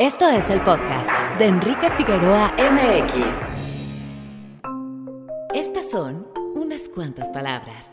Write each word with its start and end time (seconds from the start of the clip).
Esto 0.00 0.28
es 0.28 0.50
el 0.50 0.60
podcast 0.62 1.08
de 1.38 1.46
Enrique 1.46 1.88
Figueroa 1.96 2.52
MX. 2.58 3.14
Estas 5.54 5.88
son 5.88 6.26
unas 6.56 6.88
cuantas 6.88 7.28
palabras. 7.28 7.88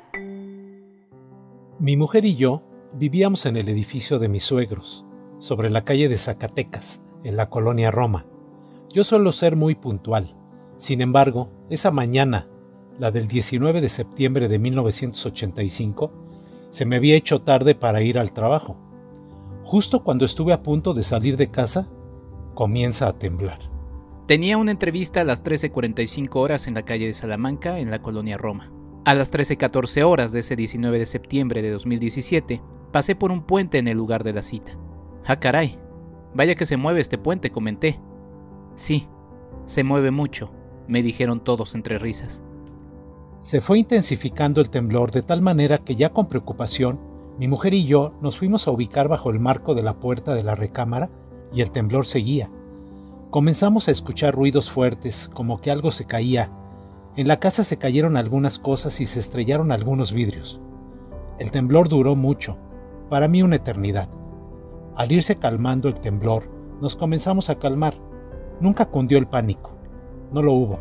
Mi 1.77 1.97
mujer 1.97 2.25
y 2.25 2.35
yo 2.35 2.63
vivíamos 2.93 3.45
en 3.45 3.55
el 3.55 3.69
edificio 3.69 4.17
de 4.17 4.29
mis 4.29 4.41
suegros, 4.41 5.05
sobre 5.37 5.69
la 5.69 5.83
calle 5.83 6.09
de 6.09 6.17
Zacatecas, 6.17 7.03
en 7.23 7.35
la 7.35 7.51
colonia 7.51 7.91
Roma. 7.91 8.25
Yo 8.91 9.03
suelo 9.03 9.31
ser 9.31 9.55
muy 9.55 9.75
puntual. 9.75 10.35
Sin 10.77 11.01
embargo, 11.01 11.51
esa 11.69 11.91
mañana, 11.91 12.47
la 12.97 13.11
del 13.11 13.27
19 13.27 13.79
de 13.79 13.89
septiembre 13.89 14.47
de 14.47 14.57
1985, 14.57 16.11
se 16.71 16.83
me 16.83 16.95
había 16.95 17.15
hecho 17.15 17.43
tarde 17.43 17.75
para 17.75 18.01
ir 18.01 18.17
al 18.17 18.33
trabajo. 18.33 18.90
Justo 19.71 20.03
cuando 20.03 20.25
estuve 20.25 20.51
a 20.51 20.63
punto 20.63 20.93
de 20.93 21.01
salir 21.01 21.37
de 21.37 21.49
casa, 21.49 21.87
comienza 22.55 23.07
a 23.07 23.17
temblar. 23.17 23.59
Tenía 24.27 24.57
una 24.57 24.71
entrevista 24.71 25.21
a 25.21 25.23
las 25.23 25.45
13.45 25.45 26.27
horas 26.35 26.67
en 26.67 26.73
la 26.73 26.83
calle 26.83 27.07
de 27.07 27.13
Salamanca, 27.13 27.79
en 27.79 27.89
la 27.89 28.01
colonia 28.01 28.37
Roma. 28.37 28.69
A 29.05 29.13
las 29.13 29.31
13.14 29.33 30.03
horas 30.03 30.33
de 30.33 30.39
ese 30.39 30.57
19 30.57 30.99
de 30.99 31.05
septiembre 31.05 31.61
de 31.61 31.71
2017, 31.71 32.61
pasé 32.91 33.15
por 33.15 33.31
un 33.31 33.43
puente 33.43 33.77
en 33.77 33.87
el 33.87 33.95
lugar 33.95 34.25
de 34.25 34.33
la 34.33 34.41
cita. 34.41 34.73
Ah, 35.25 35.39
caray. 35.39 35.79
Vaya 36.33 36.55
que 36.55 36.65
se 36.65 36.75
mueve 36.75 36.99
este 36.99 37.17
puente, 37.17 37.49
comenté. 37.49 38.01
Sí, 38.75 39.07
se 39.67 39.85
mueve 39.85 40.11
mucho, 40.11 40.51
me 40.89 41.01
dijeron 41.01 41.41
todos 41.45 41.75
entre 41.75 41.97
risas. 41.97 42.43
Se 43.39 43.61
fue 43.61 43.79
intensificando 43.79 44.59
el 44.59 44.69
temblor 44.69 45.11
de 45.11 45.21
tal 45.21 45.41
manera 45.41 45.77
que 45.77 45.95
ya 45.95 46.09
con 46.09 46.27
preocupación, 46.27 47.10
mi 47.41 47.47
mujer 47.47 47.73
y 47.73 47.85
yo 47.85 48.13
nos 48.21 48.37
fuimos 48.37 48.67
a 48.67 48.71
ubicar 48.71 49.07
bajo 49.07 49.31
el 49.31 49.39
marco 49.39 49.73
de 49.73 49.81
la 49.81 49.95
puerta 49.95 50.35
de 50.35 50.43
la 50.43 50.53
recámara 50.53 51.09
y 51.51 51.61
el 51.61 51.71
temblor 51.71 52.05
seguía. 52.05 52.51
Comenzamos 53.31 53.87
a 53.87 53.91
escuchar 53.91 54.35
ruidos 54.35 54.69
fuertes, 54.69 55.27
como 55.27 55.59
que 55.59 55.71
algo 55.71 55.89
se 55.89 56.05
caía. 56.05 56.51
En 57.15 57.27
la 57.27 57.39
casa 57.39 57.63
se 57.63 57.77
cayeron 57.77 58.15
algunas 58.15 58.59
cosas 58.59 59.01
y 59.01 59.07
se 59.07 59.19
estrellaron 59.19 59.71
algunos 59.71 60.13
vidrios. 60.13 60.61
El 61.39 61.49
temblor 61.49 61.89
duró 61.89 62.15
mucho, 62.15 62.59
para 63.09 63.27
mí 63.27 63.41
una 63.41 63.55
eternidad. 63.55 64.07
Al 64.95 65.11
irse 65.11 65.37
calmando 65.37 65.87
el 65.89 65.99
temblor, 65.99 66.43
nos 66.79 66.95
comenzamos 66.95 67.49
a 67.49 67.57
calmar. 67.57 67.95
Nunca 68.59 68.85
cundió 68.85 69.17
el 69.17 69.25
pánico. 69.25 69.71
No 70.31 70.43
lo 70.43 70.53
hubo. 70.53 70.77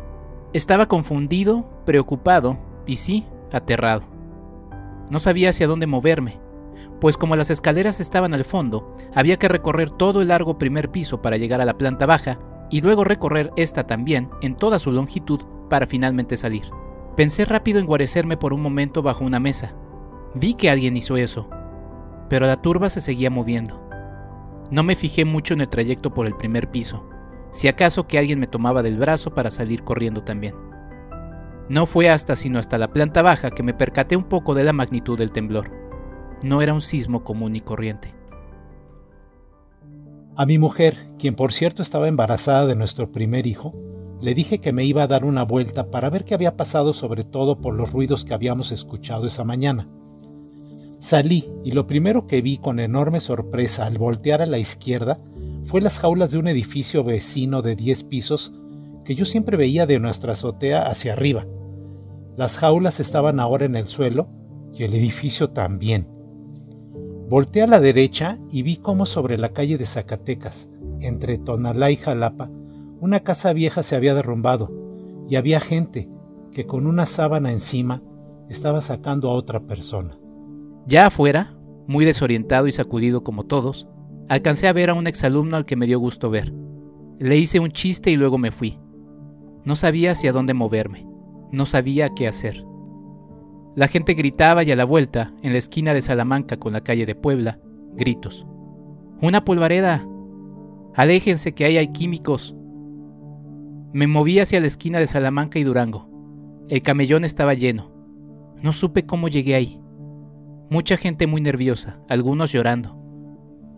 Estaba 0.53 0.85
confundido, 0.85 1.65
preocupado 1.85 2.59
y 2.85 2.97
sí, 2.97 3.25
aterrado. 3.51 4.03
No 5.09 5.19
sabía 5.19 5.49
hacia 5.49 5.65
dónde 5.65 5.87
moverme, 5.87 6.39
pues 7.01 7.17
como 7.17 7.35
las 7.35 7.49
escaleras 7.49 7.99
estaban 7.99 8.35
al 8.35 8.45
fondo, 8.45 8.95
había 9.15 9.37
que 9.37 9.47
recorrer 9.47 9.89
todo 9.89 10.21
el 10.21 10.27
largo 10.27 10.59
primer 10.59 10.91
piso 10.91 11.19
para 11.19 11.35
llegar 11.35 11.59
a 11.59 11.65
la 11.65 11.77
planta 11.77 12.05
baja 12.05 12.39
y 12.69 12.81
luego 12.81 13.03
recorrer 13.03 13.51
esta 13.57 13.87
también 13.87 14.29
en 14.41 14.55
toda 14.55 14.77
su 14.77 14.91
longitud 14.91 15.41
para 15.67 15.87
finalmente 15.87 16.37
salir. 16.37 16.63
Pensé 17.17 17.43
rápido 17.43 17.79
en 17.79 17.87
guarecerme 17.87 18.37
por 18.37 18.53
un 18.53 18.61
momento 18.61 19.01
bajo 19.01 19.25
una 19.25 19.39
mesa. 19.39 19.73
Vi 20.35 20.53
que 20.53 20.69
alguien 20.69 20.95
hizo 20.95 21.17
eso, 21.17 21.49
pero 22.29 22.45
la 22.45 22.61
turba 22.61 22.87
se 22.87 23.01
seguía 23.01 23.31
moviendo. 23.31 23.81
No 24.69 24.83
me 24.83 24.95
fijé 24.95 25.25
mucho 25.25 25.55
en 25.55 25.61
el 25.61 25.69
trayecto 25.69 26.13
por 26.13 26.27
el 26.27 26.37
primer 26.37 26.69
piso, 26.69 27.09
si 27.49 27.67
acaso 27.67 28.05
que 28.05 28.19
alguien 28.19 28.39
me 28.39 28.47
tomaba 28.47 28.83
del 28.83 28.97
brazo 28.97 29.33
para 29.33 29.49
salir 29.49 29.83
corriendo 29.83 30.23
también. 30.23 30.53
No 31.67 31.87
fue 31.87 32.11
hasta 32.11 32.35
sino 32.35 32.59
hasta 32.59 32.77
la 32.77 32.93
planta 32.93 33.23
baja 33.23 33.49
que 33.49 33.63
me 33.63 33.73
percaté 33.73 34.15
un 34.15 34.25
poco 34.25 34.53
de 34.53 34.63
la 34.63 34.71
magnitud 34.71 35.17
del 35.17 35.31
temblor. 35.31 35.81
No 36.43 36.61
era 36.61 36.73
un 36.73 36.81
sismo 36.81 37.23
común 37.23 37.55
y 37.55 37.61
corriente. 37.61 38.13
A 40.35 40.45
mi 40.45 40.57
mujer, 40.57 41.09
quien 41.19 41.35
por 41.35 41.51
cierto 41.51 41.81
estaba 41.81 42.07
embarazada 42.07 42.65
de 42.65 42.75
nuestro 42.75 43.11
primer 43.11 43.45
hijo, 43.45 43.73
le 44.21 44.33
dije 44.33 44.59
que 44.59 44.71
me 44.71 44.85
iba 44.85 45.03
a 45.03 45.07
dar 45.07 45.25
una 45.25 45.43
vuelta 45.43 45.91
para 45.91 46.09
ver 46.09 46.25
qué 46.25 46.33
había 46.33 46.55
pasado 46.55 46.93
sobre 46.93 47.23
todo 47.23 47.59
por 47.59 47.73
los 47.73 47.91
ruidos 47.91 48.23
que 48.23 48.33
habíamos 48.33 48.71
escuchado 48.71 49.25
esa 49.25 49.43
mañana. 49.43 49.89
Salí 50.99 51.49
y 51.63 51.71
lo 51.71 51.87
primero 51.87 52.27
que 52.27 52.41
vi 52.41 52.57
con 52.57 52.79
enorme 52.79 53.19
sorpresa 53.19 53.85
al 53.85 53.97
voltear 53.97 54.41
a 54.41 54.45
la 54.45 54.59
izquierda 54.59 55.19
fue 55.63 55.81
las 55.81 55.99
jaulas 55.99 56.31
de 56.31 56.37
un 56.37 56.47
edificio 56.47 57.03
vecino 57.03 57.61
de 57.61 57.75
10 57.75 58.03
pisos 58.03 58.53
que 59.03 59.15
yo 59.15 59.25
siempre 59.25 59.57
veía 59.57 59.85
de 59.87 59.99
nuestra 59.99 60.33
azotea 60.33 60.87
hacia 60.87 61.13
arriba. 61.13 61.45
Las 62.37 62.57
jaulas 62.57 62.99
estaban 62.99 63.39
ahora 63.39 63.65
en 63.65 63.75
el 63.75 63.87
suelo 63.87 64.29
y 64.73 64.83
el 64.83 64.93
edificio 64.93 65.49
también. 65.49 66.20
Volté 67.31 67.61
a 67.61 67.67
la 67.67 67.79
derecha 67.79 68.39
y 68.51 68.61
vi 68.61 68.75
cómo 68.75 69.05
sobre 69.05 69.37
la 69.37 69.53
calle 69.53 69.77
de 69.77 69.85
Zacatecas, 69.85 70.69
entre 70.99 71.37
Tonalá 71.37 71.89
y 71.89 71.95
Jalapa, 71.95 72.49
una 72.99 73.21
casa 73.21 73.53
vieja 73.53 73.83
se 73.83 73.95
había 73.95 74.13
derrumbado 74.13 74.69
y 75.29 75.37
había 75.37 75.61
gente 75.61 76.09
que 76.51 76.65
con 76.65 76.87
una 76.87 77.05
sábana 77.05 77.53
encima 77.53 78.01
estaba 78.49 78.81
sacando 78.81 79.29
a 79.29 79.33
otra 79.35 79.61
persona. 79.61 80.17
Ya 80.85 81.05
afuera, 81.05 81.55
muy 81.87 82.03
desorientado 82.03 82.67
y 82.67 82.73
sacudido 82.73 83.23
como 83.23 83.45
todos, 83.45 83.87
alcancé 84.27 84.67
a 84.67 84.73
ver 84.73 84.89
a 84.89 84.93
un 84.93 85.07
exalumno 85.07 85.55
al 85.55 85.63
que 85.63 85.77
me 85.77 85.87
dio 85.87 85.99
gusto 85.99 86.29
ver. 86.29 86.51
Le 87.17 87.37
hice 87.37 87.61
un 87.61 87.71
chiste 87.71 88.11
y 88.11 88.17
luego 88.17 88.37
me 88.39 88.51
fui. 88.51 88.77
No 89.63 89.77
sabía 89.77 90.11
hacia 90.11 90.33
dónde 90.33 90.53
moverme, 90.53 91.07
no 91.53 91.65
sabía 91.65 92.09
qué 92.13 92.27
hacer. 92.27 92.65
La 93.75 93.87
gente 93.87 94.15
gritaba 94.15 94.63
y 94.63 94.71
a 94.71 94.75
la 94.75 94.83
vuelta, 94.83 95.33
en 95.41 95.53
la 95.53 95.57
esquina 95.57 95.93
de 95.93 96.01
Salamanca 96.01 96.57
con 96.57 96.73
la 96.73 96.81
calle 96.81 97.05
de 97.05 97.15
Puebla, 97.15 97.59
gritos. 97.93 98.45
¡Una 99.21 99.45
polvareda! 99.45 100.05
¡Aléjense 100.93 101.53
que 101.53 101.63
ahí 101.63 101.77
hay 101.77 101.87
químicos! 101.89 102.53
Me 103.93 104.07
moví 104.07 104.39
hacia 104.39 104.59
la 104.59 104.67
esquina 104.67 104.99
de 104.99 105.07
Salamanca 105.07 105.57
y 105.57 105.63
Durango. 105.63 106.09
El 106.67 106.81
camellón 106.81 107.23
estaba 107.23 107.53
lleno. 107.53 107.91
No 108.61 108.73
supe 108.73 109.05
cómo 109.05 109.27
llegué 109.27 109.55
ahí. 109.55 109.81
Mucha 110.69 110.97
gente 110.97 111.27
muy 111.27 111.41
nerviosa, 111.41 111.99
algunos 112.07 112.51
llorando. 112.51 112.97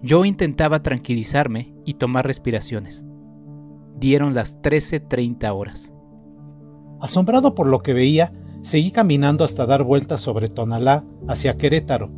Yo 0.02 0.26
intentaba 0.26 0.84
tranquilizarme 0.84 1.74
y 1.86 1.96
tomar 1.96 2.28
respiraciones. 2.28 3.06
Dieron 3.98 4.34
las 4.34 4.62
13.30 4.62 5.56
horas. 5.56 5.94
Asombrado 7.00 7.56
por 7.56 7.68
lo 7.68 7.82
que 7.82 7.94
veía, 7.94 8.34
seguí 8.64 8.92
caminando 8.92 9.44
hasta 9.44 9.66
dar 9.66 9.84
vueltas 9.84 10.22
sobre 10.22 10.48
Tonalá 10.48 11.06
hacia 11.28 11.58
Querétaro, 11.58 12.10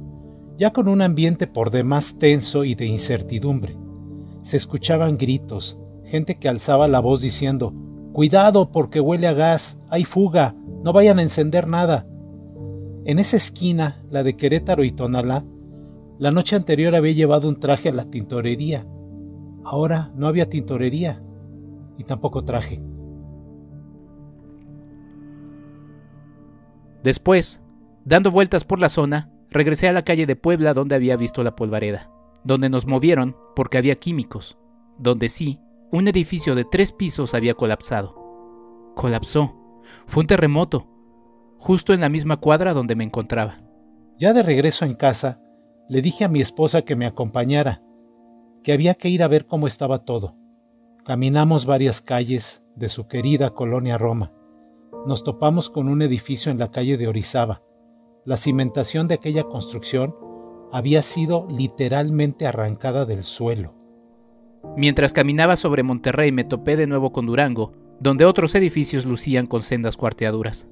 ya 0.58 0.72
con 0.72 0.88
un 0.88 1.02
ambiente 1.02 1.48
por 1.48 1.72
demás 1.72 2.18
tenso 2.18 2.64
y 2.64 2.76
de 2.76 2.86
incertidumbre. 2.86 3.76
Se 4.44 4.56
escuchaban 4.56 5.18
gritos, 5.18 5.78
gente 6.06 6.38
que 6.38 6.48
alzaba 6.48 6.88
la 6.88 7.00
voz 7.00 7.22
diciendo, 7.22 7.74
Cuidado 8.14 8.72
porque 8.72 9.02
huele 9.02 9.28
a 9.28 9.34
gas, 9.34 9.80
hay 9.90 10.06
fuga, 10.06 10.56
no 10.84 10.94
vayan 10.94 11.20
a 11.20 11.24
encender 11.24 11.68
nada. 11.68 12.08
En 13.04 13.20
esa 13.20 13.36
esquina, 13.36 14.04
la 14.10 14.24
de 14.24 14.38
Querétaro 14.38 14.84
y 14.84 14.92
Tonalá, 14.92 15.44
la 16.20 16.32
noche 16.32 16.56
anterior 16.56 16.96
había 16.96 17.12
llevado 17.12 17.50
un 17.50 17.60
traje 17.60 17.90
a 17.90 17.92
la 17.92 18.06
tintorería. 18.06 18.88
Ahora 19.66 20.14
no 20.16 20.28
había 20.28 20.48
tintorería 20.48 21.22
y 21.98 22.04
tampoco 22.04 22.46
traje. 22.46 22.82
Después, 27.06 27.62
dando 28.04 28.32
vueltas 28.32 28.64
por 28.64 28.80
la 28.80 28.90
zona, 28.90 29.30
regresé 29.52 29.88
a 29.88 29.94
la 29.94 30.02
calle 30.02 30.26
de 30.26 30.36
Puebla 30.36 30.74
donde 30.74 30.96
había 30.96 31.16
visto 31.16 31.44
la 31.44 31.56
polvareda, 31.56 32.10
donde 32.44 32.68
nos 32.68 32.88
movieron 32.88 33.38
porque 33.56 33.78
había 33.78 33.94
químicos, 33.94 34.58
donde 34.98 35.30
sí, 35.30 35.60
un 35.92 36.08
edificio 36.08 36.56
de 36.56 36.66
tres 36.66 36.92
pisos 36.92 37.36
había 37.36 37.54
colapsado. 37.54 38.16
Colapsó. 38.96 39.54
Fue 40.08 40.22
un 40.22 40.28
terremoto, 40.28 40.88
justo 41.60 41.94
en 41.94 42.02
la 42.02 42.10
misma 42.10 42.38
cuadra 42.38 42.74
donde 42.74 42.96
me 42.96 43.04
encontraba. 43.04 43.60
Ya 44.18 44.34
de 44.34 44.42
regreso 44.42 44.84
en 44.84 44.96
casa, 44.96 45.40
le 45.88 46.02
dije 46.02 46.26
a 46.26 46.28
mi 46.28 46.42
esposa 46.42 46.82
que 46.82 46.96
me 46.96 47.06
acompañara, 47.06 47.84
que 48.64 48.74
había 48.74 48.96
que 48.96 49.10
ir 49.10 49.22
a 49.22 49.28
ver 49.28 49.46
cómo 49.46 49.68
estaba 49.68 50.06
todo. 50.06 50.36
Caminamos 51.04 51.68
varias 51.68 52.02
calles 52.02 52.66
de 52.76 52.90
su 52.90 53.08
querida 53.08 53.52
colonia 53.52 53.96
Roma. 54.00 54.32
Nos 55.06 55.24
topamos 55.24 55.70
con 55.70 55.88
un 55.88 56.02
edificio 56.02 56.52
en 56.52 56.58
la 56.58 56.72
calle 56.72 56.98
de 56.98 57.08
Orizaba. 57.08 57.62
La 58.26 58.38
cimentación 58.38 59.08
de 59.08 59.14
aquella 59.14 59.44
construcción 59.44 60.16
había 60.72 61.04
sido 61.04 61.46
literalmente 61.48 62.48
arrancada 62.48 63.06
del 63.06 63.24
suelo. 63.24 63.76
Mientras 64.76 65.14
caminaba 65.14 65.56
sobre 65.58 65.84
Monterrey 65.84 66.32
me 66.32 66.44
topé 66.44 66.76
de 66.76 66.88
nuevo 66.88 67.12
con 67.12 67.28
Durango, 67.28 67.74
donde 68.00 68.26
otros 68.26 68.56
edificios 68.56 69.06
lucían 69.06 69.46
con 69.46 69.62
sendas 69.62 69.96
cuarteaduras. 69.96 70.68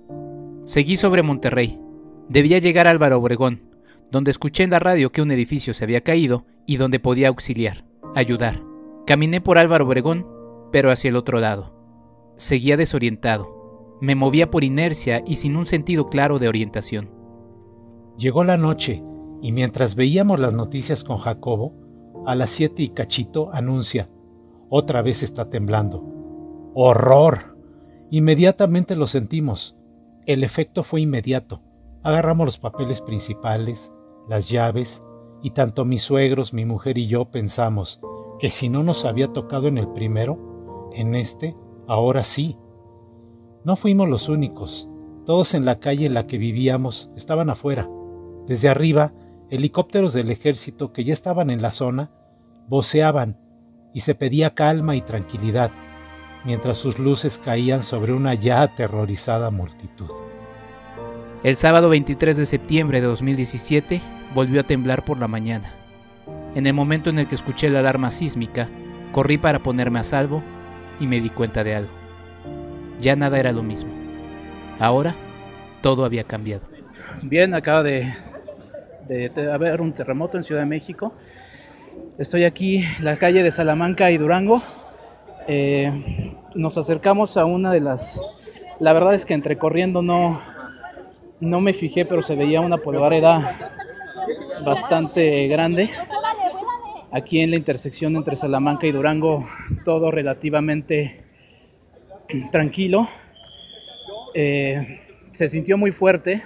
Seguí 0.63 0.95
sobre 0.95 1.21
Monterrey. 1.21 1.79
Debía 2.27 2.57
llegar 2.57 2.88
a 2.88 2.89
Álvaro 2.89 3.19
Obregón, 3.19 3.69
donde 4.09 4.31
escuché 4.31 4.63
en 4.63 4.71
la 4.71 4.79
radio 4.79 5.12
que 5.12 5.21
un 5.21 5.29
edificio 5.29 5.75
se 5.75 5.83
había 5.83 6.01
caído 6.01 6.45
y 6.65 6.77
donde 6.77 7.00
podía 7.00 7.27
auxiliar, 7.27 7.86
ayudar. 8.15 8.63
Caminé 9.06 9.41
por 9.41 9.59
Álvaro 9.59 9.86
Obregón, 9.86 10.27
pero 10.71 10.89
hacia 10.89 11.09
el 11.09 11.18
otro 11.18 11.39
lado. 11.39 11.75
Seguía 12.36 12.77
desorientado. 12.77 13.62
Me 14.01 14.15
movía 14.15 14.51
por 14.51 14.63
inercia 14.63 15.23
y 15.25 15.35
sin 15.35 15.55
un 15.55 15.65
sentido 15.65 16.07
claro 16.07 16.39
de 16.39 16.47
orientación. 16.47 17.09
Llegó 18.17 18.43
la 18.43 18.57
noche 18.57 19.03
y 19.41 19.51
mientras 19.51 19.95
veíamos 19.95 20.39
las 20.39 20.53
noticias 20.53 21.03
con 21.03 21.17
Jacobo, 21.17 21.73
a 22.25 22.35
las 22.35 22.49
siete 22.49 22.83
y 22.83 22.89
cachito 22.89 23.49
anuncia, 23.53 24.09
Otra 24.69 25.01
vez 25.01 25.21
está 25.21 25.49
temblando. 25.49 26.03
¡Horror! 26.73 27.57
Inmediatamente 28.09 28.95
lo 28.95 29.05
sentimos. 29.05 29.75
El 30.25 30.43
efecto 30.43 30.83
fue 30.83 31.01
inmediato. 31.01 31.61
Agarramos 32.01 32.45
los 32.45 32.57
papeles 32.57 33.01
principales, 33.01 33.91
las 34.27 34.49
llaves, 34.49 35.01
y 35.43 35.51
tanto 35.51 35.85
mis 35.85 36.01
suegros, 36.01 36.53
mi 36.53 36.65
mujer 36.65 36.97
y 36.97 37.07
yo 37.07 37.25
pensamos 37.25 37.99
que 38.39 38.49
si 38.49 38.69
no 38.69 38.81
nos 38.81 39.05
había 39.05 39.27
tocado 39.27 39.67
en 39.67 39.77
el 39.77 39.89
primero, 39.89 40.89
en 40.93 41.15
este, 41.15 41.55
ahora 41.87 42.23
sí. 42.23 42.57
No 43.65 43.77
fuimos 43.77 44.10
los 44.10 44.27
únicos. 44.27 44.89
Todos 45.25 45.54
en 45.54 45.63
la 45.63 45.80
calle 45.80 46.06
en 46.06 46.13
la 46.13 46.27
que 46.27 46.38
vivíamos 46.38 47.10
estaban 47.15 47.50
afuera. 47.50 47.88
Desde 48.45 48.68
arriba, 48.68 49.13
helicópteros 49.50 50.12
del 50.12 50.31
ejército 50.31 50.92
que 50.92 51.06
ya 51.06 51.13
estaban 51.13 51.50
en 51.50 51.62
la 51.62 51.71
zona 51.71 52.12
voceaban 52.68 53.38
y 53.94 54.01
se 54.01 54.15
pedía 54.15 54.54
calma 54.54 54.98
y 54.98 55.01
tranquilidad, 55.01 55.71
mientras 56.44 56.77
sus 56.77 57.00
luces 57.00 57.39
caían 57.39 57.83
sobre 57.83 58.12
una 58.12 58.33
ya 58.33 58.63
aterrorizada 58.63 59.50
multitud. 59.50 60.10
El 61.44 61.56
sábado 61.56 61.88
23 61.88 62.36
de 62.36 62.45
septiembre 62.45 63.00
de 63.00 63.07
2017 63.07 64.01
volvió 64.33 64.62
a 64.62 64.63
temblar 64.63 65.06
por 65.06 65.19
la 65.19 65.30
mañana. 65.30 65.74
En 66.56 66.68
el 66.68 66.74
momento 66.74 67.10
en 67.10 67.19
el 67.19 67.27
que 67.27 67.36
escuché 67.36 67.69
la 67.69 67.80
alarma 67.80 68.12
sísmica, 68.12 68.69
corrí 69.13 69.38
para 69.38 69.60
ponerme 69.60 70.00
a 70.00 70.04
salvo 70.04 70.44
y 71.00 71.07
me 71.07 71.21
di 71.21 71.30
cuenta 71.30 71.63
de 71.63 71.75
algo. 71.75 72.02
Ya 73.03 73.17
nada 73.17 73.38
era 73.38 73.51
lo 73.51 73.63
mismo. 73.63 73.91
Ahora 74.79 75.13
todo 75.81 76.05
había 76.05 76.23
cambiado. 76.23 76.65
Bien, 77.21 77.53
acaba 77.53 77.83
de, 77.83 78.13
haber 79.51 79.81
un 79.81 79.91
terremoto 79.91 80.38
en 80.38 80.45
Ciudad 80.45 80.61
de 80.61 80.67
México. 80.67 81.13
Estoy 82.17 82.45
aquí 82.45 82.77
en 82.77 83.03
la 83.03 83.17
calle 83.17 83.44
de 83.44 83.51
Salamanca 83.51 84.09
y 84.09 84.17
Durango. 84.17 84.63
Eh, 85.50 86.33
nos 86.55 86.77
acercamos 86.77 87.35
a 87.35 87.44
una 87.44 87.71
de 87.71 87.81
las... 87.81 88.21
La 88.79 88.94
verdad 88.94 89.13
es 89.13 89.25
que 89.25 89.33
entre 89.33 89.57
corriendo 89.57 90.01
no, 90.01 90.41
no 91.41 91.59
me 91.59 91.73
fijé, 91.73 92.05
pero 92.05 92.21
se 92.21 92.38
veía 92.38 92.61
una 92.61 92.77
polvareda 92.77 93.73
bastante 94.65 95.50
grande. 95.50 95.89
Aquí 97.11 97.41
en 97.41 97.51
la 97.51 97.57
intersección 97.57 98.15
entre 98.15 98.38
Salamanca 98.38 98.88
y 98.88 98.94
Durango, 98.94 99.45
todo 99.83 100.09
relativamente 100.09 101.22
tranquilo. 102.51 103.07
Eh, 104.33 105.01
se 105.31 105.47
sintió 105.47 105.77
muy 105.77 105.91
fuerte. 105.91 106.43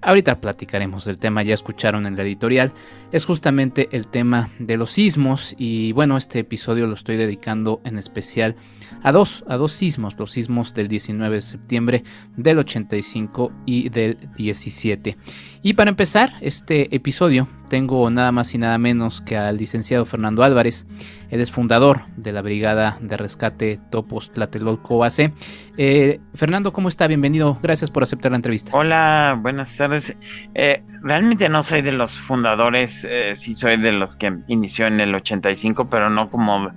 Ahorita 0.02 0.40
platicaremos 0.40 1.06
del 1.06 1.18
tema, 1.18 1.42
ya 1.42 1.56
escucharon 1.56 2.06
en 2.06 2.16
la 2.16 2.22
editorial, 2.22 2.72
es 3.12 3.26
justamente 3.26 3.90
el 3.92 4.08
tema 4.08 4.52
de 4.60 4.78
los 4.78 4.92
sismos 4.92 5.56
y 5.58 5.92
bueno, 5.92 6.18
este 6.18 6.40
episodio 6.40 6.86
lo 6.86 6.94
estoy 6.94 7.18
dedicando 7.18 7.82
en 7.84 7.98
especial 7.98 8.56
a 9.02 9.12
dos, 9.12 9.44
a 9.48 9.58
dos 9.58 9.72
sismos, 9.72 10.16
los 10.20 10.32
sismos 10.32 10.76
del 10.76 10.88
19 10.88 11.36
de 11.38 11.42
septiembre 11.42 12.04
del 12.36 12.60
85 12.60 13.52
y 13.66 13.90
del 13.90 14.18
17. 14.38 15.18
Y 15.64 15.74
para 15.74 15.90
empezar 15.90 16.34
este 16.42 16.96
episodio 16.96 17.48
tengo 17.70 18.10
nada 18.10 18.32
más 18.32 18.54
y 18.54 18.58
nada 18.58 18.78
menos 18.78 19.22
que 19.22 19.38
al 19.38 19.58
licenciado 19.58 20.06
Fernando 20.06 20.44
Álvarez, 20.44 20.86
él 21.30 21.42
es 21.42 21.52
fundador 21.52 22.02
de 22.16 22.32
la 22.32 22.42
Brigada 22.42 22.98
de 23.02 23.18
Rescate 23.18 23.80
Topos 23.90 24.32
Tlatelolco 24.32 25.04
AC. 25.04 25.34
Eh, 25.78 26.20
Fernando, 26.36 26.72
¿cómo 26.72 26.90
está? 26.90 27.08
Bienvenido, 27.08 27.60
gracias 27.62 27.92
por 27.92 28.04
aceptar 28.04 28.32
la 28.32 28.38
entrevista. 28.38 28.72
Hola, 28.74 29.38
buenas 29.42 29.76
tardes. 29.76 30.16
Eh, 30.54 30.84
realmente 31.02 31.50
no 31.50 31.64
soy 31.64 31.82
de 31.82 31.92
los 31.92 32.16
fundadores, 32.22 33.06
eh, 33.10 33.34
sí 33.36 33.54
soy 33.54 33.78
de 33.78 33.92
los 33.92 34.16
que 34.16 34.38
inició 34.48 34.88
en 34.88 35.00
el 35.00 35.14
85, 35.16 35.90
pero 35.90 36.10
no 36.10 36.30
como 36.30 36.72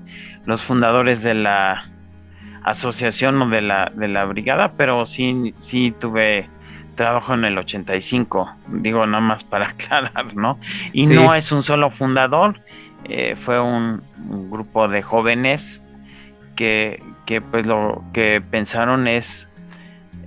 los 0.47 0.63
fundadores 0.63 1.23
de 1.23 1.35
la 1.35 1.91
asociación 2.65 3.41
o 3.43 3.49
de 3.49 3.61
la, 3.61 3.93
de 3.95 4.09
la 4.09 4.25
brigada, 4.25 4.73
pero 4.77 5.07
sí, 5.07 5.55
sí 5.61 5.95
tuve 6.01 6.49
trabajo 7.01 7.33
en 7.33 7.47
el 7.47 7.57
85, 7.57 8.57
digo 8.67 9.07
nada 9.07 9.23
más 9.23 9.43
para 9.43 9.69
aclarar, 9.71 10.35
¿no? 10.35 10.59
Y 10.93 11.07
no 11.07 11.35
es 11.35 11.51
un 11.51 11.63
solo 11.63 11.91
fundador, 11.91 12.61
eh, 13.05 13.37
fue 13.47 13.59
un, 13.59 14.03
grupo 14.51 14.87
de 14.87 15.01
jóvenes 15.01 15.81
que, 16.57 17.03
que, 17.25 17.41
pues 17.41 17.65
lo 17.65 18.05
que 18.13 18.43
pensaron 18.51 19.09
es 19.09 19.47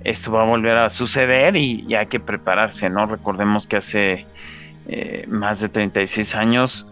esto 0.02 0.32
va 0.32 0.42
a 0.42 0.46
volver 0.46 0.76
a 0.76 0.90
suceder 0.90 1.54
y, 1.54 1.94
hay 1.94 2.06
que 2.08 2.18
prepararse, 2.18 2.90
¿no? 2.90 3.06
Recordemos 3.06 3.68
que 3.68 3.76
hace 3.76 4.26
eh, 4.88 5.24
más 5.28 5.60
de 5.60 5.68
36 5.68 6.34
años 6.34 6.88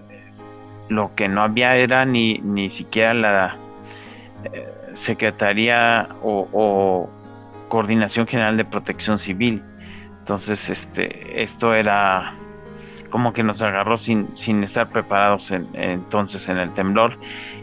lo 0.88 1.14
que 1.16 1.26
no 1.26 1.42
había 1.42 1.74
era 1.76 2.04
ni, 2.04 2.38
ni 2.38 2.70
siquiera 2.70 3.14
la 3.14 3.56
eh, 4.44 4.68
Secretaría 4.94 6.08
o, 6.22 6.48
o, 6.52 7.10
Coordinación 7.68 8.28
General 8.28 8.56
de 8.56 8.64
Protección 8.64 9.18
Civil. 9.18 9.62
Entonces, 10.22 10.70
este, 10.70 11.42
esto 11.42 11.74
era 11.74 12.32
como 13.10 13.32
que 13.32 13.42
nos 13.42 13.60
agarró 13.60 13.98
sin, 13.98 14.28
sin 14.36 14.62
estar 14.62 14.88
preparados 14.88 15.50
entonces 15.74 16.48
en 16.48 16.58
el 16.58 16.72
temblor. 16.74 17.18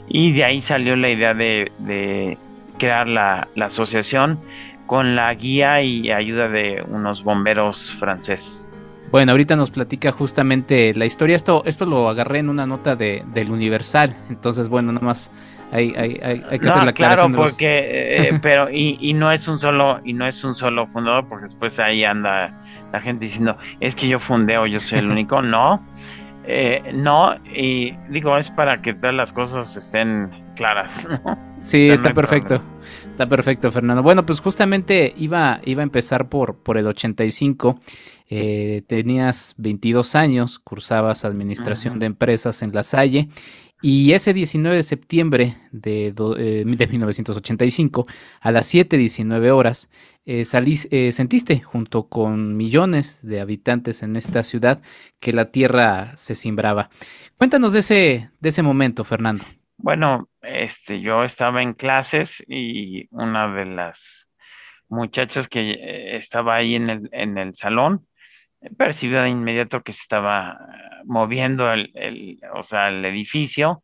Y 0.09 0.33
de 0.33 0.43
ahí 0.43 0.61
salió 0.61 0.97
la 0.97 1.09
idea 1.09 1.33
de, 1.33 2.37
crear 2.77 3.07
la, 3.07 3.47
asociación 3.61 4.39
con 4.87 5.15
la 5.15 5.33
guía 5.33 5.81
y 5.81 6.11
ayuda 6.11 6.49
de 6.49 6.83
unos 6.87 7.23
bomberos 7.23 7.91
franceses. 7.97 8.67
Bueno, 9.09 9.31
ahorita 9.31 9.55
nos 9.55 9.71
platica 9.71 10.11
justamente 10.11 10.93
la 10.93 11.05
historia. 11.05 11.37
Esto, 11.37 11.63
esto 11.65 11.85
lo 11.85 12.09
agarré 12.09 12.39
en 12.39 12.49
una 12.49 12.67
nota 12.67 12.97
de, 12.97 13.23
del 13.33 13.51
Universal. 13.51 14.15
Entonces, 14.29 14.67
bueno, 14.67 14.91
nada 14.91 15.05
más 15.05 15.31
hay, 15.71 15.93
hay, 15.95 16.43
hay, 16.49 16.59
que 16.59 16.69
hacer 16.69 16.83
la 16.83 16.93
Claro, 16.93 17.31
porque, 17.31 18.27
eh, 18.29 18.39
pero, 18.41 18.69
y, 18.69 18.97
y, 18.99 19.13
no 19.13 19.31
es 19.31 19.47
un 19.47 19.59
solo, 19.59 19.99
y 20.03 20.13
no 20.13 20.27
es 20.27 20.43
un 20.43 20.55
solo 20.55 20.87
fundador, 20.87 21.27
porque 21.27 21.45
después 21.45 21.79
ahí 21.79 22.03
anda 22.03 22.53
la 22.91 23.01
gente 23.01 23.25
diciendo, 23.25 23.57
es 23.79 23.95
que 23.95 24.07
yo 24.07 24.19
fundé 24.19 24.57
o 24.57 24.65
yo 24.65 24.79
soy 24.79 24.99
el 24.99 25.07
único. 25.11 25.41
no, 25.41 25.85
eh, 26.45 26.91
no, 26.93 27.35
y 27.45 27.91
digo, 28.09 28.37
es 28.37 28.49
para 28.49 28.81
que 28.81 28.93
todas 28.93 29.15
las 29.15 29.31
cosas 29.31 29.75
estén 29.75 30.31
claras, 30.55 30.91
Sí, 31.61 31.89
está 31.89 32.13
perfecto. 32.13 32.61
Está 33.11 33.27
perfecto, 33.27 33.69
Fernando. 33.69 34.01
Bueno, 34.01 34.25
pues 34.25 34.39
justamente 34.39 35.13
iba, 35.17 35.59
iba 35.65 35.81
a 35.81 35.83
empezar 35.83 36.29
por, 36.29 36.55
por 36.55 36.77
el 36.77 36.87
85. 36.87 37.77
Eh, 38.29 38.81
tenías 38.87 39.55
22 39.57 40.15
años, 40.15 40.57
cursabas 40.57 41.25
administración 41.25 41.99
de 41.99 42.05
empresas 42.05 42.61
en 42.61 42.73
La 42.73 42.83
Salle 42.83 43.27
y 43.81 44.11
ese 44.11 44.33
19 44.33 44.75
de 44.75 44.83
septiembre 44.83 45.57
de, 45.71 46.13
1985, 46.65 48.05
eh, 48.07 48.13
a 48.41 48.51
las 48.51 48.73
7.19 48.73 49.51
horas, 49.51 49.89
eh, 50.25 50.43
eh, 50.91 51.11
sentiste 51.11 51.61
junto 51.61 52.09
con 52.09 52.57
millones 52.57 53.25
de 53.25 53.39
habitantes 53.39 54.03
en 54.03 54.15
esta 54.17 54.43
ciudad 54.43 54.81
que 55.19 55.31
la 55.31 55.51
tierra 55.51 56.15
se 56.17 56.35
simbraba. 56.35 56.89
Cuéntanos 57.37 57.71
de 57.71 57.79
ese, 57.79 58.29
de 58.39 58.49
ese 58.49 58.63
momento, 58.63 59.03
Fernando. 59.05 59.45
Bueno, 59.77 60.27
este, 60.41 60.99
yo 60.99 61.23
estaba 61.23 61.61
en 61.61 61.73
clases 61.73 62.43
y 62.47 63.07
una 63.11 63.53
de 63.53 63.65
las 63.65 64.27
muchachas 64.89 65.47
que 65.47 66.17
estaba 66.17 66.55
ahí 66.55 66.75
en 66.75 66.89
el, 66.89 67.09
en 67.13 67.37
el 67.37 67.55
salón 67.55 68.08
percibió 68.77 69.21
de 69.21 69.29
inmediato 69.29 69.81
que 69.83 69.93
se 69.93 70.01
estaba 70.01 70.59
moviendo 71.05 71.71
el, 71.71 71.91
el, 71.95 72.39
o 72.53 72.63
sea, 72.63 72.89
el 72.89 73.03
edificio 73.05 73.83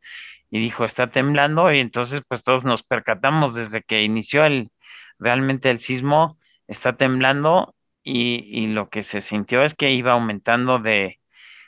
y 0.50 0.60
dijo, 0.60 0.86
está 0.86 1.12
temblando 1.12 1.72
y 1.72 1.80
entonces 1.80 2.22
pues 2.28 2.44
todos 2.44 2.64
nos 2.64 2.84
percatamos 2.84 3.56
desde 3.56 3.84
que 3.84 4.04
inició 4.04 4.46
el, 4.46 4.70
realmente 5.20 5.70
el 5.70 5.80
sismo 5.80 6.38
está 6.68 6.98
temblando 6.98 7.76
y, 8.04 8.68
lo 8.68 8.90
que 8.90 9.04
se 9.04 9.22
sintió 9.22 9.64
es 9.64 9.74
que 9.74 9.92
iba 9.92 10.12
aumentando 10.12 10.78
de, 10.80 11.20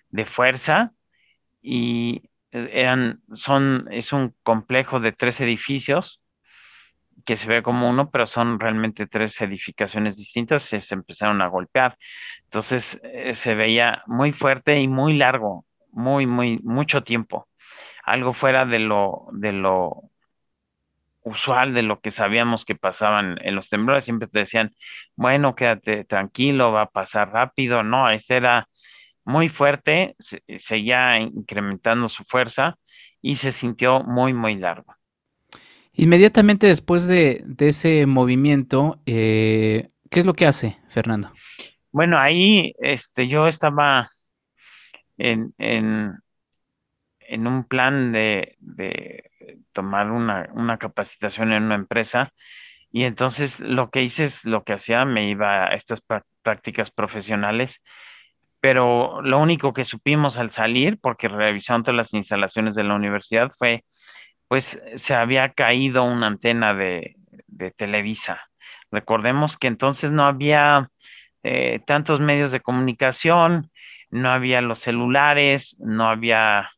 de 0.10 0.26
fuerza 0.26 0.94
y 1.62 2.30
eran, 2.52 3.22
son, 3.36 3.88
es 3.92 4.14
un 4.14 4.36
complejo 4.44 5.00
de 5.00 5.12
tres 5.12 5.42
edificios 5.42 6.22
que 7.26 7.38
se 7.38 7.48
ve 7.48 7.64
como 7.64 7.90
uno, 7.90 8.10
pero 8.12 8.28
son 8.28 8.60
realmente 8.60 9.08
tres 9.08 9.40
edificaciones 9.42 10.18
distintas, 10.18 10.64
se, 10.64 10.82
empezaron 10.92 11.42
a 11.42 11.48
golpear. 11.48 11.98
Entonces 12.46 13.00
eh, 13.04 13.36
se 13.36 13.56
veía 13.56 14.04
muy 14.08 14.32
fuerte 14.34 14.80
y 14.80 14.88
muy 14.88 15.18
largo, 15.18 15.66
muy, 15.92 16.26
muy, 16.28 16.60
mucho 16.64 17.04
tiempo. 17.04 17.48
Algo 18.04 18.34
fuera 18.34 18.66
de 18.66 18.80
lo, 18.80 19.28
de 19.34 19.54
lo 19.54 20.04
usual, 21.24 21.74
de 21.74 21.84
lo 21.84 22.00
que 22.02 22.12
sabíamos 22.12 22.66
que 22.66 22.76
pasaban 22.76 23.38
en 23.42 23.56
los 23.56 23.70
temblores. 23.70 24.06
Siempre 24.06 24.28
te 24.28 24.40
decían, 24.40 24.74
bueno, 25.16 25.56
quédate 25.56 26.06
tranquilo, 26.06 26.72
va 26.72 26.84
a 26.84 26.90
pasar 26.92 27.32
rápido. 27.32 27.84
No, 27.84 28.10
este 28.10 28.38
era 28.38 28.68
muy 29.26 29.50
fuerte, 29.50 30.16
se, 30.20 30.42
seguía 30.60 31.20
incrementando 31.20 32.10
su 32.10 32.24
fuerza 32.26 32.78
y 33.22 33.38
se 33.38 33.52
sintió 33.52 34.02
muy, 34.02 34.34
muy 34.34 34.56
largo. 34.56 34.97
Inmediatamente 36.00 36.68
después 36.68 37.08
de, 37.08 37.44
ese 37.58 38.06
movimiento, 38.06 39.00
eh, 39.08 39.90
¿qué 40.12 40.20
es 40.20 40.26
lo 40.28 40.34
que 40.34 40.46
hace 40.46 40.78
Fernando? 40.90 41.34
Bueno, 41.92 42.20
ahí 42.20 42.74
este, 42.80 43.28
yo 43.28 43.48
estaba 43.48 44.08
en, 45.18 45.56
un 47.30 47.64
plan 47.68 48.12
de, 48.12 48.58
tomar 49.74 50.12
una, 50.12 50.48
una, 50.54 50.78
capacitación 50.78 51.52
en 51.52 51.64
una 51.64 51.76
empresa 51.76 52.32
y 52.92 53.06
entonces 53.06 53.60
lo 53.60 53.90
que 53.90 54.04
hice 54.04 54.26
es 54.26 54.46
lo 54.46 54.64
que 54.64 54.74
hacía, 54.74 55.04
me 55.04 55.28
iba 55.30 55.66
a 55.66 55.74
estas 55.74 56.04
prácticas 56.44 56.92
profesionales, 56.92 57.82
pero 58.60 59.24
lo 59.24 59.40
único 59.40 59.74
que 59.74 59.84
supimos 59.84 60.38
al 60.38 60.52
salir, 60.52 61.00
porque 61.02 61.28
revisaron 61.28 61.82
todas 61.82 61.98
las 61.98 62.14
instalaciones 62.14 62.76
de 62.76 62.84
la 62.84 62.94
universidad, 62.94 63.52
fue 63.58 63.84
pues 64.48 64.80
se 64.96 65.14
había 65.14 65.50
caído 65.54 66.04
una 66.04 66.28
antena 66.28 66.74
de, 66.74 67.16
Televisa. 67.76 68.42
Recordemos 68.92 69.58
que 69.58 69.68
entonces 69.68 70.12
no 70.12 70.26
había 70.26 70.92
eh, 71.44 71.80
tantos 71.88 72.20
medios 72.20 72.52
de 72.52 72.62
comunicación, 72.62 73.72
no 74.12 74.30
había 74.32 74.62
los 74.62 74.80
celulares, 74.80 75.76
no 75.80 76.08
había 76.08 76.70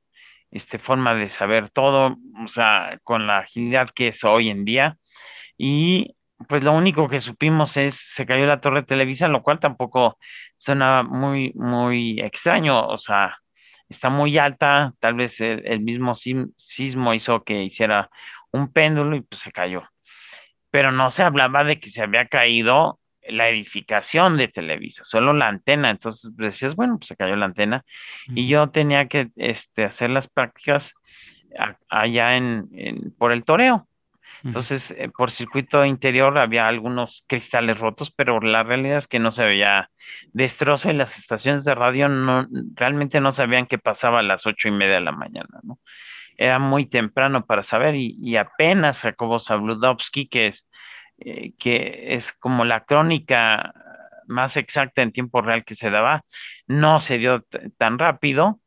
este, 0.51 0.79
forma 0.79 1.15
de 1.15 1.29
saber 1.31 1.69
todo, 1.69 2.15
o 2.45 2.47
sea, 2.47 2.99
con 3.03 3.27
la 3.27 3.39
agilidad 3.39 3.89
que 3.93 4.09
es 4.09 4.23
hoy 4.23 4.49
en 4.49 4.63
día. 4.65 4.97
Y 5.57 6.15
pues 6.47 6.63
lo 6.63 6.73
único 6.73 7.09
que 7.09 7.19
supimos 7.19 7.75
es 7.77 7.99
se 8.13 8.25
cayó 8.25 8.45
la 8.45 8.61
torre 8.61 8.81
de 8.81 8.87
Televisa, 8.87 9.27
lo 9.27 9.43
cual 9.43 9.59
tampoco 9.59 10.17
suena 10.57 11.03
muy, 11.03 11.51
muy 11.55 12.19
extraño, 12.21 12.87
o 12.87 12.97
sea, 12.99 13.37
está 13.89 14.09
muy 14.09 14.37
alta, 14.37 14.93
tal 14.99 15.15
vez 15.15 15.41
el, 15.41 15.81
mismo 15.81 16.13
sismo 16.15 17.13
hizo 17.13 17.43
que 17.43 17.63
hiciera 17.63 18.09
un 18.51 18.71
péndulo 18.71 19.15
y 19.15 19.21
pues 19.21 19.41
se 19.41 19.51
cayó. 19.51 19.83
Pero 20.71 20.91
no 20.91 21.11
se 21.11 21.23
hablaba 21.23 21.63
de 21.63 21.79
que 21.79 21.89
se 21.89 22.01
había 22.01 22.27
caído 22.27 22.99
la 23.27 23.49
edificación 23.49 24.37
de 24.37 24.47
Televisa, 24.47 25.03
solo 25.03 25.33
la 25.33 25.47
antena. 25.47 25.89
Entonces 25.89 26.35
decías, 26.35 26.75
bueno, 26.75 26.97
pues 26.97 27.07
se 27.07 27.15
cayó 27.15 27.35
la 27.35 27.45
antena. 27.45 27.83
Y 28.27 28.47
yo 28.47 28.69
tenía 28.69 29.07
que 29.07 29.29
este, 29.35 29.85
hacer 29.85 30.11
las 30.11 30.27
prácticas 30.29 30.93
allá 31.89 32.37
en, 32.37 32.69
por 33.17 33.31
el 33.31 33.43
toreo. 33.43 33.88
Entonces, 34.43 34.91
eh, 34.91 35.09
por 35.15 35.31
circuito 35.31 35.83
interior 35.85 36.37
había 36.37 36.67
algunos 36.67 37.23
cristales 37.27 37.79
rotos, 37.79 38.11
pero 38.11 38.39
la 38.39 38.63
realidad 38.63 38.99
es 38.99 39.07
que 39.07 39.19
no 39.19 39.31
se 39.31 39.43
veía 39.43 39.89
destrozo 40.33 40.89
y 40.89 40.93
las 40.93 41.17
estaciones 41.17 41.65
de 41.65 41.75
radio 41.75 42.09
no, 42.09 42.47
realmente 42.75 43.21
no 43.21 43.31
sabían 43.31 43.67
qué 43.67 43.77
pasaba 43.77 44.19
a 44.19 44.23
las 44.23 44.45
ocho 44.45 44.67
y 44.67 44.71
media 44.71 44.95
de 44.95 45.01
la 45.01 45.11
mañana, 45.11 45.59
¿no? 45.63 45.79
Era 46.37 46.57
muy 46.57 46.85
temprano 46.85 47.45
para 47.45 47.63
saber 47.63 47.95
y, 47.95 48.37
apenas 48.37 48.99
Jacobo 49.01 49.41
Zabludovsky, 49.41 50.29
que 50.29 50.47
es, 50.47 50.65
eh, 51.17 51.51
que 51.59 52.15
es 52.15 52.31
como 52.33 52.63
la 52.63 52.85
crónica 52.85 53.73
más 54.27 54.55
exacta 54.55 55.01
en 55.01 55.11
tiempo 55.11 55.41
real 55.41 55.65
que 55.65 55.75
se 55.75 55.89
daba, 55.89 56.23
no 56.67 57.01
se 57.01 57.17
dio 57.17 57.43
tan 57.77 57.99
rápido 57.99 58.61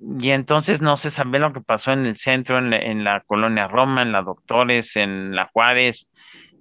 y 0.00 0.30
entonces 0.30 0.80
no 0.80 0.96
se 0.96 1.10
sabe 1.10 1.38
lo 1.38 1.52
que 1.52 1.60
pasó 1.60 1.92
en 1.92 2.06
el 2.06 2.16
centro, 2.16 2.58
en, 2.58 3.04
la 3.04 3.20
colonia 3.22 3.66
Roma, 3.68 4.02
en 4.02 4.12
la 4.12 4.22
Doctores, 4.22 4.96
en 4.96 5.34
la 5.34 5.46
Juárez, 5.46 6.08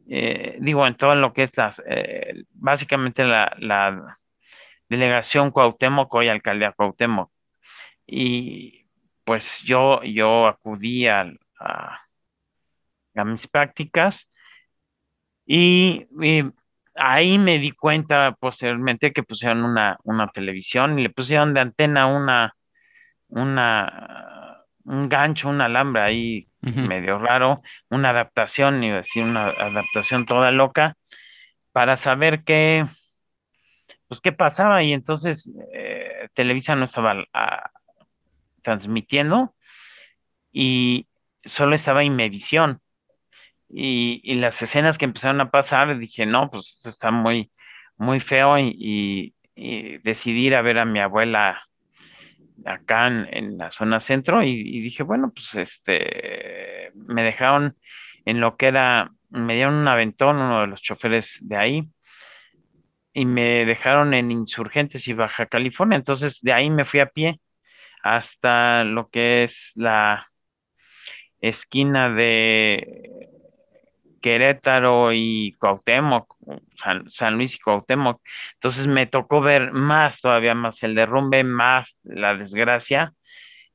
eh, 0.10 0.58
digo, 0.62 0.88
en 0.88 0.96
todo 0.96 1.16
lo 1.16 1.34
que 1.34 1.44
es 1.44 1.58
las, 1.58 1.82
eh, 1.88 2.44
básicamente 2.54 3.24
la, 3.26 3.56
la, 3.60 4.18
delegación 4.90 5.52
Cuauhtémoc, 5.52 6.14
hoy 6.14 6.30
alcaldía 6.30 6.72
Cuauhtémoc. 6.72 7.32
Y 8.08 8.86
pues 9.26 9.62
yo, 9.64 10.04
yo 10.04 10.48
acudí 10.48 11.08
a, 11.08 11.26
mis 13.26 13.48
prácticas 13.48 14.30
y, 15.46 16.08
ahí 16.96 17.38
me 17.38 17.60
di 17.60 17.72
cuenta 17.72 18.36
posteriormente 18.40 19.14
que 19.14 19.24
pusieron 19.24 19.64
una, 19.64 19.98
una 20.04 20.28
televisión 20.30 20.98
y 20.98 21.04
le 21.04 21.10
pusieron 21.12 21.54
de 21.54 21.62
antena 21.62 22.08
una 22.08 22.57
una, 23.30 24.64
un 24.86 25.10
gancho, 25.10 25.50
un 25.50 25.62
alambre 25.62 26.02
ahí 26.02 26.48
medio 26.62 27.20
raro, 27.20 27.62
una 27.90 28.10
adaptación, 28.10 28.84
iba 28.84 28.96
a 28.96 29.02
decir 29.02 29.24
una 29.24 29.50
adaptación 29.50 30.26
toda 30.26 30.52
loca, 30.52 30.96
para 31.72 31.98
saber 31.98 32.44
qué, 32.44 32.86
pues 34.08 34.22
qué 34.22 34.32
pasaba 34.32 34.84
y 34.84 34.94
entonces 34.94 35.52
eh, 35.74 36.30
Televisa 36.34 36.76
no 36.76 36.86
estaba 36.86 37.24
ah, 37.34 37.70
transmitiendo 38.64 39.54
y 40.52 41.08
solo 41.46 41.76
estaba 41.76 42.04
Inmevisión. 42.04 42.82
Y, 43.70 44.22
y, 44.24 44.36
las 44.36 44.62
escenas 44.62 44.98
que 44.98 45.06
empezaron 45.06 45.42
a 45.42 45.52
pasar, 45.52 45.98
dije, 45.98 46.26
no, 46.26 46.50
pues 46.50 46.76
esto 46.78 46.88
está 46.90 47.12
muy, 47.12 47.52
muy 47.98 48.22
feo 48.22 48.58
y, 48.58 49.34
y, 49.56 49.98
decidí 50.00 50.48
ir 50.48 50.56
a 50.56 50.62
ver 50.62 50.80
a 50.80 50.86
mi 50.86 51.00
abuela 51.00 51.62
acá 52.66 53.08
en, 53.08 53.58
la 53.58 53.72
zona 53.72 54.00
centro 54.00 54.44
y, 54.44 54.82
dije, 54.82 55.04
bueno, 55.04 55.32
pues 55.34 55.54
este, 55.56 56.92
me 56.96 57.24
dejaron 57.24 57.78
en 58.26 58.40
lo 58.40 58.58
que 58.58 58.68
era, 58.68 59.12
me 59.30 59.56
dieron 59.56 59.76
un 59.76 59.88
aventón 59.88 60.38
uno 60.38 60.62
de 60.62 60.68
los 60.68 60.82
choferes 60.82 61.38
de 61.42 61.58
ahí 61.58 61.90
y 63.14 63.26
me 63.26 63.66
dejaron 63.66 64.14
en 64.14 64.32
Insurgentes 64.32 65.08
y 65.08 65.14
Baja 65.14 65.48
California, 65.48 65.98
entonces 65.98 66.40
de 66.42 66.54
ahí 66.54 66.70
me 66.70 66.86
fui 66.86 67.00
a 67.00 67.08
pie 67.08 67.40
hasta 68.04 68.84
lo 68.84 69.10
que 69.10 69.44
es 69.46 69.72
la 69.76 70.28
esquina 71.42 72.10
de 72.10 73.30
Querétaro 74.28 75.14
y 75.14 75.56
Cuauhtémoc, 75.58 76.36
San, 77.08 77.38
Luis 77.38 77.56
y 77.56 77.60
Cuauhtémoc. 77.60 78.22
Entonces 78.56 78.86
me 78.86 79.06
tocó 79.06 79.40
ver 79.40 79.72
más, 79.72 80.20
todavía 80.20 80.54
más 80.54 80.84
el 80.84 80.96
derrumbe, 80.96 81.46
más 81.46 81.98
la 82.04 82.36
desgracia. 82.36 83.14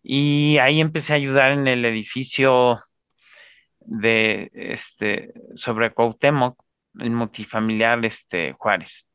Y 0.02 0.58
ahí 0.58 0.82
empecé 0.82 1.14
a 1.14 1.16
ayudar 1.16 1.52
en 1.52 1.68
el 1.68 1.86
edificio 1.86 2.82
de 3.80 4.50
este 4.52 5.32
sobre 5.54 5.94
Cuauhtémoc, 5.94 6.62
el 6.98 7.12
multifamiliar 7.12 8.04
este 8.04 8.52
Juárez. 8.52 9.06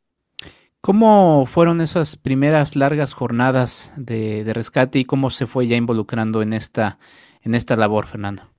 ¿Cómo 0.82 1.46
fueron 1.46 1.82
esas 1.82 2.16
primeras 2.16 2.76
largas 2.76 3.14
jornadas 3.14 3.94
de, 3.96 4.44
de 4.44 4.54
rescate 4.56 4.98
y 4.98 5.06
cómo 5.06 5.30
se 5.30 5.46
fue 5.46 5.68
ya 5.68 5.76
involucrando 5.76 6.42
en 6.42 6.54
esta, 6.54 6.98
en 7.44 7.54
esta 7.54 7.76
labor, 7.76 8.08
Fernando? 8.08 8.57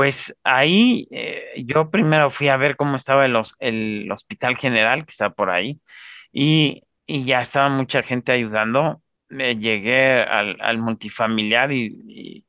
Pues 0.00 0.34
ahí 0.44 1.06
eh, 1.10 1.62
yo 1.66 1.90
primero 1.90 2.30
fui 2.30 2.48
a 2.48 2.56
ver 2.56 2.76
cómo 2.76 2.96
estaba 2.96 3.26
el, 3.26 4.10
hospital 4.10 4.56
general 4.56 5.04
que 5.04 5.10
está 5.10 5.28
por 5.28 5.50
ahí 5.50 5.78
y, 6.32 6.84
ya 7.06 7.42
estaba 7.42 7.68
mucha 7.68 8.02
gente 8.02 8.32
ayudando. 8.32 9.02
llegué 9.28 10.22
al, 10.22 10.78
multifamiliar 10.78 11.70
y, 11.72 12.46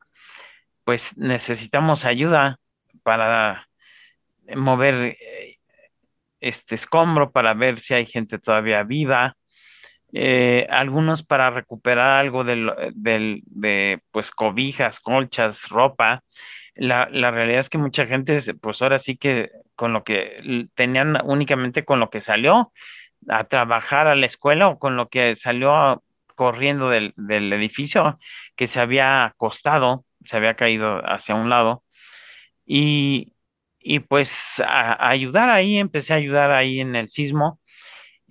pues 0.86 1.12
necesitamos 1.17 2.05
ayuda 2.05 2.58
para 3.03 3.67
mover 4.55 5.17
eh, 5.20 5.60
este 6.39 6.75
escombro, 6.75 7.31
para 7.34 7.53
ver 7.53 7.81
si 7.81 7.93
hay 7.96 8.05
gente 8.05 8.39
todavía 8.39 8.84
viva. 8.84 9.36
Eh, 10.13 10.67
algunos 10.70 11.22
para 11.22 11.50
recuperar 11.50 12.22
algo 12.22 12.46
de 12.46 14.01
pues 14.12 14.31
cobijas, 14.31 15.01
colchas, 15.01 15.67
ropa 15.67 16.24
la, 16.75 17.07
la 17.11 17.31
realidad 17.31 17.59
es 17.59 17.69
que 17.69 17.77
mucha 17.77 18.05
gente, 18.07 18.41
pues 18.61 18.81
ahora 18.81 18.99
sí 18.99 19.17
que 19.17 19.51
con 19.75 19.93
lo 19.93 20.03
que 20.03 20.67
tenían 20.75 21.17
únicamente 21.25 21.85
con 21.85 21.99
lo 21.99 22.09
que 22.09 22.21
salió 22.21 22.71
a 23.29 23.45
trabajar 23.45 24.07
a 24.07 24.15
la 24.15 24.25
escuela 24.25 24.67
o 24.67 24.79
con 24.79 24.95
lo 24.95 25.09
que 25.09 25.35
salió 25.35 26.03
corriendo 26.35 26.89
del, 26.89 27.13
del 27.17 27.51
edificio 27.53 28.19
que 28.55 28.67
se 28.67 28.79
había 28.79 29.25
acostado, 29.25 30.05
se 30.25 30.37
había 30.37 30.55
caído 30.55 31.01
hacia 31.05 31.35
un 31.35 31.49
lado. 31.49 31.83
Y, 32.65 33.33
y 33.79 33.99
pues 33.99 34.31
a, 34.65 35.09
ayudar 35.09 35.49
ahí, 35.49 35.77
empecé 35.77 36.13
a 36.13 36.17
ayudar 36.17 36.51
ahí 36.51 36.79
en 36.79 36.95
el 36.95 37.09
sismo 37.09 37.59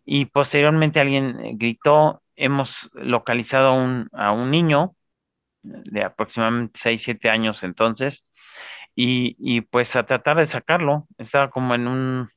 y 0.05 0.27
posteriormente 0.27 1.01
alguien 1.01 1.59
gritó, 1.59 2.23
hemos 2.37 2.91
localizado 2.95 3.73
a 4.13 4.33
un 4.33 4.51
niño 4.51 4.95
de 5.63 6.05
aproximadamente 6.05 6.79
6, 6.83 7.03
7 7.05 7.31
años 7.31 7.63
entonces, 7.63 8.23
y, 8.95 9.37
y, 9.39 9.63
pues 9.63 9.97
a 9.97 10.05
tratar 10.05 10.39
de 10.39 10.47
sacarlo, 10.47 11.07
estaba 11.19 11.51
como 11.51 11.75
en 11.75 11.89
un 11.89 12.31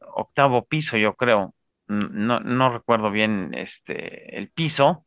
octavo 0.00 0.66
piso, 0.66 0.96
yo 0.96 1.14
creo, 1.14 1.54
no, 1.88 2.40
no 2.40 2.72
recuerdo 2.72 3.10
bien 3.10 3.54
este, 3.54 4.36
el 4.38 4.50
piso, 4.50 5.06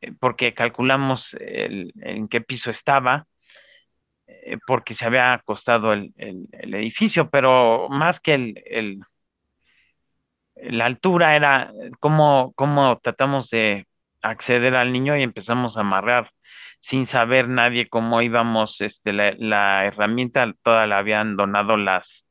eh, 0.00 0.12
porque 0.20 0.54
calculamos 0.54 1.34
el, 1.40 1.92
en 2.00 2.28
qué 2.28 2.40
piso 2.40 2.70
estaba, 2.70 3.26
eh, 4.26 4.58
porque 4.66 4.94
se 4.94 5.04
había 5.06 5.32
acostado 5.34 5.92
el, 5.92 6.12
el, 6.16 6.74
edificio, 6.74 7.30
pero 7.30 7.88
más 7.90 8.20
que 8.20 8.34
el, 8.34 9.00
la 10.56 10.86
altura 10.86 11.36
era 11.36 11.72
cómo, 12.00 12.52
cómo 12.56 12.98
tratamos 13.02 13.50
de 13.50 13.86
acceder 14.22 14.74
al 14.76 14.92
niño 14.92 15.16
y 15.16 15.22
empezamos 15.22 15.76
a 15.76 15.80
amarrar 15.80 16.30
sin 16.84 17.06
saber 17.06 17.48
nadie 17.48 17.88
cómo 17.88 18.20
íbamos, 18.20 18.82
este, 18.82 19.14
la, 19.14 19.86
herramienta 19.86 20.52
toda 20.62 20.86
la 20.86 20.98
habían 20.98 21.34
donado 21.34 21.78
las, 21.78 22.26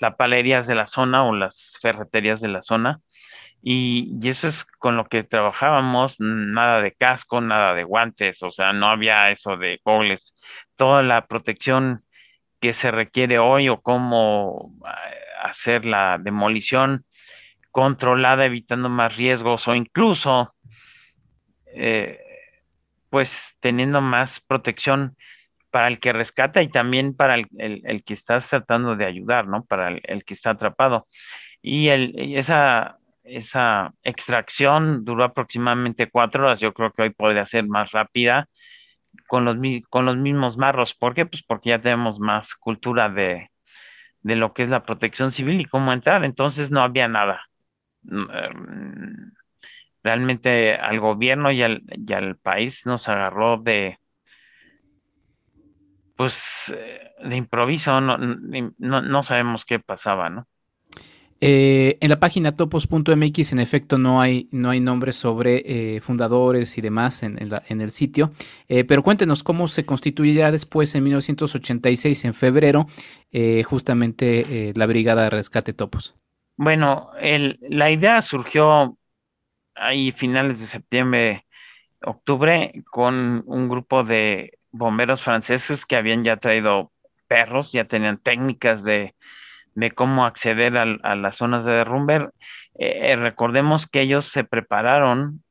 las 0.00 0.16
palerías 0.16 0.66
de 0.66 0.74
la 0.74 0.88
zona 0.88 1.24
o 1.24 1.32
las 1.32 1.78
ferreterías 1.80 2.40
de 2.40 2.48
la 2.48 2.62
zona. 2.62 3.00
Y, 3.62 4.18
y, 4.20 4.28
eso 4.28 4.48
es 4.48 4.64
con 4.80 4.96
lo 4.96 5.04
que 5.04 5.22
trabajábamos, 5.22 6.16
nada 6.18 6.82
de 6.82 6.94
casco, 6.94 7.40
nada 7.40 7.74
de 7.74 7.84
guantes, 7.84 8.42
o 8.42 8.50
sea, 8.50 8.72
no 8.72 8.88
había 8.88 9.30
eso 9.30 9.56
de 9.56 9.80
goles, 9.84 10.34
toda 10.74 11.04
la 11.04 11.28
protección 11.28 12.02
que 12.60 12.74
se 12.74 12.90
requiere 12.90 13.38
hoy 13.38 13.68
o 13.68 13.82
cómo 13.82 14.72
eh, 14.84 15.16
hacer 15.44 15.84
la 15.84 16.18
demolición 16.18 17.04
controlada, 17.70 18.46
evitando 18.46 18.88
más 18.88 19.16
riesgos 19.16 19.68
o 19.68 19.76
incluso 19.76 20.56
eh, 21.66 22.18
pues 23.16 23.56
teniendo 23.60 24.02
más 24.02 24.40
protección 24.40 25.16
para 25.70 25.88
el 25.88 26.00
que 26.00 26.12
rescata 26.12 26.60
y 26.60 26.68
también 26.68 27.16
para 27.16 27.36
el, 27.36 27.46
el, 27.56 28.04
que 28.04 28.12
estás 28.12 28.46
tratando 28.46 28.94
de 28.94 29.06
ayudar, 29.06 29.48
¿no? 29.48 29.64
Para 29.64 29.88
el, 29.88 30.22
que 30.26 30.34
está 30.34 30.50
atrapado. 30.50 31.08
Y, 31.62 31.88
el, 31.88 32.12
esa, 32.36 32.98
esa 33.24 33.94
extracción 34.02 35.06
duró 35.06 35.24
aproximadamente 35.24 36.10
cuatro 36.10 36.44
horas. 36.44 36.60
Yo 36.60 36.74
creo 36.74 36.92
que 36.92 37.04
hoy 37.04 37.10
podría 37.10 37.46
ser 37.46 37.66
más 37.66 37.90
rápida 37.92 38.50
con 39.28 39.46
los, 39.46 39.56
con 39.88 40.04
los 40.04 40.18
mismos 40.18 40.58
marros. 40.58 40.92
¿Por 40.92 41.14
qué? 41.14 41.24
Pues 41.24 41.42
porque 41.42 41.70
ya 41.70 41.80
tenemos 41.80 42.20
más 42.20 42.54
cultura 42.54 43.08
de, 43.08 43.50
de 44.20 44.36
lo 44.36 44.52
que 44.52 44.64
es 44.64 44.68
la 44.68 44.84
protección 44.84 45.32
civil 45.32 45.58
y 45.62 45.64
cómo 45.64 45.94
entrar. 45.94 46.22
Entonces 46.22 46.70
no 46.70 46.82
había 46.82 47.08
nada. 47.08 47.46
Em, 48.10 49.32
realmente 50.06 50.76
al 50.76 51.00
gobierno 51.00 51.50
y 51.50 51.64
al, 51.64 51.82
y 51.88 52.12
al 52.12 52.36
país 52.36 52.82
nos 52.84 53.08
agarró 53.08 53.56
de, 53.56 53.98
pues, 56.16 56.38
eh, 56.72 57.10
de 57.28 57.36
improviso, 57.36 58.00
no, 58.00 58.16
no, 58.18 59.02
no 59.02 59.22
sabemos 59.24 59.64
qué 59.64 59.80
pasaba, 59.80 60.30
¿no? 60.30 60.46
Eh, 61.40 61.98
en 62.00 62.08
la 62.08 62.20
página 62.20 62.56
topos.mx, 62.56 63.52
en 63.52 63.58
efecto, 63.58 63.98
no 63.98 64.20
hay, 64.20 64.48
no 64.52 64.70
hay 64.70 64.78
nombres 64.78 65.16
sobre 65.16 65.96
eh, 65.96 66.00
fundadores 66.00 66.78
y 66.78 66.80
demás 66.80 67.24
en, 67.24 67.38
en, 67.40 67.80
el 67.80 67.90
sitio, 67.90 68.30
pero 68.88 69.02
cuéntenos 69.02 69.42
cómo 69.42 69.66
se 69.68 69.84
constituye 69.84 70.34
ya 70.34 70.52
después, 70.52 70.94
en 70.94 71.02
1986, 71.02 72.24
en 72.24 72.32
febrero, 72.32 72.86
justamente 73.64 74.72
la 74.74 74.86
Brigada 74.86 75.24
de 75.24 75.30
Rescate 75.30 75.74
Topos. 75.74 76.14
Bueno, 76.56 77.10
el, 77.20 77.58
la 77.68 77.90
idea 77.90 78.22
surgió 78.22 78.96
ahí 79.76 80.12
finales 80.12 80.60
de 80.60 80.66
septiembre, 80.66 81.46
octubre, 82.02 82.72
con 82.90 83.42
un 83.46 83.68
grupo 83.68 84.04
de 84.04 84.58
bomberos 84.70 85.22
franceses 85.22 85.86
que 85.86 85.96
habían 85.96 86.24
ya 86.24 86.36
traído 86.36 86.92
perros, 87.28 87.72
ya 87.72 87.84
tenían 87.84 88.18
técnicas 88.18 88.84
de, 88.84 89.14
de 89.74 89.90
cómo 89.92 90.24
acceder 90.24 90.76
a, 90.76 91.14
las 91.14 91.36
zonas 91.36 91.64
de 91.64 91.72
derrumbe. 91.72 92.30
Eh, 92.78 93.12
eh, 93.12 93.16
recordemos 93.16 93.86
que 93.86 94.00
ellos 94.00 94.26
se 94.26 94.44
prepararon 94.44 95.42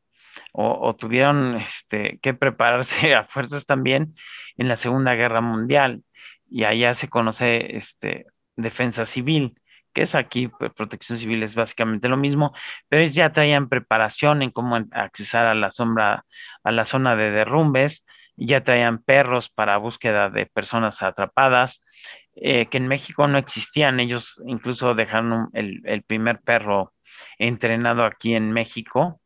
o, 0.51 0.95
tuvieron 0.95 1.57
este, 1.57 2.19
que 2.21 2.33
prepararse 2.33 3.13
a 3.15 3.25
fuerzas 3.25 3.65
también 3.65 4.15
en 4.57 4.67
la 4.67 4.77
Segunda 4.77 5.15
Guerra 5.15 5.41
Mundial 5.41 6.03
y 6.49 6.63
allá 6.63 6.93
se 6.93 7.09
conoce 7.09 7.77
este, 7.77 8.27
defensa 8.55 9.05
civil 9.05 9.55
que 9.95 10.03
es 10.03 10.13
aquí, 10.13 10.49
pues, 10.49 10.73
protección 10.73 11.17
civil 11.17 11.41
es 11.43 11.55
básicamente 11.55 12.09
lo 12.09 12.17
mismo, 12.17 12.53
pero 12.89 13.07
ya 13.07 13.31
traían 13.33 13.69
preparación 13.69 14.43
en 14.43 14.51
cómo 14.51 14.77
accesar 14.91 15.47
a 15.47 15.55
la 15.55 15.71
sombra, 15.71 16.25
a 16.63 16.71
la 16.71 16.85
zona 16.85 17.15
de 17.15 17.31
derrumbes, 17.31 18.05
ya 18.35 18.63
traían 18.63 18.99
perros 19.01 19.49
para 19.49 19.77
búsqueda 19.77 20.29
de 20.29 20.45
personas 20.47 21.01
atrapadas, 21.01 21.81
eh, 22.35 22.67
que 22.67 22.77
en 22.77 22.87
México 22.87 23.27
no 23.27 23.37
existían, 23.37 23.99
ellos 24.01 24.41
incluso 24.45 24.95
dejaron 24.95 25.49
el, 25.53 26.03
primer 26.03 26.41
perro 26.41 26.93
entrenado 27.39 28.03
aquí 28.03 28.35
en 28.35 28.51
México, 28.51 29.21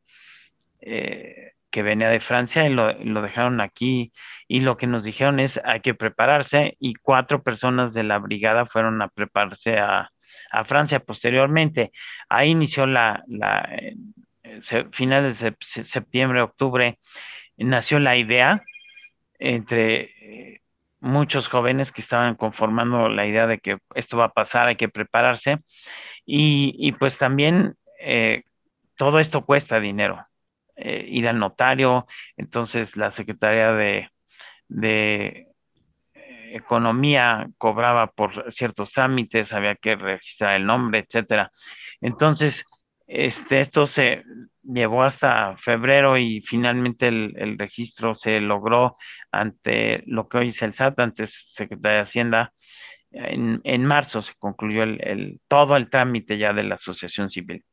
eh, 0.82 1.54
que 1.72 1.84
venía 1.84 2.10
de 2.10 2.20
Francia 2.20 2.68
y 2.68 2.74
lo, 2.74 2.94
lo, 3.04 3.22
dejaron 3.24 3.62
aquí 3.62 4.14
y 4.48 4.62
lo 4.62 4.78
que 4.78 4.88
nos 4.88 5.04
dijeron 5.04 5.40
es 5.40 5.60
hay 5.66 5.82
que 5.82 5.94
prepararse 5.96 6.78
y 6.80 6.96
cuatro 6.96 7.44
personas 7.44 7.94
de 7.94 8.04
la 8.04 8.20
brigada 8.20 8.66
fueron 8.68 9.02
a 9.02 9.08
prepararse 9.10 9.78
a, 9.80 10.12
a 10.52 10.66
Francia 10.66 11.00
posteriormente. 11.00 11.92
Ahí 12.30 12.50
inició 12.52 12.86
la, 12.86 13.24
la 13.28 13.70
finales 14.92 15.40
de 15.40 15.56
septiembre, 15.60 16.42
octubre, 16.42 17.00
nació 17.58 18.00
la 18.00 18.18
idea 18.18 18.64
entre 19.40 20.02
eh, 20.56 20.62
muchos 21.00 21.48
jóvenes 21.48 21.92
que 21.92 22.02
estaban 22.02 22.36
conformando 22.36 23.10
la 23.10 23.26
idea 23.26 23.48
de 23.48 23.60
que 23.60 23.78
esto 23.96 24.18
va 24.18 24.26
a 24.26 24.34
pasar, 24.34 24.68
hay 24.68 24.76
que 24.76 24.90
prepararse. 24.90 25.60
Y, 26.26 26.92
pues 26.94 27.18
también 27.18 27.76
eh, 28.00 28.44
todo 28.98 29.20
esto 29.20 29.46
cuesta 29.46 29.80
dinero. 29.80 30.26
Eh, 30.76 31.06
ir 31.10 31.28
al 31.28 31.40
notario, 31.40 32.08
entonces 32.38 32.96
la 32.96 33.12
Secretaría 33.12 33.74
de, 33.74 34.10
de 34.70 35.49
economía 36.56 37.48
cobraba 37.58 38.08
por 38.08 38.52
ciertos 38.52 38.92
trámites, 38.92 39.54
había 39.54 39.76
que 39.76 39.96
registrar 39.96 40.56
el 40.56 40.66
nombre, 40.66 41.00
etcétera. 41.00 41.52
Entonces, 42.02 42.66
este, 43.08 43.62
esto 43.62 43.88
se 43.88 44.24
llevó 44.64 45.04
hasta 45.04 45.58
febrero 45.58 46.18
y 46.18 46.42
finalmente 46.42 47.08
el, 47.08 47.58
registro 47.58 48.16
se 48.16 48.40
logró 48.40 48.98
ante 49.32 50.04
lo 50.06 50.28
que 50.30 50.38
hoy 50.38 50.50
es 50.50 50.62
el 50.62 50.74
SAT, 50.74 51.00
antes 51.00 51.52
Secretaría 51.54 51.98
de 51.98 52.04
Hacienda. 52.04 52.54
En, 53.12 53.62
en 53.64 53.86
marzo 53.86 54.22
se 54.22 54.34
concluyó 54.38 54.84
el, 54.84 55.42
todo 55.48 55.76
el 55.76 55.90
trámite 55.90 56.38
ya 56.38 56.54
de 56.54 56.64
la 56.64 56.76
asociación 56.76 57.30
civil. 57.32 57.64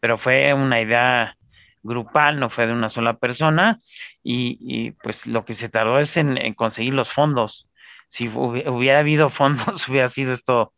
Pero 0.00 0.18
fue 0.18 0.52
una 0.52 0.80
idea 0.82 1.36
grupal, 1.82 2.38
no 2.38 2.50
fue 2.50 2.66
de 2.66 2.72
una 2.74 2.90
sola 2.90 3.16
persona, 3.18 3.78
y, 4.22 4.90
pues 5.02 5.26
lo 5.26 5.44
que 5.44 5.54
se 5.54 5.68
tardó 5.68 5.98
es 5.98 6.16
en 6.16 6.54
conseguir 6.54 6.94
los 6.94 7.10
fondos 7.10 7.68
si 8.14 8.28
hubiera 8.28 9.00
habido 9.00 9.28
fondos, 9.28 9.88
hubiera 9.88 10.08
sido 10.08 10.32
esto, 10.32 10.72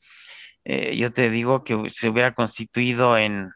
eh, 0.64 0.96
yo 0.96 1.12
te 1.12 1.28
digo 1.28 1.64
que 1.64 1.90
se 1.92 2.08
hubiera 2.08 2.34
constituido 2.34 3.18
en 3.18 3.50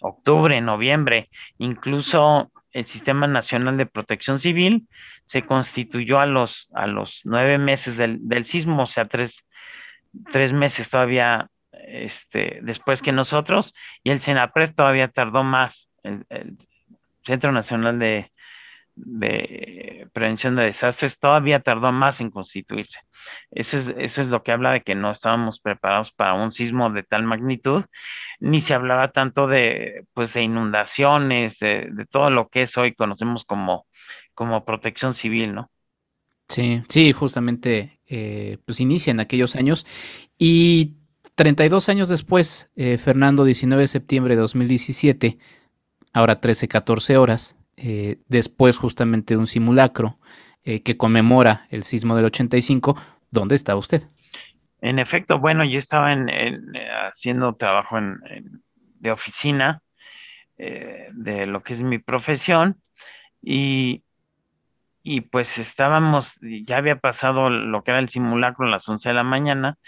octubre, 0.00 0.60
noviembre, 0.60 1.30
incluso 1.56 2.52
el 2.72 2.86
Sistema 2.86 3.26
Nacional 3.26 3.78
de 3.78 3.86
Protección 3.86 4.38
Civil 4.38 4.86
se 5.26 5.46
constituyó 5.46 6.20
a 6.20 6.26
los, 6.26 6.68
a 6.74 6.86
los 6.86 7.20
nueve 7.24 7.56
meses 7.56 7.96
del, 7.96 8.18
del 8.28 8.44
sismo, 8.44 8.82
o 8.82 8.86
sea, 8.86 9.06
tres, 9.06 9.46
tres 10.30 10.52
meses 10.52 10.90
todavía 10.90 11.48
este, 11.72 12.60
después 12.62 13.00
que 13.00 13.12
nosotros, 13.12 13.72
y 14.04 14.10
el 14.10 14.20
Senapred 14.20 14.74
todavía 14.74 15.08
tardó 15.08 15.42
más, 15.42 15.88
el 16.02 16.58
Centro 17.24 17.50
Nacional 17.50 17.98
de, 17.98 18.30
de 19.06 20.08
prevención 20.12 20.56
de 20.56 20.64
desastres 20.64 21.18
todavía 21.18 21.60
tardó 21.60 21.92
más 21.92 22.20
en 22.20 22.30
constituirse. 22.30 22.98
Eso 23.50 23.78
es, 23.78 23.86
eso 23.98 24.22
es 24.22 24.28
lo 24.28 24.42
que 24.42 24.52
habla 24.52 24.72
de 24.72 24.82
que 24.82 24.94
no 24.94 25.12
estábamos 25.12 25.60
preparados 25.60 26.12
para 26.12 26.34
un 26.34 26.52
sismo 26.52 26.90
de 26.90 27.02
tal 27.02 27.24
magnitud, 27.24 27.84
ni 28.38 28.60
se 28.60 28.74
hablaba 28.74 29.12
tanto 29.12 29.46
de, 29.46 30.04
pues, 30.14 30.32
de 30.32 30.42
inundaciones, 30.42 31.58
de, 31.58 31.90
todo 32.10 32.30
lo 32.30 32.48
que 32.48 32.62
es 32.62 32.76
hoy 32.76 32.94
conocemos 32.94 33.44
como, 33.44 33.86
como 34.34 34.64
protección 34.64 35.14
civil, 35.14 35.54
¿no? 35.54 35.70
Sí, 36.48 36.82
sí, 36.88 37.12
justamente, 37.12 38.00
eh, 38.08 38.58
pues 38.64 38.80
inicia 38.80 39.12
en 39.12 39.20
aquellos 39.20 39.54
años 39.54 39.86
y 40.36 40.96
32 41.36 41.88
años 41.88 42.08
después, 42.08 42.70
eh, 42.74 42.98
Fernando, 42.98 43.44
19 43.44 43.82
de 43.82 43.88
septiembre 43.88 44.34
de 44.34 44.40
2017, 44.40 45.38
ahora 46.12 46.40
13, 46.40 46.66
14 46.66 47.16
horas, 47.16 47.56
eh, 47.82 48.18
después 48.28 48.76
justamente 48.76 49.34
de 49.34 49.38
un 49.38 49.46
simulacro 49.46 50.18
eh, 50.64 50.82
que 50.82 50.96
conmemora 50.98 51.66
el 51.70 51.82
sismo 51.84 52.14
del 52.14 52.26
85, 52.26 53.00
¿dónde 53.30 53.54
está 53.54 53.74
usted? 53.74 54.02
En 54.82 54.98
efecto, 54.98 55.38
bueno, 55.38 55.64
yo 55.64 55.78
estaba 55.78 56.12
en, 56.12 56.28
haciendo 57.06 57.54
trabajo 57.54 57.96
en, 57.96 58.18
de 58.98 59.10
oficina 59.10 59.82
eh, 60.58 61.08
de 61.12 61.46
lo 61.46 61.62
que 61.62 61.72
es 61.72 61.82
mi 61.82 61.98
profesión 61.98 62.76
y, 63.42 64.02
y 65.02 65.22
pues 65.22 65.56
estábamos, 65.56 66.32
ya 66.40 66.76
había 66.76 66.96
pasado 66.96 67.48
lo 67.48 67.82
que 67.82 67.92
era 67.92 68.00
el 68.00 68.10
simulacro 68.10 68.66
a 68.66 68.70
las 68.70 68.86
11 68.86 69.08
de 69.08 69.14
la 69.14 69.22
mañana 69.22 69.78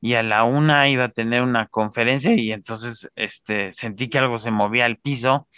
y 0.00 0.14
a 0.14 0.22
la 0.22 0.44
una 0.44 0.88
iba 0.88 1.04
a 1.04 1.08
tener 1.08 1.42
una 1.42 1.66
conferencia 1.66 2.34
y 2.34 2.52
entonces 2.52 3.08
este, 3.16 3.72
sentí 3.72 4.08
que 4.08 4.18
algo 4.18 4.38
se 4.38 4.52
movía 4.52 4.84
al 4.84 4.96
piso 4.96 5.48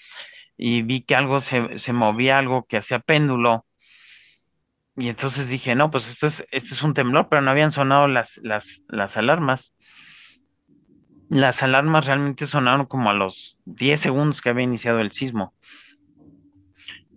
y 0.57 0.83
vi 0.83 1.03
que 1.03 1.14
algo 1.17 1.40
se, 1.40 1.79
se 1.79 1.93
movía, 1.93 2.38
algo 2.38 2.64
que 2.67 2.79
hacía 2.79 3.01
péndulo. 3.01 3.67
Y 4.97 5.09
entonces 5.09 5.49
dije, 5.49 5.75
no, 5.75 5.90
pues 5.90 6.09
esto 6.09 6.27
es, 6.27 6.45
esto 6.51 6.75
es 6.75 6.83
un 6.83 6.95
temblor, 6.95 7.29
pero 7.29 7.43
no 7.43 7.51
habían 7.51 7.73
sonado 7.73 8.07
las, 8.07 8.38
las, 8.43 8.83
las 8.88 9.17
alarmas. 9.17 9.75
Las 11.29 11.62
alarmas 11.62 12.07
realmente 12.07 12.47
sonaron 12.47 12.87
como 12.87 13.11
a 13.11 13.14
los 13.14 13.59
10 13.64 14.01
segundos 14.01 14.40
que 14.40 14.51
había 14.51 14.64
iniciado 14.64 15.01
el 15.01 15.12
sismo. 15.12 15.55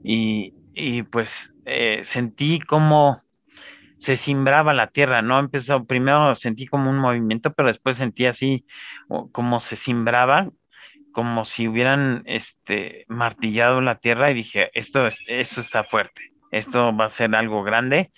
Y, 0.04 0.54
y 0.74 1.04
pues 1.04 1.54
eh, 1.66 2.02
sentí 2.06 2.60
como 2.60 3.22
se 4.00 4.18
simbraba 4.18 4.74
la 4.74 4.88
tierra, 4.88 5.22
¿no? 5.22 5.40
Empezó, 5.40 5.86
primero 5.86 6.36
sentí 6.36 6.68
como 6.68 6.90
un 6.90 6.98
movimiento, 6.98 7.54
pero 7.54 7.68
después 7.68 7.98
sentí 7.98 8.26
así 8.26 8.66
como 9.32 9.60
se 9.60 9.76
simbraba, 9.76 10.50
como 11.18 11.46
si 11.46 11.68
hubieran 11.68 12.22
este, 12.28 13.06
martillado 13.08 13.82
la 13.82 13.96
tierra 13.98 14.30
y 14.30 14.36
dije, 14.36 14.70
esto, 14.76 15.08
es, 15.08 15.18
esto 15.26 15.62
está 15.62 15.84
fuerte, 15.84 16.22
esto 16.52 16.96
va 16.96 17.06
a 17.06 17.10
ser 17.10 17.36
algo 17.36 17.64
grande. 17.64 18.12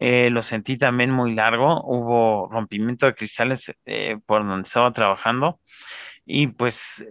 Eh, 0.00 0.30
lo 0.30 0.42
sentí 0.42 0.76
también 0.76 1.12
muy 1.12 1.32
largo, 1.32 1.80
hubo 1.84 2.48
rompimiento 2.50 3.06
de 3.06 3.14
cristales 3.14 3.70
eh, 3.86 4.18
por 4.26 4.44
donde 4.44 4.66
estaba 4.66 4.92
trabajando 4.92 5.60
y 6.26 6.48
pues 6.48 7.04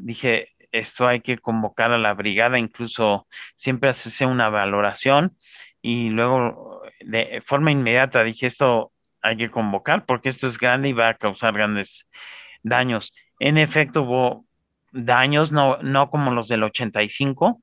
dije, 0.00 0.52
esto 0.72 1.06
hay 1.06 1.20
que 1.20 1.36
convocar 1.36 1.92
a 1.92 1.98
la 1.98 2.14
brigada, 2.14 2.58
incluso 2.58 3.26
siempre 3.56 3.90
hacerse 3.90 4.24
una 4.24 4.48
valoración 4.48 5.36
y 5.82 6.08
luego 6.08 6.80
de 7.00 7.42
forma 7.44 7.72
inmediata 7.72 8.24
dije 8.24 8.46
esto 8.46 8.92
hay 9.20 9.36
que 9.36 9.50
convocar 9.50 10.06
porque 10.06 10.30
esto 10.30 10.46
es 10.46 10.56
grande 10.56 10.88
y 10.88 10.92
va 10.94 11.10
a 11.10 11.14
causar 11.14 11.52
grandes 11.52 12.06
daños. 12.62 13.12
En 13.38 13.58
efecto 13.58 14.04
hubo 14.04 14.47
daños, 14.92 15.52
no, 15.52 15.78
no 15.82 16.10
como 16.10 16.32
los 16.32 16.48
del 16.48 16.64
85. 16.64 17.62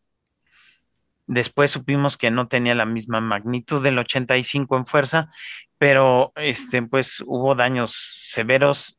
Después 1.27 1.71
supimos 1.71 2.17
que 2.17 2.31
no 2.31 2.47
tenía 2.47 2.75
la 2.75 2.85
misma 2.85 3.19
magnitud 3.21 3.81
del 3.81 3.97
85 3.97 4.77
en 4.77 4.85
fuerza, 4.85 5.31
pero 5.77 6.31
este, 6.35 6.81
pues 6.83 7.21
hubo 7.25 7.55
daños 7.55 7.95
severos 8.29 8.97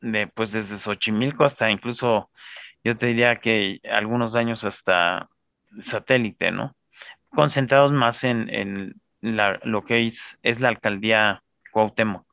de, 0.00 0.26
pues 0.26 0.52
desde 0.52 0.78
Xochimilco 0.78 1.44
hasta 1.44 1.70
incluso 1.70 2.30
yo 2.82 2.96
te 2.96 3.06
diría 3.06 3.36
que 3.36 3.80
algunos 3.90 4.34
años 4.34 4.64
hasta 4.64 5.28
satélite, 5.82 6.50
¿no? 6.50 6.74
Concentrados 7.30 7.92
más 7.92 8.24
en, 8.24 8.48
en 8.52 8.94
la, 9.20 9.60
lo 9.62 9.84
que 9.84 10.06
es, 10.08 10.20
es 10.42 10.60
la 10.60 10.68
alcaldía 10.68 11.42
Cuauhtémoc. 11.72 12.29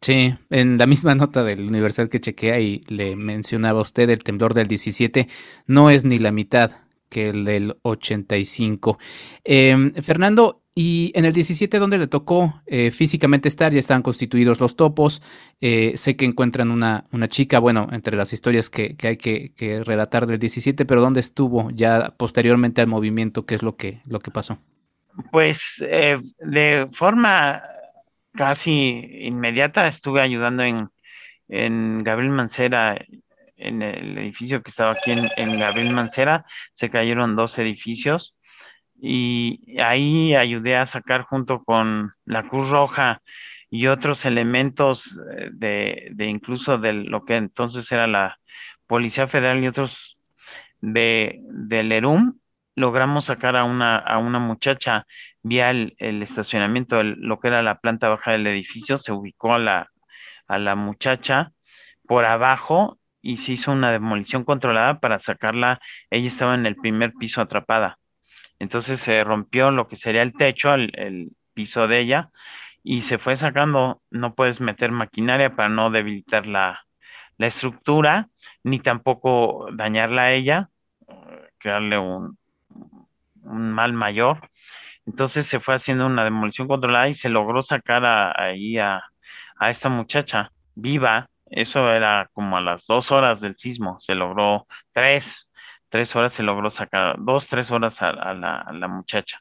Sí, 0.00 0.34
en 0.48 0.78
la 0.78 0.86
misma 0.86 1.14
nota 1.14 1.44
del 1.44 1.60
Universal 1.60 2.08
que 2.08 2.20
chequea 2.20 2.58
y 2.60 2.84
le 2.88 3.16
mencionaba 3.16 3.80
a 3.80 3.82
usted 3.82 4.08
el 4.08 4.24
temblor 4.24 4.54
del 4.54 4.66
17, 4.66 5.28
no 5.66 5.90
es 5.90 6.04
ni 6.04 6.18
la 6.18 6.32
mitad 6.32 6.72
que 7.10 7.24
el 7.30 7.44
del 7.44 7.76
85. 7.82 8.98
Eh, 9.44 9.92
Fernando, 10.02 10.62
y 10.74 11.12
en 11.14 11.24
el 11.24 11.32
17, 11.32 11.78
donde 11.78 11.98
le 11.98 12.06
tocó 12.06 12.62
eh, 12.66 12.90
físicamente 12.90 13.48
estar, 13.48 13.72
ya 13.72 13.78
estaban 13.78 14.02
constituidos 14.02 14.60
los 14.60 14.76
topos. 14.76 15.20
Eh, 15.60 15.92
sé 15.96 16.16
que 16.16 16.24
encuentran 16.24 16.70
una, 16.70 17.04
una, 17.12 17.28
chica, 17.28 17.58
bueno, 17.58 17.88
entre 17.92 18.16
las 18.16 18.32
historias 18.32 18.70
que, 18.70 18.96
que 18.96 19.08
hay 19.08 19.16
que, 19.16 19.52
que, 19.54 19.82
relatar 19.84 20.26
del 20.26 20.38
17, 20.38 20.86
pero 20.86 21.02
¿dónde 21.02 21.20
estuvo 21.20 21.70
ya 21.72 22.14
posteriormente 22.16 22.80
al 22.80 22.86
movimiento? 22.86 23.44
¿Qué 23.44 23.56
es 23.56 23.62
lo 23.62 23.76
que, 23.76 24.00
lo 24.06 24.20
que 24.20 24.30
pasó? 24.30 24.58
Pues 25.32 25.74
eh, 25.80 26.18
de 26.38 26.88
forma 26.92 27.60
casi 28.32 29.00
inmediata 29.22 29.86
estuve 29.86 30.20
ayudando 30.20 30.62
en, 30.62 30.88
en 31.48 32.02
Gabriel 32.04 32.32
Mancera, 32.32 32.96
en 33.56 33.82
el 33.82 34.18
edificio 34.18 34.62
que 34.62 34.70
estaba 34.70 34.92
aquí 34.92 35.12
en, 35.12 35.58
Gabriel 35.58 35.92
Mancera. 35.92 36.44
Se 36.74 36.90
cayeron 36.90 37.36
dos 37.36 37.58
edificios 37.58 38.34
y 39.00 39.78
ahí 39.80 40.34
ayudé 40.34 40.76
a 40.76 40.86
sacar 40.86 41.22
junto 41.22 41.64
con 41.64 42.12
la 42.24 42.48
Cruz 42.48 42.70
Roja 42.70 43.22
y 43.70 43.86
otros 43.86 44.24
elementos 44.24 45.18
eh, 45.36 45.50
de, 45.52 46.08
de 46.12 46.26
incluso 46.26 46.78
de 46.78 46.92
lo 46.92 47.24
que 47.24 47.36
entonces 47.36 47.90
era 47.92 48.06
la 48.06 48.38
Policía 48.86 49.28
Federal 49.28 49.62
y 49.62 49.68
otros 49.68 50.18
de, 50.80 51.40
del 51.42 51.92
ERUM, 51.92 52.34
logramos 52.74 53.26
sacar 53.26 53.56
a 53.56 53.64
una, 53.64 53.96
a 53.98 54.18
una 54.18 54.38
muchacha 54.38 55.06
vía 55.42 55.70
el, 55.70 55.94
estacionamiento, 56.22 57.02
lo 57.02 57.40
que 57.40 57.48
era 57.48 57.62
la 57.62 57.80
planta 57.80 58.08
baja 58.08 58.32
del 58.32 58.46
edificio, 58.46 58.98
se 58.98 59.12
ubicó 59.12 59.54
a 59.54 59.58
la, 59.58 59.90
a 60.46 60.58
la 60.58 60.74
muchacha 60.74 61.52
por 62.06 62.24
abajo 62.24 62.98
y 63.22 63.38
se 63.38 63.52
hizo 63.52 63.72
una 63.72 63.92
demolición 63.92 64.44
controlada 64.44 64.98
para 65.00 65.20
sacarla. 65.20 65.80
Ella 66.10 66.28
estaba 66.28 66.54
en 66.54 66.66
el 66.66 66.76
primer 66.76 67.12
piso 67.14 67.40
atrapada. 67.40 67.98
Entonces 68.58 69.00
se 69.00 69.24
rompió 69.24 69.70
lo 69.70 69.88
que 69.88 69.96
sería 69.96 70.22
el 70.22 70.34
techo, 70.34 70.74
el, 70.74 71.32
piso 71.54 71.88
de 71.88 72.00
ella, 72.00 72.30
y 72.82 73.02
se 73.02 73.18
fue 73.18 73.36
sacando, 73.36 74.02
no 74.10 74.34
puedes 74.34 74.60
meter 74.60 74.92
maquinaria 74.92 75.56
para 75.56 75.68
no 75.68 75.90
debilitar 75.90 76.46
la, 76.46 76.86
estructura, 77.38 78.28
ni 78.62 78.80
tampoco 78.80 79.68
dañarla 79.72 80.22
a 80.22 80.32
ella, 80.32 80.68
crearle 81.58 81.98
un, 81.98 82.38
un 83.42 83.72
mal 83.72 83.92
mayor. 83.94 84.50
Entonces 85.10 85.46
se 85.48 85.58
fue 85.58 85.74
haciendo 85.74 86.06
una 86.06 86.22
demolición 86.24 86.68
controlada 86.68 87.08
y 87.08 87.14
se 87.14 87.28
logró 87.28 87.62
sacar 87.62 88.04
ahí 88.40 88.78
a, 88.78 89.02
a, 89.58 89.70
esta 89.70 89.88
muchacha 89.88 90.52
viva. 90.76 91.28
Eso 91.46 91.90
era 91.90 92.30
como 92.32 92.56
a 92.56 92.60
las 92.60 92.86
dos 92.86 93.10
horas 93.10 93.40
del 93.40 93.56
sismo. 93.56 93.98
Se 93.98 94.14
logró 94.14 94.68
tres, 94.92 95.48
tres 95.88 96.14
horas 96.14 96.32
se 96.32 96.44
logró 96.44 96.70
sacar, 96.70 97.16
dos, 97.18 97.48
tres 97.48 97.72
horas 97.72 98.00
a, 98.02 98.12
la, 98.34 98.88
muchacha. 98.88 99.40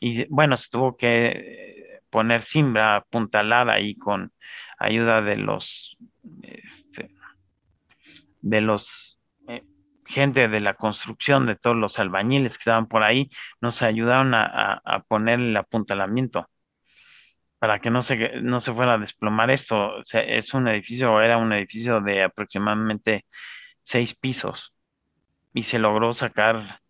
Y 0.00 0.26
bueno, 0.26 0.56
se 0.56 0.68
tuvo 0.68 0.96
que 0.96 2.00
poner 2.10 2.42
simbra 2.42 2.96
apuntalada 2.96 3.74
ahí 3.74 3.94
con 3.94 4.32
ayuda 4.78 5.22
de 5.22 5.36
los, 5.36 5.96
este, 6.42 7.10
de 8.40 8.60
los 8.60 9.17
gente 10.08 10.48
de 10.48 10.60
la 10.60 10.74
construcción, 10.74 11.46
de 11.46 11.56
todos 11.56 11.76
los 11.76 11.98
albañiles 11.98 12.54
que 12.58 12.62
estaban 12.62 12.88
por 12.88 13.02
ahí, 13.02 13.30
nos 13.60 13.82
ayudaron 13.82 14.34
a, 14.34 15.04
poner 15.08 15.40
el 15.40 15.56
apuntalamiento 15.56 16.48
para 17.58 17.80
que 17.80 17.90
no 17.90 18.02
se, 18.02 18.40
no 18.42 18.60
se 18.60 18.72
fuera 18.72 18.94
a 18.94 18.98
desplomar 18.98 19.50
esto. 19.50 20.02
es 20.12 20.54
un 20.54 20.68
edificio, 20.68 21.20
era 21.20 21.38
un 21.38 21.52
edificio 21.52 22.00
de 22.00 22.24
aproximadamente 22.24 23.26
seis 23.84 24.14
pisos 24.14 24.72
y 25.54 25.64
se 25.64 25.78
logró 25.78 26.14
sacar 26.14 26.80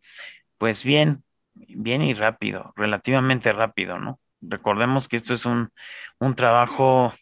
pues 0.59 0.85
bien, 0.85 1.24
bien 1.54 2.02
y 2.02 2.14
rápido, 2.14 2.72
relativamente 2.76 3.52
rápido, 3.52 3.98
¿no? 3.98 4.20
Recordemos 4.40 5.09
que 5.09 5.16
esto 5.16 5.35
es 5.35 5.44
un, 5.46 5.70
un 6.18 6.35
trabajo 6.37 7.12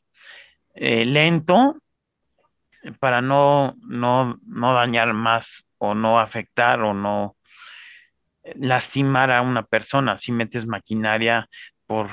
eh, 0.75 1.05
lento 1.07 1.77
para 3.01 3.21
no, 3.23 3.75
no, 3.81 4.39
no 4.47 4.75
dañar 4.75 5.13
más 5.15 5.66
o 5.79 5.95
no 5.95 6.21
afectar 6.21 6.81
o 6.83 6.95
no 6.95 7.37
lastimar 8.57 9.31
a 9.31 9.43
una 9.43 9.65
persona. 9.65 10.19
Si 10.19 10.33
metes 10.33 10.67
maquinaria 10.67 11.49
por 11.87 12.09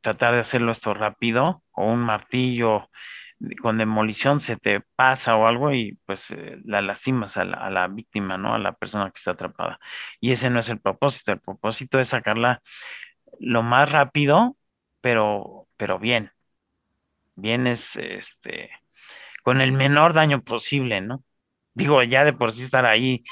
tratar 0.00 0.34
de 0.34 0.40
hacerlo 0.40 0.72
esto 0.72 0.94
rápido 0.94 1.62
o 1.72 1.84
un 1.86 2.00
martillo 2.00 2.88
con 3.60 3.78
demolición 3.78 4.40
se 4.40 4.56
te 4.56 4.80
pasa 4.94 5.36
o 5.36 5.46
algo 5.46 5.72
y 5.72 5.98
pues 6.06 6.30
eh, 6.30 6.58
la 6.64 6.80
lastimas 6.82 7.36
a 7.36 7.44
la, 7.44 7.88
víctima, 7.88 8.38
¿no? 8.38 8.54
A 8.54 8.58
la 8.58 8.72
persona 8.72 9.10
que 9.10 9.18
está 9.18 9.32
atrapada. 9.32 9.78
Y 10.20 10.32
ese 10.32 10.50
no 10.50 10.60
es 10.60 10.68
el 10.68 10.80
propósito. 10.80 11.32
El 11.32 11.40
propósito 11.40 11.98
es 12.00 12.10
sacarla 12.10 12.62
lo 13.40 13.62
más 13.62 13.90
rápido, 13.90 14.56
pero, 15.00 15.68
pero 15.76 15.98
bien. 15.98 16.32
Bien 17.34 17.66
es 17.66 17.96
este 17.96 18.70
con 19.42 19.60
el 19.60 19.72
menor 19.72 20.14
daño 20.14 20.42
posible, 20.42 21.00
¿no? 21.00 21.24
Digo, 21.74 22.02
ya 22.02 22.24
de 22.24 22.32
por 22.32 22.52
sí 22.54 22.62
estar 22.62 22.84
ahí 22.84 23.24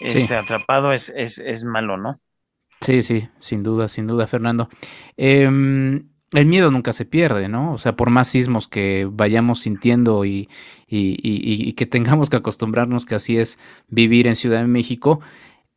este, 0.00 0.34
atrapado 0.34 0.92
es, 0.92 1.12
es, 1.14 1.38
es 1.38 1.64
malo, 1.64 1.96
¿no? 1.96 2.20
Sí, 2.80 3.02
sí, 3.02 3.28
sin 3.38 3.62
duda, 3.62 3.88
sin 3.88 4.06
duda, 4.06 4.26
Fernando. 4.26 4.68
Eh, 5.16 5.48
el 6.34 6.46
miedo 6.46 6.70
nunca 6.70 6.92
se 6.92 7.04
pierde, 7.04 7.48
¿no? 7.48 7.72
O 7.72 7.78
sea, 7.78 7.96
por 7.96 8.10
más 8.10 8.28
sismos 8.28 8.68
que 8.68 9.08
vayamos 9.10 9.60
sintiendo 9.60 10.24
y, 10.24 10.48
que 10.88 11.86
tengamos 11.86 12.28
que 12.28 12.36
acostumbrarnos 12.36 13.06
que 13.06 13.14
así 13.14 13.38
es 13.38 13.58
vivir 13.88 14.26
en 14.26 14.36
Ciudad 14.36 14.60
de 14.60 14.66
México, 14.66 15.20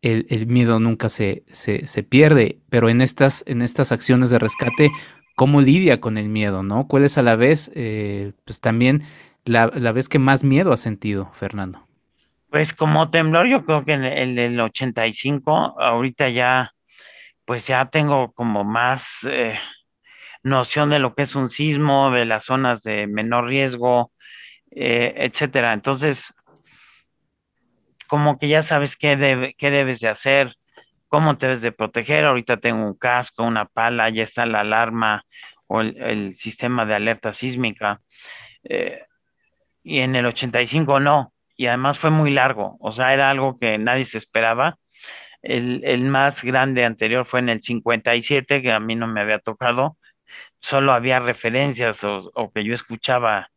el, 0.01 0.47
miedo 0.47 0.79
nunca 0.79 1.09
se, 1.09 1.43
se, 1.51 2.03
pierde, 2.03 2.59
pero 2.69 2.89
en 2.89 3.01
estas, 3.01 3.43
en 3.47 3.61
estas 3.61 3.91
acciones 3.91 4.29
de 4.29 4.39
rescate, 4.39 4.91
cómo 5.35 5.61
lidia 5.61 6.01
con 6.01 6.17
el 6.17 6.27
miedo, 6.27 6.63
¿no? 6.63 6.87
¿Cuál 6.87 7.03
es 7.03 7.17
a 7.17 7.23
la 7.23 7.35
vez, 7.35 7.71
eh, 7.75 8.33
pues 8.43 8.59
también 8.59 9.03
la, 9.45 9.67
vez 9.91 10.09
que 10.09 10.19
más 10.19 10.43
miedo 10.43 10.73
ha 10.73 10.77
sentido, 10.77 11.29
Fernando? 11.33 11.86
Pues 12.49 12.73
como 12.73 13.09
temblor, 13.11 13.47
yo 13.47 13.65
creo 13.65 13.83
que 13.83 13.93
en 13.93 14.05
el, 14.05 14.39
el 14.39 14.59
85, 14.59 15.81
ahorita 15.81 16.29
ya, 16.29 16.71
pues 17.45 17.67
ya 17.67 17.89
tengo 17.89 18.31
como 18.33 18.63
más 18.63 19.07
eh, 19.29 19.59
noción 20.43 20.89
de 20.89 20.99
lo 20.99 21.13
que 21.15 21.23
es 21.23 21.35
un 21.35 21.49
sismo, 21.49 22.11
de 22.11 22.25
las 22.25 22.45
zonas 22.45 22.83
de 22.83 23.07
menor 23.07 23.47
riesgo, 23.47 24.11
eh, 24.71 25.13
etcétera. 25.17 25.73
Entonces, 25.73 26.33
como 28.07 28.39
que 28.39 28.47
ya 28.47 28.63
sabes 28.63 28.95
qué, 28.95 29.53
qué 29.57 29.71
debes 29.71 29.99
de 29.99 30.09
hacer, 30.09 30.55
cómo 31.07 31.37
te 31.37 31.47
debes 31.47 31.61
de 31.61 31.71
proteger. 31.71 32.25
Ahorita 32.25 32.57
tengo 32.57 32.85
un 32.85 32.97
casco, 32.97 33.43
una 33.43 33.65
pala, 33.65 34.09
ya 34.09 34.23
está 34.23 34.45
la 34.45 34.61
alarma 34.61 35.25
o 35.67 35.81
el, 35.81 36.35
sistema 36.37 36.85
de 36.85 36.95
alerta 36.95 37.33
sísmica. 37.33 38.01
Eh, 38.63 39.03
y 39.83 39.99
en 39.99 40.15
el 40.15 40.25
85 40.25 40.99
no. 40.99 41.33
Y 41.57 41.67
además 41.67 41.99
fue 41.99 42.11
muy 42.11 42.31
largo, 42.31 42.77
o 42.79 42.91
sea, 42.91 43.13
era 43.13 43.29
algo 43.31 43.59
que 43.59 43.77
nadie 43.77 44.05
se 44.05 44.17
esperaba. 44.19 44.77
El, 45.41 45.83
el, 45.85 46.03
más 46.05 46.43
grande 46.43 46.85
anterior 46.85 47.25
fue 47.25 47.39
en 47.41 47.49
el 47.49 47.61
57, 47.63 48.61
que 48.61 48.71
a 48.71 48.79
mí 48.79 48.95
no 48.95 49.07
me 49.07 49.21
había 49.21 49.39
tocado. 49.39 49.97
Solo 50.59 50.93
había 50.93 51.19
referencias 51.19 52.03
o, 52.03 52.31
o 52.35 52.51
que 52.51 52.63
yo 52.63 52.73
escuchaba 52.73 53.49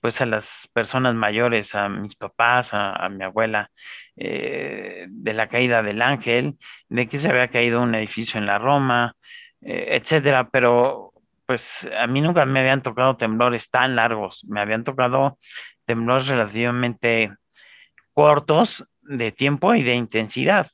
pues 0.00 0.20
a 0.20 0.26
las 0.26 0.68
personas 0.72 1.14
mayores, 1.16 1.74
a 1.74 1.88
mis 1.88 2.14
papás, 2.16 2.68
a, 2.72 3.08
mi 3.08 3.24
abuela, 3.24 3.72
eh, 4.16 5.06
de 5.08 5.32
la 5.32 5.48
caída 5.48 5.82
del 5.82 6.00
ángel, 6.02 6.58
de 6.88 7.08
que 7.08 7.18
se 7.18 7.28
había 7.28 7.48
caído 7.48 7.82
un 7.82 7.94
edificio 7.94 8.38
en 8.38 8.46
la 8.46 8.58
Roma, 8.58 9.16
eh, 9.62 9.98
etcétera, 10.00 10.48
pero 10.50 11.12
pues 11.46 11.88
a 11.98 12.06
mí 12.06 12.20
nunca 12.20 12.46
me 12.46 12.60
habían 12.60 12.82
tocado 12.82 13.16
temblores 13.16 13.68
tan 13.70 13.96
largos, 13.96 14.44
me 14.48 14.60
habían 14.60 14.84
tocado 14.84 15.38
temblores 15.86 16.28
relativamente 16.28 17.32
cortos 18.12 18.84
de 19.02 19.32
tiempo 19.32 19.74
y 19.74 19.82
de 19.82 19.94
intensidad, 19.94 20.70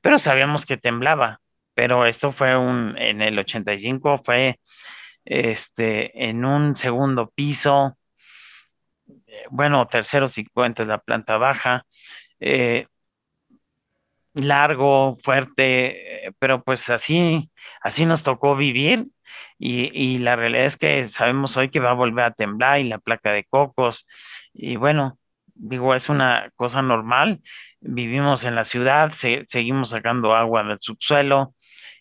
pero 0.00 0.18
sabíamos 0.18 0.66
que 0.66 0.76
temblaba, 0.76 1.40
pero 1.74 2.06
esto 2.06 2.32
fue 2.32 2.56
un, 2.56 2.96
en 2.98 3.22
el 3.22 3.38
85 3.38 4.22
fue 4.24 4.58
este, 5.24 6.28
en 6.28 6.44
un 6.44 6.76
segundo 6.76 7.30
piso, 7.34 7.96
bueno, 9.50 9.86
tercero 9.86 10.28
cincuenta 10.28 10.82
es 10.82 10.88
la 10.88 10.98
planta 10.98 11.36
baja, 11.38 11.84
eh, 12.40 12.86
largo, 14.34 15.18
fuerte, 15.22 16.28
eh, 16.28 16.32
pero 16.38 16.62
pues 16.62 16.88
así, 16.90 17.50
así 17.82 18.06
nos 18.06 18.22
tocó 18.22 18.56
vivir 18.56 19.06
y, 19.58 19.90
y, 19.92 20.18
la 20.18 20.36
realidad 20.36 20.66
es 20.66 20.76
que 20.76 21.08
sabemos 21.08 21.56
hoy 21.56 21.70
que 21.70 21.80
va 21.80 21.90
a 21.90 21.94
volver 21.94 22.24
a 22.24 22.32
temblar 22.32 22.80
y 22.80 22.84
la 22.84 22.98
placa 22.98 23.32
de 23.32 23.44
cocos 23.44 24.06
y 24.58 24.76
bueno, 24.76 25.18
digo, 25.54 25.94
es 25.94 26.08
una 26.08 26.50
cosa 26.56 26.82
normal, 26.82 27.40
vivimos 27.80 28.42
en 28.42 28.56
la 28.56 28.64
ciudad, 28.64 29.12
seguimos 29.48 29.90
sacando 29.90 30.34
agua 30.34 30.64
del 30.64 30.78
subsuelo 30.80 31.54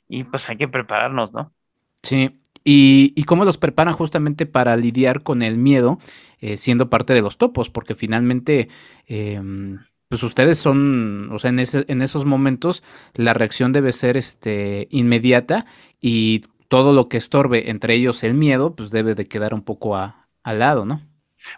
y 0.10 0.24
pues 0.24 0.50
hay 0.50 0.58
que 0.58 0.68
prepararnos, 0.68 1.32
¿no? 1.34 1.54
Sí, 2.02 2.42
y, 2.64 3.24
cómo 3.24 3.46
los 3.46 3.58
preparan 3.58 3.94
justamente 3.94 4.46
para 4.48 4.76
lidiar 4.76 5.22
con 5.22 5.42
el 5.42 5.58
miedo 5.58 6.00
eh, 6.42 6.58
siendo 6.58 6.90
parte 6.90 7.14
de 7.14 7.22
los 7.22 7.38
topos, 7.38 7.70
porque 7.70 7.96
finalmente, 7.96 8.70
em, 9.06 9.80
pues 10.10 10.24
ustedes 10.24 10.58
son, 10.58 11.30
o 11.32 11.40
sea, 11.40 11.50
en, 11.50 11.60
ese, 11.60 11.86
en 11.88 12.02
esos 12.02 12.26
momentos 12.26 12.84
la 13.14 13.34
reacción 13.34 13.72
debe 13.72 13.92
ser 13.92 14.18
este, 14.18 14.88
inmediata 14.90 15.66
y 16.02 16.44
todo 16.70 16.92
lo 16.92 17.08
que 17.08 17.18
estorbe, 17.18 17.70
entre 17.70 17.94
ellos 17.94 18.24
el 18.24 18.34
miedo, 18.34 18.76
pues 18.76 18.90
debe 18.90 19.16
de 19.16 19.28
quedar 19.28 19.54
un 19.54 19.62
poco 19.62 19.96
a, 19.96 20.28
al 20.44 20.60
lado, 20.60 20.86
¿no? 20.86 21.02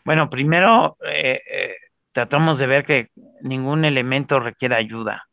Bueno, 0.06 0.30
primero 0.30 0.98
eh, 1.06 1.42
eh, 1.52 1.76
tratamos 2.12 2.60
de 2.60 2.68
ver 2.68 2.86
que 2.86 3.10
ningún 3.42 3.86
elemento 3.86 4.40
requiere 4.40 4.76
ayuda, 4.76 5.26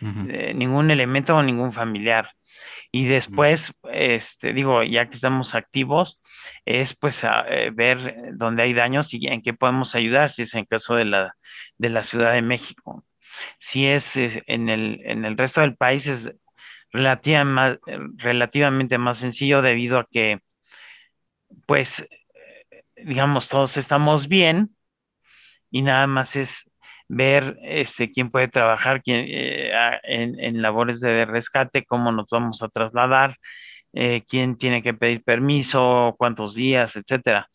ningún 0.00 0.90
elemento 0.90 1.36
o 1.36 1.42
ningún 1.42 1.72
familiar. 1.72 2.30
Y 2.92 3.06
después, 3.06 3.72
este, 3.90 4.52
digo, 4.52 4.84
ya 4.84 5.08
que 5.08 5.16
estamos 5.16 5.56
activos, 5.56 6.20
es 6.64 6.94
pues 6.94 7.20
eh, 7.24 7.70
ver 7.74 8.14
dónde 8.34 8.62
hay 8.62 8.72
daños 8.72 9.12
y 9.12 9.26
en 9.26 9.42
qué 9.42 9.52
podemos 9.52 9.96
ayudar, 9.96 10.30
si 10.30 10.42
es 10.42 10.54
en 10.54 10.60
el 10.60 10.68
caso 10.68 10.94
de 10.94 11.04
la, 11.04 11.34
de 11.76 11.88
la 11.88 12.04
Ciudad 12.04 12.32
de 12.32 12.42
México. 12.42 13.04
Si 13.58 13.86
es 13.86 14.16
en 14.16 14.68
el, 14.68 15.00
en 15.04 15.24
el 15.24 15.36
resto 15.36 15.60
del 15.60 15.76
país 15.76 16.06
es 16.06 16.32
relativamente 16.92 18.98
más 18.98 19.18
sencillo 19.18 19.60
debido 19.60 19.98
a 19.98 20.06
que, 20.08 20.38
pues, 21.66 22.06
digamos, 23.04 23.48
todos 23.48 23.76
estamos 23.76 24.28
bien 24.28 24.74
y 25.70 25.82
nada 25.82 26.06
más 26.06 26.36
es 26.36 26.70
ver 27.08 27.58
este, 27.62 28.12
quién 28.12 28.30
puede 28.30 28.48
trabajar 28.48 29.02
quién, 29.02 29.26
eh, 29.28 29.72
en, 30.04 30.62
labores 30.62 31.00
de 31.00 31.24
rescate, 31.26 31.84
cómo 31.84 32.12
nos 32.12 32.28
vamos 32.30 32.62
a 32.62 32.68
trasladar, 32.68 33.36
eh, 33.92 34.24
quién 34.28 34.56
tiene 34.58 34.82
que 34.82 34.94
pedir 34.94 35.22
permiso, 35.24 36.14
cuántos 36.18 36.54
días, 36.54 36.96
etcétera. 36.96 37.48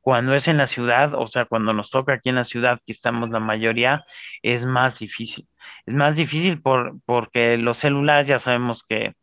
Cuando 0.00 0.34
es 0.34 0.48
en 0.48 0.58
la 0.58 0.66
ciudad, 0.66 1.14
o 1.14 1.28
sea, 1.28 1.44
cuando 1.46 1.72
nos 1.74 1.90
toca 1.90 2.14
aquí 2.14 2.30
en 2.30 2.36
la 2.36 2.44
ciudad, 2.44 2.80
que 2.86 2.92
estamos 2.92 3.30
la 3.30 3.40
mayoría, 3.40 4.04
es 4.42 4.64
más 4.66 4.98
difícil. 4.98 5.48
Es 5.86 5.94
más 5.94 6.16
difícil 6.16 6.60
por, 6.62 7.00
porque 7.06 7.56
los 7.58 7.78
celulares 7.78 8.26
ya 8.28 8.38
sabemos 8.40 8.84
que 8.88 9.14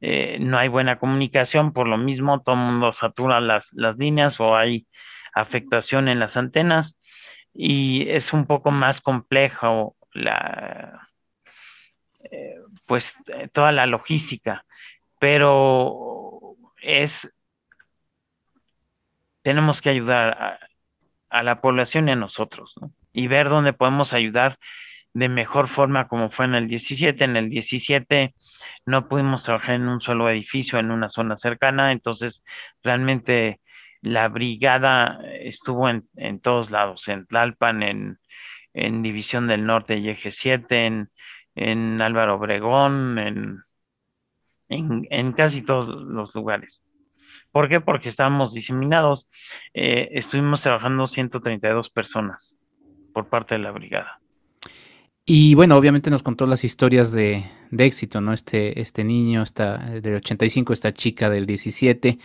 eh, 0.00 0.38
no 0.40 0.58
hay 0.58 0.68
buena 0.68 0.98
comunicación, 0.98 1.72
por 1.72 1.88
lo 1.88 1.98
mismo 1.98 2.42
todo 2.42 2.54
el 2.54 2.62
mundo 2.62 2.92
satura 2.92 3.40
las, 3.40 3.68
las 3.72 3.96
líneas 3.96 4.40
o 4.40 4.56
hay 4.56 4.86
afectación 5.34 6.08
en 6.08 6.20
las 6.20 6.36
antenas 6.36 6.96
y 7.52 8.08
es 8.10 8.32
un 8.32 8.46
poco 8.46 8.70
más 8.70 9.00
complejo 9.00 9.96
la, 10.12 11.08
eh, 12.30 12.56
pues 12.86 13.12
eh, 13.28 13.48
toda 13.52 13.72
la 13.72 13.86
logística, 13.86 14.64
pero 15.18 16.56
es, 16.82 17.30
tenemos 19.42 19.80
que 19.80 19.90
ayudar 19.90 20.60
a, 21.30 21.42
la 21.42 21.60
población 21.60 22.08
y 22.08 22.12
a 22.12 22.16
nosotros, 22.16 22.74
Y 23.12 23.28
ver 23.28 23.48
dónde 23.50 23.72
podemos 23.72 24.12
ayudar 24.12 24.58
de 25.12 25.28
mejor 25.28 25.68
forma 25.68 26.08
como 26.08 26.30
fue 26.30 26.46
en 26.46 26.54
el 26.54 26.68
17. 26.68 27.24
En 27.24 27.36
el 27.36 27.50
17 27.50 28.34
no 28.86 29.08
pudimos 29.08 29.42
trabajar 29.42 29.74
en 29.74 29.88
un 29.88 30.00
solo 30.00 30.30
edificio, 30.30 30.78
en 30.78 30.90
una 30.90 31.08
zona 31.10 31.36
cercana, 31.36 31.92
entonces 31.92 32.42
realmente 32.82 33.60
la 34.00 34.28
brigada 34.28 35.20
estuvo 35.40 35.88
en, 35.88 36.08
en 36.16 36.40
todos 36.40 36.70
lados, 36.70 37.08
en 37.08 37.26
Tlalpan, 37.26 37.82
en, 37.82 38.18
en, 38.74 39.02
División 39.02 39.48
del 39.48 39.66
Norte 39.66 39.96
y 39.98 40.08
Eje 40.08 40.30
7, 40.30 40.86
en, 40.86 41.10
en 41.56 42.00
Álvaro 42.00 42.36
Obregón, 42.36 43.18
en, 43.18 43.62
en, 44.68 45.32
casi 45.32 45.62
todos 45.62 45.88
los 45.88 46.34
lugares. 46.34 46.82
¿Por 47.50 47.68
qué? 47.68 47.80
Porque 47.80 48.08
estábamos 48.08 48.52
diseminados. 48.52 49.28
Eh, 49.74 50.10
estuvimos 50.12 50.62
trabajando 50.62 51.08
132 51.08 51.90
personas 51.90 52.56
por 53.12 53.28
parte 53.28 53.54
de 53.54 53.60
la 53.60 53.70
brigada. 53.70 54.20
Y 55.28 55.54
bueno, 55.54 55.76
obviamente 55.76 56.08
nos 56.08 56.22
contó 56.22 56.46
las 56.46 56.62
historias 56.62 57.10
de, 57.10 57.44
de 57.72 57.84
éxito, 57.84 58.20
¿no? 58.20 58.32
Este, 58.32 58.80
este 58.80 59.02
niño, 59.02 59.42
esta, 59.42 59.78
del 59.78 60.14
85, 60.14 60.72
esta 60.72 60.94
chica 60.94 61.28
del 61.28 61.46
17. 61.46 62.18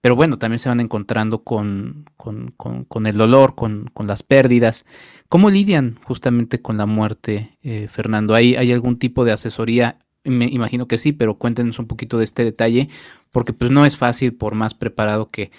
Pero 0.00 0.16
bueno, 0.16 0.38
también 0.38 0.58
se 0.58 0.68
van 0.68 0.80
encontrando 0.80 1.44
con, 1.44 2.06
con, 2.16 3.06
el 3.06 3.16
dolor, 3.16 3.54
con, 3.54 3.90
las 4.04 4.22
pérdidas. 4.22 4.86
¿Cómo 5.28 5.50
lidian 5.50 6.00
justamente 6.04 6.62
con 6.62 6.78
la 6.78 6.86
muerte, 6.86 7.58
eh, 7.62 7.86
Fernando? 7.86 8.34
¿Hay, 8.34 8.56
¿Hay 8.56 8.72
algún 8.72 8.98
tipo 8.98 9.24
de 9.24 9.32
asesoría? 9.32 9.98
Me 10.24 10.46
imagino 10.46 10.88
que 10.88 10.96
sí, 10.96 11.12
pero 11.12 11.36
cuéntenos 11.36 11.78
un 11.78 11.86
poquito 11.86 12.16
de 12.18 12.24
este 12.24 12.44
detalle, 12.44 12.88
porque 13.30 13.52
pues 13.52 13.70
no 13.70 13.84
es 13.84 13.98
fácil, 13.98 14.34
por 14.34 14.54
más 14.54 14.74
preparado 14.74 15.28
que, 15.28 15.50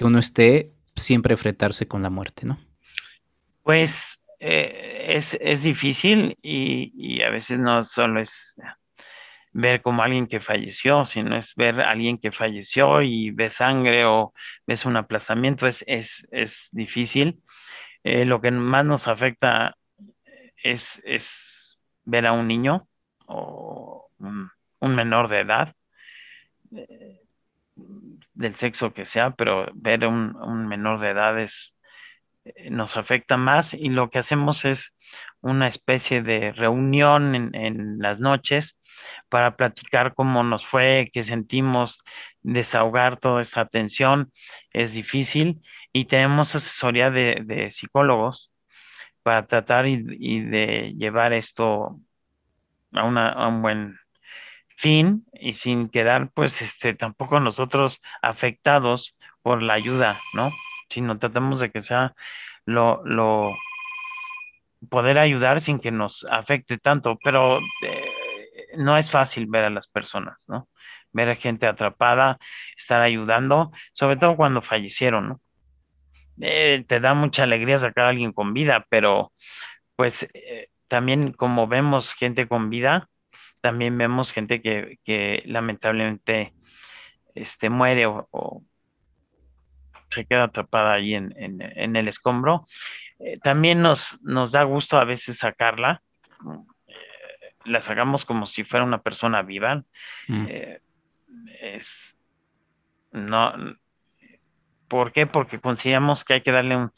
uno 0.00 0.18
esté, 0.18 0.72
siempre 0.96 1.34
enfrentarse 1.34 1.86
con 1.86 2.02
la 2.02 2.08
muerte, 2.08 2.46
¿no? 2.46 2.58
Pues 3.62 4.18
eh, 4.40 5.16
es, 5.16 5.36
es, 5.40 5.62
difícil 5.62 6.38
y, 6.42 6.92
y, 6.94 7.22
a 7.22 7.30
veces 7.30 7.58
no 7.58 7.84
solo 7.84 8.20
es 8.20 8.54
ver 9.52 9.82
como 9.82 10.02
alguien 10.02 10.26
que 10.26 10.40
falleció, 10.40 11.04
sino 11.06 11.36
es 11.36 11.54
ver 11.56 11.80
a 11.80 11.90
alguien 11.90 12.18
que 12.18 12.32
falleció 12.32 13.02
y 13.02 13.30
ves 13.30 13.54
sangre 13.54 14.04
o 14.06 14.32
ves 14.66 14.84
un 14.86 14.96
aplastamiento, 14.96 15.66
es, 15.66 15.84
es, 15.86 16.26
es 16.30 16.68
difícil. 16.72 17.42
Eh, 18.04 18.24
lo 18.24 18.40
que 18.40 18.50
más 18.50 18.84
nos 18.84 19.08
afecta 19.08 19.76
es, 20.62 21.00
es 21.04 21.78
ver 22.04 22.26
a 22.26 22.32
un 22.32 22.48
niño 22.48 22.88
o 23.26 24.10
un, 24.18 24.50
menor 24.94 25.28
de 25.28 25.40
edad, 25.40 25.74
eh, 26.76 27.20
del 28.34 28.56
sexo 28.56 28.92
que 28.94 29.06
sea, 29.06 29.32
pero 29.32 29.68
ver 29.74 30.06
un, 30.06 30.36
un 30.36 30.66
menor 30.66 31.00
de 31.00 31.10
edad 31.10 31.38
es, 31.38 31.74
nos 32.70 32.96
afecta 32.96 33.36
más 33.36 33.74
y 33.74 33.88
lo 33.88 34.10
que 34.10 34.18
hacemos 34.18 34.64
es 34.64 34.92
una 35.40 35.68
especie 35.68 36.22
de 36.22 36.52
reunión 36.52 37.34
en, 37.34 37.54
en 37.54 37.98
las 37.98 38.20
noches 38.20 38.76
para 39.28 39.56
platicar 39.56 40.14
cómo 40.14 40.42
nos 40.42 40.66
fue, 40.66 41.10
qué 41.12 41.24
sentimos, 41.24 42.02
desahogar 42.42 43.18
toda 43.18 43.42
esa 43.42 43.66
tensión, 43.66 44.32
es 44.72 44.92
difícil 44.92 45.62
y 45.92 46.06
tenemos 46.06 46.54
asesoría 46.54 47.10
de, 47.10 47.70
psicólogos 47.72 48.50
para 49.22 49.46
tratar 49.46 49.86
y, 49.86 50.40
de 50.40 50.94
llevar 50.96 51.32
esto 51.32 51.98
a, 52.92 53.00
a 53.00 53.48
un 53.48 53.62
buen 53.62 53.98
fin 54.76 55.26
y 55.32 55.54
sin 55.54 55.90
quedar 55.90 56.30
pues 56.32 56.62
este 56.62 56.94
tampoco 56.94 57.38
nosotros 57.40 58.00
afectados 58.22 59.14
por 59.42 59.62
la 59.62 59.74
ayuda, 59.74 60.20
¿no? 60.34 60.50
Sino 60.90 61.18
tratamos 61.18 61.60
de 61.60 61.70
que 61.70 61.82
sea 61.82 62.14
lo, 62.66 63.02
lo 63.04 63.56
poder 64.88 65.18
ayudar 65.18 65.62
sin 65.62 65.78
que 65.80 65.90
nos 65.90 66.26
afecte 66.30 66.78
tanto, 66.78 67.18
pero 67.22 67.58
eh, 67.82 68.10
no 68.76 68.96
es 68.96 69.10
fácil 69.10 69.46
ver 69.46 69.64
a 69.64 69.70
las 69.70 69.88
personas, 69.88 70.44
¿no? 70.48 70.68
Ver 71.12 71.30
a 71.30 71.36
gente 71.36 71.66
atrapada, 71.66 72.38
estar 72.76 73.00
ayudando, 73.02 73.72
sobre 73.92 74.16
todo 74.16 74.36
cuando 74.36 74.62
fallecieron, 74.62 75.28
¿no? 75.28 75.40
Eh, 76.40 76.84
te 76.88 77.00
da 77.00 77.14
mucha 77.14 77.42
alegría 77.42 77.78
sacar 77.78 78.06
a 78.06 78.08
alguien 78.10 78.32
con 78.32 78.54
vida, 78.54 78.86
pero 78.88 79.32
pues 79.96 80.26
eh, 80.32 80.68
también 80.88 81.32
como 81.32 81.68
vemos 81.68 82.14
gente 82.14 82.48
con 82.48 82.70
vida, 82.70 83.08
también 83.60 83.98
vemos 83.98 84.32
gente 84.32 84.62
que, 84.62 84.98
que 85.04 85.42
lamentablemente 85.46 86.54
este, 87.34 87.70
muere 87.70 88.06
o, 88.06 88.64
se 90.10 90.26
queda 90.26 90.44
atrapada 90.44 90.94
ahí 90.94 91.14
en, 91.14 91.34
en, 91.36 91.96
el 91.96 92.08
escombro. 92.08 92.66
Eh, 93.18 93.38
también 93.42 93.82
nos, 93.82 94.18
nos 94.22 94.52
da 94.52 94.62
gusto 94.64 94.98
a 94.98 95.04
veces 95.04 95.38
sacarla. 95.38 96.02
la 97.64 97.82
sacamos 97.82 98.24
como 98.24 98.46
si 98.46 98.64
fuera 98.64 98.84
una 98.84 99.02
persona 99.02 99.42
viva. 99.42 99.84
Mm. 100.28 100.46
es, 101.60 102.16
no, 103.12 103.52
¿Por 104.90 105.12
qué? 105.12 105.24
Porque 105.24 105.60
consideramos 105.60 106.24
que 106.24 106.34
hay 106.34 106.40
que 106.40 106.50
darle 106.50 106.90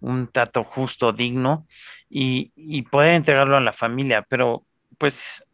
un, 0.00 0.28
trato 0.32 0.64
justo, 0.64 1.12
digno 1.12 1.66
y, 2.08 2.82
poder 2.90 3.14
entregarlo 3.14 3.58
a 3.58 3.60
la 3.60 3.74
familia, 3.74 4.22
pero 4.22 4.64
pues 4.96 5.44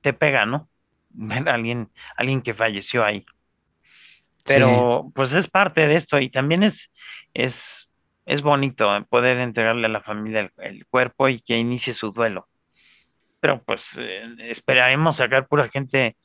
te 0.00 0.12
pega, 0.12 0.46
¿no? 0.46 0.68
Ver 1.10 1.48
a 1.48 1.54
alguien, 1.54 1.90
alguien 2.16 2.40
que 2.40 2.54
falleció 2.54 3.04
ahí. 3.04 3.26
Pero 4.46 5.10
pues 5.14 5.32
es 5.32 5.48
parte 5.48 5.86
de 5.86 5.96
esto 5.96 6.18
y 6.18 6.30
también 6.30 6.62
es, 6.62 6.90
es, 7.34 7.88
es 8.26 8.42
bonito 8.42 8.88
poder 9.08 9.38
entregarle 9.38 9.86
a 9.86 9.90
la 9.90 10.00
familia 10.00 10.50
el, 10.58 10.86
cuerpo 10.86 11.28
y 11.28 11.40
que 11.40 11.56
inicie 11.56 11.94
su 11.94 12.12
duelo. 12.12 12.48
Pero 13.40 13.62
pues 13.62 13.84
eh, 13.96 14.24
esperaremos 14.50 15.16
sacar 15.16 15.46
pura 15.46 15.68
gente 15.68 16.16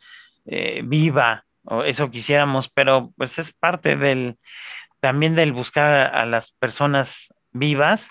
eh, 0.46 0.82
viva, 0.84 1.46
o 1.66 1.84
eso 1.84 2.10
quisiéramos, 2.10 2.70
pero 2.70 3.12
pues 3.18 3.38
es 3.40 3.54
parte 3.54 3.96
del, 3.96 4.38
también 5.00 5.36
del 5.36 5.54
buscar 5.54 6.16
a, 6.16 6.26
las 6.26 6.52
personas 6.54 7.30
vivas, 7.52 8.08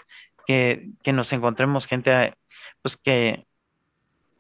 que, 0.47 0.91
nos 1.07 1.33
encontremos 1.33 1.87
gente 1.87 2.35
pues 2.83 2.97
que 2.97 3.47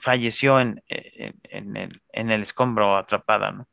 falleció 0.00 0.60
en, 0.60 0.82
en, 0.88 1.76
el, 1.76 2.02
en 2.12 2.30
el 2.30 2.42
escombro 2.42 2.96
atrapada, 2.96 3.52
¿no? 3.52 3.66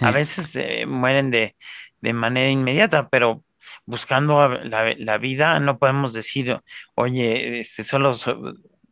A 0.00 0.10
veces 0.10 0.50
eh, 0.54 0.86
mueren 0.86 1.30
de, 1.30 1.56
de 2.00 2.12
manera 2.12 2.50
inmediata, 2.50 3.08
pero 3.08 3.44
buscando 3.84 4.48
la, 4.48 4.94
la, 4.96 5.18
vida 5.18 5.58
no 5.60 5.78
podemos 5.78 6.12
decir, 6.12 6.60
oye, 6.94 7.60
este, 7.60 7.84
solo 7.84 8.16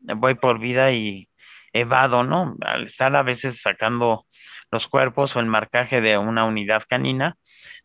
voy 0.02 0.34
por 0.34 0.58
vida 0.58 0.92
y 0.92 1.28
evado, 1.72 2.24
¿no? 2.24 2.56
Al 2.62 2.86
estar 2.86 3.14
a 3.14 3.22
veces 3.22 3.60
sacando 3.60 4.26
los 4.70 4.88
cuerpos 4.88 5.36
o 5.36 5.40
el 5.40 5.46
marcaje 5.46 6.00
de 6.00 6.18
una 6.18 6.44
unidad 6.44 6.82
canina, 6.88 7.36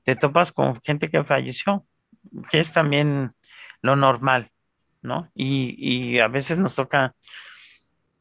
te 0.04 0.15
topas 0.15 0.51
con 0.51 0.82
gente 0.82 1.10
que 1.10 1.23
falleció, 1.23 1.86
que 2.49 2.60
es 2.60 2.71
también 2.71 3.34
lo 3.82 3.95
normal, 3.95 4.51
¿no? 5.01 5.30
Y, 5.36 6.19
a 6.19 6.28
veces 6.28 6.58
nos 6.58 6.75
toca 6.75 7.13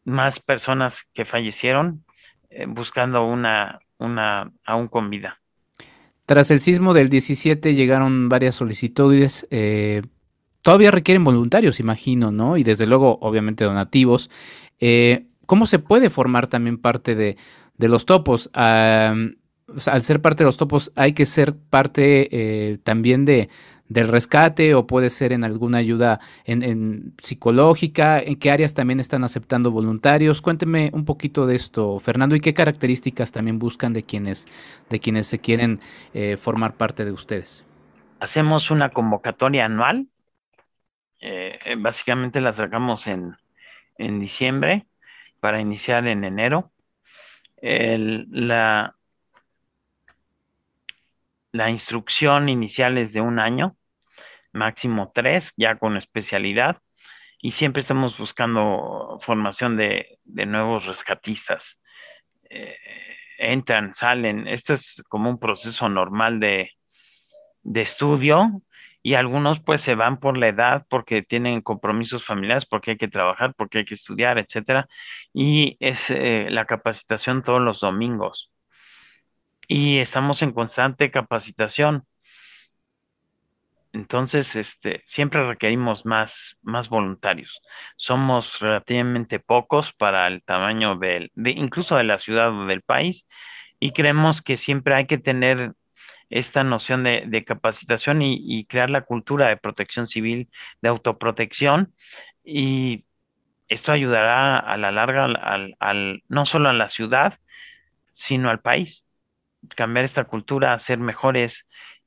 más 0.04 0.40
personas 0.40 1.02
que 1.14 1.24
fallecieron 1.24 2.04
eh, 2.50 2.66
buscando 2.66 3.24
una, 3.24 3.80
una, 3.98 4.52
aún 4.64 4.88
con 4.88 5.10
vida. 5.10 5.40
Tras 6.26 6.50
el 6.50 6.60
sismo 6.60 6.94
del 6.94 7.08
17 7.08 7.74
llegaron 7.74 8.28
varias 8.28 8.54
solicitudes. 8.54 9.46
Eh, 9.50 10.02
todavía 10.62 10.90
requieren 10.90 11.24
voluntarios, 11.24 11.80
imagino, 11.80 12.32
¿no? 12.32 12.56
Y 12.56 12.62
desde 12.62 12.86
luego, 12.86 13.18
obviamente, 13.20 13.64
donativos. 13.64 14.30
Eh, 14.80 15.26
¿Cómo 15.46 15.66
se 15.66 15.78
puede 15.78 16.08
formar 16.08 16.46
también 16.46 16.78
parte 16.78 17.14
de, 17.14 17.36
de 17.76 17.88
los 17.88 18.06
topos? 18.06 18.50
al 19.86 20.02
ser 20.02 20.20
parte 20.20 20.44
de 20.44 20.46
los 20.46 20.56
topos, 20.56 20.92
hay 20.94 21.12
que 21.12 21.26
ser 21.26 21.56
parte 21.56 22.28
eh, 22.30 22.78
también 22.82 23.24
de, 23.24 23.48
del 23.88 24.08
rescate 24.08 24.74
o 24.74 24.86
puede 24.86 25.10
ser 25.10 25.32
en 25.32 25.44
alguna 25.44 25.78
ayuda 25.78 26.20
en, 26.44 27.14
psicológica, 27.18 28.18
en 28.20 28.36
qué 28.36 28.50
áreas 28.50 28.74
también 28.74 29.00
están 29.00 29.24
aceptando 29.24 29.70
voluntarios. 29.70 30.40
Cuénteme 30.40 30.90
un 30.92 31.04
poquito 31.04 31.46
de 31.46 31.56
esto, 31.56 31.98
Fernando, 32.00 32.34
y 32.34 32.40
qué 32.40 32.54
características 32.54 33.32
también 33.32 33.58
buscan 33.58 33.92
de 33.92 34.02
quienes, 34.02 34.48
de 34.88 35.00
quienes 35.00 35.26
se 35.26 35.38
quieren 35.38 35.80
eh, 36.14 36.36
formar 36.36 36.74
parte 36.74 37.04
de 37.04 37.12
ustedes. 37.12 37.64
Hacemos 38.20 38.70
una 38.70 38.90
convocatoria 38.90 39.66
anual, 39.66 40.06
eh, 41.20 41.58
básicamente 41.78 42.40
la 42.40 42.52
sacamos 42.52 43.06
en, 43.06 43.36
en 43.98 44.20
diciembre 44.20 44.86
para 45.40 45.60
iniciar 45.60 46.06
en 46.06 46.24
enero. 46.24 46.70
la, 47.60 48.94
la 51.54 51.70
instrucción 51.70 52.48
inicial 52.48 52.98
es 52.98 53.12
de 53.12 53.20
un 53.20 53.38
año, 53.38 53.76
máximo 54.52 55.12
tres, 55.14 55.52
ya 55.56 55.78
con 55.78 55.96
especialidad, 55.96 56.78
y 57.38 57.52
siempre 57.52 57.82
estamos 57.82 58.18
buscando 58.18 59.20
formación 59.22 59.76
de, 59.76 60.18
nuevos 60.24 60.84
rescatistas. 60.84 61.78
Eh, 62.50 62.76
entran, 63.38 63.94
salen, 63.94 64.48
esto 64.48 64.74
es 64.74 65.00
como 65.08 65.30
un 65.30 65.38
proceso 65.38 65.88
normal 65.88 66.40
de, 66.40 66.72
estudio 67.74 68.62
y 69.02 69.14
algunos 69.14 69.60
pues 69.60 69.82
se 69.82 69.94
van 69.94 70.18
por 70.18 70.36
la 70.36 70.48
edad 70.48 70.86
porque 70.90 71.22
tienen 71.22 71.62
compromisos 71.62 72.24
familiares, 72.24 72.66
porque 72.66 72.92
hay 72.92 72.96
que 72.98 73.08
trabajar, 73.08 73.54
porque 73.54 73.78
hay 73.78 73.84
que 73.84 73.94
estudiar, 73.94 74.38
etcétera, 74.38 74.88
y 75.32 75.76
es 75.78 76.10
eh, 76.10 76.48
la 76.50 76.64
capacitación 76.66 77.44
todos 77.44 77.60
los 77.60 77.80
domingos 77.80 78.53
y 79.68 79.98
estamos 79.98 80.42
en 80.42 80.52
constante 80.52 81.10
capacitación. 81.10 82.04
Entonces, 83.92 84.56
este, 84.56 85.04
siempre 85.06 85.46
requerimos 85.46 86.04
más, 86.04 86.58
más 86.62 86.88
voluntarios. 86.88 87.62
Somos 87.96 88.58
relativamente 88.58 89.38
pocos 89.38 89.92
para 89.92 90.26
el 90.26 90.42
tamaño 90.42 90.96
del, 90.96 91.30
de, 91.36 91.52
incluso 91.52 91.96
de 91.96 92.04
la 92.04 92.18
ciudad 92.18 92.50
o 92.50 92.66
del 92.66 92.82
país, 92.82 93.26
y 93.78 93.92
creemos 93.92 94.42
que 94.42 94.56
siempre 94.56 94.94
hay 94.94 95.06
que 95.06 95.18
tener 95.18 95.74
esta 96.30 96.64
noción 96.64 97.04
de, 97.04 97.44
capacitación 97.46 98.22
y, 98.22 98.66
crear 98.66 98.90
la 98.90 99.02
cultura 99.02 99.48
de 99.48 99.56
protección 99.56 100.08
civil, 100.08 100.48
de 100.82 100.88
autoprotección, 100.88 101.94
y 102.44 103.04
esto 103.68 103.92
ayudará 103.92 104.58
a 104.58 104.76
la 104.76 104.92
larga 104.92 105.26
al, 105.26 106.22
no 106.28 106.46
solo 106.46 106.70
a 106.70 106.72
la 106.72 106.90
ciudad, 106.90 107.38
sino 108.14 108.50
al 108.50 108.60
país 108.60 109.04
cambiar 109.76 110.04
esta 110.04 110.24
cultura, 110.24 110.78
ser 110.80 110.98
mejores 110.98 111.66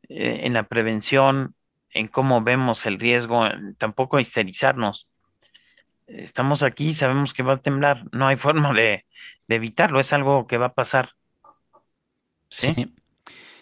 eh, 0.09 0.41
en 0.43 0.53
la 0.53 0.63
prevención, 0.63 1.55
en 1.91 2.07
cómo 2.07 2.41
vemos 2.41 2.85
el 2.85 2.99
riesgo, 2.99 3.45
tampoco 3.77 4.19
histerizarnos. 4.19 5.07
Estamos 6.07 6.63
aquí, 6.63 6.93
sabemos 6.93 7.33
que 7.33 7.43
va 7.43 7.53
a 7.53 7.61
temblar, 7.61 8.05
no 8.11 8.27
hay 8.27 8.35
forma 8.37 8.73
de, 8.73 9.05
evitarlo, 9.47 9.99
es 9.99 10.13
algo 10.13 10.47
que 10.47 10.57
va 10.57 10.67
a 10.67 10.73
pasar. 10.73 11.11
Sí. 12.49 12.93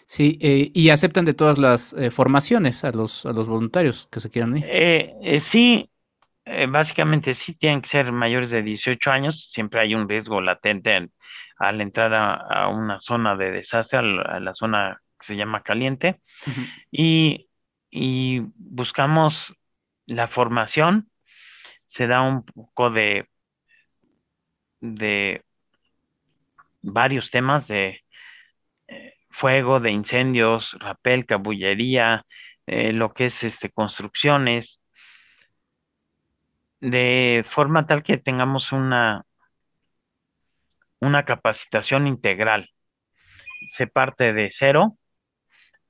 Sí, 0.08 0.38
eh, 0.40 0.70
y 0.72 0.90
aceptan 0.90 1.24
de 1.24 1.34
todas 1.34 1.58
las 1.58 1.92
eh, 1.94 2.12
formaciones 2.12 2.84
a 2.84 2.92
los, 2.92 3.26
a 3.26 3.32
los 3.32 3.48
voluntarios 3.48 4.06
que 4.08 4.20
se 4.20 4.30
quieran 4.30 4.56
ir. 4.56 5.40
sí, 5.40 5.90
básicamente 6.68 7.34
sí 7.34 7.54
tienen 7.54 7.82
que 7.82 7.88
ser 7.88 8.12
mayores 8.12 8.50
de 8.50 8.62
18 8.62 9.10
años, 9.10 9.50
siempre 9.50 9.80
hay 9.80 9.96
un 9.96 10.08
riesgo 10.08 10.40
latente 10.40 10.94
en, 10.94 11.10
al 11.58 11.80
entrar 11.80 12.14
a, 12.14 12.68
una 12.68 13.00
zona 13.00 13.36
de 13.36 13.50
desastre, 13.50 13.98
a 13.98 14.40
la, 14.40 14.54
zona 14.54 15.00
que 15.18 15.26
se 15.26 15.36
llama 15.36 15.62
caliente, 15.62 16.20
y, 16.90 17.48
buscamos 18.56 19.54
la 20.06 20.28
formación, 20.28 21.10
se 21.86 22.06
da 22.06 22.22
un 22.22 22.44
poco 22.44 22.90
de, 22.90 23.28
de 24.80 25.44
varios 26.82 27.30
temas 27.30 27.68
de 27.68 28.00
eh, 28.88 29.14
fuego, 29.30 29.80
de 29.80 29.90
incendios, 29.90 30.76
rapel, 30.80 31.26
cabullería, 31.26 32.26
eh, 32.66 32.92
lo 32.92 33.14
que 33.14 33.26
es 33.26 33.44
este, 33.44 33.70
construcciones, 33.70 34.80
de 36.80 37.44
forma 37.48 37.86
tal 37.86 38.02
que 38.02 38.18
tengamos 38.18 38.72
una, 38.72 39.24
una 41.00 41.24
capacitación 41.24 42.06
integral 42.06 42.70
se 43.72 43.86
parte 43.86 44.32
de 44.32 44.50
cero. 44.50 44.96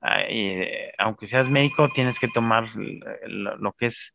Ah, 0.01 0.21
eh, 0.27 0.93
aunque 0.97 1.27
seas 1.27 1.49
médico, 1.49 1.89
tienes 1.93 2.19
que 2.19 2.27
tomar 2.27 2.69
lo, 2.75 3.73
que 3.73 3.87
es 3.87 4.13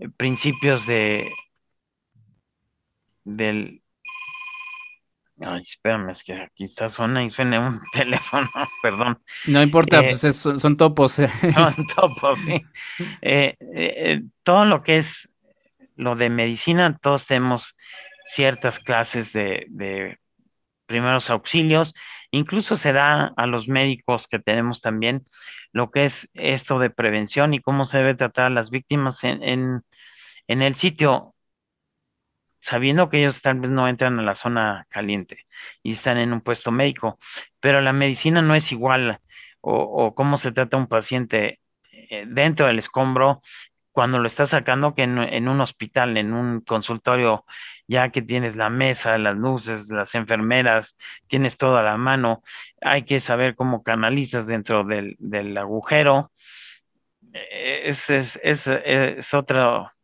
eh, 0.00 0.08
principios 0.16 0.86
de 0.86 1.30
del 3.24 3.82
Ay, 5.38 5.64
espérame, 5.68 6.10
es 6.10 6.22
que 6.22 6.32
aquí 6.32 6.64
está 6.64 6.88
suena 6.88 7.22
y 7.22 7.28
suena 7.28 7.60
un 7.60 7.82
teléfono, 7.92 8.50
perdón. 8.82 9.22
No 9.46 9.62
importa, 9.62 10.00
pues 10.00 10.20
son, 10.34 10.76
topos. 10.78 11.12
Son 11.54 11.86
topos, 11.94 12.38
sí. 12.40 12.64
todo 14.42 14.64
lo 14.64 14.82
que 14.82 14.96
es 14.96 15.28
lo 15.94 16.16
de 16.16 16.30
medicina, 16.30 16.98
todos 17.02 17.26
tenemos 17.26 17.76
ciertas 18.26 18.78
clases 18.80 19.32
de, 19.32 20.18
primeros 20.86 21.30
auxilios, 21.30 21.94
incluso 22.30 22.76
se 22.76 22.92
da 22.92 23.32
a 23.36 23.46
los 23.46 23.68
médicos 23.68 24.28
que 24.28 24.38
tenemos 24.38 24.80
también 24.80 25.26
lo 25.72 25.90
que 25.90 26.04
es 26.04 26.28
esto 26.34 26.78
de 26.78 26.90
prevención 26.90 27.54
y 27.54 27.60
cómo 27.60 27.84
se 27.86 27.98
debe 27.98 28.14
tratar 28.14 28.46
a 28.46 28.50
las 28.50 28.70
víctimas 28.70 29.24
en, 29.24 29.42
en, 30.46 30.62
el 30.62 30.76
sitio, 30.76 31.34
sabiendo 32.60 33.08
que 33.10 33.18
ellos 33.18 33.42
tal 33.42 33.60
vez 33.60 33.70
no 33.70 33.88
entran 33.88 34.18
a 34.18 34.22
la 34.22 34.36
zona 34.36 34.86
caliente 34.90 35.46
y 35.82 35.92
están 35.92 36.18
en 36.18 36.32
un 36.32 36.40
puesto 36.40 36.70
médico, 36.72 37.18
pero 37.60 37.80
la 37.80 37.92
medicina 37.92 38.42
no 38.42 38.54
es 38.54 38.72
igual 38.72 39.20
o, 39.60 40.14
cómo 40.14 40.38
se 40.38 40.52
trata 40.52 40.76
un 40.76 40.86
paciente 40.86 41.60
eh, 41.92 42.24
dentro 42.28 42.66
del 42.66 42.78
escombro 42.78 43.42
cuando 43.96 44.18
lo 44.18 44.28
estás 44.28 44.50
sacando 44.50 44.94
que 44.94 45.04
en, 45.04 45.48
un 45.48 45.60
hospital, 45.62 46.18
en 46.18 46.34
un 46.34 46.60
consultorio 46.60 47.46
ya 47.88 48.10
que 48.10 48.20
tienes 48.20 48.54
la 48.54 48.68
mesa, 48.68 49.16
las 49.16 49.34
luces, 49.34 49.88
las 49.88 50.14
enfermeras, 50.14 50.98
tienes 51.28 51.56
todo 51.56 51.78
a 51.78 51.82
la 51.82 51.96
mano, 51.96 52.42
hay 52.82 53.04
que 53.04 53.20
saber 53.20 53.54
cómo 53.54 53.82
canalizas 53.82 54.46
dentro 54.46 54.84
del, 54.84 55.56
agujero. 55.56 56.30
Eh, 57.32 57.84
es, 57.86 58.10
es, 58.10 58.38
es, 58.42 58.66
es, 58.66 59.32
otra, 59.32 59.94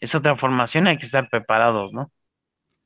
es 0.00 0.16
otra 0.16 0.34
formación, 0.34 0.88
hay 0.88 0.98
que 0.98 1.06
estar 1.06 1.28
preparados, 1.30 1.92
¿no? 1.92 2.10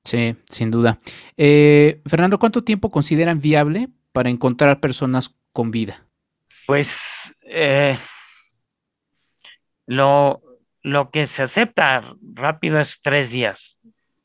Sí, 0.05 0.37
sin 0.51 0.71
duda. 0.71 0.99
Eh, 1.39 2.03
Fernando, 2.05 2.39
¿cuánto 2.39 2.63
tiempo 2.63 2.91
consideran 2.91 3.41
viable 3.41 3.89
para 4.13 4.29
encontrar 4.29 4.81
personas 4.81 5.35
con 5.55 5.71
vida? 5.71 6.05
Pues 6.67 6.91
eh, 7.41 7.97
lo, 9.87 10.43
lo 10.83 11.11
que 11.11 11.27
se 11.27 11.43
acepta 11.43 12.15
rápido 12.35 12.79
es 12.79 13.01
tres 13.03 13.31
días 13.31 13.77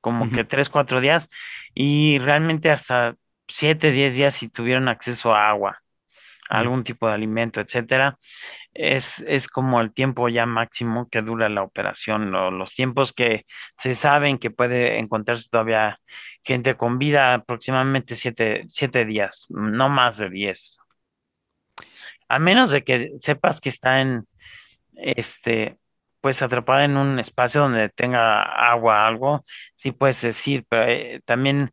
como 0.01 0.30
que 0.30 0.43
tres, 0.43 0.70
cuatro 0.70 0.99
días 0.99 1.30
y 1.74 2.18
realmente 2.20 2.72
hasta 2.72 3.16
siete, 3.47 3.91
diez 3.91 4.16
días 4.16 4.36
si 4.36 4.49
tuvieron 4.49 4.89
acceso 4.89 5.34
a 5.34 5.49
agua, 5.49 5.82
a 6.49 6.59
algún 6.59 6.84
tipo 6.84 7.07
de 7.07 7.14
alimento, 7.14 7.62
etcétera. 7.62 8.18
Es, 8.74 9.20
es 9.28 9.47
como 9.47 9.80
el 9.82 9.93
tiempo 9.93 10.28
ya 10.30 10.45
máximo 10.45 11.07
que 11.09 11.22
dura 11.22 11.49
la 11.49 11.62
operación, 11.62 12.32
los 12.32 12.74
tiempos 12.74 13.14
que 13.14 13.45
se 13.78 13.95
saben 13.95 14.39
que 14.39 14.49
puede 14.49 14.97
encontrarse 14.97 15.47
todavía 15.49 15.99
gente 16.43 16.76
con 16.76 16.97
vida, 16.97 17.36
aproximadamente 17.36 18.16
siete, 18.16 18.66
siete 18.70 19.05
días, 19.05 19.45
no 19.49 19.89
más 19.89 20.18
de 20.18 20.30
diez. 20.30 20.78
A 22.28 22.39
menos 22.39 22.72
de 22.72 22.84
que 22.84 23.12
sepas 23.20 23.59
que 23.59 23.70
está 23.70 23.99
en, 24.01 24.26
este, 24.95 25.77
pues 26.21 26.41
atrapada 26.41 26.85
en 26.85 26.97
un 26.97 27.19
espacio 27.19 27.61
donde 27.61 27.89
tenga 27.89 28.43
agua, 28.43 29.07
algo, 29.07 29.45
sí 29.75 29.91
puedes 29.91 30.21
decir, 30.21 30.65
pero 30.69 30.91
eh, 30.91 31.21
también 31.25 31.71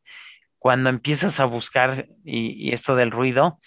cuando 0.59 0.91
empiezas 0.91 1.39
a 1.39 1.45
buscar 1.45 2.09
y, 2.25 2.73
esto 2.73 2.97
del 2.97 3.11
ruido, 3.11 3.61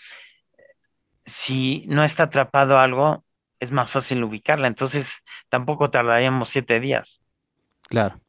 si 1.26 1.86
no 1.88 2.04
está 2.04 2.24
atrapado 2.24 2.80
algo, 2.80 3.24
es 3.60 3.72
más 3.72 3.92
fácil 3.92 4.24
ubicarla, 4.24 4.68
entonces 4.68 5.08
tampoco 5.50 5.92
tardaríamos 5.92 6.50
siete 6.50 6.80
días. 6.80 7.22
Claro. 7.84 8.20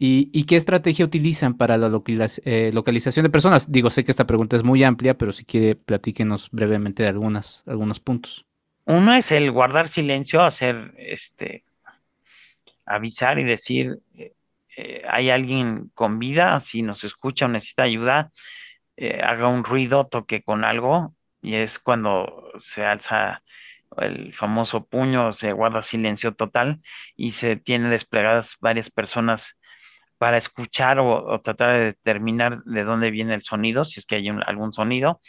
¿Y, 0.00 0.44
qué 0.44 0.54
estrategia 0.54 1.04
utilizan 1.04 1.56
para 1.56 1.76
la 1.76 1.90
eh, 2.44 2.70
localización 2.72 3.24
de 3.24 3.30
personas? 3.30 3.72
Digo, 3.72 3.90
sé 3.90 4.04
que 4.04 4.12
esta 4.12 4.28
pregunta 4.28 4.54
es 4.54 4.62
muy 4.62 4.84
amplia, 4.84 5.18
pero 5.18 5.32
si 5.32 5.44
quiere, 5.44 5.74
platíquenos 5.74 6.50
brevemente 6.52 7.02
de 7.02 7.08
algunas, 7.08 7.64
algunos 7.66 7.98
puntos. 7.98 8.47
Uno 8.88 9.14
es 9.14 9.30
el 9.32 9.50
guardar 9.50 9.90
silencio, 9.90 10.42
hacer 10.42 10.94
este 10.96 11.62
avisar 12.86 13.38
y 13.38 13.44
decir, 13.44 13.98
eh, 14.16 14.32
eh, 14.78 15.02
hay 15.06 15.28
alguien 15.28 15.90
con 15.94 16.18
vida, 16.18 16.60
si 16.60 16.80
nos 16.80 17.04
escucha 17.04 17.44
o 17.44 17.48
necesita 17.48 17.82
ayuda, 17.82 18.32
eh, 18.96 19.20
haga 19.22 19.48
un 19.48 19.64
ruido, 19.64 20.06
toque 20.06 20.42
con 20.42 20.64
algo, 20.64 21.14
y 21.42 21.56
es 21.56 21.78
cuando 21.78 22.50
se 22.60 22.82
alza 22.82 23.42
el 23.98 24.32
famoso 24.32 24.86
puño, 24.86 25.34
se 25.34 25.52
guarda 25.52 25.82
silencio 25.82 26.34
total 26.34 26.80
y 27.14 27.32
se 27.32 27.56
tiene 27.56 27.90
desplegadas 27.90 28.56
varias 28.58 28.90
personas 28.90 29.54
para 30.16 30.38
escuchar 30.38 30.98
o, 30.98 31.40
tratar 31.42 31.78
de 31.78 31.84
determinar 31.86 32.62
de 32.64 32.84
dónde 32.84 33.10
viene 33.10 33.34
el 33.34 33.42
sonido, 33.42 33.84
si 33.84 34.00
es 34.00 34.06
que 34.06 34.16
hay 34.16 34.28
algún 34.28 34.72
sonido. 34.72 35.20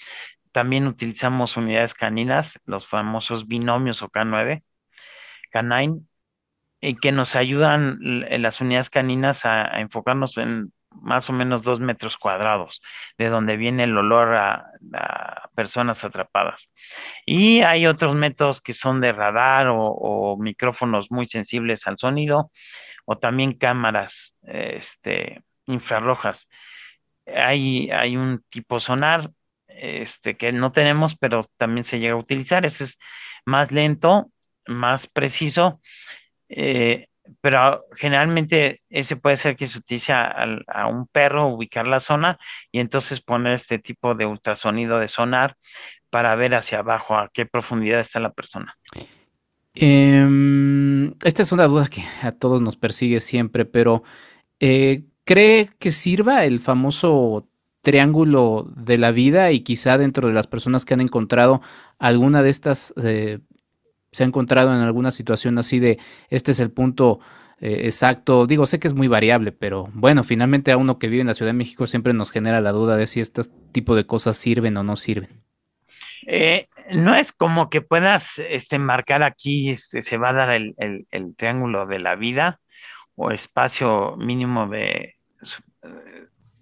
También 0.52 0.88
utilizamos 0.88 1.58
unidades 1.58 1.94
caninas, 1.94 2.60
los 2.66 2.88
famosos 2.88 3.48
binomios 3.48 4.02
o 4.02 4.10
K9, 4.10 4.64
K9, 5.54 6.02
y 6.82 6.96
que 6.96 7.12
nos 7.12 7.36
ayudan 7.36 7.98
las 8.02 8.62
unidades 8.62 8.90
caninas 8.90 9.46
a, 9.46 9.80
enfocarnos 9.80 10.38
en 10.38 10.72
más 10.92 11.30
o 11.30 11.34
menos 11.34 11.62
dos 11.62 11.80
metros 11.80 12.18
cuadrados, 12.18 12.82
de 13.18 13.30
donde 13.30 13.58
viene 13.58 13.84
el 13.84 13.98
olor 13.98 14.36
a, 14.36 14.66
personas 15.56 16.04
atrapadas. 16.04 16.70
Y 17.26 17.62
hay 17.62 17.86
otros 17.86 18.16
métodos 18.16 18.62
que 18.62 18.74
son 18.74 19.02
de 19.02 19.12
radar 19.12 19.68
o, 19.70 20.38
micrófonos 20.40 21.12
muy 21.12 21.28
sensibles 21.28 21.86
al 21.88 21.98
sonido, 21.98 22.52
o 23.06 23.18
también 23.18 23.58
cámaras 23.58 24.36
este, 24.44 25.44
infrarrojas. 25.66 26.48
Hay, 27.28 27.92
hay 27.92 28.18
un 28.18 28.44
tipo 28.50 28.80
sonar 28.80 29.30
este, 29.80 30.38
que 30.38 30.52
no 30.52 30.72
tenemos, 30.72 31.16
pero 31.20 31.50
también 31.58 31.84
se 31.86 32.00
llega 32.00 32.14
a 32.14 32.18
utilizar. 32.18 32.66
Ese 32.66 32.86
es 32.86 32.98
más 33.46 33.72
lento, 33.72 34.30
más 34.66 35.08
preciso 35.08 35.80
eh, 36.50 37.08
pero 37.42 37.86
generalmente 37.96 38.82
ese 38.90 39.16
puede 39.16 39.38
ser 39.38 39.56
que 39.56 39.68
se 39.68 39.78
utilice 39.78 40.12
a, 40.12 40.88
un 40.88 41.08
perro, 41.08 41.48
ubicar 41.48 41.88
la 41.88 42.00
zona 42.00 42.40
y 42.72 42.80
entonces 42.80 43.22
poner 43.22 43.54
este 43.54 43.78
tipo 43.78 44.16
de 44.16 44.26
ultrasonido 44.26 45.00
de 45.00 45.08
sonar 45.08 45.56
para 46.10 46.36
ver 46.36 46.56
hacia 46.56 46.80
abajo 46.80 47.16
a 47.16 47.30
qué 47.32 47.46
profundidad 47.46 48.00
está 48.00 48.20
la 48.20 48.32
persona. 48.32 48.76
Em, 49.76 51.14
esta 51.24 51.44
es 51.44 51.52
una 51.52 51.68
duda 51.68 51.88
que 51.88 52.04
a 52.24 52.32
todos 52.32 52.62
nos 52.62 52.76
persigue 52.76 53.20
siempre, 53.20 53.66
pero 53.66 54.04
eh, 54.60 55.04
¿cree 55.24 55.70
que 55.78 55.92
sirva 55.92 56.46
el 56.46 56.60
famoso 56.60 57.48
triángulo 57.90 58.68
de 58.76 58.98
la 58.98 59.12
vida 59.12 59.52
y 59.52 59.62
quizá 59.62 59.98
dentro 59.98 60.28
de 60.28 60.34
las 60.34 60.48
personas 60.48 60.86
que 60.86 60.94
han 60.94 61.02
encontrado 61.02 61.62
alguna 61.98 62.44
de 62.44 62.50
estas 62.50 62.94
eh, 63.04 63.40
se 64.12 64.24
ha 64.24 64.28
encontrado 64.28 64.76
en 64.76 64.82
alguna 64.82 65.12
situación 65.12 65.58
así 65.58 65.80
de 65.80 65.98
este 66.30 66.52
es 66.52 66.60
el 66.60 66.72
punto 66.72 67.20
eh, 67.62 67.82
exacto. 67.86 68.48
Digo, 68.48 68.66
sé 68.66 68.80
que 68.80 68.88
es 68.88 68.94
muy 68.94 69.08
variable, 69.08 69.52
pero 69.52 69.90
bueno, 69.94 70.24
finalmente 70.24 70.72
a 70.72 70.78
uno 70.78 70.98
que 70.98 71.10
vive 71.10 71.22
en 71.22 71.28
la 71.28 71.34
Ciudad 71.34 71.50
de 71.50 71.58
México 71.58 71.88
siempre 71.88 72.14
nos 72.14 72.32
genera 72.32 72.62
la 72.62 72.72
duda 72.72 72.96
de 72.96 73.08
si 73.08 73.20
este 73.20 73.42
tipo 73.72 73.96
de 73.96 74.06
cosas 74.06 74.38
sirven 74.38 74.78
o 74.78 74.84
no 74.84 74.96
sirven. 74.96 75.44
Eh, 76.26 76.68
no 76.92 77.16
es 77.16 77.32
como 77.32 77.70
que 77.70 77.82
puedas 77.82 78.38
este, 78.38 78.80
marcar 78.80 79.24
aquí, 79.24 79.72
este, 79.72 80.04
se 80.04 80.18
va 80.18 80.30
a 80.30 80.34
dar 80.34 80.50
el, 80.52 80.76
triángulo 81.38 81.86
de 81.86 82.00
la 82.00 82.16
vida 82.16 82.60
o 83.16 83.32
espacio 83.32 84.16
mínimo 84.18 84.68
de 84.68 85.16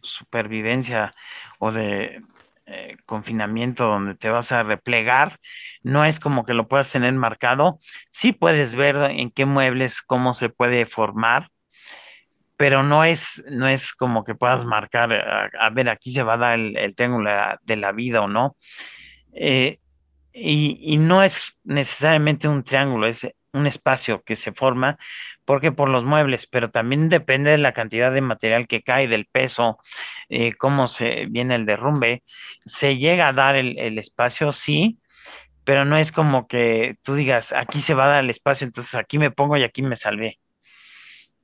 supervivencia 0.08 1.14
o 1.60 1.72
de 1.72 2.22
confinamiento 3.06 3.86
donde 3.86 4.16
te 4.16 4.30
vas 4.30 4.52
a 4.52 4.62
replegar 4.62 5.40
no 5.84 6.04
es 6.04 6.20
como 6.20 6.46
que 6.46 6.54
lo 6.54 6.68
puedas 6.68 6.92
tener 6.92 7.14
marcado. 7.14 7.80
Sí 8.10 8.34
puedes 8.34 8.76
ver 8.76 8.96
en 9.12 9.32
qué 9.32 9.46
muebles, 9.46 10.02
cómo 10.02 10.34
se 10.34 10.50
puede 10.50 10.86
formar, 10.86 11.50
pero 12.58 12.84
no 12.84 13.06
es, 13.06 13.44
no 13.50 13.68
es 13.68 13.94
como 13.94 14.24
que 14.24 14.36
puedas 14.36 14.66
marcar, 14.66 15.14
a, 15.14 15.70
ver, 15.70 15.90
aquí 15.90 16.12
se 16.12 16.24
va 16.24 16.34
a 16.34 16.38
dar 16.38 16.60
el, 16.60 16.96
triángulo 16.96 17.30
de 17.64 17.76
la 17.78 17.92
vida 17.92 18.22
o 18.22 18.28
no. 18.28 18.58
Eh, 19.34 19.80
y, 20.34 20.98
no 20.98 21.24
es 21.24 21.54
necesariamente 21.64 22.48
un 22.48 22.64
triángulo, 22.64 23.08
es 23.08 23.28
un 23.54 23.66
espacio 23.66 24.22
que 24.24 24.36
se 24.36 24.52
forma 24.52 24.98
porque 25.48 25.72
por 25.72 25.90
los 25.90 26.04
muebles, 26.04 26.48
pero 26.48 26.72
también 26.72 27.10
depende 27.10 27.52
de 27.52 27.58
la 27.58 27.74
cantidad 27.74 28.12
de 28.14 28.22
material 28.22 28.68
que 28.68 28.84
cae, 28.84 29.08
del 29.08 29.28
peso, 29.28 29.80
eh, 30.30 30.54
cómo 30.56 30.90
se 30.90 31.28
viene 31.28 31.56
el 31.56 31.66
derrumbe. 31.66 32.24
Se 32.66 32.98
llega 32.98 33.30
a 33.30 33.34
dar 33.34 33.56
el, 33.56 33.98
espacio, 34.00 34.54
sí, 34.54 35.00
pero 35.64 35.86
no 35.86 35.98
es 35.98 36.12
como 36.12 36.48
que 36.48 36.98
tú 37.04 37.16
digas, 37.16 37.54
aquí 37.54 37.82
se 37.82 37.94
va 37.94 38.06
a 38.06 38.08
dar 38.10 38.24
el 38.26 38.30
espacio, 38.32 38.68
entonces 38.68 38.96
aquí 38.96 39.20
me 39.20 39.32
pongo 39.32 39.58
y 39.58 39.64
aquí 39.64 39.82
me 39.84 39.96
salvé. 39.96 40.40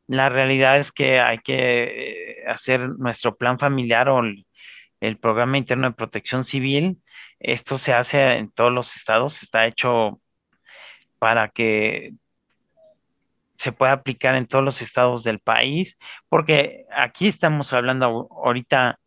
La 0.08 0.30
realidad 0.30 0.80
es 0.80 0.91
que 0.91 1.20
hay 1.22 1.39
que 1.39 2.41
eh, 2.41 2.47
hacer 2.47 2.89
nuestro 2.99 3.36
plan 3.38 3.58
familiar 3.60 4.10
o 4.10 4.20
el, 4.22 4.45
programa 5.20 5.58
interno 5.58 5.89
de 5.89 5.95
protección 5.95 6.45
civil 6.45 6.97
esto 7.39 7.78
se 7.78 7.93
hace 7.93 8.38
en 8.38 8.51
todos 8.51 8.72
los 8.72 8.95
estados, 8.95 9.43
está 9.43 9.66
hecho 9.68 10.22
para 11.20 11.49
que 11.49 12.14
se 13.64 13.72
pueda 13.72 13.93
aplicar 13.93 14.36
en 14.36 14.45
todos 14.45 14.64
los 14.64 14.82
estados 14.82 15.24
del 15.24 15.39
país, 15.39 15.97
porque 16.28 16.86
aquí 16.91 17.30
estamos 17.30 17.72
hablando 17.72 18.28
ahorita 18.30 18.99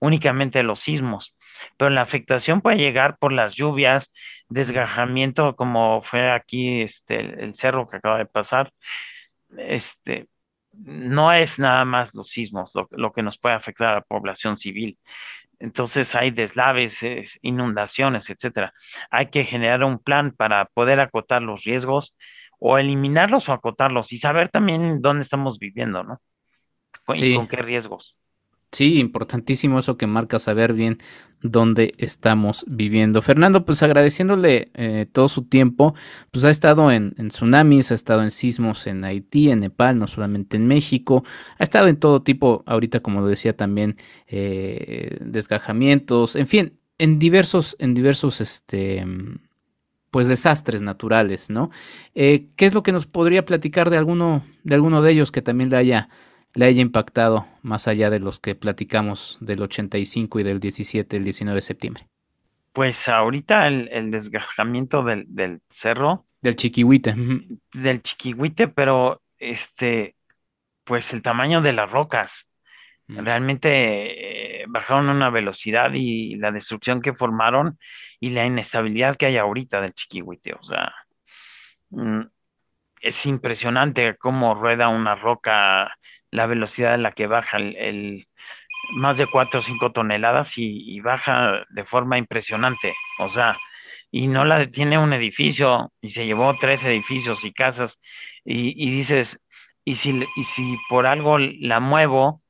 únicamente 0.00 0.58
de 0.58 0.64
los 0.64 0.82
sismos, 0.82 1.34
pero 1.78 1.88
la 1.90 2.02
afectación 2.02 2.60
puede 2.60 2.76
llegar 2.76 3.16
por 3.18 3.32
las 3.32 3.54
lluvias, 3.54 4.12
desgajamiento 4.50 5.56
como 5.56 6.02
fue 6.02 6.30
aquí 6.30 6.82
este 6.82 7.20
el, 7.42 7.56
cerro 7.56 7.88
que 7.88 7.96
acaba 7.96 8.18
de 8.18 8.26
pasar, 8.26 8.70
este 9.56 10.28
no 10.72 11.32
es 11.32 11.58
nada 11.58 11.84
más 11.86 12.14
los 12.14 12.28
sismos 12.28 12.72
lo, 12.90 13.12
que 13.12 13.22
nos 13.22 13.38
puede 13.38 13.54
afectar 13.54 13.88
a 13.88 13.94
la 13.96 14.00
población 14.02 14.58
civil. 14.58 14.98
Entonces 15.58 16.14
hay 16.14 16.30
deslaves, 16.32 16.98
inundaciones, 17.42 18.28
etcétera. 18.30 18.72
Hay 19.10 19.30
que 19.30 19.44
generar 19.44 19.84
un 19.84 19.98
plan 19.98 20.32
para 20.32 20.64
poder 20.66 21.00
acotar 21.00 21.42
los 21.42 21.64
riesgos 21.64 22.14
o 22.64 22.78
eliminarlos 22.78 23.48
o 23.48 23.52
acotarlos 23.52 24.12
y 24.12 24.18
saber 24.18 24.48
también 24.48 25.02
dónde 25.02 25.22
estamos 25.22 25.58
viviendo, 25.58 26.04
¿no? 26.04 26.20
Y 27.16 27.34
con 27.34 27.48
qué 27.48 27.56
riesgos. 27.56 28.16
Sí, 28.70 29.00
importantísimo 29.00 29.80
eso 29.80 29.98
que 29.98 30.06
marca 30.06 30.38
saber 30.38 30.72
bien 30.72 30.98
dónde 31.42 31.92
estamos 31.98 32.64
viviendo. 32.68 33.20
Fernando, 33.20 33.66
pues 33.66 33.82
agradeciéndole 33.82 34.70
eh, 34.74 35.06
todo 35.10 35.28
su 35.28 35.42
tiempo, 35.42 35.94
pues 36.30 36.44
ha 36.44 36.50
estado 36.50 36.92
en, 36.92 37.14
tsunamis, 37.28 37.90
ha 37.90 37.96
estado 37.96 38.22
en 38.22 38.30
sismos 38.30 38.86
en 38.86 39.04
Haití, 39.04 39.50
en 39.50 39.58
Nepal, 39.58 39.98
no 39.98 40.06
solamente 40.06 40.56
en 40.56 40.68
México, 40.68 41.24
ha 41.58 41.64
estado 41.64 41.88
en 41.88 41.96
todo 41.96 42.22
tipo, 42.22 42.62
ahorita 42.64 43.00
como 43.00 43.20
lo 43.20 43.26
decía 43.26 43.56
también, 43.56 43.96
eh, 44.28 45.18
desgajamientos, 45.20 46.36
en 46.36 46.46
fin, 46.46 46.78
en 46.98 47.18
diversos, 47.18 47.76
en 47.80 47.92
diversos, 47.92 48.40
este, 48.40 49.04
pues 50.12 50.28
desastres 50.28 50.82
naturales, 50.82 51.50
¿no? 51.50 51.70
Eh, 52.14 52.46
¿Qué 52.54 52.66
es 52.66 52.74
lo 52.74 52.84
que 52.84 52.92
nos 52.92 53.06
podría 53.06 53.44
platicar 53.44 53.90
de 53.90 53.96
alguno, 53.96 54.44
de 54.62 54.76
alguno 54.76 55.02
de 55.02 55.10
ellos 55.10 55.32
que 55.32 55.42
también 55.42 55.70
le 55.70 55.78
haya 55.78 56.08
le 56.54 56.66
haya 56.66 56.82
impactado 56.82 57.46
más 57.62 57.88
allá 57.88 58.10
de 58.10 58.18
los 58.18 58.38
que 58.38 58.54
platicamos 58.54 59.38
del 59.40 59.62
85 59.62 60.40
y 60.40 60.42
del 60.42 60.60
17, 60.60 61.16
el 61.16 61.24
19 61.24 61.56
de 61.56 61.62
septiembre? 61.62 62.06
Pues 62.72 63.08
ahorita 63.08 63.68
el, 63.68 64.10
desgajamiento 64.10 65.02
del, 65.02 65.60
cerro. 65.70 66.24
Del 66.40 66.56
chiquihuite. 66.56 67.14
Del 67.72 68.02
chiquihuite, 68.02 68.68
pero 68.68 69.20
este, 69.38 70.14
pues 70.84 71.12
el 71.12 71.22
tamaño 71.22 71.60
de 71.60 71.72
las 71.72 71.90
rocas. 71.90 72.46
Realmente 73.16 74.62
eh, 74.62 74.64
bajaron 74.68 75.08
una 75.08 75.30
velocidad 75.30 75.92
y 75.94 76.36
la 76.36 76.52
destrucción 76.52 77.02
que 77.02 77.14
formaron 77.14 77.78
y 78.20 78.30
la 78.30 78.46
inestabilidad 78.46 79.16
que 79.16 79.26
hay 79.26 79.36
ahorita 79.36 79.80
del 79.80 79.94
chiquihuite. 79.94 80.54
O 80.54 80.62
sea, 80.62 80.94
mm, 81.90 82.22
es 83.00 83.26
impresionante 83.26 84.16
cómo 84.16 84.54
rueda 84.54 84.88
una 84.88 85.14
roca 85.16 85.96
la 86.30 86.46
velocidad 86.46 86.94
en 86.94 87.02
la 87.02 87.12
que 87.12 87.26
baja 87.26 87.58
el, 87.58 88.26
más 88.94 89.18
de 89.18 89.26
4 89.26 89.60
o 89.60 89.62
5 89.62 89.92
toneladas 89.92 90.54
y, 90.56 91.00
baja 91.00 91.64
de 91.70 91.84
forma 91.84 92.18
impresionante. 92.18 92.94
O 93.18 93.28
sea, 93.30 93.56
y 94.10 94.28
no 94.28 94.44
la 94.44 94.58
detiene 94.58 94.98
un 94.98 95.12
edificio 95.12 95.92
y 96.00 96.10
se 96.10 96.26
llevó 96.26 96.56
tres 96.60 96.84
edificios 96.84 97.44
y 97.44 97.52
casas 97.52 97.98
y, 98.44 98.90
dices, 98.90 99.40
y 99.84 99.96
si, 99.96 100.10
y 100.36 100.44
si 100.44 100.78
por 100.88 101.06
algo 101.06 101.38
la 101.38 101.80
muevo 101.80 102.41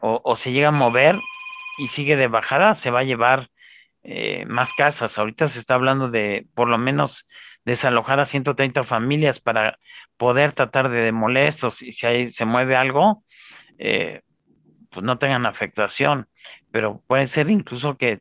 o, 0.00 0.36
se 0.36 0.52
llega 0.52 0.68
a 0.68 0.72
mover 0.72 1.16
y 1.78 1.88
sigue 1.88 2.16
de 2.16 2.28
bajada, 2.28 2.74
se 2.74 2.90
va 2.90 3.00
a 3.00 3.04
llevar 3.04 3.50
eh, 4.02 4.44
más 4.46 4.72
casas. 4.74 5.18
Ahorita 5.18 5.48
se 5.48 5.60
está 5.60 5.74
hablando 5.74 6.10
de 6.10 6.46
por 6.54 6.68
lo 6.68 6.78
menos 6.78 7.26
desalojar 7.64 8.20
a 8.20 8.26
130 8.26 8.84
familias 8.84 9.40
para 9.40 9.78
poder 10.16 10.52
tratar 10.52 10.88
de 10.88 11.00
demoler 11.00 11.54
y 11.80 11.92
si 11.92 12.06
ahí 12.06 12.30
se 12.30 12.44
mueve 12.44 12.76
algo, 12.76 13.24
eh, 13.78 14.22
pues 14.90 15.04
no 15.04 15.18
tengan 15.18 15.46
afectación, 15.46 16.28
pero 16.70 17.02
puede 17.06 17.26
ser 17.26 17.50
incluso 17.50 17.96
que 17.96 18.20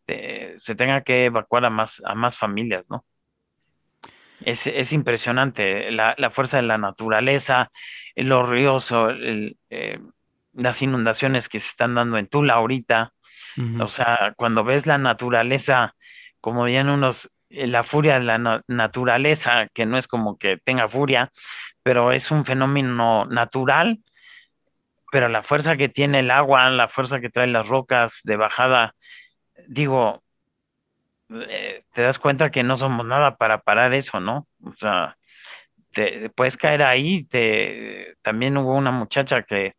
se 0.60 0.76
tenga 0.76 1.02
que 1.02 1.26
evacuar 1.26 1.66
a 1.66 1.70
más, 1.70 2.02
a 2.06 2.16
más 2.16 2.38
familias, 2.38 2.86
¿no? 2.90 3.06
Es, 4.42 4.94
impresionante 4.94 5.90
la, 5.92 6.16
fuerza 6.32 6.58
de 6.58 6.64
la 6.64 6.78
naturaleza, 6.78 7.72
los 8.16 8.48
ríos, 8.48 8.92
eh, 8.92 10.00
las 10.58 10.82
inundaciones 10.82 11.48
que 11.48 11.60
se 11.60 11.68
están 11.68 11.96
dando 11.96 12.18
en 12.18 12.28
Tula 12.28 12.56
ahorita. 12.56 13.14
O 13.80 13.88
sea, 13.88 14.34
cuando 14.38 14.64
ves 14.64 14.86
la 14.86 15.00
naturaleza, 15.00 15.96
como 16.42 16.66
dirían 16.66 16.90
unos, 16.90 17.28
eh, 17.50 17.66
la 17.66 17.84
furia 17.84 18.20
de 18.20 18.26
la 18.26 18.62
naturaleza, 18.68 19.68
que 19.74 19.88
no 19.88 19.98
es 19.98 20.08
como 20.08 20.38
que 20.38 20.58
tenga 20.64 20.88
furia, 20.88 21.32
pero 21.82 22.12
es 22.12 22.30
un 22.30 22.46
fenómeno 22.46 23.26
natural, 23.26 23.98
pero 25.12 25.28
la 25.28 25.42
fuerza 25.42 25.76
que 25.76 25.90
tiene 25.90 26.20
el 26.20 26.30
agua, 26.30 26.70
la 26.70 26.88
fuerza 26.88 27.20
que 27.20 27.32
traen 27.32 27.54
las 27.54 27.68
rocas 27.68 28.20
de 28.24 28.36
bajada, 28.36 28.94
digo, 29.68 30.22
eh, 31.30 31.84
te 31.94 32.02
das 32.04 32.20
cuenta 32.20 32.52
que 32.52 32.62
no 32.62 32.78
somos 32.78 33.06
nada 33.08 33.38
para 33.38 33.62
parar 33.62 33.94
eso, 33.96 34.20
¿no? 34.20 34.48
O 34.64 34.74
sea, 34.76 35.18
te 35.94 36.30
puedes 36.30 36.58
caer 36.58 36.84
ahí, 36.84 37.24
te, 37.24 38.16
también 38.22 38.56
hubo 38.58 38.76
una 38.76 38.92
muchacha 38.92 39.42
que 39.44 39.74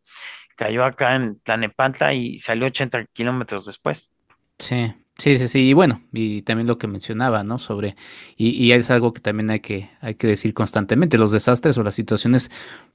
cayó 0.59 0.83
acá 0.83 1.15
en 1.15 1.39
Tlanepantla 1.39 2.13
y 2.13 2.39
salió 2.39 2.67
80 2.67 3.05
kilómetros 3.13 3.65
después. 3.65 4.11
Sí, 4.57 4.93
Sí, 5.19 5.37
sí, 5.37 5.49
sí, 5.49 5.59
y 5.67 5.73
bueno, 5.73 5.99
y 6.13 6.43
también 6.43 6.65
lo 6.65 6.77
que 6.77 6.87
mencionaba, 6.87 7.43
¿no? 7.43 7.59
Sobre, 7.59 7.97
y, 8.37 8.51
y, 8.51 8.71
es 8.71 8.89
algo 8.89 9.11
que 9.11 9.19
también 9.19 9.49
hay 9.49 9.59
que, 9.59 9.89
hay 9.99 10.15
que 10.15 10.27
decir 10.27 10.53
constantemente, 10.53 11.17
los 11.17 11.33
desastres 11.33 11.77
o 11.77 11.83
las 11.83 11.93
situaciones, 11.93 12.49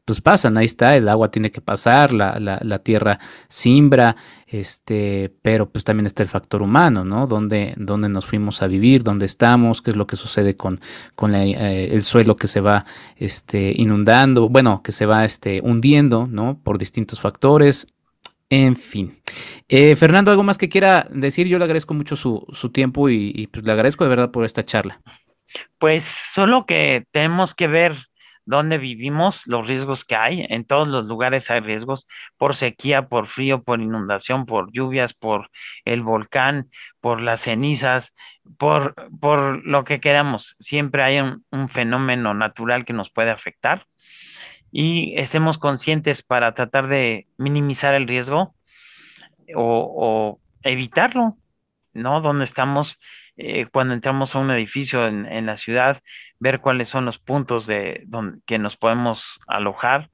pues 0.06 0.22
pasan, 0.22 0.56
ahí 0.56 0.64
está, 0.64 0.96
el 0.96 1.06
agua 1.10 1.30
tiene 1.30 1.50
que 1.50 1.60
pasar, 1.60 2.14
la, 2.14 2.38
la, 2.40 2.58
la 2.62 2.78
tierra 2.78 3.18
simbra, 3.50 4.16
este, 4.46 5.34
pero 5.42 5.68
pues 5.68 5.84
también 5.84 6.06
está 6.06 6.22
el 6.22 6.30
factor 6.30 6.62
humano, 6.62 7.04
¿no? 7.04 7.26
Dónde, 7.26 7.74
dónde 7.76 8.08
nos 8.08 8.24
fuimos 8.24 8.62
a 8.62 8.68
vivir, 8.68 9.02
dónde 9.02 9.26
estamos, 9.26 9.82
qué 9.82 9.90
es 9.90 9.96
lo 9.96 10.06
que 10.06 10.16
sucede 10.16 10.56
con, 10.56 10.80
con 11.14 11.34
eh, 11.34 11.92
el 11.92 12.02
suelo 12.02 12.36
que 12.36 12.48
se 12.48 12.60
va, 12.60 12.86
este, 13.16 13.74
inundando, 13.76 14.48
bueno, 14.48 14.82
que 14.82 14.92
se 14.92 15.04
va, 15.04 15.26
este, 15.26 15.60
hundiendo, 15.62 16.26
¿no? 16.26 16.58
Por 16.62 16.78
distintos 16.78 17.20
factores, 17.20 17.86
en 18.54 18.76
fin. 18.76 19.18
Eh, 19.68 19.96
Fernando, 19.96 20.30
¿algo 20.30 20.44
más 20.44 20.58
que 20.58 20.68
quiera 20.68 21.08
decir? 21.10 21.48
Yo 21.48 21.58
le 21.58 21.64
agradezco 21.64 21.92
mucho 21.92 22.14
su, 22.14 22.70
tiempo 22.72 23.08
y, 23.08 23.48
pues 23.48 23.64
le 23.64 23.72
agradezco 23.72 24.04
de 24.04 24.10
verdad 24.10 24.30
por 24.30 24.44
esta 24.44 24.64
charla. 24.64 25.00
Pues 25.78 26.04
solo 26.32 26.64
que 26.64 27.04
tenemos 27.10 27.54
que 27.54 27.66
ver 27.66 27.96
dónde 28.44 28.78
vivimos, 28.78 29.42
los 29.46 29.66
riesgos 29.66 30.04
que 30.04 30.14
hay. 30.14 30.46
En 30.48 30.64
todos 30.64 30.86
los 30.86 31.06
lugares 31.06 31.50
hay 31.50 31.60
riesgos 31.60 32.06
por 32.36 32.54
sequía, 32.54 33.08
por 33.08 33.26
frío, 33.26 33.64
por 33.64 33.80
inundación, 33.80 34.46
por 34.46 34.70
lluvias, 34.72 35.14
por 35.14 35.50
el 35.84 36.02
volcán, 36.02 36.70
por 37.00 37.20
las 37.20 37.42
cenizas, 37.42 38.12
por, 38.56 38.94
por 39.20 39.66
lo 39.66 39.84
que 39.84 39.98
queramos. 39.98 40.54
Siempre 40.60 41.02
hay 41.02 41.18
un 41.18 41.68
fenómeno 41.70 42.34
natural 42.34 42.84
que 42.84 42.92
nos 42.92 43.10
puede 43.10 43.30
afectar 43.30 43.86
y 44.76 45.14
estemos 45.20 45.56
conscientes 45.56 46.24
para 46.24 46.52
tratar 46.52 46.88
de 46.88 47.28
minimizar 47.38 47.94
el 47.94 48.08
riesgo 48.08 48.56
o, 49.54 50.40
evitarlo, 50.64 51.36
¿no? 51.92 52.20
Donde 52.20 52.44
estamos, 52.44 52.98
eh, 53.36 53.66
cuando 53.66 53.94
entramos 53.94 54.34
a 54.34 54.40
un 54.40 54.50
edificio 54.50 55.06
en, 55.06 55.46
la 55.46 55.58
ciudad, 55.58 56.02
ver 56.40 56.60
cuáles 56.60 56.88
son 56.88 57.04
los 57.04 57.20
puntos 57.20 57.66
de 57.68 58.02
donde 58.06 58.40
que 58.46 58.58
nos 58.58 58.76
podemos 58.76 59.38
alojar, 59.46 60.10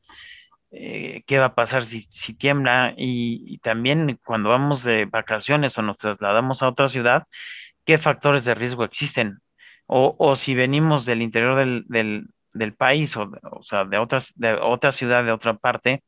eh, 0.72 1.22
qué 1.26 1.38
va 1.38 1.46
a 1.46 1.54
pasar 1.54 1.84
si, 1.84 2.08
si 2.12 2.34
tiembla 2.34 2.92
y, 2.98 3.58
también 3.61 4.20
cuando 4.24 4.50
vamos 4.50 4.84
de 4.84 5.06
vacaciones 5.06 5.78
o 5.78 5.82
nos 5.82 5.96
trasladamos 5.96 6.62
a 6.62 6.68
otra 6.68 6.90
ciudad, 6.90 7.26
qué 7.86 7.96
factores 7.96 8.44
de 8.44 8.54
riesgo 8.54 8.84
existen. 8.84 9.38
O, 9.86 10.16
o 10.18 10.36
si 10.36 10.54
venimos 10.54 11.06
del 11.06 11.22
interior 11.22 11.56
del, 11.56 11.84
del 11.88 12.28
país 12.76 13.16
o, 13.16 13.30
o 13.53 13.62
sea, 13.62 13.84
de, 13.84 13.98
otras, 13.98 14.32
de 14.36 14.55
otra 14.55 14.92
ciudad, 14.92 15.24
de 15.24 15.32
otra 15.32 15.55
parte, 15.55 16.03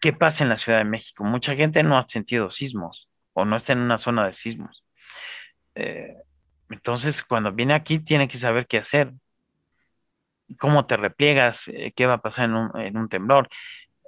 ¿qué 0.00 0.12
pasa 0.12 0.44
en 0.44 0.50
la 0.50 0.58
Ciudad 0.58 0.78
de 0.78 0.84
México? 0.84 1.24
Mucha 1.24 1.54
gente 1.54 1.82
no 1.82 1.98
ha 1.98 2.08
sentido 2.08 2.50
sismos 2.50 3.08
o 3.32 3.44
no 3.44 3.56
está 3.56 3.72
en 3.72 3.80
una 3.80 3.98
zona 3.98 4.26
de 4.26 4.34
sismos. 4.34 4.84
Eh, 5.74 6.14
entonces, 6.70 7.22
cuando 7.22 7.52
viene 7.52 7.74
aquí, 7.74 7.98
tiene 8.00 8.28
que 8.28 8.38
saber 8.38 8.66
qué 8.66 8.78
hacer, 8.78 9.12
cómo 10.58 10.86
te 10.86 10.96
repliegas, 10.96 11.68
eh, 11.68 11.92
qué 11.94 12.06
va 12.06 12.14
a 12.14 12.22
pasar 12.22 12.46
en 12.46 12.54
un, 12.54 12.80
en 12.80 12.96
un 12.96 13.08
temblor. 13.08 13.48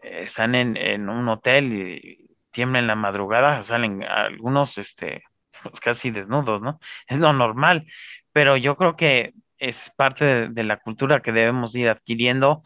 Eh, 0.02 0.24
están 0.24 0.54
en, 0.54 0.76
en, 0.76 1.08
un 1.08 1.28
hotel 1.28 1.72
y 1.72 2.30
tiemblan 2.52 2.84
en 2.84 2.88
la 2.88 2.96
madrugada, 2.96 3.62
salen 3.64 4.02
algunos 4.04 4.78
este, 4.78 5.24
pues, 5.62 5.80
casi 5.80 6.10
desnudos, 6.10 6.62
¿no? 6.62 6.80
Es 7.06 7.18
lo 7.18 7.32
normal, 7.32 7.86
pero 8.32 8.56
yo 8.56 8.76
creo 8.76 8.96
que 8.96 9.34
es 9.62 9.90
parte 9.96 10.48
de, 10.48 10.64
la 10.64 10.78
cultura 10.78 11.22
que 11.22 11.32
debemos 11.32 11.74
ir 11.76 11.88
adquiriendo, 11.88 12.64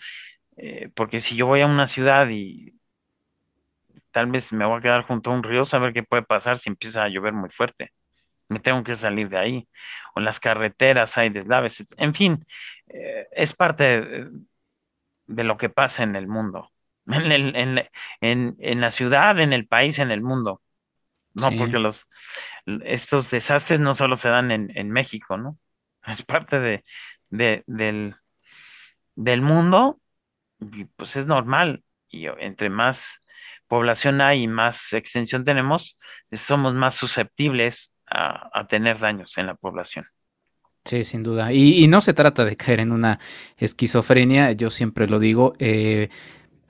eh, 0.56 0.90
porque 0.96 1.20
si 1.20 1.36
yo 1.36 1.46
voy 1.46 1.60
a 1.60 1.66
una 1.66 1.88
ciudad 1.88 2.28
y 2.30 2.74
tal 4.12 4.28
vez 4.28 4.52
me 4.52 4.64
voy 4.64 4.78
a 4.78 4.82
quedar 4.82 5.02
junto 5.04 5.30
a 5.30 5.34
un 5.34 5.42
río, 5.42 5.66
saber 5.66 5.92
qué 5.92 6.02
puede 6.02 6.22
pasar 6.22 6.58
si 6.58 6.70
empieza 6.70 7.04
a 7.04 7.08
llover 7.08 7.34
muy 7.34 7.50
fuerte. 7.50 7.92
me 8.48 8.60
tengo 8.60 8.84
que 8.84 8.96
salir 8.96 9.28
de 9.28 9.38
ahí. 9.38 9.68
O 10.14 10.20
en 10.20 10.24
las 10.26 10.40
carreteras 10.40 11.18
hay 11.18 11.30
deslaves. 11.30 11.84
En 11.98 12.14
fin, 12.14 12.46
eh, 12.88 13.26
es 13.32 13.54
parte 13.54 14.28
de, 15.26 15.44
lo 15.44 15.56
que 15.58 15.68
pasa 15.68 16.02
en 16.02 16.16
el 16.16 16.28
mundo. 16.28 16.70
En, 17.08 17.30
el, 17.30 17.88
en, 18.20 18.56
en, 18.58 18.80
la 18.80 18.90
ciudad, 18.90 19.38
en 19.38 19.52
el 19.52 19.68
país, 19.68 19.98
en 20.00 20.10
el 20.10 20.22
mundo. 20.22 20.60
No, 21.34 21.50
porque 21.56 21.78
los 21.78 22.04
estos 22.84 23.30
desastres 23.30 23.78
no 23.78 23.94
solo 23.94 24.16
se 24.16 24.28
dan 24.28 24.50
en, 24.50 24.72
en 24.74 24.90
México, 24.90 25.36
¿no? 25.36 25.56
Es 26.12 26.22
parte 26.22 26.60
de, 26.60 26.84
de, 27.30 27.64
del, 27.66 29.42
mundo, 29.42 29.98
y 30.60 30.84
pues 30.84 31.16
es 31.16 31.26
normal. 31.26 31.82
Y 32.08 32.26
entre 32.26 32.70
más 32.70 33.04
población 33.66 34.20
hay 34.20 34.44
y 34.44 34.48
más 34.48 34.92
extensión 34.92 35.44
tenemos, 35.44 35.98
somos 36.32 36.74
más 36.74 36.94
susceptibles 36.94 37.90
a, 38.08 38.66
tener 38.68 39.00
daños 39.00 39.32
en 39.36 39.46
la 39.46 39.56
población. 39.56 40.06
Sí, 40.84 41.02
sin 41.02 41.24
duda. 41.24 41.52
Y, 41.52 41.88
no 41.88 42.00
se 42.00 42.14
trata 42.14 42.44
de 42.44 42.56
caer 42.56 42.78
en 42.78 42.92
una 42.92 43.18
esquizofrenia, 43.56 44.52
yo 44.52 44.70
siempre 44.70 45.08
lo 45.08 45.18
digo. 45.18 45.54
Eh, 45.58 46.08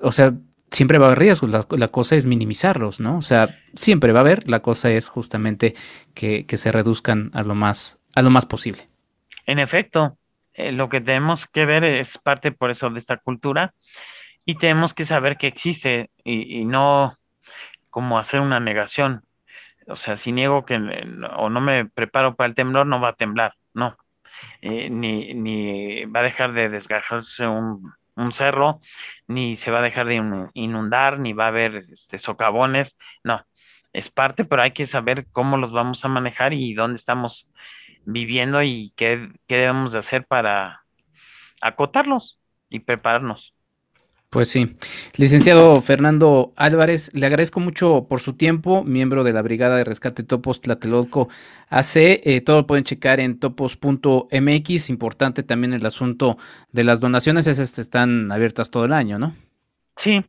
o 0.00 0.10
sea, 0.10 0.32
siempre 0.70 0.98
va 0.98 1.06
a 1.06 1.08
haber 1.08 1.20
riesgos, 1.20 1.50
la, 1.70 1.88
cosa 1.88 2.16
es 2.16 2.26
minimizarlos, 2.26 3.00
¿no? 3.00 3.18
O 3.18 3.22
sea, 3.22 3.58
siempre 3.74 4.12
va 4.12 4.20
a 4.20 4.22
haber, 4.22 4.48
la 4.48 4.60
cosa 4.60 4.90
es 4.90 5.08
justamente 5.08 5.74
que, 6.14 6.44
se 6.48 6.72
reduzcan 6.72 7.30
a 7.34 7.42
lo 7.42 7.54
más, 7.54 7.98
a 8.14 8.22
lo 8.22 8.30
más 8.30 8.46
posible. 8.46 8.86
En 9.46 9.58
efecto, 9.60 10.18
eh, 10.54 10.72
lo 10.72 10.88
que 10.88 11.00
tenemos 11.00 11.46
que 11.46 11.66
ver 11.66 11.84
es 11.84 12.18
parte 12.18 12.52
por 12.52 12.70
eso 12.70 12.90
de 12.90 12.98
esta 12.98 13.16
cultura 13.18 13.74
y 14.44 14.56
tenemos 14.56 14.94
que 14.94 15.04
saber 15.04 15.36
que 15.36 15.48
existe 15.48 16.10
y, 16.24 16.64
no 16.64 17.16
como 17.90 18.18
hacer 18.18 18.40
una 18.40 18.60
negación. 18.60 19.22
O 19.88 19.96
sea, 19.96 20.16
si 20.16 20.32
niego 20.32 20.64
que 20.64 20.76
o 21.36 21.50
no 21.50 21.60
me 21.60 21.86
preparo 21.86 22.36
para 22.36 22.48
el 22.48 22.54
temblor, 22.54 22.86
no 22.86 23.00
va 23.00 23.10
a 23.10 23.12
temblar, 23.14 23.54
no. 23.74 23.96
Eh, 24.62 24.90
ni, 24.90 25.34
ni 25.34 26.04
va 26.06 26.20
a 26.20 26.24
dejar 26.24 26.52
de 26.52 26.68
desgajarse 26.68 27.46
un, 27.46 27.92
un, 28.16 28.32
cerro, 28.32 28.80
ni 29.26 29.56
se 29.56 29.70
va 29.70 29.78
a 29.80 29.82
dejar 29.82 30.06
de 30.06 30.50
inundar, 30.54 31.18
ni 31.18 31.32
va 31.32 31.46
a 31.46 31.48
haber 31.48 31.86
este, 31.92 32.18
socavones, 32.18 32.96
no. 33.24 33.44
Es 33.92 34.10
parte, 34.10 34.44
pero 34.44 34.62
hay 34.62 34.72
que 34.72 34.86
saber 34.86 35.26
cómo 35.32 35.56
los 35.56 35.72
vamos 35.72 36.04
a 36.04 36.08
manejar 36.08 36.52
y 36.52 36.74
dónde 36.74 36.96
estamos 36.96 37.48
viviendo 38.06 38.62
y 38.62 38.92
qué, 38.96 39.28
qué 39.46 39.56
debemos 39.56 39.92
de 39.92 39.98
hacer 39.98 40.26
para 40.26 40.84
acotarlos 41.60 42.38
y 42.70 42.80
prepararnos. 42.80 43.52
Pues 44.30 44.48
sí. 44.48 44.76
Licenciado 45.16 45.80
Fernando 45.80 46.52
Álvarez, 46.56 47.10
le 47.14 47.26
agradezco 47.26 47.60
mucho 47.60 48.06
por 48.08 48.20
su 48.20 48.34
tiempo, 48.34 48.82
miembro 48.84 49.24
de 49.24 49.32
la 49.32 49.40
Brigada 49.40 49.76
de 49.76 49.84
Rescate 49.84 50.24
Topos 50.24 50.60
Tlatelolco 50.60 51.28
AC. 51.70 51.96
Eh, 51.96 52.42
todo 52.44 52.58
lo 52.58 52.66
pueden 52.66 52.84
checar 52.84 53.20
en 53.20 53.38
topos.mx. 53.38 54.90
Importante 54.90 55.42
también 55.42 55.72
el 55.74 55.86
asunto 55.86 56.38
de 56.72 56.84
las 56.84 57.00
donaciones, 57.00 57.46
esas 57.46 57.78
están 57.78 58.30
abiertas 58.32 58.70
todo 58.70 58.84
el 58.84 58.92
año, 58.92 59.18
¿no? 59.18 59.32
Sí, 59.96 60.22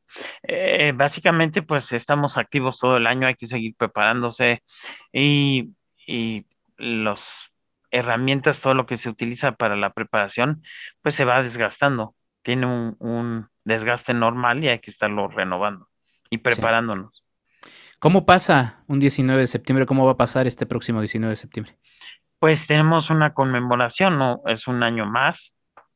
eh, 0.44 0.94
básicamente 0.96 1.62
pues 1.62 1.92
estamos 1.92 2.38
activos 2.38 2.80
todo 2.80 2.96
el 2.96 3.08
año, 3.08 3.28
hay 3.28 3.36
que 3.36 3.48
seguir 3.48 3.76
preparándose 3.76 4.64
y, 5.12 5.74
y 6.06 6.46
los 6.78 7.22
herramientas, 7.92 8.60
todo 8.60 8.74
lo 8.74 8.86
que 8.86 8.98
se 8.98 9.10
utiliza 9.10 9.54
para 9.54 9.76
la 9.76 9.92
preparación, 9.92 10.64
pues 11.02 11.16
se 11.16 11.26
va 11.26 11.44
desgastando. 11.44 12.16
Tiene 12.44 12.66
un 12.66 13.50
desgaste 13.66 14.14
normal 14.14 14.64
y 14.64 14.70
hay 14.70 14.80
que 14.80 14.92
estarlo 14.92 15.28
renovando 15.28 15.90
y 16.30 16.38
preparándonos. 16.40 17.24
¿Cómo 18.00 18.26
pasa 18.26 18.84
un 18.88 19.00
19 19.00 19.42
de 19.42 19.48
septiembre? 19.48 19.86
¿Cómo 19.86 20.06
va 20.06 20.12
a 20.12 20.18
pasar 20.18 20.48
este 20.48 20.66
próximo 20.66 21.00
19 21.00 21.32
de 21.32 21.36
septiembre? 21.36 21.78
Pues 22.40 22.68
tenemos 22.68 23.10
una 23.10 23.34
conmemoración, 23.34 24.20
¿no? 24.20 24.42
Es 24.46 24.68
un 24.68 24.84
año 24.84 25.08
más, 25.08 25.54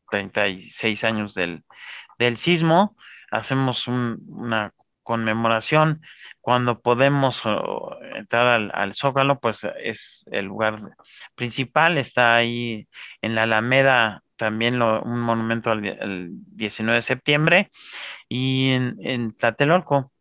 36 0.10 1.04
años 1.04 1.36
del, 1.36 1.64
del 2.18 2.38
sismo. 2.38 2.96
Hacemos 3.30 3.88
una 3.88 4.74
conmemoración. 5.04 6.02
Cuando 6.42 6.82
podemos 6.82 7.42
entrar 8.16 8.48
al, 8.48 8.72
al, 8.74 8.96
Zócalo, 8.96 9.40
pues 9.40 9.60
es 9.84 10.26
el 10.32 10.46
lugar 10.46 10.82
principal. 11.36 11.98
Está 11.98 12.36
ahí 12.36 12.88
en 13.22 13.36
la 13.36 13.44
Alameda 13.44 14.24
también 14.42 14.82
un 14.82 15.22
monumento 15.22 15.70
al, 15.70 16.30
19 16.32 16.96
de 16.96 17.02
septiembre, 17.04 17.72
y 18.28 18.72
en, 18.72 18.98
en 19.04 19.34
Tlatelolco, 19.34 20.12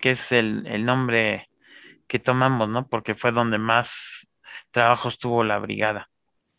que 0.00 0.10
es 0.10 0.32
el, 0.32 0.84
nombre 0.84 1.48
que 2.08 2.18
tomamos, 2.18 2.68
¿no? 2.68 2.88
Porque 2.88 3.14
fue 3.14 3.30
donde 3.30 3.58
más 3.58 4.26
trabajos 4.72 5.20
tuvo 5.20 5.44
la 5.44 5.60
brigada. 5.60 6.10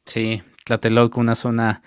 Sí, 0.06 0.42
Tlatelolco, 0.64 1.20
una 1.20 1.36
zona 1.36 1.82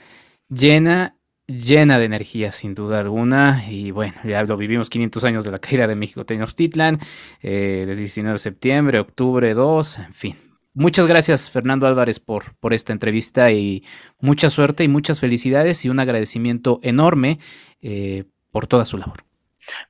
llena, 0.51 1.17
llena 1.47 1.99
de 1.99 2.05
energía, 2.05 2.53
sin 2.53 2.75
duda 2.75 3.01
alguna. 3.01 3.65
Y 3.69 3.91
bueno, 3.91 4.15
ya 4.25 4.43
lo 4.45 4.57
vivimos 4.57 4.91
500 4.91 5.25
años 5.25 5.45
de 5.45 5.51
la 5.51 5.59
caída 5.59 5.87
de 5.87 5.97
México 5.97 6.25
Tenochtitlan, 6.25 6.99
eh, 7.43 7.85
de 7.87 7.97
19 7.97 8.35
de 8.35 8.39
septiembre, 8.39 8.99
octubre 8.99 9.55
2, 9.55 9.99
en 9.99 10.15
fin, 10.15 10.37
Muchas 10.77 11.07
gracias, 11.07 11.53
Fernando 11.53 11.87
Álvarez, 11.87 12.19
por, 12.19 12.57
por 12.57 12.75
esta 12.75 12.93
entrevista 12.93 13.53
y 13.53 13.85
mucha 14.19 14.51
suerte 14.51 14.83
y 14.83 14.89
muchas 14.89 15.21
felicidades 15.21 15.85
y 15.85 15.89
un 15.89 16.01
agradecimiento 16.01 16.81
enorme 16.83 17.39
eh, 17.81 18.25
por 18.51 18.67
toda 18.67 18.85
su 18.85 18.99
labor. 18.99 19.25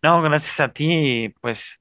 No, 0.02 0.20
gracias 0.20 0.60
a 0.60 0.68
ti, 0.68 1.32
pues 1.40 1.80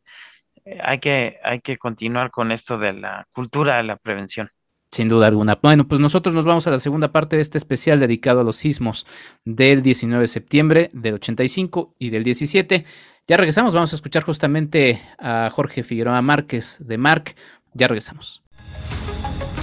eh, 0.64 0.80
hay 0.82 1.00
que, 1.00 1.38
hay 1.44 1.60
que 1.60 1.78
continuar 1.78 2.32
con 2.32 2.54
esto 2.54 2.78
de 2.78 2.94
la 2.94 3.28
cultura 3.34 3.76
de 3.76 3.84
la 3.84 3.98
prevención. 3.98 4.50
Sin 4.94 5.10
duda 5.10 5.26
alguna. 5.26 5.58
Bueno, 5.60 5.88
pues 5.88 6.00
nosotros 6.00 6.36
nos 6.36 6.46
vamos 6.46 6.68
a 6.68 6.70
la 6.70 6.78
segunda 6.78 7.12
parte 7.12 7.36
de 7.36 7.42
este 7.42 7.58
especial 7.58 8.00
dedicado 8.00 8.42
a 8.42 8.44
los 8.44 8.58
sismos 8.58 9.08
del 9.44 9.82
19 9.82 10.22
de 10.22 10.28
septiembre, 10.28 10.92
del 10.94 11.16
85 11.16 11.96
y 11.98 12.12
del 12.12 12.24
17. 12.24 12.86
Ya 13.28 13.38
regresamos, 13.38 13.74
vamos 13.74 13.92
a 13.92 13.96
escuchar 13.96 14.22
justamente 14.22 15.02
a 15.18 15.50
Jorge 15.52 15.84
Figueroa 15.84 16.22
Márquez 16.22 16.78
de 16.80 17.00
Marc. 17.00 17.36
Ya 17.74 17.88
regresamos. 17.88 18.44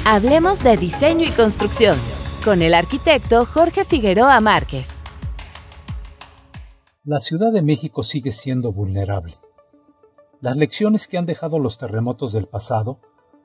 Hablemos 0.04 0.64
de 0.64 0.76
diseño 0.76 1.24
y 1.24 1.30
construcción 1.30 1.96
con 2.44 2.60
el 2.60 2.74
arquitecto 2.74 3.46
Jorge 3.46 3.84
Figueroa 3.84 4.40
Márquez. 4.40 4.88
La 7.04 7.20
Ciudad 7.20 7.52
de 7.52 7.62
México 7.62 8.02
sigue 8.02 8.32
siendo 8.32 8.72
vulnerable. 8.72 9.38
Las 10.40 10.56
lecciones 10.56 11.06
que 11.06 11.18
han 11.18 11.26
dejado 11.26 11.60
los 11.60 11.78
terremotos 11.78 12.32
del 12.32 12.48
pasado 12.48 12.98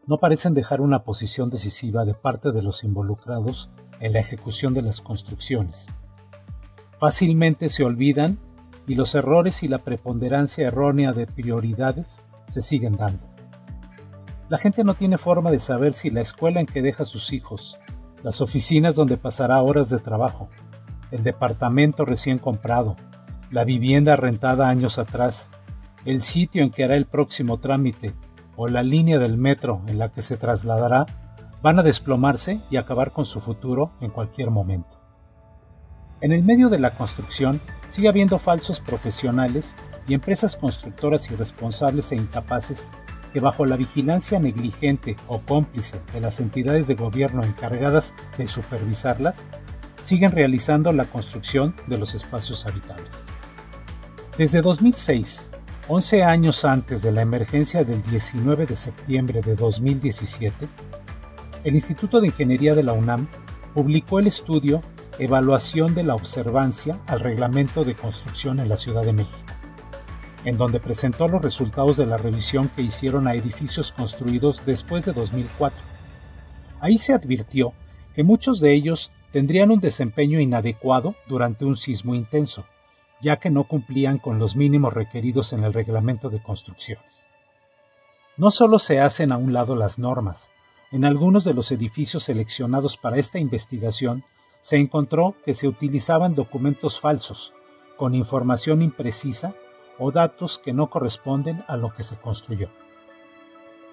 no 0.08 0.18
parecen 0.20 0.54
dejar 0.54 0.82
una 0.82 1.04
posición 1.04 1.50
decisiva 1.50 2.06
de 2.06 2.14
parte 2.14 2.52
de 2.52 2.62
los 2.62 2.84
involucrados 2.84 3.72
en 4.00 4.14
la 4.14 4.20
ejecución 4.20 4.74
de 4.74 4.84
las 4.84 5.02
construcciones. 5.02 5.92
Fácilmente 7.00 7.70
se 7.70 7.84
olvidan 7.84 8.38
y 8.88 8.96
los 8.96 9.16
errores 9.16 9.64
y 9.64 9.68
la 9.68 9.80
preponderancia 9.80 10.68
errónea 10.68 11.12
de 11.12 11.26
prioridades 11.26 12.24
se 12.48 12.62
siguen 12.62 12.98
dando. 12.98 13.28
La 14.48 14.60
gente 14.60 14.84
no 14.84 14.94
tiene 14.94 15.18
forma 15.18 15.50
de 15.50 15.60
saber 15.60 15.94
si 15.94 16.12
la 16.12 16.22
escuela 16.22 16.60
en 16.60 16.68
que 16.68 16.84
deja 16.84 17.04
a 17.04 17.08
sus 17.08 17.34
hijos, 17.34 17.80
las 18.22 18.42
oficinas 18.42 18.96
donde 18.96 19.18
pasará 19.18 19.62
horas 19.64 19.90
de 19.90 19.98
trabajo, 19.98 20.50
el 21.10 21.24
departamento 21.24 22.06
recién 22.06 22.38
comprado, 22.38 22.96
la 23.50 23.64
vivienda 23.64 24.16
rentada 24.16 24.70
años 24.70 25.00
atrás, 25.00 25.50
el 26.06 26.22
sitio 26.22 26.64
en 26.64 26.70
que 26.70 26.84
hará 26.84 26.96
el 26.96 27.06
próximo 27.06 27.58
trámite 27.58 28.14
o 28.56 28.68
la 28.68 28.84
línea 28.84 29.20
del 29.20 29.38
metro 29.38 29.82
en 29.88 30.00
la 30.00 30.12
que 30.12 30.22
se 30.22 30.38
trasladará 30.38 31.06
van 31.62 31.80
a 31.80 31.84
desplomarse 31.84 32.60
y 32.70 32.78
acabar 32.78 33.12
con 33.12 33.26
su 33.26 33.42
futuro 33.42 33.92
en 34.02 34.12
cualquier 34.12 34.52
momento. 34.52 35.00
En 36.22 36.32
el 36.32 36.44
medio 36.44 36.70
de 36.70 36.80
la 36.80 36.92
construcción 36.92 37.60
sigue 37.88 38.08
habiendo 38.08 38.40
falsos 38.40 38.80
profesionales 38.80 39.76
y 40.08 40.14
empresas 40.14 40.56
constructoras 40.56 41.30
irresponsables 41.30 42.12
e 42.12 42.16
incapaces 42.16 42.90
que 43.34 43.42
bajo 43.42 43.66
la 43.66 43.76
vigilancia 43.76 44.40
negligente 44.40 45.18
o 45.28 45.40
cómplice 45.42 46.00
de 46.14 46.22
las 46.22 46.40
entidades 46.40 46.88
de 46.88 46.96
gobierno 46.96 47.44
encargadas 47.44 48.14
de 48.38 48.48
supervisarlas, 48.48 49.50
siguen 50.02 50.32
realizando 50.32 50.94
la 50.94 51.06
construcción 51.06 51.76
de 51.88 51.98
los 51.98 52.16
espacios 52.16 52.66
habitables. 52.66 53.26
Desde 54.38 54.62
2006, 54.62 55.50
11 55.88 56.24
años 56.24 56.66
antes 56.66 57.02
de 57.02 57.12
la 57.12 57.22
emergencia 57.22 57.84
del 57.84 58.02
19 58.02 58.66
de 58.66 58.76
septiembre 58.76 59.42
de 59.42 59.56
2017, 59.56 60.68
el 61.64 61.76
Instituto 61.76 62.20
de 62.20 62.28
Ingeniería 62.28 62.74
de 62.74 62.84
la 62.84 62.94
UNAM 62.94 63.28
publicó 63.74 64.20
el 64.20 64.28
estudio 64.28 64.82
Evaluación 65.20 65.94
de 65.94 66.04
la 66.04 66.16
observancia 66.16 67.00
al 67.08 67.20
Reglamento 67.20 67.84
de 67.84 67.96
Construcción 67.96 68.60
en 68.60 68.70
la 68.70 68.78
Ciudad 68.78 69.04
de 69.04 69.14
México 69.14 69.56
en 70.46 70.58
donde 70.58 70.80
presentó 70.80 71.28
los 71.28 71.42
resultados 71.42 71.98
de 71.98 72.06
la 72.06 72.18
revisión 72.18 72.70
que 72.70 72.84
hicieron 72.84 73.28
a 73.28 73.34
edificios 73.34 73.92
construidos 73.92 74.62
después 74.66 75.04
de 75.04 75.12
2004. 75.12 75.86
Ahí 76.80 77.00
se 77.00 77.14
advirtió 77.14 77.74
que 78.14 78.24
muchos 78.24 78.60
de 78.60 78.74
ellos 78.74 79.12
tendrían 79.32 79.72
un 79.72 79.80
desempeño 79.80 80.40
inadecuado 80.40 81.16
durante 81.28 81.66
un 81.66 81.76
sismo 81.76 82.14
intenso, 82.14 82.66
ya 83.22 83.38
que 83.38 83.50
no 83.50 83.66
cumplían 83.66 84.18
con 84.18 84.40
los 84.40 84.56
mínimos 84.56 84.94
requeridos 84.94 85.54
en 85.54 85.64
el 85.64 85.74
reglamento 85.74 86.30
de 86.30 86.42
construcciones. 86.42 87.28
No 88.38 88.52
solo 88.52 88.80
se 88.80 89.00
hacen 89.00 89.32
a 89.32 89.38
un 89.38 89.54
lado 89.54 89.76
las 89.76 89.98
normas, 90.00 90.52
en 90.92 91.06
algunos 91.06 91.44
de 91.44 91.54
los 91.54 91.72
edificios 91.72 92.24
seleccionados 92.24 92.98
para 92.98 93.18
esta 93.18 93.40
investigación 93.40 94.24
se 94.60 94.78
encontró 94.78 95.36
que 95.44 95.54
se 95.54 95.68
utilizaban 95.68 96.36
documentos 96.36 97.00
falsos, 97.00 97.54
con 97.98 98.16
información 98.16 98.82
imprecisa 98.82 99.56
o 100.00 100.12
datos 100.12 100.60
que 100.60 100.74
no 100.74 100.90
corresponden 100.90 101.64
a 101.68 101.78
lo 101.78 101.94
que 101.94 102.04
se 102.04 102.18
construyó. 102.18 102.70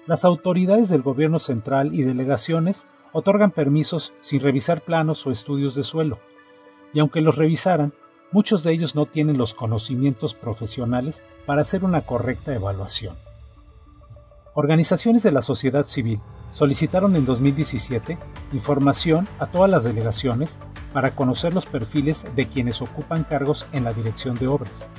Las 0.05 0.25
autoridades 0.25 0.89
del 0.89 1.01
gobierno 1.01 1.39
central 1.39 1.93
y 1.93 2.03
delegaciones 2.03 2.87
otorgan 3.13 3.51
permisos 3.51 4.13
sin 4.19 4.41
revisar 4.41 4.81
planos 4.81 5.25
o 5.25 5.31
estudios 5.31 5.75
de 5.75 5.83
suelo, 5.83 6.19
y 6.93 6.99
aunque 6.99 7.21
los 7.21 7.35
revisaran, 7.35 7.93
muchos 8.33 8.63
de 8.63 8.73
ellos 8.73 8.95
no 8.95 9.05
tienen 9.05 9.37
los 9.37 9.53
conocimientos 9.53 10.33
profesionales 10.33 11.23
para 11.45 11.61
hacer 11.61 11.85
una 11.85 12.01
correcta 12.01 12.53
evaluación. 12.53 13.15
Organizaciones 14.55 15.21
de 15.21 15.31
la 15.31 15.43
sociedad 15.43 15.85
civil 15.85 16.19
solicitaron 16.49 17.15
en 17.15 17.25
2017 17.25 18.17
información 18.51 19.27
a 19.39 19.45
todas 19.45 19.69
las 19.69 19.83
delegaciones 19.83 20.59
para 20.93 21.15
conocer 21.15 21.53
los 21.53 21.67
perfiles 21.67 22.25
de 22.35 22.47
quienes 22.47 22.81
ocupan 22.81 23.23
cargos 23.23 23.67
en 23.71 23.83
la 23.83 23.93
dirección 23.93 24.35
de 24.35 24.47
obras. 24.47 24.89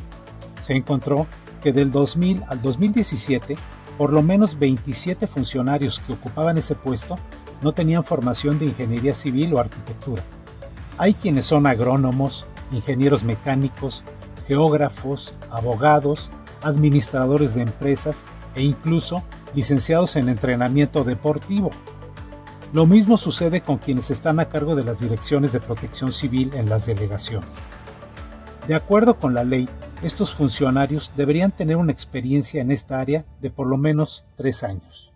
Se 0.60 0.74
encontró 0.74 1.26
que 1.60 1.72
del 1.72 1.90
2000 1.90 2.44
al 2.48 2.62
2017, 2.62 3.56
por 3.98 4.12
lo 4.12 4.22
menos 4.22 4.58
27 4.58 5.26
funcionarios 5.26 5.98
que 6.00 6.12
ocupaban 6.12 6.58
ese 6.58 6.76
puesto 6.76 7.16
no 7.62 7.72
tenían 7.72 8.04
formación 8.04 8.58
de 8.58 8.66
ingeniería 8.66 9.14
civil 9.14 9.54
o 9.54 9.58
arquitectura. 9.58 10.22
Hay 10.98 11.14
quienes 11.14 11.46
son 11.46 11.66
agrónomos, 11.66 12.46
ingenieros 12.72 13.24
mecánicos, 13.24 14.04
geógrafos, 14.46 15.34
abogados, 15.50 16.30
administradores 16.62 17.54
de 17.54 17.62
empresas 17.62 18.26
e 18.54 18.62
incluso 18.62 19.22
licenciados 19.54 20.16
en 20.16 20.28
entrenamiento 20.28 21.04
deportivo. 21.04 21.70
Lo 22.72 22.86
mismo 22.86 23.16
sucede 23.16 23.60
con 23.60 23.78
quienes 23.78 24.10
están 24.10 24.40
a 24.40 24.48
cargo 24.48 24.74
de 24.74 24.84
las 24.84 25.00
direcciones 25.00 25.52
de 25.52 25.60
protección 25.60 26.10
civil 26.10 26.50
en 26.54 26.68
las 26.68 26.86
delegaciones. 26.86 27.68
De 28.66 28.74
acuerdo 28.74 29.18
con 29.18 29.34
la 29.34 29.44
ley, 29.44 29.68
estos 30.02 30.34
funcionarios 30.34 31.12
deberían 31.16 31.52
tener 31.52 31.76
una 31.76 31.92
experiencia 31.92 32.60
en 32.60 32.72
esta 32.72 32.98
área 32.98 33.24
de 33.40 33.50
por 33.50 33.66
lo 33.66 33.76
menos 33.76 34.24
tres 34.34 34.64
años. 34.64 35.12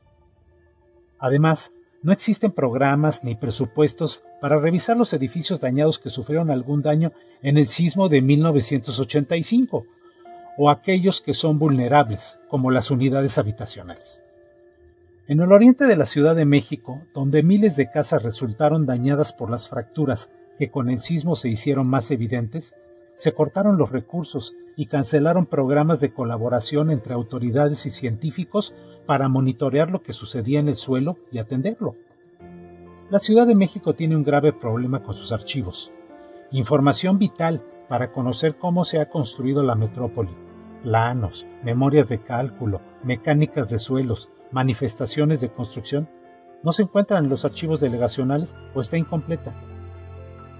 Además, 1.18 1.72
no 2.02 2.12
existen 2.12 2.52
programas 2.52 3.24
ni 3.24 3.34
presupuestos 3.34 4.22
para 4.40 4.58
revisar 4.58 4.96
los 4.96 5.12
edificios 5.12 5.60
dañados 5.60 5.98
que 5.98 6.10
sufrieron 6.10 6.50
algún 6.50 6.82
daño 6.82 7.12
en 7.42 7.56
el 7.56 7.68
sismo 7.68 8.08
de 8.08 8.22
1985 8.22 9.84
o 10.56 10.70
aquellos 10.70 11.20
que 11.20 11.34
son 11.34 11.58
vulnerables, 11.58 12.38
como 12.48 12.70
las 12.70 12.90
unidades 12.90 13.38
habitacionales. 13.38 14.24
En 15.28 15.40
el 15.40 15.52
oriente 15.52 15.84
de 15.84 15.96
la 15.96 16.06
Ciudad 16.06 16.34
de 16.34 16.46
México, 16.46 17.02
donde 17.14 17.42
miles 17.42 17.76
de 17.76 17.90
casas 17.90 18.22
resultaron 18.22 18.86
dañadas 18.86 19.32
por 19.32 19.50
las 19.50 19.68
fracturas 19.68 20.30
que 20.56 20.70
con 20.70 20.90
el 20.90 20.98
sismo 20.98 21.36
se 21.36 21.48
hicieron 21.48 21.88
más 21.88 22.10
evidentes, 22.10 22.74
se 23.14 23.32
cortaron 23.32 23.76
los 23.76 23.92
recursos 23.92 24.54
y 24.76 24.86
cancelaron 24.86 25.46
programas 25.46 26.00
de 26.00 26.12
colaboración 26.12 26.90
entre 26.90 27.14
autoridades 27.14 27.84
y 27.86 27.90
científicos 27.90 28.74
para 29.06 29.28
monitorear 29.28 29.90
lo 29.90 30.02
que 30.02 30.12
sucedía 30.12 30.60
en 30.60 30.68
el 30.68 30.76
suelo 30.76 31.18
y 31.30 31.38
atenderlo. 31.38 31.94
La 33.10 33.18
Ciudad 33.18 33.46
de 33.46 33.54
México 33.54 33.94
tiene 33.94 34.16
un 34.16 34.22
grave 34.22 34.52
problema 34.52 35.02
con 35.02 35.14
sus 35.14 35.32
archivos. 35.32 35.90
Información 36.50 37.18
vital 37.18 37.64
para 37.88 38.12
conocer 38.12 38.58
cómo 38.58 38.84
se 38.84 39.00
ha 39.00 39.08
construido 39.08 39.62
la 39.62 39.74
metrópoli. 39.74 40.36
Planos, 40.82 41.46
memorias 41.64 42.10
de 42.10 42.20
cálculo, 42.20 42.82
mecánicas 43.02 43.70
de 43.70 43.78
suelos, 43.78 44.28
manifestaciones 44.50 45.40
de 45.40 45.48
construcción, 45.48 46.06
no 46.62 46.72
se 46.72 46.82
encuentran 46.82 47.24
en 47.24 47.30
los 47.30 47.46
archivos 47.46 47.80
delegacionales 47.80 48.54
o 48.74 48.82
está 48.82 48.98
incompleta. 48.98 49.54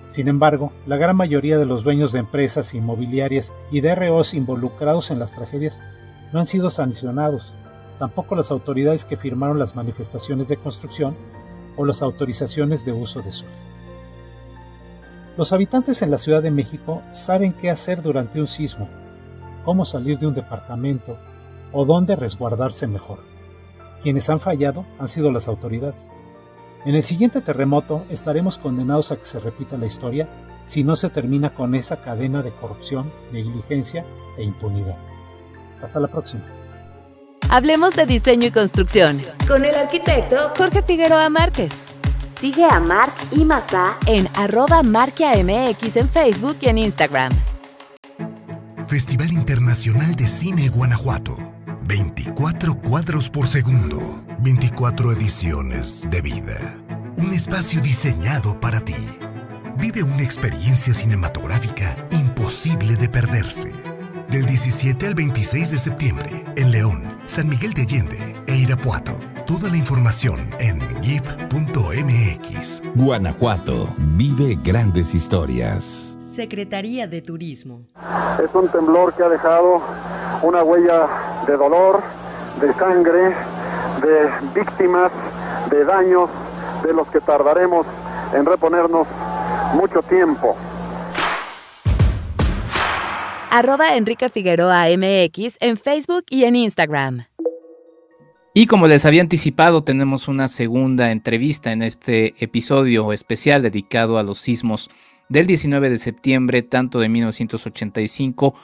Sin 0.09 0.27
embargo, 0.27 0.73
la 0.87 0.97
gran 0.97 1.17
mayoría 1.17 1.59
de 1.59 1.67
los 1.67 1.85
dueños 1.85 2.13
de 2.13 2.21
empresas 2.21 2.73
inmobiliarias 2.73 3.53
y 3.71 3.83
DROs 3.83 4.33
involucrados 4.33 5.11
en 5.11 5.19
las 5.19 5.35
tragedias 5.35 5.83
no 6.33 6.39
han 6.39 6.47
sido 6.47 6.71
sancionados, 6.71 7.55
tampoco 7.99 8.35
las 8.37 8.51
autoridades 8.51 9.05
que 9.05 9.19
firmaron 9.19 9.59
las 9.59 9.77
manifestaciones 9.77 10.49
de 10.49 10.57
construcción 10.57 11.15
o 11.79 11.87
las 11.87 12.03
autorizaciones 12.03 12.85
de 12.85 12.93
uso 12.93 13.23
de 13.23 13.33
suelo. 13.33 13.55
Los 15.39 15.53
habitantes 15.53 16.03
en 16.03 16.11
la 16.11 16.19
Ciudad 16.19 16.43
de 16.43 16.51
México 16.51 17.03
saben 17.13 17.53
qué 17.53 17.71
hacer 17.71 18.03
durante 18.03 18.41
un 18.41 18.49
sismo, 18.49 18.89
cómo 19.65 19.85
salir 19.85 20.19
de 20.19 20.27
un 20.27 20.35
departamento 20.35 21.17
o 21.73 21.85
dónde 21.85 22.17
resguardarse 22.17 22.89
mejor. 22.89 23.21
Quienes 24.03 24.29
han 24.29 24.41
fallado 24.41 24.85
han 24.99 25.09
sido 25.09 25.31
las 25.31 25.49
autoridades. 25.49 26.11
En 26.85 26.97
el 26.97 27.05
siguiente 27.05 27.41
terremoto 27.41 28.05
estaremos 28.11 28.59
condenados 28.59 29.13
a 29.13 29.17
que 29.17 29.27
se 29.27 29.41
repita 29.41 29.77
la 29.77 29.87
historia 29.87 30.29
si 30.65 30.85
no 30.85 30.97
se 30.97 31.09
termina 31.09 31.55
con 31.55 31.75
esa 31.75 32.01
cadena 32.01 32.43
de 32.43 32.51
corrupción, 32.51 33.11
negligencia 33.33 34.05
e 34.37 34.43
impunidad. 34.43 34.97
Hasta 35.81 36.01
la 36.01 36.09
próxima. 36.09 36.58
Hablemos 37.51 37.97
de 37.97 38.05
diseño 38.05 38.49
y 38.49 38.51
construcción 38.51 39.23
con 39.47 39.65
el 39.65 39.75
arquitecto 39.75 40.53
Jorge 40.55 40.83
Figueroa 40.83 41.31
Márquez. 41.31 41.71
Sigue 42.43 42.67
a 42.71 42.79
Marc 42.79 43.15
y 43.33 43.43
Mazá 43.43 43.97
en 44.07 44.29
arroba 44.37 44.83
MX 44.83 45.97
en 45.97 46.09
Facebook 46.11 46.59
y 46.61 46.67
en 46.67 46.79
Instagram. 46.79 47.33
Festival 48.87 49.33
Internacional 49.33 50.15
de 50.15 50.27
Cine 50.27 50.69
Guanajuato. 50.69 51.37
24 51.85 52.81
cuadros 52.83 53.31
por 53.31 53.47
segundo. 53.47 54.23
24 54.41 55.13
ediciones 55.13 56.07
de 56.11 56.21
vida. 56.21 56.77
Un 57.17 57.33
espacio 57.33 57.81
diseñado 57.81 58.61
para 58.61 58.81
ti. 58.81 58.95
Vive 59.79 60.03
una 60.03 60.23
experiencia 60.23 60.93
cinematográfica 60.93 61.97
imposible 62.11 62.97
de 62.97 63.09
perderse. 63.09 63.73
Del 64.29 64.45
17 64.45 65.07
al 65.07 65.15
26 65.15 65.71
de 65.71 65.79
septiembre, 65.79 66.45
en 66.57 66.71
León, 66.71 67.03
San 67.25 67.49
Miguel 67.49 67.73
de 67.73 67.81
Allende 67.81 68.37
e 68.47 68.57
Irapuato. 68.57 69.13
Toda 69.47 69.71
la 69.71 69.79
información 69.79 70.51
en 70.61 70.81
gif.mx. 71.03 72.83
Guanajuato 72.95 73.89
vive 74.19 74.59
grandes 74.63 75.15
historias. 75.15 76.19
Secretaría 76.21 77.07
de 77.07 77.23
Turismo. 77.23 77.87
Es 78.45 78.55
un 78.55 78.69
temblor 78.69 79.15
que 79.15 79.23
ha 79.23 79.31
dejado 79.31 79.81
una 80.43 80.63
huella 80.63 81.07
de 81.47 81.57
dolor, 81.57 82.03
de 82.61 82.75
sangre, 82.75 83.35
de 84.03 84.31
víctimas, 84.55 85.11
de 85.71 85.87
daños, 85.87 86.29
de 86.83 86.93
los 86.93 87.09
que 87.09 87.21
tardaremos 87.21 87.87
en 88.35 88.45
reponernos 88.45 89.07
mucho 89.73 90.03
tiempo. 90.03 90.55
Arroba 93.51 93.97
Enrique 93.97 94.29
Figueroa 94.29 94.87
MX 94.95 95.57
en 95.61 95.79
Facebook 95.79 96.25
y 96.29 96.45
en 96.45 96.55
Instagram. 96.55 97.25
Y 98.53 98.67
como 98.67 98.87
les 98.89 99.07
había 99.07 99.23
anticipado, 99.23 99.85
tenemos 99.85 100.29
una 100.29 100.49
segunda 100.49 101.13
entrevista 101.13 101.73
en 101.73 101.83
este 101.83 102.35
episodio 102.43 103.13
especial 103.13 103.63
dedicado 103.63 104.19
a 104.19 104.23
los 104.23 104.39
sismos 104.39 104.91
del 105.29 105.47
19 105.47 105.91
de 105.91 105.97
septiembre, 105.97 106.63
tanto 106.63 106.99
de 106.99 107.09
1985 107.09 108.55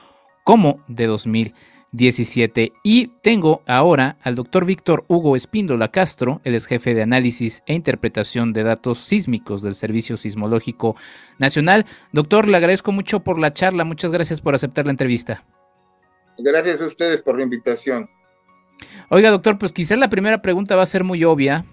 como 0.42 0.80
de 0.88 1.06
2000. 1.06 1.54
17. 1.94 2.72
Y 2.82 3.08
tengo 3.22 3.62
ahora 3.66 4.16
al 4.22 4.34
doctor 4.34 4.64
Víctor 4.64 5.04
Hugo 5.06 5.36
Espíndola 5.36 5.92
Castro, 5.92 6.40
el 6.42 6.54
ex 6.54 6.66
jefe 6.66 6.92
de 6.92 7.02
análisis 7.02 7.62
e 7.66 7.74
interpretación 7.74 8.52
de 8.52 8.64
datos 8.64 8.98
sísmicos 8.98 9.62
del 9.62 9.74
Servicio 9.74 10.16
Sismológico 10.16 10.96
Nacional. 11.38 11.86
Doctor, 12.12 12.48
le 12.48 12.56
agradezco 12.56 12.90
mucho 12.90 13.20
por 13.20 13.38
la 13.38 13.52
charla, 13.52 13.84
muchas 13.84 14.10
gracias 14.10 14.40
por 14.40 14.56
aceptar 14.56 14.86
la 14.86 14.90
entrevista. 14.90 15.44
Gracias 16.36 16.80
a 16.82 16.86
ustedes 16.86 17.22
por 17.22 17.36
la 17.36 17.44
invitación. 17.44 18.10
Oiga, 19.08 19.30
doctor, 19.30 19.56
pues 19.56 19.72
quizás 19.72 19.96
la 19.96 20.10
primera 20.10 20.42
pregunta 20.42 20.74
va 20.74 20.82
a 20.82 20.86
ser 20.86 21.04
muy 21.04 21.22
obvia, 21.22 21.64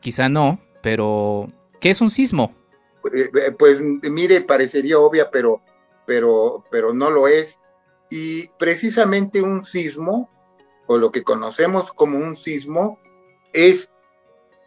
quizá 0.00 0.28
no, 0.28 0.58
pero 0.82 1.46
¿qué 1.80 1.90
es 1.90 2.00
un 2.00 2.10
sismo? 2.10 2.52
Pues, 3.00 3.14
eh, 3.14 3.54
pues 3.56 3.80
mire, 3.80 4.40
parecería 4.40 4.98
obvia, 4.98 5.30
pero, 5.30 5.62
pero, 6.04 6.64
pero 6.68 6.92
no 6.92 7.10
lo 7.10 7.28
es 7.28 7.60
y 8.10 8.48
precisamente 8.58 9.42
un 9.42 9.64
sismo, 9.64 10.30
o 10.86 10.96
lo 10.96 11.12
que 11.12 11.22
conocemos 11.22 11.92
como 11.92 12.18
un 12.18 12.36
sismo, 12.36 12.98
es 13.52 13.90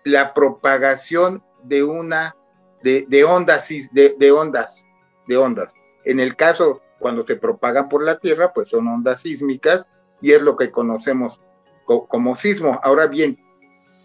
la 0.04 0.34
propagación 0.34 1.44
de 1.64 1.84
una, 1.84 2.36
de, 2.84 3.24
ondas, 3.24 3.70
de, 3.92 4.32
ondas, 4.32 4.86
de 5.28 5.38
ondas. 5.38 5.74
En 6.06 6.20
el 6.20 6.36
caso, 6.36 6.82
cuando 7.00 7.24
se 7.24 7.36
propagan 7.36 7.90
por 7.90 8.04
la 8.04 8.20
Tierra, 8.20 8.54
pues 8.54 8.70
son 8.70 8.88
ondas 8.88 9.22
sísmicas 9.22 9.88
y 10.22 10.34
es 10.34 10.42
lo 10.42 10.56
que 10.56 10.72
conocemos 10.72 11.40
como 11.86 12.36
sismo. 12.36 12.80
Ahora 12.84 13.08
bien, 13.08 13.40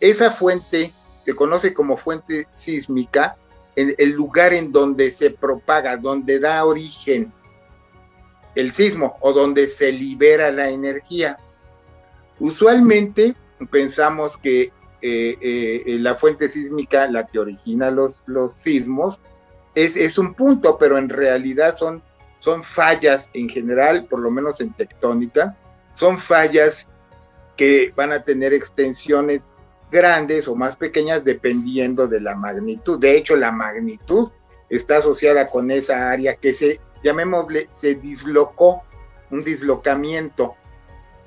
esa 0.01 0.31
fuente 0.31 0.93
se 1.25 1.35
conoce 1.35 1.75
como 1.75 1.97
fuente 1.97 2.49
sísmica, 2.53 3.37
en 3.75 3.95
el 3.99 4.11
lugar 4.11 4.55
en 4.55 4.73
donde 4.73 5.11
se 5.11 5.31
propaga, 5.31 5.97
donde 5.97 6.41
da 6.41 6.65
origen 6.65 7.33
el 8.57 8.73
sismo 8.73 9.17
o 9.21 9.33
donde 9.33 9.69
se 9.69 9.93
libera 9.93 10.51
la 10.51 10.69
energía. 10.71 11.39
Usualmente 12.41 13.35
pensamos 13.71 14.37
que 14.37 14.73
la 16.01 16.17
fuente 16.17 16.49
sísmica, 16.49 17.07
la 17.07 17.27
que 17.27 17.39
origina 17.39 17.93
los, 17.93 18.25
los 18.27 18.55
sismos, 18.55 19.21
es, 19.75 19.95
es, 19.97 20.19
un 20.19 20.35
punto, 20.35 20.79
pero 20.79 20.99
en 20.99 21.09
realidad 21.09 21.77
son, 21.77 22.03
son 22.41 22.65
fallas 22.65 23.29
en 23.35 23.49
general, 23.49 24.07
por 24.07 24.21
lo 24.21 24.31
menos 24.31 24.59
en 24.61 24.73
tectónica, 24.73 25.55
son 25.93 26.19
fallas 26.19 26.89
que 27.57 27.93
van 27.95 28.13
a 28.13 28.23
tener 28.23 28.55
extensiones 28.55 29.43
grandes 29.91 30.49
o 30.49 30.55
más 30.55 30.77
pequeñas 30.77 31.25
dependiendo 31.25 32.09
de 32.09 32.21
la 32.21 32.35
magnitud. 32.35 32.99
De 32.99 33.17
hecho, 33.17 33.37
la 33.37 33.53
magnitud 33.53 34.31
está 34.69 34.99
asociada 34.99 35.47
con 35.47 35.71
esa 35.71 36.11
área 36.11 36.37
que 36.37 36.55
se, 36.55 36.81
llamémosle, 37.03 37.69
se 37.75 37.95
dislocó, 37.95 38.83
un 39.31 39.43
dislocamiento 39.43 40.55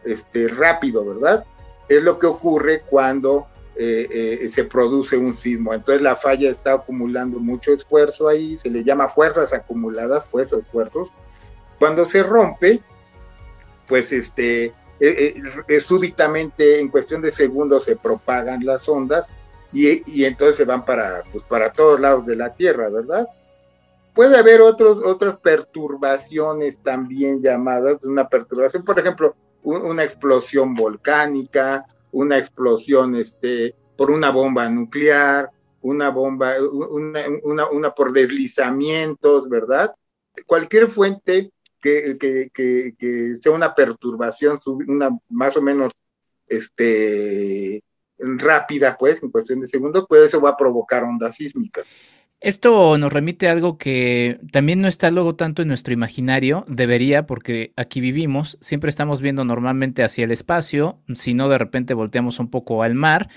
este, 0.03 0.47
rápido, 0.47 1.05
¿verdad? 1.05 1.45
Es 1.87 2.01
lo 2.01 2.17
que 2.17 2.27
ocurre 2.27 2.81
cuando 2.89 3.47
eh, 3.75 4.39
eh, 4.41 4.49
se 4.49 4.63
produce 4.63 5.17
un 5.17 5.35
sismo. 5.35 5.73
Entonces 5.73 6.01
la 6.01 6.15
falla 6.15 6.49
está 6.49 6.73
acumulando 6.73 7.39
mucho 7.39 7.71
esfuerzo 7.71 8.27
ahí, 8.27 8.57
se 8.57 8.69
le 8.69 8.83
llama 8.83 9.09
fuerzas 9.09 9.53
acumuladas, 9.53 10.25
pues 10.31 10.51
esfuerzos. 10.51 11.09
Cuando 11.77 12.05
se 12.05 12.23
rompe, 12.23 12.81
pues 13.87 14.11
este, 14.11 14.73
eh, 14.99 15.79
súbitamente 15.79 16.79
en 16.79 16.89
cuestión 16.89 17.21
de 17.21 17.31
segundos 17.31 17.85
se 17.85 17.95
propagan 17.95 18.65
las 18.65 18.87
ondas 18.89 19.27
y, 19.71 20.25
entonces 20.25 20.57
se 20.57 20.65
van 20.65 20.83
para, 20.83 21.21
pues, 21.31 21.43
para 21.45 21.71
todos 21.71 21.99
lados 21.99 22.25
de 22.25 22.35
la 22.35 22.53
Tierra, 22.53 22.89
¿verdad? 22.89 23.27
Puede 24.19 24.37
haber 24.37 24.59
otros, 24.59 24.97
otras 25.05 25.39
perturbaciones 25.39 26.83
también 26.83 27.41
llamadas, 27.41 28.03
una 28.03 28.27
perturbación, 28.27 28.83
por 28.83 28.99
ejemplo, 28.99 29.33
una 29.63 30.03
explosión 30.03 30.75
volcánica, 30.75 31.85
una 32.11 32.37
explosión 32.37 33.15
este, 33.15 33.75
por 33.95 34.11
una 34.11 34.29
bomba 34.29 34.67
nuclear, 34.67 35.49
una 35.79 36.09
bomba, 36.09 36.55
una, 36.61 37.69
una, 37.69 37.91
por 37.91 38.11
deslizamientos, 38.11 39.47
¿verdad? 39.47 39.95
Cualquier 40.45 40.91
fuente 40.91 41.51
que, 41.79 42.17
que, 42.19 42.51
que, 42.97 43.37
sea 43.41 43.53
una 43.53 43.73
perturbación, 43.73 44.59
una 44.65 45.17
más 45.29 45.55
o 45.55 45.61
menos 45.61 45.93
este, 46.45 47.81
rápida, 48.17 48.97
pues, 48.99 49.23
en 49.23 49.31
cuestión 49.31 49.61
de 49.61 49.67
segundos, 49.67 50.05
pues 50.09 50.23
eso 50.23 50.41
va 50.41 50.49
a 50.49 50.57
provocar 50.57 51.05
ondas 51.05 51.37
sísmicas. 51.37 51.87
Esto 52.41 52.97
nos 52.97 53.11
remite 53.11 53.49
a 53.49 53.51
algo 53.51 53.77
que 53.77 54.39
también 54.53 54.79
no 54.79 54.87
está 54.87 55.11
luego 55.11 55.35
tanto 55.35 55.61
en 55.61 55.67
nuestro 55.67 55.93
imaginario, 55.93 56.63
debería, 56.69 57.25
porque 57.25 57.73
aquí 57.75 57.99
vivimos, 57.99 58.57
siempre 58.61 58.89
estamos 58.89 59.19
viendo 59.19 59.43
normalmente 59.43 60.03
hacia 60.03 60.23
el 60.23 60.31
espacio, 60.31 61.01
si 61.13 61.33
no 61.33 61.49
de 61.49 61.57
repente 61.57 61.93
volteamos 61.93 62.39
un 62.39 62.49
poco 62.49 62.81
al 62.81 62.95
mar, 62.95 63.29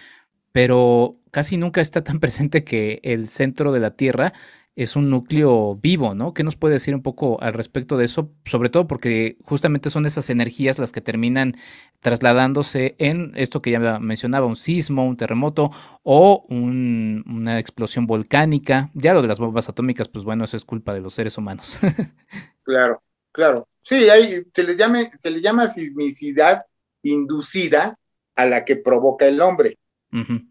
pero 0.53 1.19
casi 1.33 1.57
nunca 1.57 1.81
está 1.81 2.05
tan 2.05 2.21
presente 2.21 2.63
que 2.63 3.01
el 3.03 3.29
centro 3.29 3.73
de 3.73 3.81
la 3.81 3.97
Tierra 3.97 4.35
es 4.75 4.97
un 4.97 5.11
núcleo 5.11 5.77
vivo, 5.77 6.15
¿no? 6.15 6.33
¿Qué 6.33 6.45
nos 6.45 6.57
puede 6.57 6.75
decir 6.75 6.95
un 6.95 7.03
poco 7.03 7.41
al 7.43 7.53
respecto 7.53 7.99
de 7.99 8.07
eso? 8.07 8.33
Sobre 8.45 8.71
todo 8.71 8.87
porque 8.87 9.37
justamente 9.43 9.91
son 9.91 10.07
esas 10.07 10.31
energías 10.31 10.79
las 10.79 10.93
que 10.93 11.01
terminan 11.01 11.55
trasladándose 12.01 12.95
en 12.99 13.33
esto 13.37 13.61
que 13.61 13.71
ya 13.71 13.99
mencionaba, 13.99 14.47
un 14.47 14.57
sismo, 14.57 15.07
un 15.07 15.17
terremoto 15.17 15.71
o 16.03 16.47
una 16.49 17.59
explosión 17.59 18.07
volcánica. 18.07 18.91
Ya 18.95 19.13
lo 19.13 19.23
de 19.23 19.29
las 19.29 19.39
bombas 19.39 19.69
atómicas, 19.69 20.09
pues 20.09 20.25
bueno, 20.25 20.45
eso 20.45 20.57
es 20.57 20.65
culpa 20.65 20.95
de 20.95 21.01
los 21.01 21.15
seres 21.15 21.37
humanos. 21.37 21.79
claro, 22.63 23.03
claro. 23.31 23.69
Sí, 23.83 24.09
hay, 24.09 24.45
se, 24.55 24.63
le 24.63 24.77
llame, 24.77 25.11
se 25.19 25.31
le 25.31 25.41
llama 25.41 25.69
sismicidad 25.69 26.65
inducida 27.03 27.99
a 28.35 28.47
la 28.47 28.65
que 28.65 28.77
provoca 28.77 29.27
el 29.27 29.41
hombre. 29.41 29.79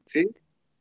¿Sí? 0.06 0.28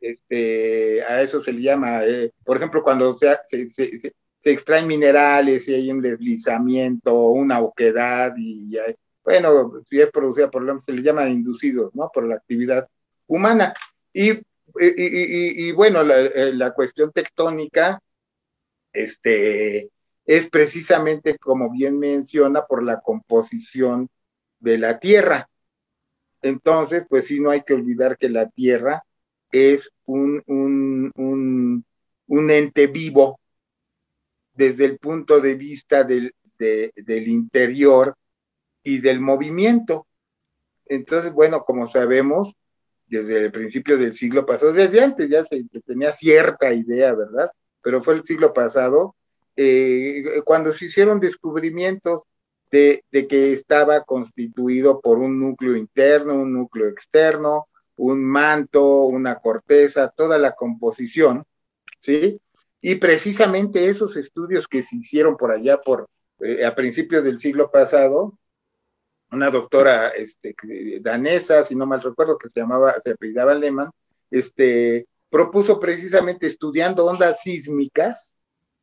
Este, 0.00 1.02
a 1.02 1.22
eso 1.22 1.40
se 1.40 1.52
le 1.52 1.62
llama, 1.62 2.04
eh, 2.04 2.32
por 2.44 2.56
ejemplo, 2.56 2.82
cuando 2.82 3.12
se, 3.14 3.68
se, 3.68 4.14
extraen 4.42 4.86
minerales 4.86 5.68
y 5.68 5.74
hay 5.74 5.90
un 5.90 6.00
deslizamiento, 6.00 7.14
una 7.14 7.60
oquedad, 7.60 8.34
y, 8.36 8.76
bueno, 9.22 9.82
si 9.86 10.00
es 10.00 10.10
producida 10.10 10.50
por 10.50 10.68
el 10.68 10.82
se 10.82 10.92
le 10.92 11.02
llaman 11.02 11.30
inducidos, 11.30 11.94
¿no? 11.94 12.10
Por 12.12 12.26
la 12.26 12.36
actividad 12.36 12.88
humana. 13.26 13.74
Y, 14.12 14.30
y, 14.32 14.42
y 14.76 15.72
bueno, 15.72 16.02
la, 16.02 16.20
eh, 16.20 16.52
la, 16.54 16.72
cuestión 16.72 17.12
tectónica, 17.12 18.00
este, 18.92 19.90
es 20.24 20.48
precisamente, 20.48 21.38
como 21.38 21.70
bien 21.70 21.98
menciona, 21.98 22.64
por 22.66 22.82
la 22.82 23.00
composición 23.00 24.08
de 24.60 24.78
la 24.78 24.98
Tierra. 24.98 25.48
Entonces, 26.42 27.04
pues 27.08 27.26
sí, 27.26 27.40
no 27.40 27.50
hay 27.50 27.62
que 27.62 27.74
olvidar 27.74 28.16
que 28.16 28.28
la 28.28 28.48
Tierra 28.48 29.04
es 29.50 29.90
un, 30.06 30.42
un, 30.46 31.84
un, 32.26 32.50
ente 32.50 32.86
vivo 32.86 33.40
desde 34.54 34.84
el 34.84 34.98
punto 34.98 35.40
de 35.40 35.54
vista 35.54 36.04
del, 36.04 36.34
del 36.58 37.28
interior 37.28 38.14
y 38.82 38.98
del 38.98 39.20
movimiento. 39.20 40.06
Entonces, 40.86 41.32
bueno, 41.32 41.64
como 41.64 41.88
sabemos, 41.88 42.54
desde 43.06 43.38
el 43.38 43.52
principio 43.52 43.98
del 43.98 44.14
siglo 44.14 44.46
pasado, 44.46 44.72
desde 44.72 45.02
antes 45.02 45.28
ya 45.28 45.44
se, 45.44 45.64
tenía 45.84 46.12
cierta 46.12 46.72
idea, 46.72 47.12
¿verdad? 47.12 47.50
Pero 47.82 48.02
fue 48.02 48.14
el 48.14 48.24
siglo 48.24 48.52
pasado, 48.52 49.16
eh, 49.56 50.42
cuando 50.44 50.70
se 50.72 50.86
hicieron 50.86 51.18
descubrimientos 51.18 52.22
de, 52.70 53.04
de, 53.10 53.26
que 53.26 53.52
estaba 53.52 54.04
constituido 54.04 55.00
por 55.00 55.18
un 55.18 55.40
núcleo 55.40 55.76
interno, 55.76 56.34
un 56.34 56.52
núcleo 56.52 56.88
externo, 56.88 57.66
un 58.00 58.24
manto, 58.24 59.04
una 59.04 59.36
corteza, 59.40 60.08
toda 60.08 60.38
la 60.38 60.54
composición, 60.54 61.44
¿sí? 62.00 62.40
Y 62.80 62.94
precisamente 62.94 63.88
esos 63.88 64.16
estudios 64.16 64.66
que 64.66 64.82
se 64.82 64.96
hicieron 64.96 65.36
por 65.36 65.52
allá 65.52 65.80
por 65.82 66.08
eh, 66.40 66.64
a 66.64 66.74
principios 66.74 67.22
del 67.22 67.38
siglo 67.38 67.70
pasado, 67.70 68.38
una 69.30 69.50
doctora 69.50 70.08
este, 70.08 70.56
danesa, 71.02 71.62
si 71.62 71.74
no 71.76 71.84
mal 71.84 72.00
recuerdo, 72.00 72.38
que 72.38 72.48
se 72.48 72.60
llamaba, 72.60 72.96
se 73.04 73.10
apellidaba 73.10 73.54
Lehmann, 73.54 73.90
este, 74.30 75.06
propuso 75.28 75.78
precisamente 75.78 76.46
estudiando 76.46 77.04
ondas 77.04 77.42
sísmicas, 77.42 78.34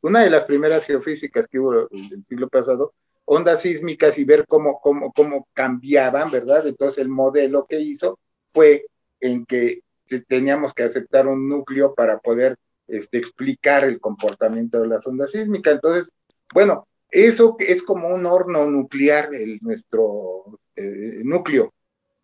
una 0.01 0.21
de 0.21 0.29
las 0.29 0.45
primeras 0.45 0.85
geofísicas 0.85 1.47
que 1.47 1.59
hubo 1.59 1.89
el 1.89 2.23
siglo 2.29 2.47
pasado, 2.49 2.93
ondas 3.25 3.63
sísmicas 3.63 4.19
y 4.19 4.25
ver 4.25 4.45
cómo, 4.47 4.79
cómo, 4.79 5.11
cómo 5.11 5.47
cambiaban, 5.53 6.29
¿verdad? 6.29 6.67
Entonces 6.67 6.99
el 6.99 7.09
modelo 7.09 7.65
que 7.65 7.81
hizo 7.81 8.19
fue 8.53 8.85
en 9.19 9.45
que 9.45 9.81
teníamos 10.27 10.73
que 10.73 10.83
aceptar 10.83 11.27
un 11.27 11.49
núcleo 11.49 11.93
para 11.93 12.19
poder 12.19 12.57
este, 12.87 13.17
explicar 13.17 13.83
el 13.83 13.99
comportamiento 13.99 14.81
de 14.81 14.87
las 14.87 15.05
ondas 15.05 15.31
sísmicas. 15.31 15.75
Entonces, 15.75 16.11
bueno, 16.53 16.87
eso 17.09 17.55
es 17.59 17.83
como 17.83 18.09
un 18.09 18.25
horno 18.25 18.69
nuclear, 18.69 19.33
el, 19.33 19.59
nuestro 19.61 20.59
eh, 20.75 21.21
núcleo. 21.23 21.73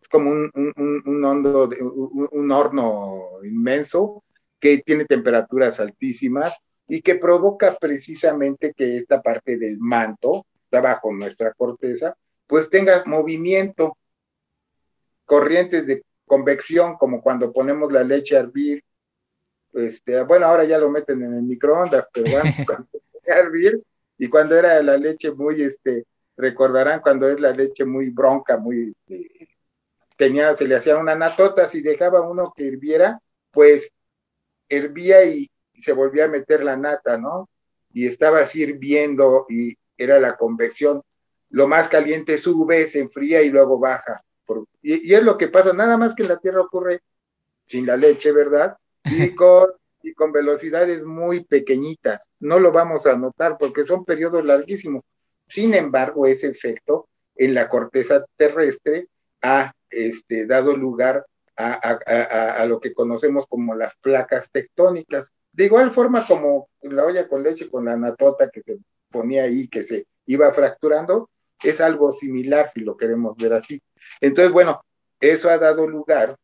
Es 0.00 0.08
como 0.08 0.30
un, 0.30 0.50
un, 0.54 1.02
un, 1.06 2.28
un, 2.30 2.52
horno 2.52 3.28
inmenso 3.42 4.22
que 4.60 4.82
tiene 4.84 5.06
temperaturas 5.06 5.80
altísimas 5.80 6.54
y 6.86 7.00
que 7.00 7.14
provoca 7.14 7.76
precisamente 7.78 8.74
que 8.74 8.96
esta 8.98 9.22
parte 9.22 9.56
del 9.56 9.78
manto, 9.78 10.46
está 10.64 11.00
nuestra 11.18 11.52
corteza, 11.54 12.16
pues 12.46 12.68
tenga 12.68 13.02
movimiento, 13.06 13.96
corrientes 15.24 15.86
de 15.86 16.02
convección, 16.26 16.96
como 16.96 17.22
cuando 17.22 17.52
ponemos 17.52 17.92
la 17.92 18.04
leche 18.04 18.36
a 18.36 18.40
hervir. 18.40 18.82
Este, 19.72 20.22
bueno, 20.22 20.46
ahora 20.46 20.64
ya 20.64 20.78
lo 20.78 20.90
meten 20.90 21.22
en 21.22 21.34
el 21.34 21.42
microondas, 21.42 22.06
pero 22.12 22.30
bueno, 22.30 22.50
cuando 22.66 22.88
a 23.26 23.38
hervir 23.38 23.82
y 24.18 24.28
cuando 24.28 24.56
era 24.56 24.82
la 24.82 24.96
leche 24.96 25.32
muy, 25.32 25.62
este, 25.62 26.04
recordarán 26.36 27.00
cuando 27.00 27.28
es 27.28 27.40
la 27.40 27.52
leche 27.52 27.84
muy 27.84 28.10
bronca, 28.10 28.56
muy, 28.56 28.94
este, 29.08 29.48
tenía, 30.16 30.54
se 30.56 30.68
le 30.68 30.76
hacía 30.76 30.98
una 30.98 31.14
natota, 31.14 31.68
si 31.68 31.80
dejaba 31.80 32.20
uno 32.20 32.52
que 32.56 32.64
hirviera, 32.64 33.20
pues 33.50 33.92
hervía 34.68 35.24
y, 35.24 35.50
se 35.80 35.92
volvía 35.92 36.26
a 36.26 36.28
meter 36.28 36.62
la 36.62 36.76
nata, 36.76 37.18
¿no? 37.18 37.48
Y 37.92 38.06
estaba 38.06 38.40
así 38.40 38.62
hirviendo 38.62 39.44
y 39.48 39.76
era 39.98 40.20
la 40.20 40.36
convección. 40.36 41.02
Lo 41.50 41.66
más 41.66 41.88
caliente 41.88 42.38
sube, 42.38 42.86
se 42.86 43.00
enfría 43.00 43.42
y 43.42 43.50
luego 43.50 43.78
baja 43.78 44.22
y, 44.82 45.14
es 45.14 45.22
lo 45.22 45.38
que 45.38 45.48
pasa, 45.48 45.72
nada 45.72 45.96
más 45.96 46.14
que 46.14 46.22
en 46.22 46.28
la 46.28 46.38
Tierra 46.38 46.60
ocurre 46.60 47.00
sin 47.66 47.86
la 47.86 47.96
leche, 47.96 48.32
¿verdad? 48.32 48.76
Y 49.04 49.30
con, 49.34 49.70
y 50.02 50.12
con 50.12 50.32
velocidades 50.32 51.02
muy 51.02 51.44
pequeñitas. 51.44 52.26
No 52.40 52.58
lo 52.58 52.72
vamos 52.72 53.06
a 53.06 53.16
notar 53.16 53.56
porque 53.58 53.84
son 53.84 54.04
periodos 54.04 54.44
larguísimos. 54.44 55.02
Sin 55.46 55.74
embargo, 55.74 56.26
ese 56.26 56.48
efecto 56.48 57.08
en 57.36 57.54
la 57.54 57.68
corteza 57.68 58.24
terrestre 58.36 59.08
ha 59.42 59.72
este, 59.90 60.46
dado 60.46 60.76
lugar 60.76 61.26
a, 61.56 61.74
a, 61.74 62.66
lo 62.66 62.80
que 62.80 62.92
conocemos 62.92 63.46
como 63.46 63.74
las 63.74 63.94
placas 64.00 64.50
tectónicas. 64.50 65.32
De 65.52 65.66
igual 65.66 65.92
forma 65.92 66.26
como 66.26 66.68
la 66.82 67.04
olla 67.04 67.28
con 67.28 67.42
leche 67.42 67.70
con 67.70 67.84
la 67.84 67.96
natota 67.96 68.50
que 68.50 68.62
se 68.62 68.78
ponía 69.10 69.44
ahí, 69.44 69.68
que 69.68 69.84
se 69.84 70.06
iba 70.26 70.52
fracturando, 70.52 71.30
es 71.62 71.80
algo 71.80 72.12
similar 72.12 72.68
si 72.68 72.80
lo 72.80 72.96
queremos 72.96 73.36
ver 73.36 73.54
así. 73.54 73.80
Entonces, 74.20 74.52
bueno, 74.52 74.84
eso 75.20 75.50
ha 75.50 75.58
dado 75.58 75.86
lugar 75.88 76.36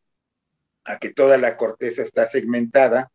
a 0.83 0.97
que 0.97 1.13
toda 1.13 1.37
la 1.37 1.57
corteza 1.57 2.03
está 2.03 2.27
segmentada 2.27 3.11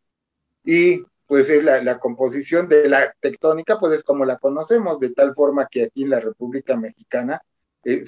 y 0.63 1.03
pues 1.25 1.49
es 1.49 1.63
la, 1.63 1.99
composición 1.99 2.69
de 2.69 2.87
la 2.87 3.13
tectónica, 3.19 3.77
pues 3.79 3.93
es 3.93 4.03
como 4.03 4.23
la 4.23 4.37
conocemos, 4.37 4.99
de 4.99 5.09
tal 5.09 5.35
forma 5.35 5.67
que 5.69 5.83
aquí 5.83 6.03
en 6.03 6.11
la 6.11 6.21
República 6.21 6.77
Mexicana 6.77 7.41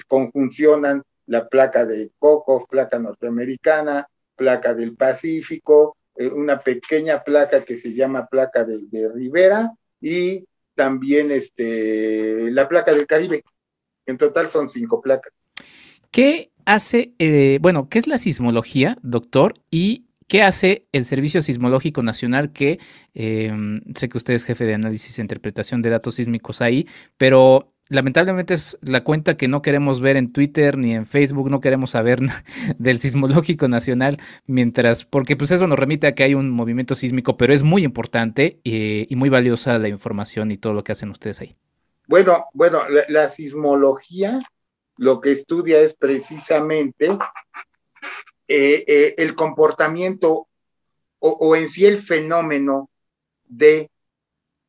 conjuncionan 0.08 1.02
la 1.26 1.46
placa 1.48 1.84
de 1.84 2.10
Cocos, 2.18 2.64
placa 2.68 2.98
norteamericana, 2.98 4.08
placa 4.34 4.74
del 4.74 4.96
Pacífico, 4.96 5.96
eh, 6.16 6.28
una 6.28 6.60
pequeña 6.60 7.22
placa 7.22 7.64
que 7.64 7.78
se 7.78 7.92
llama 7.94 8.26
placa 8.26 8.64
de, 8.64 9.08
Rivera 9.14 9.70
y 10.00 10.44
también 10.74 11.30
este, 11.30 12.50
la 12.50 12.68
placa 12.68 12.92
del 12.92 13.06
Caribe. 13.06 13.44
En 14.06 14.18
total 14.18 14.50
son 14.50 14.68
cinco 14.68 15.00
placas. 15.00 15.32
¿Qué 16.10 16.50
hace, 16.64 17.14
eh, 17.18 17.58
bueno, 17.60 17.88
qué 17.88 17.98
es 17.98 18.06
la 18.06 18.18
sismología, 18.18 18.98
doctor? 19.02 19.54
Y 19.70 20.06
¿Qué 20.30 20.44
hace 20.44 20.86
el 20.92 21.04
Servicio 21.04 21.42
Sismológico 21.42 22.04
Nacional? 22.04 22.52
Que 22.52 22.78
em, 23.14 23.80
sé 23.96 24.08
que 24.08 24.16
usted 24.16 24.34
es 24.34 24.44
jefe 24.44 24.64
de 24.64 24.74
análisis 24.74 25.18
e 25.18 25.22
interpretación 25.22 25.82
de 25.82 25.90
datos 25.90 26.14
sísmicos 26.14 26.62
ahí, 26.62 26.86
pero 27.16 27.72
lamentablemente 27.88 28.54
es 28.54 28.78
la 28.80 29.02
cuenta 29.02 29.36
que 29.36 29.48
no 29.48 29.60
queremos 29.60 30.00
ver 30.00 30.16
en 30.16 30.32
Twitter 30.32 30.78
ni 30.78 30.94
en 30.94 31.06
Facebook, 31.06 31.50
no 31.50 31.60
queremos 31.60 31.90
saber 31.90 32.20
del 32.78 33.00
Sismológico 33.00 33.66
Nacional, 33.66 34.18
mientras, 34.46 35.04
porque 35.04 35.34
pues 35.34 35.50
eso 35.50 35.66
nos 35.66 35.80
remite 35.80 36.06
a 36.06 36.14
que 36.14 36.22
hay 36.22 36.34
un 36.34 36.48
movimiento 36.48 36.94
sísmico, 36.94 37.36
pero 37.36 37.52
es 37.52 37.64
muy 37.64 37.82
importante 37.82 38.60
eh, 38.62 39.08
y 39.10 39.16
muy 39.16 39.30
valiosa 39.30 39.80
la 39.80 39.88
información 39.88 40.52
y 40.52 40.58
todo 40.58 40.74
lo 40.74 40.84
que 40.84 40.92
hacen 40.92 41.10
ustedes 41.10 41.40
ahí. 41.40 41.56
Bueno, 42.06 42.44
bueno, 42.54 42.82
la 43.08 43.30
sismología 43.30 44.38
lo 45.00 45.18
que 45.18 45.32
estudia 45.32 45.80
es 45.80 45.94
precisamente 45.94 47.06
eh, 48.46 48.84
eh, 48.86 49.14
el 49.16 49.34
comportamiento 49.34 50.46
o, 51.20 51.56
en 51.56 51.70
sí 51.70 51.86
el 51.86 52.02
fenómeno 52.02 52.90
de 53.44 53.90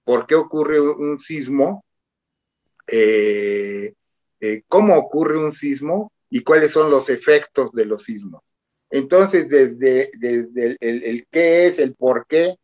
por 0.05 0.25
qué 0.27 0.35
ocurre 0.35 0.79
un 0.79 1.19
sismo, 1.19 1.83
eh, 2.87 3.93
cómo 4.69 4.95
ocurre 4.97 5.37
un 5.37 5.51
sismo 5.51 6.13
y 6.29 6.43
cuáles 6.43 6.71
son 6.71 6.89
los 6.89 7.09
efectos 7.09 7.73
de 7.73 7.85
los 7.85 8.05
sismos. 8.05 8.41
Entonces, 8.89 9.49
desde, 9.49 10.11
desde 10.17 10.77
el, 10.79 11.27
qué 11.29 11.67
es, 11.67 11.77
el 11.77 11.93
por 11.93 12.25
qué, 12.27 12.55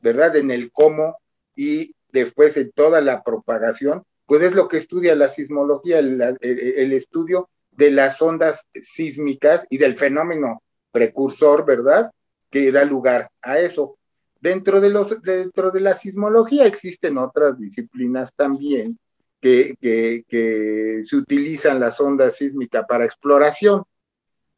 ¿verdad? 0.00 0.36
En 0.36 0.50
el 0.50 0.70
cómo 0.72 1.16
y 1.56 1.94
después 2.10 2.56
en 2.58 2.70
toda 2.72 3.00
la 3.00 3.22
propagación, 3.22 4.04
pues 4.28 4.42
es 4.42 4.52
lo 4.52 4.68
que 4.68 4.76
estudia 4.76 5.16
la 5.16 5.30
sismología, 5.30 6.00
el 6.00 6.92
estudio 6.92 7.48
de 7.70 7.90
las 7.90 8.20
ondas 8.20 8.66
sísmicas 8.74 9.66
y 9.70 9.78
del 9.78 9.96
fenómeno 9.96 10.62
precursor, 10.92 11.64
¿verdad? 11.64 12.10
Que 12.50 12.70
da 12.70 12.84
lugar 12.84 13.30
a 13.40 13.58
eso. 13.58 13.96
Dentro 14.38 14.82
de, 14.82 14.90
los, 14.90 15.22
dentro 15.22 15.70
de 15.70 15.80
la 15.80 15.96
sismología 15.96 16.66
existen 16.66 17.16
otras 17.16 17.58
disciplinas 17.58 18.34
también 18.34 18.98
que, 19.40 19.76
que, 19.80 21.02
se 21.06 21.16
utilizan 21.16 21.80
las 21.80 21.98
ondas 21.98 22.36
sísmicas 22.36 22.84
para 22.86 23.06
exploración, 23.06 23.82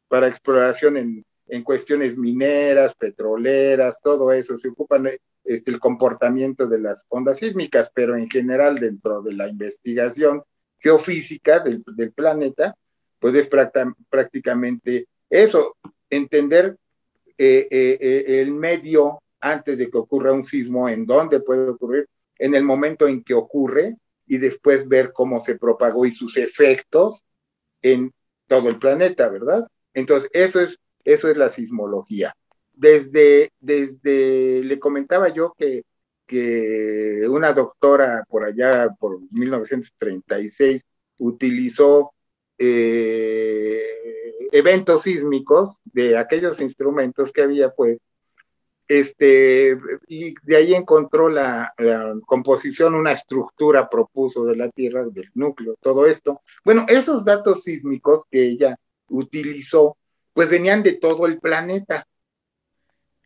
para 0.09 0.27
exploración 0.27 0.97
en, 0.97 1.25
en 1.47 1.63
cuestiones 1.63 2.17
mineras, 2.17 2.93
petroleras, 2.95 3.95
todo 4.03 4.33
eso, 4.33 4.57
se 4.57 4.67
ocupan 4.67 5.07
este, 5.43 5.71
el 5.71 5.79
comportamiento 5.79 6.67
de 6.67 6.79
las 6.79 7.05
ondas 7.09 7.39
sísmicas, 7.39 7.91
pero 7.93 8.15
en 8.15 8.29
general 8.29 8.79
dentro 8.79 9.21
de 9.21 9.33
la 9.33 9.47
investigación 9.47 10.43
geofísica 10.79 11.59
del, 11.59 12.11
planeta, 12.13 12.75
pues 13.19 13.35
es 13.35 13.47
prácticamente 14.09 15.07
eso, 15.29 15.77
entender 16.09 16.77
eh, 17.37 17.67
eh, 17.69 17.97
eh, 18.01 18.41
el 18.41 18.51
medio 18.51 19.21
antes 19.39 19.77
de 19.77 19.89
que 19.89 19.97
ocurra 19.97 20.33
un 20.33 20.45
sismo, 20.45 20.87
en 20.89 21.05
dónde 21.05 21.39
puede 21.39 21.69
ocurrir, 21.69 22.07
en 22.37 22.55
el 22.55 22.63
momento 22.63 23.07
en 23.07 23.23
que 23.23 23.33
ocurre 23.33 23.95
y 24.27 24.37
después 24.37 24.87
ver 24.87 25.11
cómo 25.13 25.41
se 25.41 25.57
propagó 25.57 26.05
y 26.05 26.11
sus 26.11 26.37
efectos 26.37 27.23
en 27.81 28.11
todo 28.47 28.69
el 28.69 28.77
planeta, 28.77 29.29
¿verdad? 29.29 29.67
Entonces, 29.93 30.29
eso 30.33 30.59
es, 30.59 30.77
eso 31.03 31.29
es 31.29 31.37
la 31.37 31.49
sismología. 31.49 32.35
Desde, 32.81 33.51
desde, 33.59 34.63
le 34.63 34.79
comentaba 34.79 35.29
yo 35.29 35.53
que, 35.55 35.83
que 36.25 37.27
una 37.29 37.53
doctora 37.53 38.23
por 38.27 38.43
allá, 38.43 38.89
por 38.99 39.19
1936, 39.29 40.81
utilizó 41.19 42.11
eh, 42.57 43.83
eventos 44.51 45.03
sísmicos 45.03 45.77
de 45.83 46.17
aquellos 46.17 46.59
instrumentos 46.59 47.31
que 47.31 47.43
había, 47.43 47.69
pues, 47.69 47.99
este, 48.87 49.77
y 50.07 50.33
de 50.41 50.55
ahí 50.55 50.73
encontró 50.73 51.29
la, 51.29 51.71
composición, 52.25 52.95
una 52.95 53.11
estructura 53.11 53.87
propuso 53.87 54.43
de 54.45 54.55
la 54.55 54.71
Tierra, 54.71 55.05
del 55.05 55.29
núcleo, 55.35 55.75
todo 55.79 56.07
esto. 56.07 56.41
Bueno, 56.65 56.87
esos 56.89 57.23
datos 57.23 57.61
sísmicos 57.61 58.23
que 58.31 58.43
ella 58.43 58.75
utilizó, 59.07 59.97
pues 60.33 60.49
venían 60.49 60.81
de 60.81 60.93
todo 60.93 61.27
el 61.27 61.39
planeta. 61.39 62.07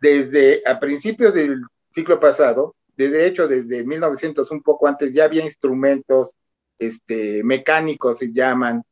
Desde 0.02 0.62
a 0.66 0.80
principios 0.80 1.34
del 1.34 1.62
siglo 1.91 2.20
pasado, 2.20 2.76
de 2.98 3.28
hecho 3.28 3.48
desde 3.48 3.84
1900, 3.84 4.50
un 4.52 4.62
poco 4.62 4.88
antes, 4.88 5.14
ya 5.14 5.26
había 5.26 5.43
instrumentos 5.43 6.32
este, 6.80 7.43
mecánicos, 7.43 8.18
se 8.18 8.32
llaman, 8.32 8.84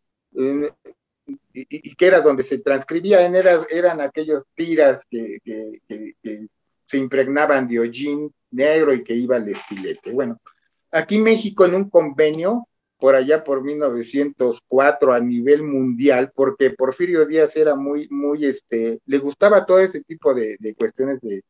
y, 1.54 1.96
que 1.96 2.06
era 2.06 2.22
donde 2.22 2.44
se 2.44 2.60
transcribían, 2.60 3.36
eran, 3.36 3.66
eran 3.70 4.02
aquellos 4.02 4.44
tiras 4.56 5.06
que, 5.10 5.40
se 6.86 6.98
impregnaban 6.98 7.68
de 7.68 7.80
hollín 7.80 8.32
negro 8.52 8.94
y 8.94 9.04
que 9.04 9.16
iba 9.16 9.38
al 9.38 9.50
estilete. 9.50 10.12
Bueno, 10.12 10.40
aquí 10.92 11.18
México 11.18 11.66
en 11.66 11.76
un 11.76 11.90
convenio, 11.90 12.68
por 13.04 13.16
allá 13.16 13.44
por 13.44 13.62
1904 13.62 15.14
a 15.14 15.20
nivel 15.20 15.62
mundial, 15.62 16.32
porque 16.34 16.70
Porfirio 16.70 17.26
Díaz 17.26 17.54
era 17.58 17.76
muy, 17.76 18.08
muy, 18.08 18.46
este, 18.46 19.02
le 19.06 19.18
gustaba 19.18 19.66
todo 19.66 19.80
ese 19.80 20.02
tipo 20.06 20.34
de, 20.34 20.58
cuestiones 20.78 21.20
de, 21.20 21.44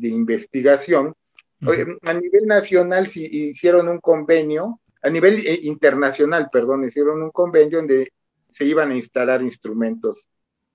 investigación. 0.00 1.12
A 1.60 2.14
nivel 2.14 2.46
nacional 2.46 3.10
si 3.10 3.26
hicieron 3.26 3.86
un 3.88 4.00
convenio 4.00 4.80
a 5.02 5.10
nivel 5.10 5.46
eh, 5.46 5.60
internacional, 5.64 6.48
perdón, 6.50 6.88
hicieron 6.88 7.20
un 7.22 7.32
convenio 7.32 7.76
donde 7.76 8.10
se 8.50 8.64
iban 8.64 8.92
a 8.92 8.96
instalar 8.96 9.42
instrumentos 9.42 10.24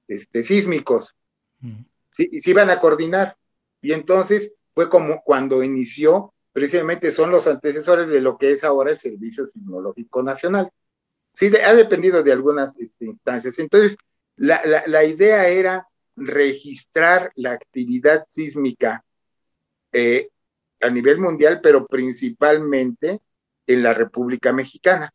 este, 0.07 0.43
sísmicos, 0.43 1.16
y 2.20 2.39
se 2.39 2.51
iban 2.51 2.70
a 2.70 2.80
coordinar. 2.80 3.36
Y 3.82 3.93
entonces 3.93 4.53
fue 4.76 4.91
como 4.91 5.24
cuando 5.24 5.63
inició, 5.63 6.34
precisamente 6.56 7.12
son 7.12 7.32
los 7.32 7.45
antecesores 7.47 8.08
de 8.08 8.22
lo 8.22 8.38
que 8.38 8.53
es 8.53 8.64
ahora 8.64 8.91
el 8.91 8.97
Servicio 8.97 9.45
Sismológico 9.45 10.24
Nacional. 10.24 10.72
Sí, 11.34 11.51
ha 11.53 11.74
dependido 11.74 12.24
de 12.24 12.32
algunas 12.32 12.80
este, 12.80 13.08
instancias. 13.08 13.60
Entonces, 13.60 13.97
la, 14.38 15.03
idea 15.03 15.49
era 15.49 15.86
registrar 16.16 17.34
la 17.36 17.51
actividad 17.51 18.26
sísmica 18.30 19.03
eh, 19.91 20.30
a 20.80 20.89
nivel 20.89 21.20
mundial, 21.20 21.60
pero 21.62 21.86
principalmente 21.88 23.20
en 23.68 23.84
la 23.84 23.93
República 23.93 24.53
Mexicana. 24.53 25.14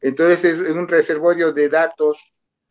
Entonces 0.00 0.44
es 0.44 0.70
un 0.70 0.88
reservorio 0.88 1.52
de 1.52 1.68
datos 1.68 2.18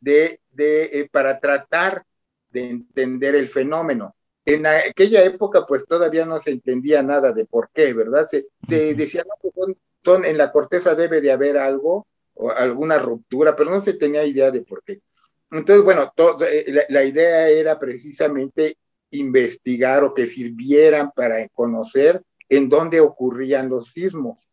de, 0.02 0.42
eh, 0.58 1.08
para 1.10 1.40
tratar 1.40 2.04
de 2.50 2.72
entender 2.72 3.36
el 3.36 3.48
fenómeno. 3.48 4.18
En 4.50 4.66
aquella 4.66 5.24
época 5.24 5.66
pues 5.68 5.86
todavía 5.86 6.26
no 6.26 6.40
se 6.40 6.50
entendía 6.50 7.04
nada 7.04 7.32
de 7.32 7.46
por 7.46 7.70
qué, 7.72 7.94
¿verdad? 7.94 8.28
Se, 8.28 8.48
decía, 8.96 9.24
no, 9.24 9.36
pues 9.42 9.78
son, 10.04 10.26
en 10.26 10.38
la 10.40 10.52
corteza 10.52 10.96
debe 10.96 11.22
de 11.22 11.32
haber 11.32 11.58
algo 11.58 12.08
o 12.34 12.50
alguna 12.50 12.98
ruptura, 12.98 13.56
pero 13.56 13.70
no 13.70 13.84
se 13.84 13.94
tenía 13.94 14.26
idea 14.26 14.50
de 14.50 14.62
por 14.62 14.84
qué. 14.84 15.02
Entonces, 15.52 15.84
bueno, 15.84 16.12
eh, 16.50 16.86
la 16.90 17.04
idea 17.04 17.48
era 17.50 17.78
precisamente 17.78 18.78
investigar 19.12 20.04
o 20.04 20.16
que 20.16 20.26
sirvieran 20.26 21.12
para 21.12 21.48
conocer 21.50 22.24
en 22.48 22.70
dónde 22.70 23.02
ocurrían 23.02 23.70
los 23.70 23.92
sismos 23.92 24.48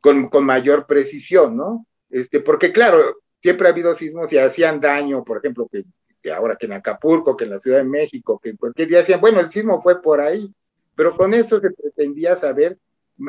con, 0.00 0.30
mayor 0.44 0.86
precisión, 0.86 1.56
¿no? 1.56 1.86
Este, 2.08 2.40
porque 2.40 2.72
claro, 2.72 3.16
siempre 3.42 3.68
ha 3.68 3.72
habido 3.72 3.94
sismos 3.94 4.32
y 4.32 4.38
hacían 4.38 4.80
daño, 4.80 5.24
por 5.24 5.38
ejemplo, 5.38 5.68
que, 5.70 5.84
ahora 6.30 6.56
que 6.56 6.66
en 6.66 6.72
Acapulco, 6.72 7.36
que 7.36 7.44
en 7.44 7.50
la 7.50 7.60
Ciudad 7.60 7.78
de 7.78 7.84
México, 7.84 8.38
que 8.42 8.56
cualquier 8.56 8.88
día 8.88 8.98
decían, 8.98 9.20
bueno, 9.20 9.40
el 9.40 9.50
sismo 9.50 9.82
fue 9.82 10.00
por 10.00 10.20
ahí, 10.20 10.52
pero 10.94 11.16
con 11.16 11.34
eso 11.34 11.60
se 11.60 11.70
pretendía 11.70 12.36
saber 12.36 12.78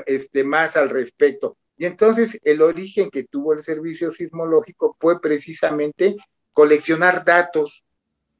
este, 0.05 0.43
más 0.43 0.77
al 0.77 0.89
respecto. 0.89 1.57
Y 1.77 1.85
entonces 1.85 2.39
el 2.43 2.61
origen 2.61 3.09
que 3.09 3.23
tuvo 3.23 3.53
el 3.53 3.63
servicio 3.63 4.11
sismológico 4.11 4.95
fue 4.99 5.21
precisamente 5.21 6.15
coleccionar 6.53 7.23
datos 7.23 7.83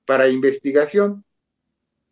para 0.06 0.28
investigación, 0.28 1.24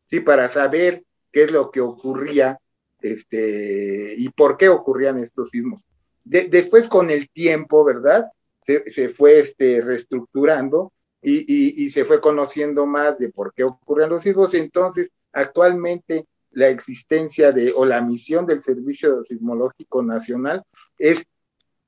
¿sí? 0.06 0.20
Para 0.20 0.50
saber 0.50 1.04
qué 1.32 1.44
es 1.44 1.52
lo 1.52 1.72
que 1.72 1.82
ocurría 1.82 2.60
este, 3.02 4.14
y 4.18 4.30
por 4.30 4.58
qué 4.58 4.70
ocurrían 4.70 5.20
estos 5.20 5.50
sismos 5.50 5.86
después 6.26 6.88
con 6.88 7.10
el 7.10 7.30
tiempo, 7.30 7.84
¿verdad? 7.84 8.26
Se, 8.62 9.10
fue 9.10 9.40
este, 9.40 9.80
reestructurando 9.82 10.92
y, 11.28 11.90
se 11.90 12.06
fue 12.06 12.22
conociendo 12.22 12.86
más 12.86 13.18
de 13.18 13.30
por 13.30 13.54
qué 13.54 13.64
ocurren 13.64 14.10
los 14.10 14.22
sismos. 14.22 14.54
Entonces, 14.54 15.12
actualmente 15.34 16.28
la 16.52 16.70
existencia 16.70 17.52
de 17.52 17.74
o 17.74 17.84
la 17.86 18.02
misión 18.02 18.46
del 18.46 18.62
Servicio 18.62 19.24
Sismológico 19.24 20.04
Nacional 20.04 20.64
es 20.98 21.26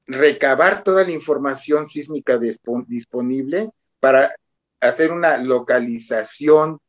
recabar 0.07 0.83
toda 0.83 1.03
la 1.03 1.11
información 1.11 1.87
sísmica 1.87 2.39
disponible 2.87 3.69
para 3.99 4.33
hacer 4.79 5.11
una 5.11 5.37
localización 5.37 6.79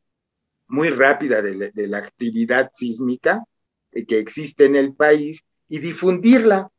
muy 0.67 0.89
rápida 0.89 1.41
de 1.41 1.87
la, 1.87 1.97
actividad 1.97 2.71
sísmica 2.73 3.43
que 3.91 4.19
existe 4.19 4.65
en 4.65 4.75
el 4.75 4.93
país 4.93 5.43
y 5.67 5.79
difundirla, 5.79 6.69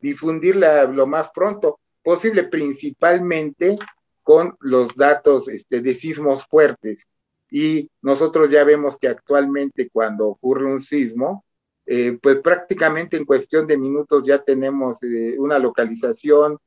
difundirla 0.00 0.84
lo 0.84 1.06
más 1.06 1.30
pronto 1.34 1.80
posible, 2.02 2.44
principalmente 2.44 3.78
con 4.22 4.56
los 4.60 4.94
datos 4.96 5.48
este, 5.48 5.80
de 5.80 5.94
sismos 5.94 6.44
fuertes. 6.46 7.06
Y 7.50 7.90
nosotros 8.00 8.50
ya 8.50 8.64
vemos 8.64 8.98
que 8.98 9.08
actualmente 9.08 9.90
cuando 9.90 10.28
ocurre 10.28 10.66
un 10.66 10.82
sismo, 10.82 11.44
eh, 11.84 12.18
pues 12.22 12.38
prácticamente 12.38 13.16
en 13.16 13.24
cuestión 13.24 13.66
de 13.66 13.76
minutos 13.76 14.24
ya 14.24 14.42
tenemos 14.42 15.02
eh, 15.02 15.36
una 15.38 15.58
localización 15.58 16.58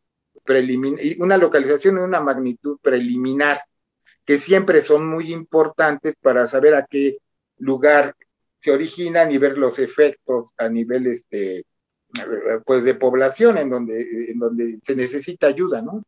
preliminar, 0.43 0.99
una 1.19 1.37
localización 1.37 1.97
y 1.97 2.01
una 2.01 2.21
magnitud 2.21 2.77
preliminar, 2.81 3.61
que 4.25 4.39
siempre 4.39 4.81
son 4.81 5.07
muy 5.07 5.33
importantes 5.33 6.15
para 6.21 6.45
saber 6.45 6.75
a 6.75 6.85
qué 6.85 7.17
lugar 7.57 8.15
se 8.59 8.71
originan 8.71 9.31
y 9.31 9.37
ver 9.37 9.57
los 9.57 9.79
efectos 9.79 10.51
a 10.57 10.67
nivel 10.69 11.07
este, 11.07 11.65
pues 12.65 12.83
de 12.83 12.95
población 12.95 13.57
en 13.57 13.69
donde, 13.69 14.31
en 14.31 14.39
donde 14.39 14.79
se 14.83 14.95
necesita 14.95 15.47
ayuda, 15.47 15.81
¿no? 15.81 16.03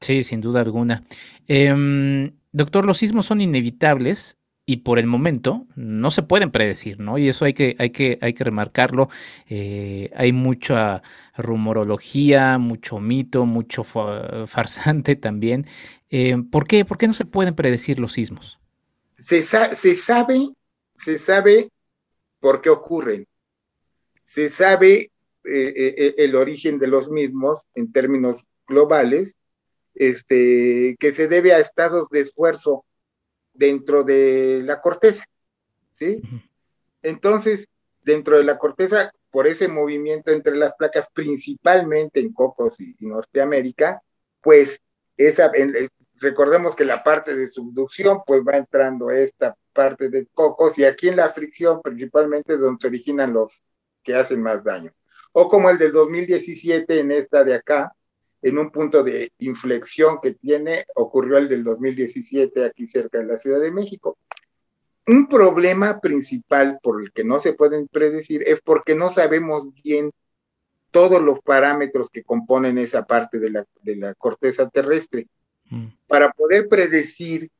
Sí, 0.00 0.22
sin 0.22 0.40
duda 0.40 0.60
alguna. 0.60 1.04
Em, 1.48 2.32
doctor, 2.52 2.86
los 2.86 2.98
sismos 2.98 3.26
son 3.26 3.40
inevitables 3.40 4.38
y 4.66 4.78
por 4.78 4.98
el 4.98 5.06
momento 5.06 5.66
no 5.76 6.10
se 6.10 6.22
pueden 6.22 6.50
predecir, 6.50 6.98
¿no? 6.98 7.18
Y 7.18 7.28
eso 7.28 7.44
hay 7.44 7.54
que, 7.54 7.76
hay 7.78 7.90
que, 7.90 8.18
hay 8.20 8.34
que 8.34 8.44
remarcarlo. 8.44 9.08
Eh, 9.48 10.10
hay 10.16 10.32
mucha 10.32 11.02
rumorología, 11.36 12.58
mucho 12.58 12.98
mito, 12.98 13.46
mucho 13.46 13.84
farsante 13.84 15.16
también. 15.16 15.66
Em, 16.10 16.48
¿Por 16.48 16.66
qué? 16.66 16.84
¿Por 16.84 16.98
qué 16.98 17.06
no 17.06 17.14
se 17.14 17.24
pueden 17.24 17.54
predecir 17.54 18.00
los 18.00 18.12
sismos? 18.12 18.58
Se, 19.18 19.42
se 19.42 19.96
sabe, 19.96 20.50
se 20.96 21.18
sabe 21.18 21.70
por 22.40 22.60
qué 22.60 22.70
ocurren. 22.70 23.26
Se 24.24 24.48
sabe 24.48 25.10
eh, 25.44 25.84
eh, 25.96 26.14
el 26.18 26.34
origen 26.34 26.78
de 26.78 26.88
los 26.88 27.08
mismos 27.08 27.62
en 27.74 27.92
términos 27.92 28.44
globales 28.66 29.36
este, 29.96 30.96
que 31.00 31.12
se 31.12 31.26
debe 31.26 31.54
a 31.54 31.58
estados 31.58 32.08
de 32.10 32.20
esfuerzo 32.20 32.84
dentro 33.52 34.04
de 34.04 34.62
la 34.62 34.80
corteza, 34.80 35.24
¿sí? 35.98 36.20
Entonces, 37.02 37.66
dentro 38.02 38.36
de 38.36 38.44
la 38.44 38.58
corteza, 38.58 39.10
por 39.30 39.46
ese 39.46 39.68
movimiento 39.68 40.30
entre 40.30 40.56
las 40.56 40.74
placas, 40.74 41.06
principalmente 41.12 42.20
en 42.20 42.32
Cocos 42.32 42.78
y, 42.78 42.94
Norteamérica, 43.00 44.02
pues 44.42 44.80
esa, 45.16 45.50
recordemos 46.20 46.76
que 46.76 46.84
la 46.84 47.02
parte 47.02 47.34
de 47.34 47.48
subducción, 47.48 48.20
pues 48.26 48.42
va 48.46 48.56
entrando 48.56 49.10
esta 49.10 49.56
parte 49.72 50.08
de 50.10 50.26
Cocos 50.26 50.78
y 50.78 50.84
aquí 50.84 51.08
en 51.08 51.16
la 51.16 51.32
fricción, 51.32 51.80
principalmente 51.82 52.54
es 52.54 52.60
donde 52.60 52.80
se 52.80 52.88
originan 52.88 53.32
los 53.32 53.62
que 54.02 54.14
hacen 54.14 54.42
más 54.42 54.62
daño. 54.62 54.92
O 55.32 55.48
como 55.48 55.70
el 55.70 55.78
del 55.78 55.92
2017 55.92 57.00
en 57.00 57.12
esta 57.12 57.44
de 57.44 57.54
acá, 57.54 57.95
en 58.42 58.58
un 58.58 58.70
punto 58.70 59.02
de 59.02 59.32
inflexión 59.38 60.20
que 60.20 60.32
tiene, 60.34 60.86
ocurrió 60.94 61.38
el 61.38 61.48
del 61.48 61.64
2017 61.64 62.64
aquí 62.64 62.86
cerca 62.86 63.18
de 63.18 63.26
la 63.26 63.38
Ciudad 63.38 63.60
de 63.60 63.72
México. 63.72 64.18
Un 65.06 65.28
problema 65.28 66.00
principal 66.00 66.78
por 66.82 67.00
el 67.00 67.12
que 67.12 67.24
no 67.24 67.40
se 67.40 67.52
pueden 67.52 67.88
predecir 67.88 68.42
es 68.46 68.60
porque 68.60 68.94
no 68.94 69.10
sabemos 69.10 69.72
bien 69.82 70.12
todos 70.90 71.22
los 71.22 71.40
parámetros 71.40 72.10
que 72.10 72.24
componen 72.24 72.78
esa 72.78 73.04
parte 73.04 73.38
de 73.38 73.50
la, 73.50 73.66
de 73.82 73.96
la 73.96 74.14
corteza 74.14 74.68
terrestre. 74.68 75.28
Mm. 75.70 75.86
Para 76.06 76.32
poder 76.32 76.68
predecir 76.68 77.50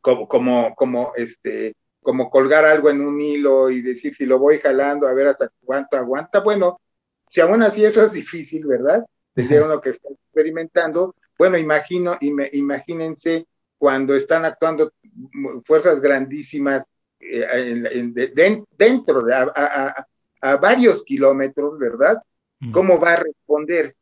como, 0.00 0.28
como, 0.28 0.74
como, 0.74 1.12
este, 1.16 1.74
como 2.02 2.30
colgar 2.30 2.64
algo 2.64 2.90
en 2.90 3.00
un 3.00 3.20
hilo 3.20 3.70
y 3.70 3.82
decir 3.82 4.14
si 4.14 4.26
lo 4.26 4.38
voy 4.38 4.58
jalando, 4.58 5.06
a 5.06 5.12
ver 5.12 5.28
hasta 5.28 5.50
cuánto 5.64 5.96
aguanta. 5.96 6.40
Bueno, 6.40 6.80
si 7.28 7.40
aún 7.40 7.62
así 7.62 7.84
eso 7.84 8.02
es 8.02 8.12
difícil, 8.12 8.66
¿verdad? 8.66 9.04
Desde 9.38 9.62
uno 9.62 9.80
que 9.80 9.90
está 9.90 10.08
experimentando. 10.08 11.14
Bueno, 11.38 11.56
imagino, 11.56 12.18
imagínense 12.20 13.46
cuando 13.76 14.16
están 14.16 14.44
actuando 14.44 14.92
fuerzas 15.64 16.00
grandísimas 16.00 16.84
eh, 17.20 18.62
dentro 18.76 19.22
de 19.22 19.34
a, 19.34 20.06
varios 20.60 21.04
kilómetros, 21.04 21.78
¿verdad? 21.78 22.20
¿Cómo 22.72 22.98
va 22.98 23.12
a 23.12 23.22
responder? 23.22 23.94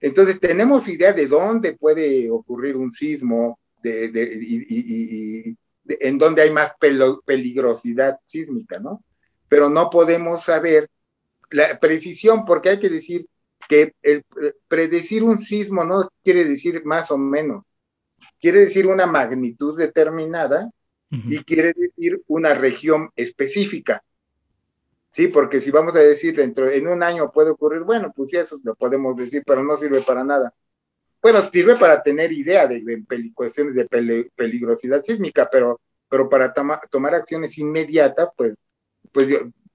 Entonces, 0.00 0.38
tenemos 0.38 0.86
idea 0.88 1.12
de 1.12 1.26
dónde 1.26 1.76
puede 1.76 2.30
ocurrir 2.30 2.76
un 2.76 2.92
sismo 2.92 3.58
de, 3.82 4.10
y, 4.40 5.56
en 5.86 6.18
dónde 6.18 6.42
hay 6.42 6.52
más 6.52 6.72
peligrosidad 7.24 8.18
sísmica, 8.24 8.78
¿no? 8.78 9.02
Pero 9.48 9.68
no 9.68 9.90
podemos 9.90 10.44
saber 10.44 10.88
la 11.50 11.78
precisión, 11.80 12.44
porque 12.44 12.70
hay 12.70 12.78
que 12.78 12.88
decir, 12.88 13.26
que 13.70 13.94
el 14.02 14.24
predecir 14.66 15.22
un 15.22 15.38
sismo 15.38 15.84
no 15.84 16.10
quiere 16.24 16.44
decir 16.44 16.84
más 16.84 17.12
o 17.12 17.16
menos, 17.16 17.64
quiere 18.40 18.58
decir 18.62 18.88
una 18.88 19.06
magnitud 19.06 19.78
determinada 19.78 20.68
y 21.08 21.38
quiere 21.44 21.72
decir 21.72 22.20
una 22.26 22.52
región 22.54 23.10
específica. 23.14 24.02
Sí, 25.12 25.28
porque 25.28 25.60
si 25.60 25.70
vamos 25.70 25.94
a 25.94 26.00
decir 26.00 26.34
dentro 26.34 26.68
en 26.68 26.88
un 26.88 27.04
año 27.04 27.30
puede 27.30 27.50
ocurrir, 27.50 27.82
bueno, 27.82 28.12
pues 28.14 28.30
sí, 28.30 28.38
eso 28.38 28.58
lo 28.64 28.74
podemos 28.74 29.16
decir, 29.16 29.44
pero 29.46 29.62
no 29.62 29.76
sirve 29.76 30.02
para 30.02 30.24
nada. 30.24 30.52
Bueno, 31.22 31.48
sirve 31.52 31.76
para 31.76 32.02
tener 32.02 32.32
idea 32.32 32.66
de, 32.66 32.82
cuestiones 33.32 33.76
de 33.76 34.30
peligrosidad 34.34 35.04
sísmica, 35.04 35.48
pero, 35.48 35.80
pero 36.08 36.28
para 36.28 36.52
tomar 36.52 37.14
acciones 37.14 37.56
inmediatas, 37.56 38.30
pues, 38.36 38.56
pues 39.12 39.28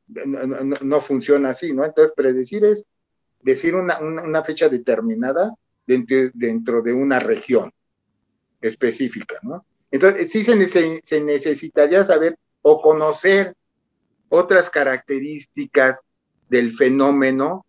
no, 0.08 0.76
no, 0.82 1.02
funciona 1.02 1.52
así, 1.52 1.72
¿no? 1.72 1.86
Entonces, 1.86 2.14
predecir 2.14 2.66
es 2.66 2.86
decir 3.46 3.76
una, 3.76 4.44
fecha 4.44 4.68
determinada 4.70 5.54
dentro, 5.86 6.32
dentro, 6.34 6.82
de 6.82 6.94
una 6.94 7.20
región 7.20 7.72
específica, 8.60 9.38
¿no? 9.44 9.64
Entonces, 9.92 10.32
sí 10.32 10.44
se, 10.44 11.02
se 11.04 11.22
necesitaría 11.22 12.04
saber 12.04 12.38
o 12.64 12.82
conocer 12.82 13.54
otras 14.30 14.72
características 14.72 16.02
del 16.50 16.76
fenómeno 16.76 17.66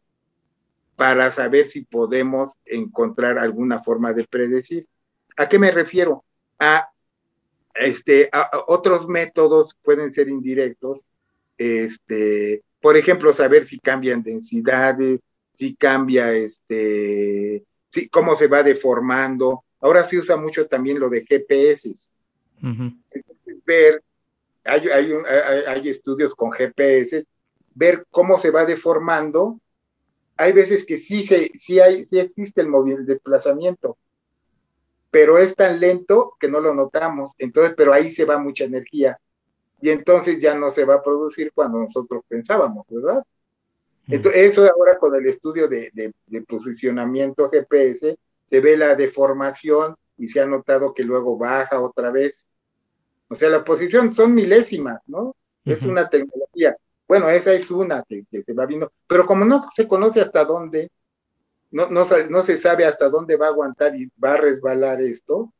para 0.97 1.31
saber 1.31 1.69
si 1.69 1.83
podemos 1.83 2.55
encontrar 2.65 3.39
alguna 3.39 3.83
forma 3.83 4.15
de 4.15 4.25
predecir. 4.25 4.87
¿A 5.37 5.47
qué 5.47 5.59
me 5.59 5.71
refiero? 5.71 6.25
A, 6.59 6.89
este, 7.75 8.31
otros 8.67 9.07
métodos 9.07 9.77
pueden 9.83 10.11
ser 10.15 10.31
indirectos, 10.31 11.05
este, 11.59 12.63
por 12.81 12.97
ejemplo, 12.97 13.35
saber 13.35 13.67
si 13.67 13.79
cambian 13.79 14.23
densidades, 14.23 15.21
si 15.57 15.75
cambia, 15.75 16.33
este, 16.33 17.65
si, 17.91 18.09
cómo 18.09 18.37
se 18.37 18.47
va 18.47 18.63
deformando. 18.63 19.65
Ahora 19.81 20.05
se 20.05 20.19
usa 20.19 20.37
mucho 20.37 20.67
también 20.67 21.01
lo 21.01 21.09
de 21.09 21.25
GPS. 21.25 21.95
ver, 23.65 24.03
hay, 24.65 24.89
hay, 24.89 25.13
hay, 25.67 25.89
estudios 25.89 26.35
con 26.35 26.53
GPS, 26.53 27.25
ver 27.75 28.07
cómo 28.11 28.39
se 28.39 28.51
va 28.51 28.67
deformando. 28.67 29.59
Hay 30.37 30.53
veces 30.53 30.85
que 30.85 30.99
sí, 30.99 31.27
se, 31.27 31.51
sí, 31.55 31.81
hay, 31.81 32.05
sí 32.05 32.19
existe 32.19 32.61
el, 32.61 32.69
el 32.89 33.07
desplazamiento, 33.07 33.97
pero 35.11 35.39
es 35.39 35.55
tan 35.55 35.81
lento 35.81 36.35
que 36.39 36.49
no 36.49 36.61
lo 36.61 36.75
notamos. 36.75 37.33
Entonces, 37.39 37.75
pero 37.75 37.95
ahí 37.95 38.11
se 38.11 38.27
va 38.27 38.39
mucha 38.39 38.65
energía 38.65 39.19
y 39.81 39.89
entonces 39.89 40.39
ya 40.39 40.55
no 40.55 40.71
se 40.71 40.85
va 40.85 40.97
a 40.97 41.03
producir 41.03 41.53
cuando 41.55 41.79
nosotros 41.79 42.23
pensábamos, 42.29 42.87
¿verdad? 42.89 43.25
Entonces, 44.09 44.51
eso 44.51 44.71
ahora 44.71 44.99
con 44.99 45.15
el 45.15 45.27
estudio 45.27 45.69
de, 45.69 46.13
posicionamiento 46.47 47.51
GPS, 47.51 48.17
se 48.49 48.61
ve 48.61 48.77
la 48.77 48.95
deformación 48.95 49.97
y 50.17 50.29
se 50.29 50.41
ha 50.41 50.47
notado 50.47 50.95
que 50.95 51.03
luego 51.03 51.37
baja 51.37 51.81
otra 51.81 52.11
vez. 52.11 52.47
O 53.29 53.35
sea, 53.35 53.49
la 53.49 53.65
posición 53.65 54.15
son 54.15 54.35
milésimas, 54.35 55.01
¿no? 55.07 55.35
Es 55.65 55.83
una 55.83 56.09
tecnología. 56.09 56.77
Bueno, 57.09 57.29
esa 57.29 57.53
es 57.53 57.71
una 57.71 58.05
que, 58.09 58.25
se 58.31 58.53
va 58.53 58.67
viendo, 58.67 58.93
pero 59.07 59.27
como 59.27 59.45
no 59.45 59.69
se 59.75 59.89
conoce 59.89 60.21
hasta 60.21 60.45
dónde, 60.45 60.91
no, 61.73 61.91
no, 61.91 62.07
no, 62.31 62.43
se 62.43 62.57
sabe 62.57 62.85
hasta 62.85 63.09
dónde 63.09 63.37
va 63.37 63.47
a 63.47 63.51
aguantar 63.51 63.97
y 63.97 64.11
va 64.23 64.35
a 64.35 64.37
resbalar 64.37 65.01
esto, 65.01 65.53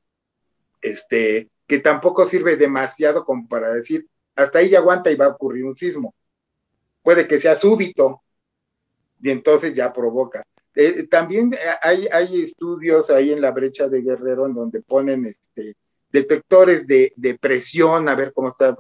este, 0.81 1.49
que 1.67 1.79
tampoco 1.81 2.27
sirve 2.27 2.57
demasiado 2.57 3.25
como 3.25 3.49
para 3.49 3.71
decir, 3.71 4.07
hasta 4.37 4.61
ahí 4.61 4.71
ya 4.71 4.79
aguanta 4.79 5.11
y 5.11 5.17
va 5.17 5.27
a 5.27 5.31
ocurrir 5.31 5.65
un 5.65 5.77
sismo. 5.77 6.15
Puede 7.03 7.27
que 7.27 7.41
sea 7.41 7.57
súbito, 7.57 8.23
y 9.21 9.31
entonces 9.31 9.75
ya 9.75 9.93
provoca. 9.93 10.45
Eh, 10.75 11.07
también 11.09 11.53
hay, 11.81 12.07
hay 12.13 12.43
estudios 12.43 13.09
ahí 13.11 13.33
en 13.33 13.41
la 13.41 13.51
brecha 13.51 13.89
de 13.89 14.03
Guerrero 14.03 14.47
en 14.47 14.55
donde 14.55 14.83
ponen 14.83 15.25
este, 15.27 15.75
detectores 16.11 16.87
de, 16.87 17.13
presión, 17.41 18.09
a 18.09 18.15
ver 18.15 18.33
cómo 18.33 18.49
está 18.49 18.77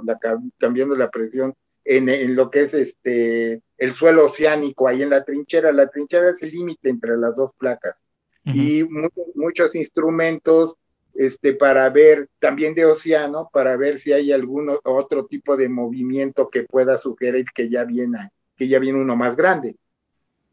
cambiando 0.59 0.95
la 0.95 1.11
presión 1.11 1.55
en, 1.85 2.35
lo 2.35 2.51
que 2.51 2.63
es 2.63 2.75
este, 2.75 3.63
el 3.79 3.93
suelo 3.95 4.27
oceánico, 4.27 4.89
ahí 4.89 5.03
en 5.03 5.11
la 5.11 5.25
trinchera. 5.25 5.73
La 5.73 5.89
trinchera 5.89 6.31
es 6.31 6.43
el 6.43 6.51
límite 6.51 6.89
entre 6.89 7.17
las 7.17 7.35
dos 7.37 7.53
placas. 7.59 8.03
Y 8.45 8.85
muchos 9.35 9.75
instrumentos 9.75 10.77
este, 11.15 11.55
para 11.55 11.89
ver 11.91 12.29
también 12.39 12.75
de 12.75 12.85
océano, 12.85 13.51
para 13.53 13.77
ver 13.77 13.99
si 13.99 14.13
hay 14.13 14.31
algún 14.31 14.71
otro 14.85 15.27
tipo 15.27 15.57
de 15.57 15.69
movimiento 15.69 16.49
que 16.49 16.63
pueda 16.63 16.97
sugerir 16.97 17.47
que 17.53 17.69
ya 17.69 17.83
viene, 17.83 18.31
que 18.57 18.69
ya 18.69 18.79
viene 18.79 19.01
uno 19.01 19.17
más 19.17 19.35
grande. 19.35 19.75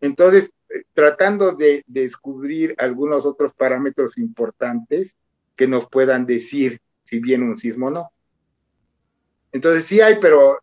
Entonces, 0.04 0.52
eh, 0.70 0.84
tratando 0.94 1.54
de, 1.54 1.82
descubrir 1.88 2.76
algunos 2.78 3.26
otros 3.26 3.54
parámetros 3.54 4.18
importantes 4.18 5.16
que 5.56 5.66
nos 5.66 5.88
puedan 5.88 6.26
decir 6.26 6.82
si 7.06 7.20
viene 7.20 7.46
un 7.46 7.58
sismo 7.58 7.88
o 7.88 7.90
no. 7.90 8.12
Entonces, 9.54 9.86
sí 9.86 10.02
hay, 10.02 10.20
pero 10.20 10.60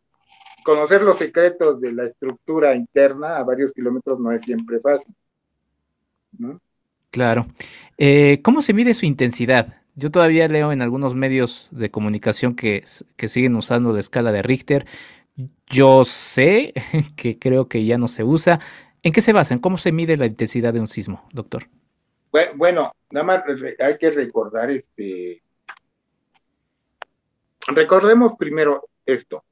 conocer 0.62 1.00
los 1.00 1.16
secretos 1.16 1.80
de 1.80 1.90
la 1.90 2.04
estructura 2.04 2.74
interna 2.74 3.38
a 3.38 3.42
varios 3.42 3.72
kilómetros 3.72 4.20
no 4.20 4.30
es 4.30 4.42
siempre 4.42 4.78
fácil. 4.78 5.14
Claro. 7.10 7.46
Eh, 7.96 8.40
¿Cómo 8.42 8.60
se 8.60 8.74
mide 8.74 8.92
su 8.92 9.06
intensidad? 9.06 9.78
Yo 9.94 10.10
todavía 10.10 10.48
leo 10.48 10.70
en 10.70 10.82
algunos 10.82 11.14
medios 11.14 11.68
de 11.70 11.90
comunicación 11.90 12.54
que, 12.54 12.84
que 13.16 13.28
siguen 13.28 13.56
usando 13.56 13.94
la 13.94 14.00
escala 14.00 14.32
de 14.32 14.42
Richter. 14.42 14.86
Yo 15.66 16.04
sé 16.04 16.74
que 17.16 17.38
creo 17.38 17.68
que 17.68 17.86
ya 17.86 17.96
no 17.96 18.06
se 18.06 18.22
usa. 18.22 18.60
¿En 19.02 19.12
qué 19.12 19.20
se 19.20 19.32
basa? 19.32 19.54
¿En 19.54 19.60
cómo 19.60 19.78
se 19.78 19.92
mide 19.92 20.16
la 20.16 20.26
intensidad 20.26 20.72
de 20.72 20.80
un 20.80 20.88
sismo, 20.88 21.28
doctor? 21.32 21.68
Bueno, 22.54 22.94
nada 23.10 23.26
más 23.26 23.44
hay 23.78 23.98
que 23.98 24.10
recordar 24.10 24.70
este. 24.70 25.42
Recordemos 27.66 28.34
primero 28.38 28.88
esto. 29.04 29.44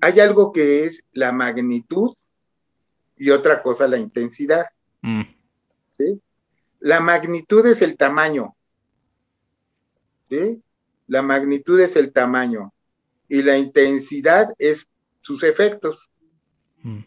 Hay 0.00 0.20
algo 0.20 0.52
que 0.52 0.84
es 0.84 1.02
la 1.12 1.32
magnitud 1.32 2.14
y 3.16 3.30
otra 3.30 3.62
cosa 3.62 3.86
la 3.86 3.96
intensidad. 3.96 4.66
Mm. 5.02 5.22
¿sí? 5.92 6.20
La 6.80 7.00
magnitud 7.00 7.64
es 7.66 7.80
el 7.80 7.96
tamaño. 7.96 8.54
¿sí? 10.28 10.62
La 11.06 11.22
magnitud 11.22 11.80
es 11.80 11.96
el 11.96 12.12
tamaño 12.12 12.72
y 13.28 13.42
la 13.42 13.56
intensidad 13.56 14.52
es 14.58 14.86
sus 15.20 15.42
efectos. 15.42 16.10
Mm. 16.82 17.00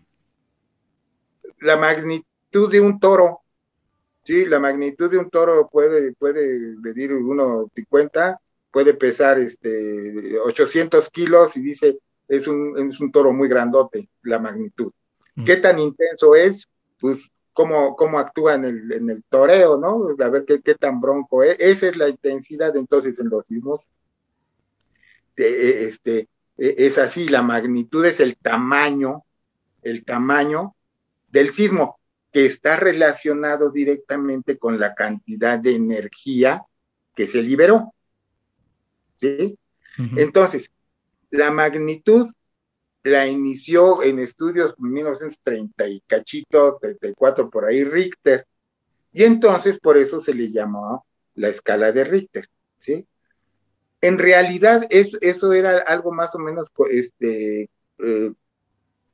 La 1.59 1.75
magnitud 1.75 2.71
de 2.71 2.79
un 2.79 2.99
toro, 2.99 3.41
sí, 4.23 4.45
la 4.45 4.59
magnitud 4.59 5.09
de 5.09 5.17
un 5.17 5.29
toro 5.29 5.67
puede, 5.69 6.13
puede 6.13 6.75
medir 6.77 7.11
1,50, 7.11 8.37
puede 8.71 8.93
pesar 8.93 9.39
este, 9.39 10.37
800 10.39 11.09
kilos 11.09 11.57
y 11.57 11.61
dice, 11.61 11.97
es 12.27 12.47
un, 12.47 12.89
es 12.89 12.99
un 12.99 13.11
toro 13.11 13.33
muy 13.33 13.47
grandote, 13.47 14.09
la 14.23 14.39
magnitud. 14.39 14.91
Mm. 15.35 15.45
¿Qué 15.45 15.57
tan 15.57 15.79
intenso 15.79 16.35
es? 16.35 16.67
Pues 16.99 17.31
cómo, 17.53 17.95
cómo 17.95 18.19
actúa 18.19 18.53
en 18.53 18.65
el, 18.65 18.91
en 18.91 19.09
el 19.09 19.23
toreo, 19.23 19.77
¿no? 19.77 20.07
A 20.23 20.29
ver 20.29 20.45
qué, 20.45 20.61
qué 20.61 20.75
tan 20.75 21.01
bronco 21.01 21.41
es. 21.41 21.55
Esa 21.59 21.87
es 21.87 21.97
la 21.97 22.07
intensidad 22.07 22.75
entonces 22.77 23.19
en 23.19 23.29
los 23.29 23.47
sismos. 23.47 23.87
este, 25.35 26.27
e, 26.57 26.75
es 26.77 26.97
así, 26.97 27.27
la 27.27 27.41
magnitud 27.41 28.05
es 28.05 28.19
el 28.19 28.37
tamaño, 28.37 29.23
el 29.81 30.05
tamaño 30.05 30.75
del 31.27 31.53
sismo, 31.53 31.99
que 32.31 32.45
está 32.45 32.77
relacionado 32.77 33.71
directamente 33.71 34.57
con 34.57 34.79
la 34.79 34.93
cantidad 34.93 35.59
de 35.59 35.75
energía 35.75 36.63
que 37.15 37.27
se 37.27 37.41
liberó. 37.41 37.93
¿Sí? 39.19 39.57
Entonces, 40.15 40.69
la 41.31 41.51
magnitud 41.51 42.29
la 43.07 43.27
inició 43.27 44.03
en 44.03 44.19
estudios 44.19 44.75
en 44.77 44.91
1930 44.91 45.87
y 45.87 46.01
cachito, 46.01 46.77
34 46.79 47.49
por 47.49 47.65
ahí 47.65 47.83
Richter, 47.83 48.45
y 49.13 49.23
entonces 49.23 49.79
por 49.79 49.97
eso 49.97 50.21
se 50.21 50.33
le 50.33 50.51
llamó 50.51 51.05
la 51.35 51.49
escala 51.49 51.91
de 51.91 52.03
Richter, 52.03 52.47
¿sí? 52.79 53.07
En 54.01 54.19
realidad 54.19 54.85
es, 54.89 55.17
eso 55.21 55.53
era 55.53 55.79
algo 55.79 56.11
más 56.11 56.35
o 56.35 56.39
menos 56.39 56.67
este, 56.91 57.69
eh, 57.99 58.33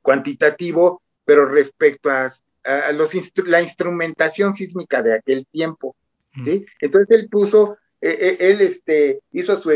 cuantitativo, 0.02 1.02
pero 1.24 1.46
respecto 1.46 2.10
a, 2.10 2.32
los 2.92 3.12
la 3.46 3.60
instrumentación 3.60 4.54
sísmica 4.54 5.02
de 5.02 5.14
aquel 5.14 5.46
tiempo, 5.46 5.94
¿sí? 6.32 6.60
Mm. 6.60 6.64
Entonces 6.80 7.10
él 7.10 7.28
puso, 7.28 7.76
e, 8.00 8.08
e, 8.08 8.50
él 8.50 8.62
este, 8.62 9.20
hizo 9.32 9.60
su, 9.60 9.70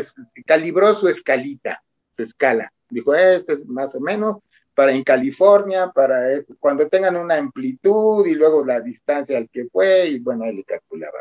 calibró 0.46 0.94
su 0.94 1.08
escalita, 1.08 1.82
su 2.16 2.22
escala, 2.22 2.72
Dijo, 2.90 3.14
este 3.14 3.52
es 3.54 3.66
más 3.66 3.94
o 3.94 4.00
menos 4.00 4.38
para 4.74 4.92
en 4.92 5.02
California, 5.02 5.90
para 5.90 6.32
este, 6.32 6.54
cuando 6.54 6.88
tengan 6.88 7.16
una 7.16 7.34
amplitud 7.34 8.24
y 8.26 8.34
luego 8.34 8.64
la 8.64 8.80
distancia 8.80 9.36
al 9.36 9.48
que 9.50 9.66
fue, 9.66 10.08
y 10.08 10.20
bueno, 10.20 10.44
él 10.44 10.56
le 10.56 10.64
calculaba 10.64 11.18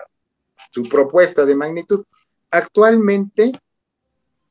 su 0.71 0.83
propuesta 0.83 1.43
de 1.43 1.55
magnitud. 1.55 2.05
Actualmente, 2.51 3.51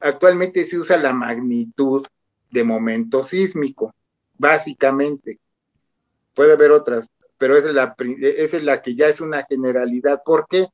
actualmente 0.01 0.65
se 0.67 0.79
usa 0.79 0.97
la 0.97 1.13
magnitud 1.13 2.05
de 2.51 2.65
momento 2.65 3.23
sísmico, 3.23 3.95
básicamente. 4.37 5.39
Puede 6.37 6.53
haber 6.53 6.71
otras, 6.71 7.09
pero 7.39 7.57
esa 7.57 7.69
es 7.69 7.75
la, 7.75 7.97
es 7.99 8.63
la 8.63 8.83
que 8.83 8.95
ya 8.95 9.09
es 9.09 9.23
una 9.23 9.45
generalidad. 9.47 10.23
¿Por 10.23 10.47
qué? 10.47 10.67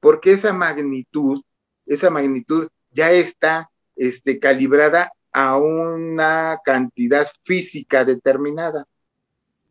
Porque 0.00 0.32
esa 0.32 0.54
magnitud, 0.54 1.42
esa 1.84 2.08
magnitud 2.08 2.68
ya 2.90 3.12
está 3.12 3.70
este, 3.96 4.38
calibrada 4.38 5.12
a 5.30 5.58
una 5.58 6.58
cantidad 6.64 7.28
física 7.44 8.02
determinada 8.02 8.86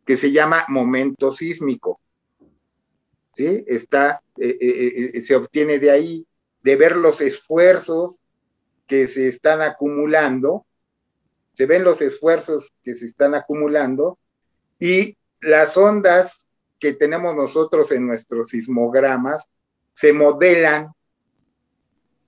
que 0.06 0.16
se 0.16 0.30
llama 0.30 0.66
momento 0.68 1.32
sísmico. 1.32 2.00
¿Sí? 3.34 3.64
Está, 3.66 4.22
eh, 4.38 4.56
eh, 4.60 5.10
eh, 5.14 5.22
se 5.22 5.34
obtiene 5.34 5.80
de 5.80 5.90
ahí, 5.90 6.26
de 6.62 6.76
ver 6.76 6.94
los 6.94 7.20
esfuerzos 7.20 8.20
que 8.86 9.08
se 9.08 9.26
están 9.26 9.62
acumulando, 9.62 10.64
se 11.54 11.66
ven 11.66 11.82
los 11.82 12.00
esfuerzos 12.00 12.72
que 12.84 12.94
se 12.94 13.06
están 13.06 13.34
acumulando 13.34 14.16
y 14.78 15.16
las 15.40 15.76
ondas 15.76 16.46
que 16.78 16.92
tenemos 16.94 17.34
nosotros 17.34 17.90
en 17.92 18.06
nuestros 18.06 18.50
sismogramas 18.50 19.48
se 19.94 20.12
modelan 20.12 20.92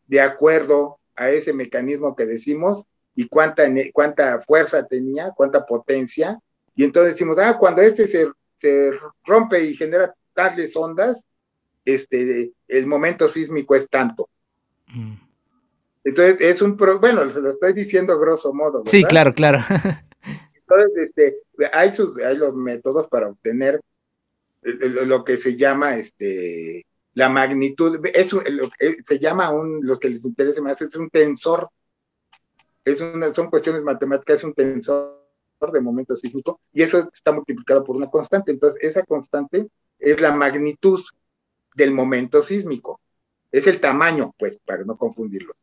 de 0.06 0.20
acuerdo 0.20 0.98
a 1.16 1.30
ese 1.30 1.52
mecanismo 1.52 2.14
que 2.14 2.26
decimos 2.26 2.84
y 3.14 3.28
cuánta, 3.28 3.64
cuánta 3.92 4.40
fuerza 4.40 4.86
tenía, 4.86 5.30
cuánta 5.34 5.64
potencia. 5.64 6.38
Y 6.74 6.84
entonces 6.84 7.14
decimos, 7.14 7.38
ah, 7.38 7.56
cuando 7.58 7.82
este 7.82 8.06
se, 8.06 8.28
se 8.58 8.92
rompe 9.24 9.64
y 9.64 9.76
genera 9.76 10.14
tales 10.34 10.74
ondas, 10.76 11.24
este, 11.84 12.52
el 12.68 12.86
momento 12.86 13.28
sísmico 13.28 13.74
es 13.74 13.88
tanto. 13.88 14.28
Mm. 14.88 15.14
Entonces, 16.04 16.40
es 16.40 16.62
un, 16.62 16.76
bueno, 16.76 17.30
se 17.30 17.40
lo 17.40 17.50
estoy 17.50 17.72
diciendo 17.72 18.18
grosso 18.18 18.52
modo. 18.52 18.82
Sí, 18.86 19.04
claro, 19.04 19.32
claro. 19.32 19.60
Entonces, 20.72 21.08
este, 21.08 21.36
hay, 21.72 21.92
sus, 21.92 22.16
hay 22.18 22.36
los 22.36 22.54
métodos 22.54 23.08
para 23.08 23.28
obtener 23.28 23.80
lo 24.62 25.24
que 25.24 25.36
se 25.36 25.56
llama 25.56 25.96
este, 25.96 26.86
la 27.14 27.28
magnitud, 27.28 27.98
eso 28.14 28.42
se 29.04 29.18
llama 29.18 29.50
un, 29.50 29.84
lo 29.84 29.98
que 29.98 30.08
les 30.08 30.24
interesa 30.24 30.62
más, 30.62 30.80
es 30.80 30.94
un 30.94 31.10
tensor 31.10 31.68
es 32.84 33.00
una, 33.00 33.32
son 33.34 33.50
cuestiones 33.50 33.82
matemáticas, 33.82 34.38
es 34.38 34.44
un 34.44 34.54
tensor 34.54 35.18
de 35.72 35.80
momento 35.80 36.16
sísmico 36.16 36.60
y 36.72 36.82
eso 36.82 37.08
está 37.12 37.32
multiplicado 37.32 37.84
por 37.84 37.96
una 37.96 38.10
constante. 38.10 38.50
Entonces, 38.50 38.82
esa 38.82 39.04
constante 39.04 39.68
es 39.98 40.20
la 40.20 40.32
magnitud 40.32 41.00
del 41.74 41.92
momento 41.92 42.42
sísmico. 42.42 43.00
Es 43.52 43.66
el 43.66 43.80
tamaño, 43.80 44.34
pues, 44.38 44.58
para 44.64 44.84
no 44.84 44.96
confundirlo, 44.96 45.54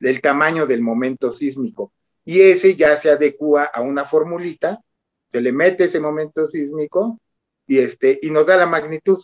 el 0.00 0.20
tamaño 0.20 0.66
del 0.66 0.82
momento 0.82 1.32
sísmico. 1.32 1.92
Y 2.28 2.42
ese 2.42 2.76
ya 2.76 2.94
se 2.98 3.10
adecua 3.10 3.64
a 3.64 3.80
una 3.80 4.04
formulita, 4.04 4.84
se 5.32 5.40
le 5.40 5.50
mete 5.50 5.84
ese 5.84 5.98
momento 5.98 6.46
sísmico 6.46 7.18
y, 7.66 7.78
este, 7.78 8.18
y 8.20 8.30
nos 8.30 8.44
da 8.44 8.58
la 8.58 8.66
magnitud. 8.66 9.18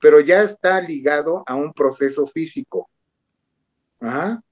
Pero 0.00 0.20
ya 0.20 0.42
está 0.42 0.80
ligado 0.80 1.44
a 1.46 1.54
un 1.56 1.74
proceso 1.74 2.26
físico. 2.26 2.88
Ajá. 4.00 4.42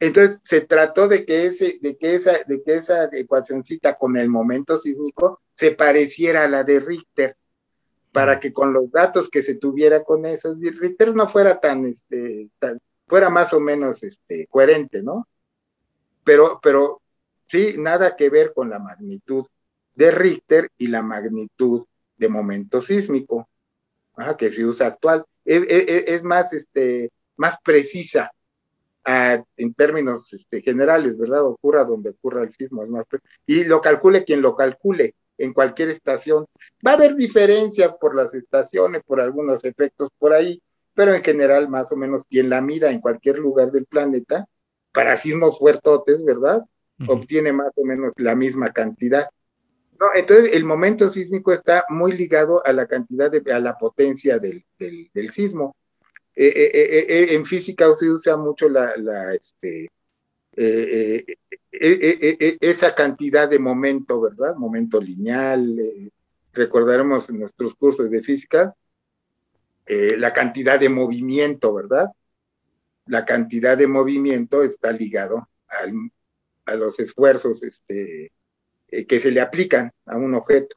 Entonces 0.00 0.40
se 0.42 0.62
trató 0.62 1.06
de 1.06 1.24
que, 1.24 1.46
ese, 1.46 1.78
de 1.80 1.96
que, 1.96 2.16
esa, 2.16 2.42
de 2.48 2.60
que 2.64 2.74
esa 2.74 3.08
ecuacióncita 3.12 3.96
con 3.96 4.16
el 4.16 4.28
momento 4.28 4.76
sísmico 4.76 5.40
se 5.54 5.70
pareciera 5.70 6.42
a 6.42 6.48
la 6.48 6.64
de 6.64 6.80
Richter, 6.80 7.36
para 8.10 8.40
que 8.40 8.52
con 8.52 8.72
los 8.72 8.90
datos 8.90 9.30
que 9.30 9.44
se 9.44 9.54
tuviera 9.54 10.02
con 10.02 10.26
esos, 10.26 10.58
Richter 10.58 11.14
no 11.14 11.28
fuera 11.28 11.60
tan, 11.60 11.86
este, 11.86 12.48
fuera 13.06 13.30
más 13.30 13.52
o 13.52 13.60
menos 13.60 14.02
este, 14.02 14.48
coherente, 14.48 15.00
¿no? 15.00 15.28
Pero, 16.24 16.60
pero 16.62 17.00
sí, 17.46 17.74
nada 17.78 18.16
que 18.16 18.30
ver 18.30 18.52
con 18.54 18.70
la 18.70 18.78
magnitud 18.78 19.46
de 19.94 20.10
Richter 20.10 20.70
y 20.78 20.88
la 20.88 21.02
magnitud 21.02 21.86
de 22.16 22.28
momento 22.28 22.82
sísmico. 22.82 23.48
que 24.38 24.52
se 24.52 24.64
usa 24.64 24.88
actual. 24.88 25.24
Es, 25.44 26.22
más, 26.22 26.52
este, 26.52 27.10
más 27.36 27.56
precisa 27.64 28.30
en 29.04 29.74
términos 29.74 30.32
este, 30.32 30.62
generales, 30.62 31.18
¿verdad? 31.18 31.44
Ocurra 31.44 31.84
donde 31.84 32.10
ocurra 32.10 32.42
el 32.42 32.54
sismo. 32.54 32.84
Es 32.84 32.90
más 32.90 33.06
y 33.46 33.64
lo 33.64 33.80
calcule 33.80 34.24
quien 34.24 34.42
lo 34.42 34.54
calcule 34.54 35.14
en 35.38 35.52
cualquier 35.52 35.90
estación. 35.90 36.46
Va 36.86 36.92
a 36.92 36.94
haber 36.94 37.16
diferencias 37.16 37.92
por 38.00 38.14
las 38.14 38.32
estaciones, 38.34 39.02
por 39.04 39.20
algunos 39.20 39.64
efectos 39.64 40.10
por 40.18 40.32
ahí, 40.32 40.62
pero 40.94 41.14
en 41.14 41.24
general, 41.24 41.68
más 41.68 41.90
o 41.92 41.96
menos, 41.96 42.24
quien 42.24 42.50
la 42.50 42.60
mira 42.60 42.90
en 42.90 43.00
cualquier 43.00 43.38
lugar 43.38 43.72
del 43.72 43.86
planeta, 43.86 44.46
para 44.92 45.16
sismos 45.16 45.58
fuertotes, 45.58 46.24
¿verdad? 46.24 46.62
Obtiene 47.08 47.52
más 47.52 47.72
o 47.74 47.84
menos 47.84 48.12
la 48.16 48.36
misma 48.36 48.72
cantidad. 48.72 49.28
No, 49.98 50.06
entonces 50.14 50.50
el 50.52 50.64
momento 50.64 51.08
sísmico 51.08 51.52
está 51.52 51.84
muy 51.88 52.12
ligado 52.12 52.64
a 52.64 52.72
la 52.72 52.86
cantidad 52.86 53.30
de, 53.30 53.52
a 53.52 53.58
la 53.58 53.76
potencia 53.76 54.38
del, 54.38 54.64
del, 54.78 55.32
sismo. 55.32 55.76
Eh, 56.34 56.46
eh, 56.46 57.06
eh, 57.08 57.34
en 57.34 57.44
física 57.44 57.92
se 57.94 58.10
usa 58.10 58.36
mucho 58.36 58.68
la, 58.68 58.96
la 58.96 59.34
este, 59.34 59.90
esa 61.70 62.94
cantidad 62.94 63.48
de 63.48 63.58
momento, 63.58 64.20
¿verdad? 64.20 64.54
Momento 64.56 65.00
lineal. 65.00 65.80
recordaremos 66.52 67.28
en 67.30 67.40
nuestros 67.40 67.74
cursos 67.74 68.10
de 68.10 68.22
física 68.22 68.74
la 69.86 70.32
cantidad 70.32 70.78
de 70.78 70.88
movimiento, 70.88 71.74
¿verdad? 71.74 72.08
La 73.06 73.24
cantidad 73.24 73.76
de 73.76 73.86
movimiento 73.86 74.62
está 74.62 74.92
ligado 74.92 75.48
al, 75.68 75.92
a 76.66 76.74
los 76.74 76.98
esfuerzos 76.98 77.62
este, 77.62 78.32
eh, 78.88 79.06
que 79.06 79.20
se 79.20 79.30
le 79.30 79.40
aplican 79.40 79.90
a 80.06 80.16
un 80.16 80.34
objeto. 80.34 80.76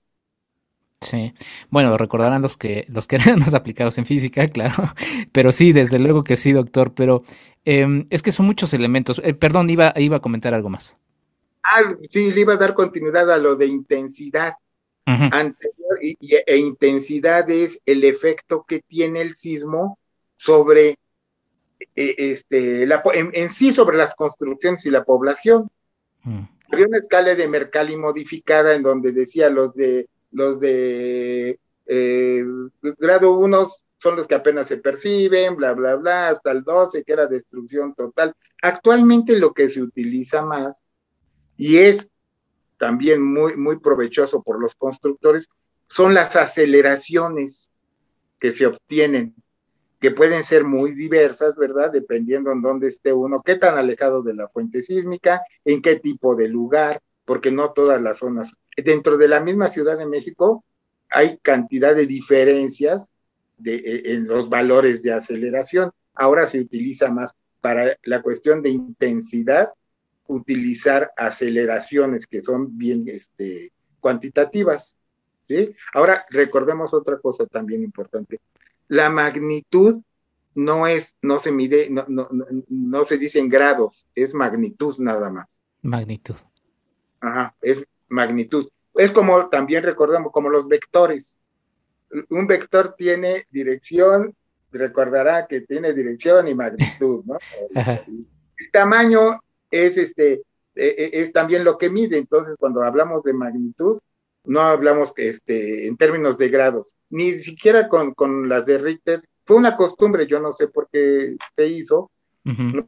Sí, 1.01 1.33
bueno, 1.69 1.97
recordarán 1.97 2.41
los 2.41 2.57
que 2.57 2.85
los 2.89 3.05
que 3.05 3.15
eran 3.25 3.39
más 3.39 3.53
aplicados 3.53 3.97
en 3.97 4.05
física, 4.05 4.47
claro, 4.49 4.93
pero 5.31 5.51
sí, 5.51 5.71
desde 5.73 5.99
luego 5.99 6.23
que 6.23 6.37
sí, 6.37 6.51
doctor, 6.51 6.93
pero 6.93 7.23
em, 7.63 8.07
es 8.09 8.23
que 8.23 8.31
son 8.31 8.45
muchos 8.45 8.73
elementos. 8.73 9.21
Eh, 9.23 9.33
perdón, 9.33 9.69
iba, 9.69 9.93
iba 9.97 10.17
a 10.17 10.21
comentar 10.21 10.53
algo 10.53 10.69
más. 10.69 10.97
Ah, 11.63 11.95
sí, 12.09 12.31
le 12.31 12.41
iba 12.41 12.53
a 12.53 12.57
dar 12.57 12.73
continuidad 12.73 13.31
a 13.31 13.37
lo 13.37 13.55
de 13.55 13.65
intensidad 13.65 14.53
anterior, 15.07 15.99
y, 16.01 16.17
e 16.19 16.57
intensidad 16.57 17.49
es 17.49 17.79
el 17.85 18.03
efecto 18.03 18.65
que 18.67 18.81
tiene 18.81 19.21
el 19.21 19.35
sismo 19.35 19.99
sobre, 20.35 20.97
este, 21.95 22.85
la, 22.85 23.01
en, 23.13 23.49
sí 23.49 23.71
sobre 23.71 23.97
las 23.97 24.15
construcciones 24.15 24.85
y 24.85 24.91
la 24.91 25.03
población. 25.03 25.69
Mm 26.23 26.43
había 26.71 26.87
una 26.87 26.97
escala 26.97 27.35
de 27.35 27.47
Mercalli 27.47 27.95
modificada 27.95 28.73
en 28.73 28.83
donde 28.83 29.11
decía 29.11 29.49
los 29.49 29.73
de 29.73 30.09
los 30.31 30.59
de 30.59 31.59
eh, 31.85 32.45
grado 32.81 33.33
1 33.37 33.71
son 33.97 34.17
los 34.17 34.27
que 34.27 34.35
apenas 34.35 34.67
se 34.67 34.77
perciben, 34.77 35.55
bla, 35.55 35.73
bla, 35.73 35.95
bla, 35.95 36.29
hasta 36.29 36.51
el 36.51 36.63
12 36.63 37.03
que 37.03 37.13
era 37.13 37.25
destrucción 37.25 37.95
total. 37.95 38.35
Actualmente 38.61 39.39
lo 39.39 39.53
que 39.53 39.69
se 39.69 39.81
utiliza 39.81 40.41
más 40.41 40.83
y 41.57 41.77
es 41.77 42.07
también 42.77 43.21
muy, 43.21 43.55
muy 43.55 43.79
provechoso 43.79 44.43
por 44.43 44.59
los 44.59 44.75
constructores 44.75 45.47
son 45.87 46.13
las 46.13 46.35
aceleraciones 46.35 47.69
que 48.39 48.51
se 48.51 48.65
obtienen 48.65 49.35
que 50.05 50.11
pueden 50.11 50.43
ser 50.43 50.63
muy 50.63 50.91
diversas, 50.91 51.55
¿verdad? 51.55 51.91
Dependiendo 51.91 52.51
en 52.51 52.61
dónde 52.61 52.89
esté 52.89 53.11
uno, 53.11 53.41
qué 53.43 53.55
tan 53.55 53.75
alejado 53.75 54.21
de 54.21 54.35
la 54.35 54.47
fuente 54.47 54.83
sísmica, 54.83 55.41
en 55.63 55.81
qué 55.81 55.95
tipo 55.95 56.35
de 56.35 56.47
lugar, 56.47 57.01
porque 57.25 57.51
no 57.51 57.71
todas 57.71 57.99
las 57.99 58.19
zonas. 58.19 58.53
Dentro 58.77 59.17
de 59.17 59.27
la 59.27 59.39
misma 59.39 59.71
Ciudad 59.71 59.97
de 59.97 60.05
México 60.05 60.63
hay 61.09 61.39
cantidad 61.39 61.95
de 61.95 62.05
diferencias 62.05 63.01
e, 63.65 64.03
en 64.13 64.27
los 64.27 64.47
valores 64.47 65.01
de 65.01 65.11
aceleración. 65.11 65.89
Ahora 66.13 66.47
se 66.47 66.59
utiliza 66.59 67.09
más 67.09 67.33
para 67.59 67.97
la 68.03 68.21
cuestión 68.21 68.61
de 68.61 68.69
intensidad, 68.69 69.71
utilizar 70.27 71.13
aceleraciones 71.17 72.27
que 72.27 72.43
son 72.43 72.77
bien 72.77 73.05
este, 73.07 73.71
cuantitativas. 73.99 74.95
¿sí? 75.47 75.75
Ahora 75.95 76.27
recordemos 76.29 76.93
otra 76.93 77.17
cosa 77.17 77.47
también 77.47 77.81
importante 77.81 78.39
la 78.87 79.09
magnitud 79.09 80.01
no 80.53 80.87
es, 80.87 81.15
no 81.21 81.39
se 81.39 81.51
mide, 81.51 81.89
no, 81.89 82.05
no, 82.07 82.29
no, 82.69 83.03
se 83.03 83.17
dice 83.17 83.39
en 83.39 83.49
grados, 83.49 84.07
es 84.15 84.33
magnitud 84.33 84.95
nada 84.99 85.29
más. 85.29 85.47
Magnitud. 85.81 86.35
Ajá, 87.19 87.53
es 87.61 87.85
magnitud. 88.07 88.69
Es 88.93 89.11
como 89.11 89.49
también 89.49 89.83
recordamos, 89.83 90.31
como 90.31 90.49
los 90.49 90.67
vectores. 90.67 91.35
Un 92.29 92.47
vector 92.47 92.95
tiene 92.97 93.45
dirección, 93.49 94.33
recordará 94.71 95.47
que 95.47 95.61
tiene 95.61 95.93
dirección 95.93 96.47
y 96.47 96.55
magnitud, 96.55 97.23
¿no? 97.25 97.37
El 98.57 98.71
tamaño 98.71 99.41
es 99.69 99.97
este, 99.97 100.43
e, 100.75 100.87
e, 100.87 101.09
es 101.21 101.33
también 101.33 101.65
lo 101.65 101.77
que 101.77 101.89
mide. 101.89 102.17
Entonces, 102.17 102.55
cuando 102.57 102.81
hablamos 102.83 103.23
de 103.23 103.33
magnitud, 103.33 103.99
no 104.45 104.61
hablamos 104.61 105.13
este, 105.17 105.87
en 105.87 105.97
términos 105.97 106.37
de 106.37 106.49
grados, 106.49 106.95
ni 107.09 107.39
siquiera 107.39 107.87
con, 107.87 108.13
con 108.13 108.49
las 108.49 108.65
de 108.65 108.77
Richter. 108.77 109.23
Fue 109.45 109.55
una 109.55 109.75
costumbre, 109.77 110.27
yo 110.27 110.39
no 110.39 110.53
sé 110.53 110.67
por 110.67 110.89
qué 110.91 111.35
se 111.55 111.67
hizo, 111.67 112.11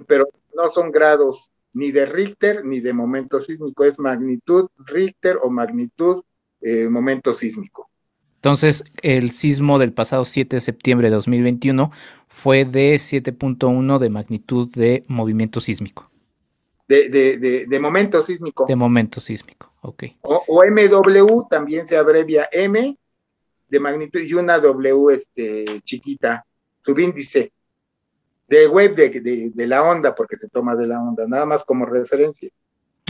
pero 0.08 0.28
no 0.56 0.70
son 0.70 0.92
grados 0.92 1.50
ni 1.74 1.92
de 1.92 2.06
Richter 2.06 2.66
ni 2.66 2.80
de 2.80 2.94
momento 2.94 3.42
sísmico, 3.42 3.84
es 3.84 4.00
magnitud 4.00 4.70
Richter 4.86 5.38
o 5.42 5.50
magnitud 5.50 6.24
eh, 6.62 6.88
momento 6.90 7.34
sísmico. 7.34 7.90
Entonces, 8.36 8.84
el 9.02 9.32
sismo 9.32 9.80
del 9.80 9.94
pasado 9.94 10.26
7 10.26 10.56
de 10.56 10.62
septiembre 10.62 11.10
de 11.10 11.16
2021 11.16 11.92
fue 12.28 12.66
de 12.66 12.96
7.1 12.96 14.00
de 14.00 14.10
magnitud 14.10 14.72
de 14.74 15.04
movimiento 15.08 15.60
sísmico 15.60 16.10
de, 16.88 17.66
de, 17.68 17.80
momento 17.80 18.22
sísmico. 18.24 18.66
De 18.68 18.76
momento 18.76 19.20
sísmico, 19.20 19.72
ok. 19.88 20.04
O, 20.22 20.64
MW 20.66 21.48
también 21.50 21.88
se 21.88 21.98
abrevia 21.98 22.50
M 22.52 22.98
de 23.70 23.80
magnitud 23.80 24.20
y 24.20 24.34
una 24.34 24.60
W 24.60 25.14
este, 25.14 25.82
chiquita, 25.84 26.46
subíndice 26.82 27.52
de 28.48 28.68
wave 28.68 28.96
de, 28.96 29.52
de, 29.54 29.68
la 29.68 29.84
onda, 29.84 30.16
porque 30.16 30.38
se 30.38 30.48
toma 30.48 30.76
de 30.76 30.88
la 30.88 31.02
onda, 31.02 31.26
nada 31.28 31.46
más 31.46 31.66
como 31.66 31.86
referencia. 31.86 32.50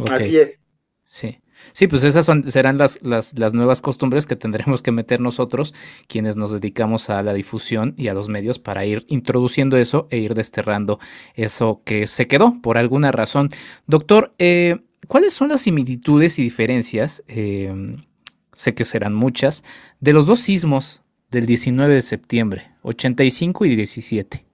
Así 0.10 0.38
es. 0.38 0.60
Sí. 1.06 1.40
Sí, 1.74 1.88
pues 1.88 2.04
esas 2.04 2.26
son, 2.26 2.44
serán 2.44 2.78
las, 2.78 3.02
las, 3.02 3.38
las, 3.38 3.54
nuevas 3.54 3.82
costumbres 3.82 4.26
que 4.26 4.36
tendremos 4.36 4.82
que 4.82 4.92
meter 4.92 5.20
nosotros, 5.20 5.74
quienes 6.08 6.38
nos 6.38 6.52
dedicamos 6.52 7.10
a 7.10 7.24
la 7.24 7.34
difusión 7.34 7.96
y 7.98 8.10
a 8.10 8.14
los 8.14 8.30
medios, 8.30 8.60
para 8.60 8.86
ir 8.86 9.06
introduciendo 9.08 9.78
eso 9.78 10.08
e 10.12 10.18
ir 10.18 10.36
desterrando 10.36 11.00
eso 11.34 11.82
que 11.84 12.06
se 12.08 12.28
quedó 12.28 12.62
por 12.62 12.78
alguna 12.78 13.12
razón. 13.12 13.50
Doctor, 13.88 14.34
eh, 14.38 14.82
¿cuáles 15.08 15.34
son 15.34 15.50
las 15.50 15.62
similitudes 15.62 16.40
y 16.40 16.44
diferencias, 16.44 17.24
eh, 17.28 17.98
sé 18.54 18.74
que 18.74 18.86
serán 18.86 19.14
muchas, 19.14 19.64
de 20.00 20.14
los 20.14 20.26
dos 20.26 20.40
sismos 20.40 21.04
del 21.30 21.46
19 21.46 21.94
de 21.94 22.02
septiembre, 22.02 22.72
85 22.84 23.66
y 23.66 23.76
17? 23.76 24.46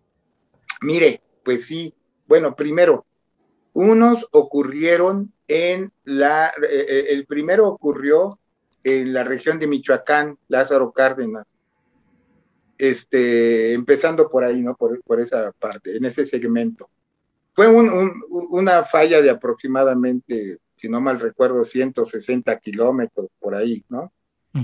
Mire, 0.82 1.22
pues 1.44 1.66
sí, 1.66 1.94
bueno, 2.28 2.56
primero, 2.56 3.06
unos 3.74 4.28
ocurrieron 4.32 5.32
en 5.48 5.92
la, 6.04 6.48
eh, 6.48 6.86
eh, 6.88 7.06
el 7.10 7.26
primero 7.26 7.68
ocurrió 7.68 8.40
en 8.84 9.14
la 9.14 9.24
región 9.24 9.60
de 9.60 9.68
Michoacán, 9.68 10.38
Lázaro 10.48 10.92
Cárdenas, 10.92 11.48
este, 12.78 13.74
empezando 13.74 14.30
por 14.30 14.44
ahí, 14.44 14.62
¿no? 14.62 14.76
Por, 14.76 15.02
por 15.04 15.20
esa 15.20 15.52
parte, 15.54 15.96
en 15.96 16.06
ese 16.06 16.26
segmento. 16.26 16.90
Fue 17.54 17.68
una 17.68 18.84
falla 18.84 19.22
de 19.22 19.30
aproximadamente, 19.30 20.60
si 20.76 20.90
no 20.90 21.00
mal 21.00 21.20
recuerdo, 21.20 21.64
160 21.64 22.58
kilómetros 22.60 23.28
por 23.40 23.56
ahí, 23.56 23.84
¿no? 23.90 24.12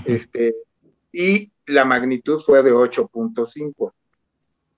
Este, 0.06 0.56
y 1.11 1.52
la 1.66 1.86
magnitud 1.86 2.41
fue 2.41 2.64
de 2.64 2.72
8.5. 2.72 3.94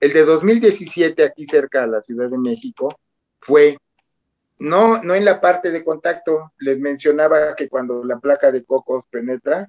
El 0.00 0.12
de 0.12 0.24
2017, 0.24 1.24
aquí 1.24 1.46
cerca 1.46 1.82
de 1.82 1.88
la 1.88 2.02
Ciudad 2.02 2.28
de 2.28 2.38
México, 2.38 2.94
fue 3.40 3.78
no, 4.58 5.02
no 5.02 5.14
en 5.14 5.24
la 5.24 5.40
parte 5.40 5.70
de 5.70 5.84
contacto. 5.84 6.52
Les 6.58 6.78
mencionaba 6.78 7.56
que 7.56 7.68
cuando 7.68 8.04
la 8.04 8.18
placa 8.20 8.52
de 8.52 8.64
cocos 8.64 9.04
penetra, 9.10 9.68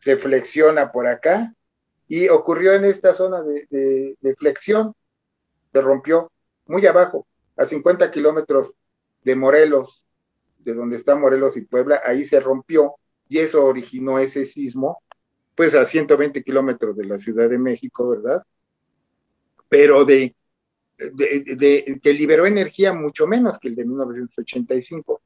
se 0.00 0.16
flexiona 0.16 0.92
por 0.92 1.06
acá 1.06 1.54
y 2.06 2.28
ocurrió 2.28 2.72
en 2.74 2.84
esta 2.84 3.14
zona 3.14 3.42
de, 3.42 4.16
flexión. 4.38 4.94
Se 5.72 5.80
rompió 5.80 6.30
muy 6.68 6.86
abajo, 6.86 7.26
a 7.56 7.66
50 7.66 8.10
kilómetros 8.10 8.74
de 9.24 9.34
Morelos, 9.34 10.06
de 10.58 10.74
donde 10.74 10.96
está 10.96 11.16
Morelos 11.16 11.56
y 11.56 11.62
Puebla, 11.62 12.00
ahí 12.04 12.24
se 12.24 12.38
rompió 12.38 12.94
y 13.28 13.38
eso 13.38 13.64
originó 13.64 14.18
ese 14.18 14.46
sismo, 14.46 15.02
pues 15.56 15.74
a 15.74 15.84
120 15.84 16.42
kilómetros 16.44 16.96
de 16.96 17.06
la 17.06 17.18
Ciudad 17.18 17.48
de 17.48 17.58
México, 17.58 18.08
¿verdad? 18.08 18.44
Pero 19.68 20.04
de 20.04 20.36
de, 20.98 22.00
que 22.02 22.12
liberó 22.12 22.46
energía 22.46 22.92
mucho 22.92 23.26
menos 23.26 23.58
que 23.58 23.68
el 23.68 23.76
de 23.76 23.84
1985, 23.84 25.22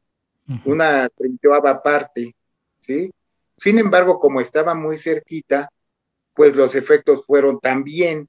una 0.67 1.09
treintoava 1.09 1.83
parte, 1.83 2.37
¿sí? 2.83 3.11
Sin 3.57 3.79
embargo, 3.79 4.19
como 4.19 4.41
estaba 4.41 4.75
muy 4.75 4.99
cerquita, 4.99 5.71
pues 6.35 6.55
los 6.57 6.75
efectos 6.75 7.25
fueron 7.27 7.61
también, 7.61 8.29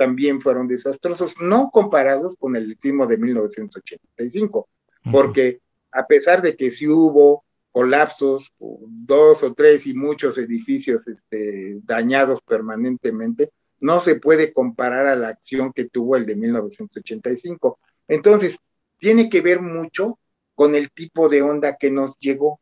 también 0.00 0.40
fueron 0.40 0.66
desastrosos, 0.66 1.34
no 1.42 1.68
comparados 1.70 2.34
con 2.38 2.56
el 2.56 2.74
sismo 2.80 3.06
de 3.06 3.18
1985, 3.18 4.66
porque 5.12 5.60
a 5.92 6.06
pesar 6.06 6.40
de 6.40 6.56
que 6.56 6.70
sí 6.70 6.88
hubo 6.88 7.44
colapsos, 7.70 8.50
dos 8.58 9.42
o 9.42 9.52
tres 9.52 9.86
y 9.86 9.92
muchos 9.92 10.38
edificios 10.38 11.06
este, 11.06 11.80
dañados 11.82 12.40
permanentemente, 12.40 13.50
no 13.78 14.00
se 14.00 14.14
puede 14.14 14.54
comparar 14.54 15.06
a 15.06 15.16
la 15.16 15.28
acción 15.28 15.70
que 15.70 15.90
tuvo 15.90 16.16
el 16.16 16.24
de 16.24 16.36
1985. 16.36 17.78
Entonces, 18.08 18.56
tiene 18.96 19.28
que 19.28 19.42
ver 19.42 19.60
mucho 19.60 20.18
con 20.54 20.74
el 20.74 20.90
tipo 20.92 21.28
de 21.28 21.42
onda 21.42 21.76
que 21.76 21.90
nos 21.90 22.16
llegó, 22.20 22.58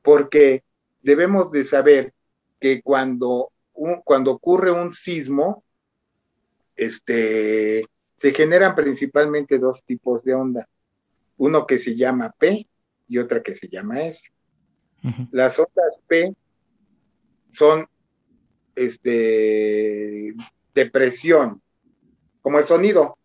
porque 0.00 0.62
debemos 1.00 1.50
de 1.50 1.64
saber 1.64 2.14
que 2.60 2.82
cuando, 2.82 3.50
cuando 4.04 4.30
ocurre 4.30 4.70
un 4.70 4.94
sismo, 4.94 5.64
este, 6.76 7.84
se 8.16 8.32
generan 8.32 8.74
principalmente 8.74 9.58
dos 9.58 9.82
tipos 9.84 10.24
de 10.24 10.34
onda, 10.34 10.68
uno 11.36 11.66
que 11.66 11.78
se 11.78 11.96
llama 11.96 12.32
P 12.38 12.66
y 13.08 13.18
otra 13.18 13.42
que 13.42 13.54
se 13.54 13.68
llama 13.68 14.02
S. 14.02 14.22
Las 15.32 15.58
ondas 15.58 16.00
P 16.06 16.32
son 17.50 17.86
este, 18.76 20.34
de 20.74 20.90
presión, 20.90 21.60
como 22.40 22.58
el 22.58 22.66
sonido, 22.66 23.18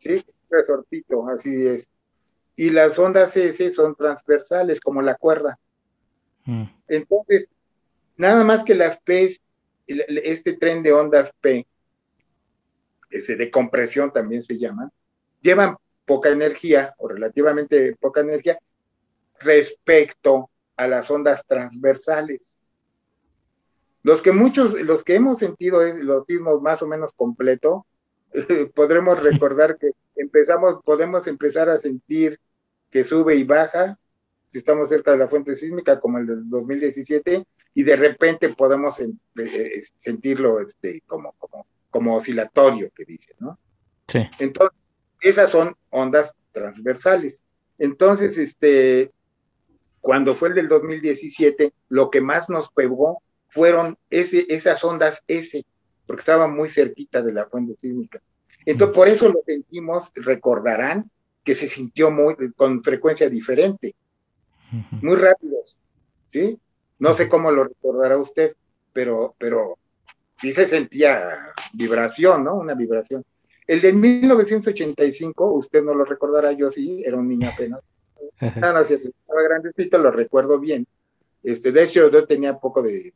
¿sí? 0.00 0.24
Resortito, 0.50 1.28
así 1.28 1.66
es. 1.66 1.88
Y 2.56 2.70
las 2.70 2.98
ondas 2.98 3.36
S 3.36 3.70
son 3.70 3.94
transversales, 3.94 4.80
como 4.80 5.00
la 5.00 5.14
cuerda. 5.14 5.58
Mm. 6.44 6.64
Entonces, 6.88 7.48
nada 8.16 8.44
más 8.44 8.64
que 8.64 8.74
las 8.74 9.00
P, 9.00 9.36
este 9.86 10.54
tren 10.54 10.82
de 10.82 10.92
ondas 10.92 11.30
P, 11.40 11.66
ese 13.12 13.36
de 13.36 13.50
compresión 13.50 14.12
también 14.12 14.42
se 14.42 14.58
llama, 14.58 14.90
llevan 15.40 15.76
poca 16.04 16.30
energía 16.30 16.94
o 16.98 17.08
relativamente 17.08 17.96
poca 18.00 18.20
energía 18.20 18.58
respecto 19.40 20.50
a 20.76 20.88
las 20.88 21.10
ondas 21.10 21.46
transversales. 21.46 22.58
Los 24.02 24.20
que 24.20 24.32
muchos, 24.32 24.80
los 24.80 25.04
que 25.04 25.14
hemos 25.14 25.38
sentido 25.38 25.82
los 25.82 26.26
sismos 26.26 26.60
más 26.60 26.82
o 26.82 26.88
menos 26.88 27.12
completo, 27.12 27.86
podremos 28.74 29.22
recordar 29.22 29.78
que 29.78 29.92
empezamos, 30.16 30.82
podemos 30.84 31.26
empezar 31.26 31.68
a 31.68 31.78
sentir 31.78 32.40
que 32.90 33.04
sube 33.04 33.36
y 33.36 33.44
baja, 33.44 33.98
si 34.50 34.58
estamos 34.58 34.88
cerca 34.90 35.12
de 35.12 35.18
la 35.18 35.28
fuente 35.28 35.56
sísmica, 35.56 35.98
como 35.98 36.18
el 36.18 36.26
del 36.26 36.50
2017, 36.50 37.46
y 37.74 37.82
de 37.82 37.96
repente 37.96 38.50
podemos 38.50 39.00
eh, 39.00 39.10
eh, 39.38 39.82
sentirlo 39.98 40.60
este, 40.60 41.02
como, 41.06 41.32
como, 41.38 41.66
como 41.92 42.16
oscilatorio, 42.16 42.90
que 42.96 43.04
dice, 43.04 43.34
¿no? 43.38 43.58
Sí. 44.08 44.28
Entonces, 44.40 44.76
esas 45.20 45.50
son 45.50 45.76
ondas 45.90 46.34
transversales. 46.50 47.40
Entonces, 47.78 48.36
este, 48.38 49.12
cuando 50.00 50.34
fue 50.34 50.48
el 50.48 50.54
del 50.54 50.68
2017, 50.68 51.72
lo 51.90 52.10
que 52.10 52.20
más 52.20 52.50
nos 52.50 52.70
pegó 52.70 53.22
fueron 53.50 53.96
ese, 54.10 54.46
esas 54.48 54.82
ondas 54.82 55.22
S, 55.28 55.64
porque 56.06 56.20
estaban 56.20 56.56
muy 56.56 56.70
cerquita 56.70 57.22
de 57.22 57.32
la 57.32 57.46
fuente 57.46 57.76
sísmica. 57.80 58.20
Entonces, 58.64 58.94
por 58.94 59.08
eso 59.08 59.28
lo 59.28 59.42
sentimos, 59.46 60.10
recordarán 60.14 61.10
que 61.44 61.54
se 61.54 61.68
sintió 61.68 62.10
muy, 62.10 62.34
con 62.56 62.82
frecuencia 62.82 63.28
diferente, 63.28 63.94
muy 65.02 65.16
rápidos, 65.16 65.78
¿sí? 66.30 66.58
No 66.98 67.12
sé 67.12 67.28
cómo 67.28 67.50
lo 67.50 67.64
recordará 67.64 68.16
usted, 68.16 68.56
pero, 68.92 69.34
pero 69.38 69.76
sí 70.42 70.52
se 70.52 70.66
sentía 70.66 71.54
vibración, 71.72 72.42
¿no? 72.42 72.56
Una 72.56 72.74
vibración. 72.74 73.24
El 73.64 73.80
de 73.80 73.92
1985, 73.92 75.52
usted 75.52 75.84
no 75.84 75.94
lo 75.94 76.04
recordará, 76.04 76.50
yo 76.50 76.68
sí, 76.68 77.00
era 77.06 77.16
un 77.16 77.28
niño 77.28 77.48
apenas. 77.48 77.80
No, 78.60 78.72
no, 78.72 78.84
si 78.84 78.94
estaba 78.94 79.42
grandecito, 79.42 79.98
lo 79.98 80.10
recuerdo 80.10 80.58
bien. 80.58 80.84
Este, 81.44 81.70
de 81.70 81.84
hecho, 81.84 82.10
yo 82.10 82.26
tenía 82.26 82.58
poco 82.58 82.82
de, 82.82 83.12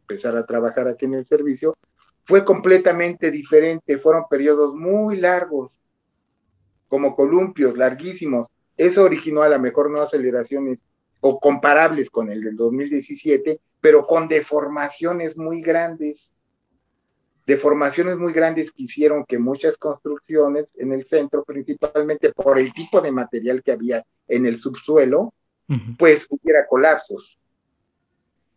empezar 0.00 0.36
a 0.36 0.44
trabajar 0.44 0.88
aquí 0.88 1.04
en 1.04 1.14
el 1.14 1.24
servicio. 1.24 1.76
Fue 2.24 2.44
completamente 2.44 3.30
diferente, 3.30 3.98
fueron 3.98 4.24
periodos 4.28 4.74
muy 4.74 5.18
largos, 5.18 5.70
como 6.88 7.14
columpios, 7.14 7.78
larguísimos. 7.78 8.48
Eso 8.76 9.04
originó 9.04 9.42
a 9.42 9.48
lo 9.48 9.58
mejor 9.60 9.88
no 9.88 10.00
aceleraciones 10.00 10.80
o 11.20 11.38
comparables 11.38 12.10
con 12.10 12.28
el 12.28 12.42
del 12.42 12.56
2017, 12.56 13.60
pero 13.80 14.06
con 14.06 14.28
deformaciones 14.28 15.36
muy 15.36 15.60
grandes. 15.60 16.32
Deformaciones 17.46 18.16
muy 18.16 18.32
grandes 18.32 18.70
que 18.70 18.82
hicieron 18.82 19.24
que 19.24 19.38
muchas 19.38 19.78
construcciones 19.78 20.70
en 20.76 20.92
el 20.92 21.06
centro, 21.06 21.44
principalmente 21.44 22.32
por 22.32 22.58
el 22.58 22.72
tipo 22.74 23.00
de 23.00 23.10
material 23.10 23.62
que 23.62 23.72
había 23.72 24.04
en 24.26 24.46
el 24.46 24.58
subsuelo, 24.58 25.32
pues 25.98 26.26
hubiera 26.30 26.66
colapsos. 26.66 27.38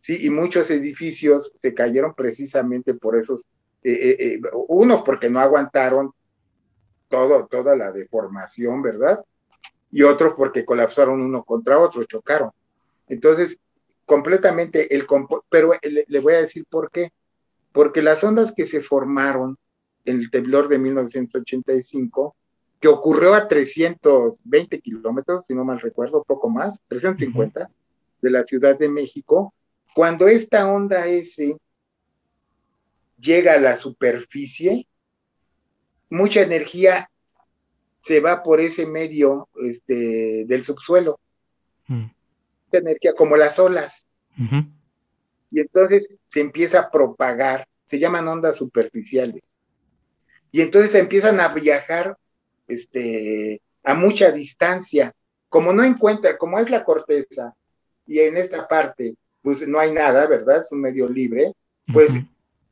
Sí, 0.02 0.26
y 0.26 0.30
muchos 0.30 0.70
edificios 0.70 1.54
se 1.58 1.74
cayeron 1.74 2.14
precisamente 2.16 2.94
por 2.94 3.18
esos, 3.18 3.42
eh, 3.84 3.92
eh, 3.92 4.16
eh, 4.20 4.42
unos 4.68 5.04
porque 5.04 5.30
no 5.30 5.40
aguantaron 5.40 6.12
todo, 7.08 7.46
toda 7.46 7.76
la 7.76 7.92
deformación, 7.92 8.82
¿verdad? 8.82 9.24
Y 9.92 10.02
otros 10.04 10.34
porque 10.36 10.66
colapsaron 10.66 11.22
uno 11.22 11.44
contra 11.44 11.78
otro, 11.78 12.04
chocaron. 12.06 12.50
Entonces, 13.08 13.58
completamente 14.12 14.94
el 14.94 15.08
pero 15.48 15.72
le, 15.82 16.04
le 16.06 16.20
voy 16.20 16.34
a 16.34 16.42
decir 16.42 16.66
por 16.70 16.92
qué. 16.92 17.14
Porque 17.72 18.02
las 18.02 18.22
ondas 18.26 18.54
que 18.54 18.66
se 18.66 18.82
formaron 18.82 19.58
en 20.04 20.20
el 20.20 20.30
temblor 20.30 20.68
de 20.68 20.80
1985 20.80 22.36
que 22.82 22.90
ocurrió 22.90 23.34
a 23.34 23.48
320 23.48 24.82
kilómetros, 24.82 25.46
si 25.48 25.54
no 25.54 25.64
mal 25.64 25.80
recuerdo, 25.80 26.26
poco 26.26 26.50
más, 26.50 26.78
350, 26.90 27.70
de 28.22 28.30
la 28.30 28.44
Ciudad 28.44 28.78
de 28.78 28.90
México, 28.90 29.54
cuando 29.96 30.28
esta 30.28 30.70
onda 30.70 31.08
S 31.08 31.56
llega 33.18 33.54
a 33.54 33.60
la 33.60 33.78
superficie, 33.78 34.88
mucha 36.10 36.42
energía 36.42 37.10
se 38.04 38.20
va 38.20 38.44
por 38.44 38.60
ese 38.60 38.86
medio 38.86 39.48
este, 39.64 40.44
del 40.46 40.66
subsuelo. 40.66 41.18
Mm. 41.88 42.08
energía 42.74 43.14
como 43.14 43.38
las 43.38 43.58
olas. 43.58 44.01
Y 44.38 45.60
entonces 45.60 46.18
se 46.28 46.40
empieza 46.40 46.80
a 46.80 46.92
propagar, 46.92 47.68
se 47.88 48.00
llaman 48.00 48.28
ondas 48.28 48.56
superficiales. 48.56 49.44
Y 50.52 50.62
entonces 50.62 50.96
empiezan 50.96 51.40
a 51.40 51.50
viajar 51.50 52.18
este, 52.68 53.62
a 53.84 53.94
mucha 53.94 54.32
distancia. 54.32 55.14
Como 55.50 55.74
no 55.74 55.84
encuentra, 55.84 56.38
como 56.38 56.60
es 56.60 56.70
la 56.70 56.84
corteza, 56.86 57.54
y 58.08 58.20
en 58.20 58.38
esta 58.38 58.68
parte, 58.68 59.16
pues 59.42 59.68
no 59.68 59.80
hay 59.80 59.92
nada, 59.92 60.26
¿verdad? 60.28 60.62
Es 60.62 60.72
un 60.72 60.82
medio 60.82 61.10
libre, 61.10 61.54
pues 61.92 62.12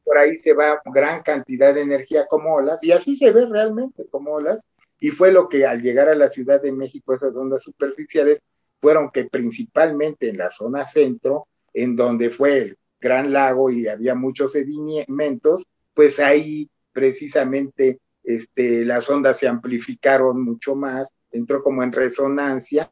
por 0.03 0.17
ahí 0.17 0.37
se 0.37 0.53
va 0.53 0.81
gran 0.85 1.21
cantidad 1.21 1.73
de 1.73 1.81
energía 1.81 2.25
como 2.27 2.55
olas, 2.55 2.81
y 2.83 2.91
así 2.91 3.15
se 3.17 3.31
ve 3.31 3.45
realmente 3.45 4.05
como 4.09 4.31
olas, 4.31 4.59
y 4.99 5.09
fue 5.09 5.31
lo 5.31 5.49
que 5.49 5.65
al 5.65 5.81
llegar 5.81 6.09
a 6.09 6.15
la 6.15 6.29
Ciudad 6.29 6.61
de 6.61 6.71
México, 6.71 7.13
esas 7.13 7.35
ondas 7.35 7.63
superficiales, 7.63 8.39
fueron 8.79 9.11
que 9.11 9.25
principalmente 9.25 10.29
en 10.29 10.37
la 10.37 10.49
zona 10.49 10.85
centro, 10.85 11.47
en 11.73 11.95
donde 11.95 12.29
fue 12.29 12.57
el 12.57 12.77
gran 12.99 13.31
lago 13.31 13.69
y 13.69 13.87
había 13.87 14.15
muchos 14.15 14.53
sedimentos, 14.53 15.65
pues 15.93 16.19
ahí 16.19 16.69
precisamente 16.91 17.99
este, 18.23 18.85
las 18.85 19.09
ondas 19.09 19.37
se 19.37 19.47
amplificaron 19.47 20.43
mucho 20.43 20.75
más, 20.75 21.09
entró 21.31 21.63
como 21.63 21.83
en 21.83 21.91
resonancia, 21.91 22.89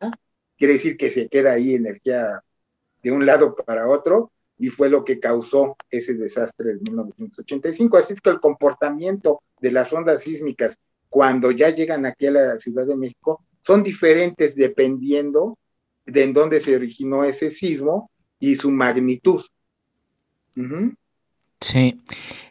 quiere 0.58 0.74
decir 0.74 0.98
que 0.98 1.10
se 1.10 1.28
queda 1.28 1.54
ahí 1.54 1.76
energía 1.76 2.42
de 3.04 3.12
un 3.12 3.26
lado 3.26 3.56
para 3.56 3.88
otro, 3.88 4.32
y 4.60 4.70
fue 4.70 4.90
lo 4.90 5.06
que 5.06 5.20
causó 5.20 5.76
ese 5.90 6.14
desastre 6.16 6.74
de 6.74 6.80
1985. 6.82 7.98
Así 7.98 8.14
es 8.14 8.22
que 8.22 8.30
el 8.30 8.40
comportamiento 8.40 9.42
de 9.60 9.72
las 9.72 9.94
ondas 9.94 10.24
sísmicas 10.24 10.78
cuando 11.10 11.52
ya 11.52 11.70
llegan 11.70 12.06
aquí 12.06 12.28
a 12.28 12.32
la 12.32 12.60
Ciudad 12.60 12.86
de 12.86 12.96
México 12.96 13.44
son 13.62 13.84
diferentes 13.84 14.56
dependiendo 14.56 15.58
de 16.08 16.24
en 16.24 16.34
dónde 16.34 16.62
se 16.62 16.76
originó 16.76 17.24
ese 17.24 17.52
sismo 17.52 18.10
y 18.40 18.56
su 18.56 18.72
magnitud. 18.72 19.44
Sí. 21.60 22.02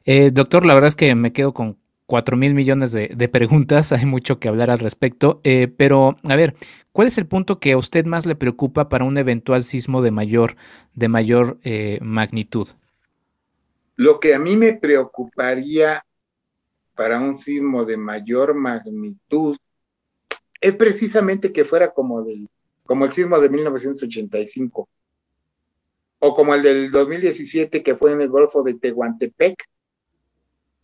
Eh, 0.04 0.30
doctor, 0.30 0.64
la 0.64 0.74
verdad 0.74 0.88
es 0.88 0.94
que 0.94 1.14
me 1.14 1.32
quedo 1.32 1.52
con 1.52 1.78
cuatro 2.04 2.36
mil 2.36 2.54
millones 2.54 2.92
de, 2.92 3.28
preguntas, 3.28 3.90
hay 3.92 4.06
mucho 4.06 4.38
que 4.38 4.48
hablar 4.48 4.70
al 4.70 4.78
respecto, 4.78 5.40
eh, 5.42 5.68
pero 5.74 6.16
a 6.22 6.36
ver, 6.36 6.54
¿cuál 6.92 7.08
es 7.08 7.18
el 7.18 7.26
punto 7.26 7.58
que 7.58 7.72
a 7.72 7.78
usted 7.78 8.04
más 8.04 8.26
le 8.26 8.36
preocupa 8.36 8.88
para 8.88 9.04
un 9.04 9.16
eventual 9.16 9.64
sismo 9.64 10.02
de 10.02 10.12
mayor, 10.12 10.56
de 10.94 11.08
mayor 11.08 11.58
eh, 11.64 11.98
magnitud? 12.02 12.68
Lo 13.96 14.20
que 14.20 14.34
a 14.34 14.38
mí 14.38 14.56
me 14.56 14.74
preocuparía 14.74 16.04
para 16.94 17.18
un 17.18 17.38
sismo 17.38 17.84
de 17.84 17.96
mayor 17.96 18.54
magnitud 18.54 19.56
es 20.60 20.74
precisamente 20.76 21.52
que 21.52 21.64
fuera 21.64 21.92
como, 21.92 22.22
del, 22.22 22.48
como 22.86 23.04
el 23.04 23.12
sismo 23.12 23.38
de 23.38 23.48
1985. 23.48 24.88
o 26.18 26.34
como 26.34 26.54
el 26.54 26.62
del 26.62 26.90
2017 26.90 27.82
que 27.82 27.94
fue 27.94 28.12
en 28.12 28.22
el 28.22 28.28
Golfo 28.28 28.62
de 28.62 28.74
Tehuantepec, 28.74 29.62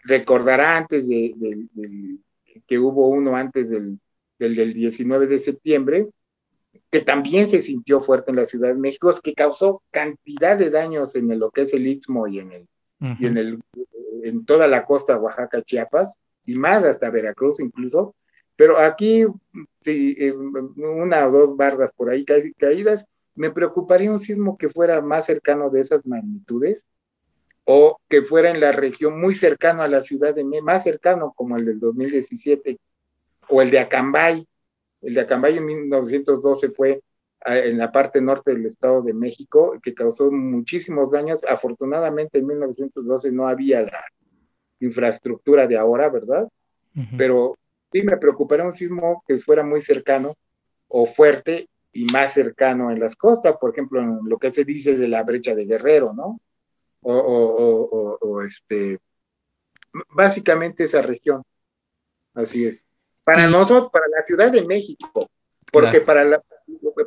recordará 0.04 0.76
antes 0.76 1.08
de, 1.08 1.34
que 2.66 2.78
hubo 2.78 3.08
uno 3.08 3.34
antes 3.34 3.70
del, 3.70 3.98
del, 4.38 4.74
19 4.74 5.26
de 5.26 5.40
septiembre, 5.40 6.08
que 6.90 7.00
también 7.00 7.48
se 7.48 7.62
sintió 7.62 8.02
fuerte 8.02 8.30
en 8.30 8.36
la 8.36 8.46
Ciudad 8.46 8.68
de 8.68 8.74
México, 8.74 9.12
que 9.22 9.32
causó 9.32 9.82
cantidad 9.90 10.58
de 10.58 10.68
daños 10.68 11.14
en 11.14 11.38
lo 11.38 11.50
que 11.50 11.62
es 11.62 11.72
el 11.72 11.86
Istmo 11.86 12.26
y 12.28 12.40
en 12.40 12.52
el, 12.52 12.68
y 13.18 13.26
en 13.26 13.38
el 13.38 13.58
en 14.22 14.44
toda 14.44 14.68
la 14.68 14.84
costa 14.84 15.18
Oaxaca, 15.18 15.62
Chiapas, 15.62 16.18
y 16.44 16.54
más 16.54 16.84
hasta 16.84 17.10
Veracruz 17.10 17.60
incluso, 17.60 18.14
pero 18.62 18.78
aquí 18.78 19.24
sí, 19.80 20.16
una 20.76 21.26
o 21.26 21.32
dos 21.32 21.56
bardas 21.56 21.92
por 21.96 22.08
ahí 22.10 22.24
caídas, 22.24 23.04
me 23.34 23.50
preocuparía 23.50 24.08
un 24.08 24.20
sismo 24.20 24.56
que 24.56 24.68
fuera 24.68 25.02
más 25.02 25.26
cercano 25.26 25.68
de 25.68 25.80
esas 25.80 26.06
magnitudes 26.06 26.84
o 27.64 27.98
que 28.08 28.22
fuera 28.22 28.50
en 28.50 28.60
la 28.60 28.70
región 28.70 29.20
muy 29.20 29.34
cercano 29.34 29.82
a 29.82 29.88
la 29.88 30.04
ciudad 30.04 30.32
de 30.32 30.44
México, 30.44 30.64
más 30.64 30.84
cercano 30.84 31.32
como 31.34 31.56
el 31.56 31.64
del 31.64 31.80
2017 31.80 32.78
o 33.48 33.62
el 33.62 33.72
de 33.72 33.80
Acambay. 33.80 34.46
El 35.00 35.14
de 35.14 35.20
Acambay 35.22 35.56
en 35.56 35.66
1912 35.66 36.70
fue 36.70 37.02
en 37.44 37.78
la 37.78 37.90
parte 37.90 38.20
norte 38.20 38.54
del 38.54 38.66
Estado 38.66 39.02
de 39.02 39.12
México, 39.12 39.76
que 39.82 39.92
causó 39.92 40.30
muchísimos 40.30 41.10
daños. 41.10 41.40
Afortunadamente 41.48 42.38
en 42.38 42.46
1912 42.46 43.32
no 43.32 43.48
había 43.48 43.82
la 43.82 44.04
infraestructura 44.78 45.66
de 45.66 45.76
ahora, 45.76 46.08
¿verdad? 46.10 46.48
Pero 47.18 47.56
sí 47.92 48.02
me 48.02 48.16
preocuparía 48.16 48.64
un 48.64 48.74
sismo 48.74 49.22
que 49.26 49.38
fuera 49.38 49.62
muy 49.62 49.82
cercano 49.82 50.36
o 50.88 51.06
fuerte 51.06 51.68
y 51.92 52.06
más 52.06 52.32
cercano 52.32 52.90
en 52.90 52.98
las 52.98 53.16
costas, 53.16 53.56
por 53.58 53.70
ejemplo, 53.70 54.00
en 54.00 54.20
lo 54.24 54.38
que 54.38 54.52
se 54.52 54.64
dice 54.64 54.96
de 54.96 55.08
la 55.08 55.22
brecha 55.22 55.54
de 55.54 55.66
Guerrero, 55.66 56.12
¿no? 56.14 56.40
O, 57.02 57.12
o, 57.14 58.18
o, 58.20 58.42
este, 58.42 58.98
básicamente 60.10 60.84
esa 60.84 61.02
región. 61.02 61.42
Así 62.34 62.64
es. 62.64 62.84
Para 63.24 63.46
nosotros, 63.46 63.90
para 63.92 64.06
la 64.08 64.24
Ciudad 64.24 64.50
de 64.50 64.64
México, 64.64 65.28
porque 65.70 66.00
para 66.00 66.24
la, 66.24 66.42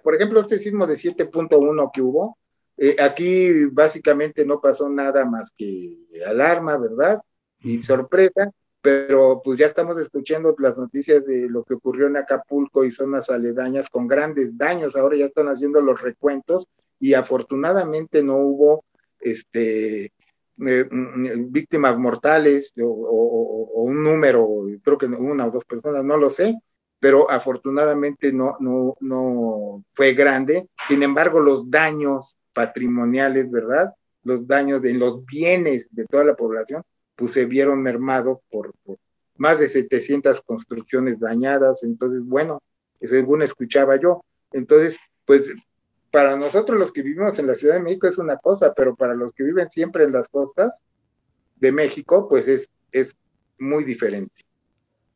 por 0.03 0.15
ejemplo, 0.15 0.39
este 0.41 0.59
sismo 0.59 0.85
de 0.85 0.95
7.1 0.95 1.91
que 1.93 2.01
hubo, 2.01 2.37
eh, 2.77 2.95
aquí 2.99 3.65
básicamente 3.65 4.45
no 4.45 4.61
pasó 4.61 4.89
nada 4.89 5.25
más 5.25 5.51
que 5.57 5.97
alarma, 6.25 6.77
¿verdad? 6.77 7.21
Y 7.59 7.81
sorpresa, 7.81 8.51
pero 8.85 9.41
pues 9.43 9.57
ya 9.57 9.65
estamos 9.65 9.99
escuchando 9.99 10.55
las 10.59 10.77
noticias 10.77 11.25
de 11.25 11.49
lo 11.49 11.63
que 11.63 11.73
ocurrió 11.73 12.05
en 12.05 12.17
Acapulco 12.17 12.85
y 12.85 12.91
zonas 12.91 13.31
aledañas 13.31 13.89
con 13.89 14.07
grandes 14.07 14.55
daños. 14.55 14.95
Ahora 14.95 15.17
ya 15.17 15.25
están 15.25 15.47
haciendo 15.47 15.81
los 15.81 15.99
recuentos 15.99 16.67
y 16.99 17.15
afortunadamente 17.15 18.21
no 18.21 18.37
hubo 18.37 18.85
este 19.19 20.05
eh, 20.05 20.87
mm, 20.91 21.51
víctimas 21.51 21.97
mortales 21.97 22.73
o, 22.79 23.81
un 23.87 24.03
número, 24.03 24.47
creo 24.83 24.99
que 24.99 25.07
una 25.07 25.47
o 25.47 25.51
dos 25.51 25.65
personas, 25.65 26.03
no 26.03 26.17
lo 26.17 26.29
sé, 26.29 26.55
pero 26.99 27.31
afortunadamente 27.31 28.31
no, 28.31 28.55
no, 28.59 28.97
no 28.99 29.83
fue 29.95 30.13
grande. 30.13 30.67
Sin 30.87 31.01
embargo, 31.01 31.39
los 31.39 31.71
daños 31.71 32.37
patrimoniales, 32.53 33.49
¿verdad? 33.49 33.95
Los 34.23 34.45
daños 34.45 34.85
en 34.85 34.99
los 34.99 35.25
bienes 35.25 35.87
de 35.89 36.05
toda 36.05 36.23
la 36.23 36.35
población 36.35 36.83
pues 37.15 37.33
se 37.33 37.45
vieron 37.45 37.81
mermados 37.81 38.39
por, 38.49 38.73
más 39.37 39.59
de 39.59 39.67
700 39.67 40.41
construcciones 40.41 41.19
dañadas, 41.19 41.83
entonces, 41.83 42.21
bueno, 42.23 42.61
según 43.01 43.41
escuchaba 43.41 43.99
yo, 43.99 44.23
entonces, 44.51 44.97
pues 45.25 45.51
para 46.11 46.37
nosotros 46.37 46.79
los 46.79 46.93
que 46.93 47.01
vivimos 47.01 47.37
en 47.39 47.47
la 47.47 47.55
Ciudad 47.55 47.75
de 47.75 47.81
México 47.81 48.07
es 48.07 48.17
una 48.17 48.37
cosa, 48.37 48.73
pero 48.73 48.95
para 48.95 49.13
los 49.13 49.33
que 49.33 49.43
viven 49.43 49.69
siempre 49.69 50.05
en 50.05 50.13
las 50.13 50.29
costas 50.29 50.81
de 51.57 51.71
México, 51.71 52.29
pues 52.29 52.47
es, 52.47 52.69
es 52.91 53.17
muy 53.57 53.83
diferente. 53.83 54.45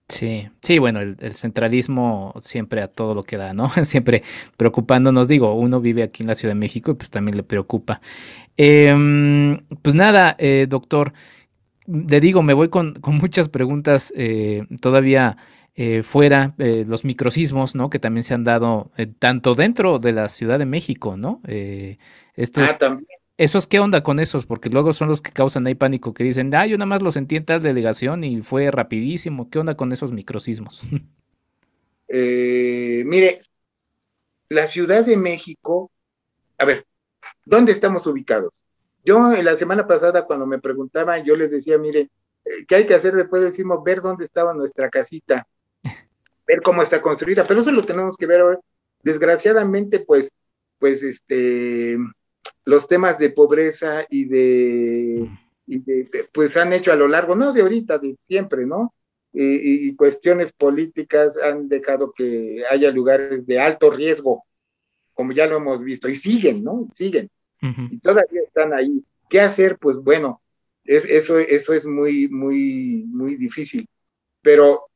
Sí, 0.09 0.49
sí, 0.61 0.79
bueno, 0.79 0.99
el, 1.01 1.33
centralismo 1.35 2.33
siempre 2.41 2.81
a 2.81 2.87
todo 2.87 3.13
lo 3.13 3.23
que 3.23 3.37
da, 3.37 3.53
¿no? 3.53 3.69
Siempre 3.85 4.23
preocupándonos, 4.57 5.27
digo, 5.27 5.53
uno 5.53 5.79
vive 5.81 6.01
aquí 6.01 6.23
en 6.23 6.27
la 6.27 6.35
Ciudad 6.35 6.55
de 6.55 6.59
México 6.59 6.91
y 6.91 6.95
pues 6.95 7.11
también 7.11 7.37
le 7.37 7.43
preocupa. 7.43 8.01
Em, 8.57 9.59
pues 9.83 9.93
nada, 9.93 10.35
eh, 10.39 10.65
doctor, 10.67 11.13
le 11.89 12.19
digo, 12.19 12.43
me 12.43 12.53
voy 12.53 12.69
con, 12.69 12.99
muchas 13.03 13.49
preguntas 13.49 14.13
eh, 14.15 14.65
todavía 14.81 15.37
eh, 15.75 16.03
fuera, 16.03 16.53
eh, 16.59 16.85
los 16.87 17.03
microsismos, 17.03 17.73
¿no? 17.75 17.89
Que 17.89 17.99
también 17.99 18.23
se 18.23 18.33
han 18.33 18.43
dado 18.43 18.91
tanto 19.17 19.55
dentro 19.55 19.99
de 19.99 20.11
la 20.11 20.29
Ciudad 20.29 20.59
de 20.59 20.65
México, 20.65 21.17
¿no? 21.17 21.41
estos, 22.35 22.69
ah, 22.69 22.77
también. 22.77 23.07
¿Esos 23.37 23.67
qué 23.67 23.79
onda 23.79 24.03
con 24.03 24.19
esos? 24.19 24.45
Porque 24.45 24.69
luego 24.69 24.91
son 24.91 25.07
los 25.07 25.21
que 25.21 25.31
causan 25.31 25.65
ahí 25.65 25.75
pánico, 25.75 26.13
que 26.13 26.25
dicen, 26.25 26.53
ah, 26.53 26.67
yo 26.67 26.77
nada 26.77 26.87
más 26.87 27.01
lo 27.01 27.11
sentí 27.11 27.37
en 27.37 27.45
tal 27.45 27.61
delegación 27.61 28.23
y 28.23 28.41
fue 28.41 28.69
rapidísimo. 28.69 29.49
¿Qué 29.49 29.59
onda 29.59 29.75
con 29.75 29.91
esos 29.93 30.11
microsismos? 30.11 30.81
mire, 32.09 33.41
la 34.49 34.67
Ciudad 34.67 35.05
de 35.05 35.15
México, 35.15 35.89
a 36.57 36.65
ver, 36.65 36.85
¿dónde 37.45 37.71
estamos 37.71 38.05
ubicados? 38.05 38.51
Yo 39.03 39.33
en 39.33 39.45
la 39.45 39.55
semana 39.55 39.87
pasada 39.87 40.25
cuando 40.25 40.45
me 40.45 40.59
preguntaban, 40.59 41.23
yo 41.23 41.35
les 41.35 41.49
decía, 41.49 41.77
mire, 41.77 42.09
eh, 42.45 42.65
¿qué 42.67 42.75
hay 42.75 42.85
que 42.85 42.95
hacer 42.95 43.15
después? 43.15 43.41
Decimos, 43.41 43.83
ver 43.83 44.01
dónde 44.01 44.25
estaba 44.25 44.53
nuestra 44.53 44.89
casita, 44.89 45.47
ver 46.47 46.61
cómo 46.61 46.83
está 46.83 47.01
construida, 47.01 47.43
pero 47.45 47.61
eso 47.61 47.71
lo 47.71 47.83
tenemos 47.83 48.17
que 48.17 48.25
ver 48.25 48.41
ahora. 48.41 48.59
Desgraciadamente, 49.01 50.01
pues, 50.01 50.29
pues, 50.77 51.03
este, 51.03 51.97
los 52.65 52.87
temas 52.87 53.17
de 53.17 53.29
pobreza 53.29 54.05
y 54.09 54.25
de, 54.25 55.29
y 55.65 55.79
de, 55.79 56.29
pues 56.33 56.57
han 56.57 56.73
hecho 56.73 56.91
a 56.91 56.95
lo 56.95 57.07
largo, 57.07 57.35
no 57.35 57.53
de 57.53 57.61
ahorita, 57.61 57.97
de 57.97 58.17
siempre, 58.27 58.65
¿no? 58.65 58.93
Y, 59.31 59.89
y, 59.89 59.95
cuestiones 59.95 60.51
políticas 60.53 61.37
han 61.37 61.69
dejado 61.69 62.11
que 62.11 62.63
haya 62.69 62.89
lugares 62.91 63.45
de 63.45 63.59
alto 63.59 63.91
riesgo, 63.91 64.43
como 65.13 65.33
ya 65.33 65.45
lo 65.45 65.57
hemos 65.57 65.83
visto, 65.83 66.09
y 66.09 66.15
siguen, 66.15 66.63
¿no? 66.63 66.87
Siguen 66.95 67.29
y 67.61 67.99
todavía 67.99 68.41
están 68.41 68.73
ahí. 68.73 69.03
¿Qué 69.29 69.41
hacer? 69.41 69.77
Pues 69.77 69.97
bueno, 69.97 70.41
es, 70.83 71.05
eso, 71.05 71.39
eso 71.39 71.73
es 71.73 71.85
muy, 71.85 72.27
muy, 72.27 73.03
muy 73.07 73.35
difícil, 73.35 73.87
pero, 74.41 74.87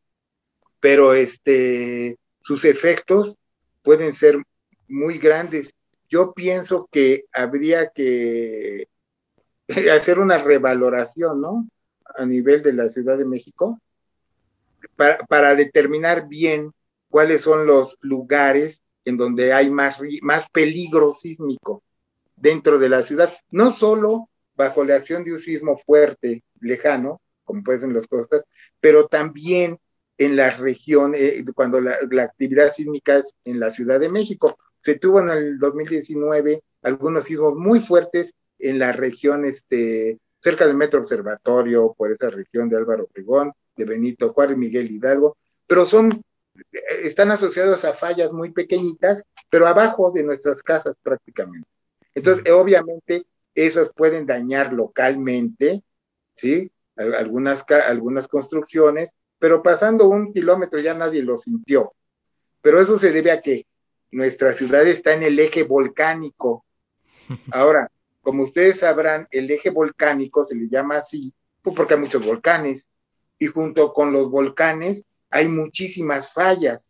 pero 0.79 1.13
este, 1.13 2.17
sus 2.39 2.65
efectos 2.65 3.37
pueden 3.81 4.13
ser 4.13 4.41
muy 4.87 5.17
grandes. 5.19 5.73
Yo 6.09 6.33
pienso 6.33 6.87
que 6.91 7.25
habría 7.31 7.89
que 7.89 8.87
hacer 9.91 10.19
una 10.19 10.37
revaloración, 10.37 11.41
¿no? 11.41 11.67
A 12.15 12.25
nivel 12.25 12.63
de 12.63 12.73
la 12.73 12.89
Ciudad 12.89 13.17
de 13.17 13.25
México, 13.25 13.79
para, 14.95 15.17
para 15.25 15.55
determinar 15.55 16.27
bien 16.27 16.71
cuáles 17.09 17.41
son 17.41 17.65
los 17.65 17.97
lugares 18.01 18.81
en 19.05 19.17
donde 19.17 19.53
hay 19.53 19.69
más, 19.69 19.97
más 20.21 20.49
peligro 20.49 21.13
sísmico 21.13 21.83
dentro 22.43 22.77
de 22.77 22.89
la 22.89 23.03
ciudad, 23.03 23.33
no 23.51 23.71
solo 23.71 24.29
bajo 24.53 24.83
la 24.83 24.95
acción 24.95 25.23
de 25.23 25.31
un 25.31 25.39
sismo 25.39 25.77
fuerte, 25.77 26.43
lejano, 26.59 27.21
como 27.45 27.63
puede 27.63 27.79
ser 27.79 27.89
las 27.89 28.05
costas, 28.05 28.43
pero 28.81 29.07
también 29.07 29.79
en 30.17 30.35
la 30.35 30.51
región, 30.51 31.13
eh, 31.15 31.43
cuando 31.55 31.79
la, 31.79 31.97
actividad 32.21 32.71
sísmica 32.71 33.17
es 33.17 33.33
en 33.45 33.61
la 33.61 33.71
Ciudad 33.71 33.97
de 33.97 34.09
México. 34.09 34.57
Se 34.81 34.99
tuvo 34.99 35.21
en 35.21 35.29
el 35.29 35.57
2019 35.57 36.61
algunos 36.81 37.23
sismos 37.23 37.55
muy 37.55 37.79
fuertes 37.79 38.33
en 38.59 38.77
la 38.77 38.91
región, 38.91 39.45
este, 39.45 40.19
cerca 40.41 40.67
del 40.67 40.75
Metro 40.75 40.99
Observatorio, 40.99 41.95
por 41.97 42.11
esa 42.11 42.29
región 42.29 42.67
de 42.67 42.75
Álvaro 42.75 43.07
Obregón, 43.09 43.53
de 43.77 43.85
Benito 43.85 44.33
Juárez, 44.33 44.57
Miguel 44.57 44.91
Hidalgo, 44.91 45.37
pero 45.65 45.85
son, 45.85 46.21
están 47.03 47.31
asociados 47.31 47.85
a 47.85 47.93
fallas 47.93 48.33
muy 48.33 48.51
pequeñitas, 48.51 49.23
pero 49.49 49.65
abajo 49.65 50.11
de 50.11 50.23
nuestras 50.23 50.61
casas 50.61 50.95
prácticamente. 51.01 51.67
Entonces, 52.15 52.51
obviamente, 52.51 53.25
esas 53.55 53.91
pueden 53.93 54.25
dañar 54.25 54.73
localmente, 54.73 55.83
¿sí? 56.35 56.71
Algunas, 56.95 57.65
algunas 57.69 58.27
construcciones, 58.27 59.09
pero 59.39 59.63
pasando 59.63 60.07
un 60.07 60.31
kilómetro 60.31 60.79
ya 60.79 60.93
nadie 60.93 61.23
lo 61.23 61.37
sintió. 61.37 61.93
Pero 62.61 62.79
eso 62.79 62.97
se 62.97 63.11
debe 63.11 63.31
a 63.31 63.41
que 63.41 63.65
nuestra 64.11 64.53
ciudad 64.53 64.87
está 64.87 65.13
en 65.13 65.23
el 65.23 65.39
eje 65.39 65.63
volcánico. 65.63 66.65
Ahora, 67.51 67.89
como 68.21 68.43
ustedes 68.43 68.79
sabrán, 68.79 69.27
el 69.31 69.49
eje 69.51 69.69
volcánico 69.69 70.45
se 70.45 70.55
le 70.55 70.69
llama 70.69 70.97
así 70.97 71.33
pues, 71.61 71.75
porque 71.75 71.95
hay 71.95 71.99
muchos 71.99 72.25
volcanes 72.25 72.87
y 73.39 73.47
junto 73.47 73.93
con 73.93 74.13
los 74.13 74.29
volcanes 74.29 75.03
hay 75.29 75.47
muchísimas 75.47 76.31
fallas. 76.31 76.89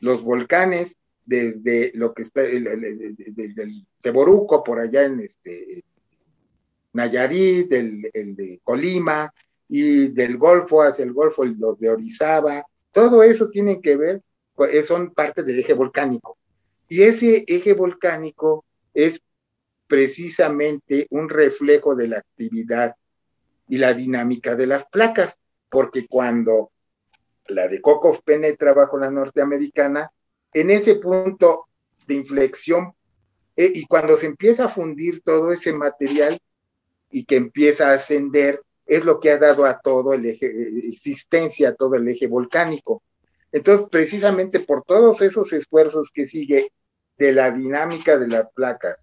Los 0.00 0.22
volcanes 0.22 0.96
desde 1.26 1.90
lo 1.94 2.14
que 2.14 2.22
está 2.22 2.42
el, 2.42 2.66
el, 2.68 3.86
Teboruco 4.00 4.62
por 4.62 4.78
allá 4.78 5.04
en 5.04 5.20
este 5.20 5.84
Nayarit, 6.92 7.70
el, 7.72 8.36
de 8.36 8.60
Colima 8.62 9.32
y 9.68 10.08
del 10.08 10.38
Golfo 10.38 10.82
hacia 10.82 11.04
el 11.04 11.12
Golfo, 11.12 11.44
los 11.44 11.78
de 11.78 11.90
Orizaba, 11.90 12.64
todo 12.92 13.22
eso 13.22 13.50
tiene 13.50 13.80
que 13.80 13.96
ver, 13.96 14.22
son 14.86 15.12
parte 15.12 15.42
del 15.42 15.58
eje 15.58 15.74
volcánico. 15.74 16.38
Y 16.88 17.02
ese 17.02 17.44
eje 17.46 17.74
volcánico 17.74 18.64
es 18.94 19.20
precisamente 19.88 21.06
un 21.10 21.28
reflejo 21.28 21.96
de 21.96 22.08
la 22.08 22.18
actividad 22.18 22.94
y 23.68 23.78
la 23.78 23.92
dinámica 23.92 24.54
de 24.54 24.68
las 24.68 24.86
placas, 24.86 25.36
porque 25.68 26.06
cuando 26.06 26.70
la 27.48 27.66
de 27.68 27.80
Cocos 27.80 28.22
penetra 28.22 28.72
bajo 28.72 28.96
la 28.96 29.10
norteamericana, 29.10 30.10
en 30.52 30.70
ese 30.70 30.96
punto 30.96 31.66
de 32.06 32.14
inflexión, 32.14 32.92
eh, 33.56 33.72
y 33.74 33.86
cuando 33.86 34.16
se 34.16 34.26
empieza 34.26 34.66
a 34.66 34.68
fundir 34.68 35.22
todo 35.22 35.52
ese 35.52 35.72
material 35.72 36.40
y 37.10 37.24
que 37.24 37.36
empieza 37.36 37.90
a 37.90 37.94
ascender, 37.94 38.62
es 38.86 39.04
lo 39.04 39.18
que 39.18 39.30
ha 39.30 39.38
dado 39.38 39.64
a 39.64 39.80
todo 39.80 40.12
el 40.12 40.26
eje, 40.26 40.46
eh, 40.46 40.88
existencia 40.92 41.70
a 41.70 41.74
todo 41.74 41.96
el 41.96 42.06
eje 42.08 42.26
volcánico. 42.26 43.02
Entonces, 43.50 43.86
precisamente 43.90 44.60
por 44.60 44.84
todos 44.84 45.20
esos 45.22 45.52
esfuerzos 45.52 46.10
que 46.12 46.26
sigue 46.26 46.72
de 47.16 47.32
la 47.32 47.50
dinámica 47.50 48.18
de 48.18 48.28
las 48.28 48.50
placas, 48.52 49.02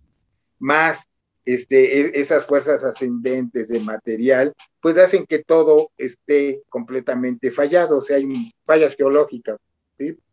más 0.60 1.04
este, 1.46 2.00
e, 2.00 2.22
esas 2.22 2.46
fuerzas 2.46 2.84
ascendentes 2.84 3.68
de 3.68 3.80
material, 3.80 4.54
pues 4.80 4.98
hacen 4.98 5.26
que 5.26 5.44
todo 5.44 5.92
esté 5.98 6.62
completamente 6.70 7.52
fallado, 7.52 7.98
o 7.98 8.02
sea, 8.02 8.18
hay 8.18 8.54
fallas 8.66 8.96
geológicas. 8.96 9.58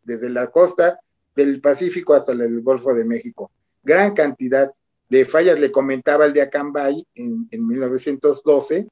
Desde 0.03 0.29
la 0.29 0.49
costa 0.49 0.99
del 1.35 1.61
Pacífico 1.61 2.15
hasta 2.15 2.33
el 2.33 2.61
Golfo 2.61 2.95
de 2.95 3.05
México. 3.05 3.51
Gran 3.83 4.15
cantidad 4.15 4.71
de 5.09 5.25
fallas, 5.25 5.59
le 5.59 5.73
comentaba 5.73 6.25
el 6.25 6.33
de 6.33 6.43
Acambay 6.43 7.05
en, 7.15 7.49
en 7.51 7.67
1912, 7.67 8.89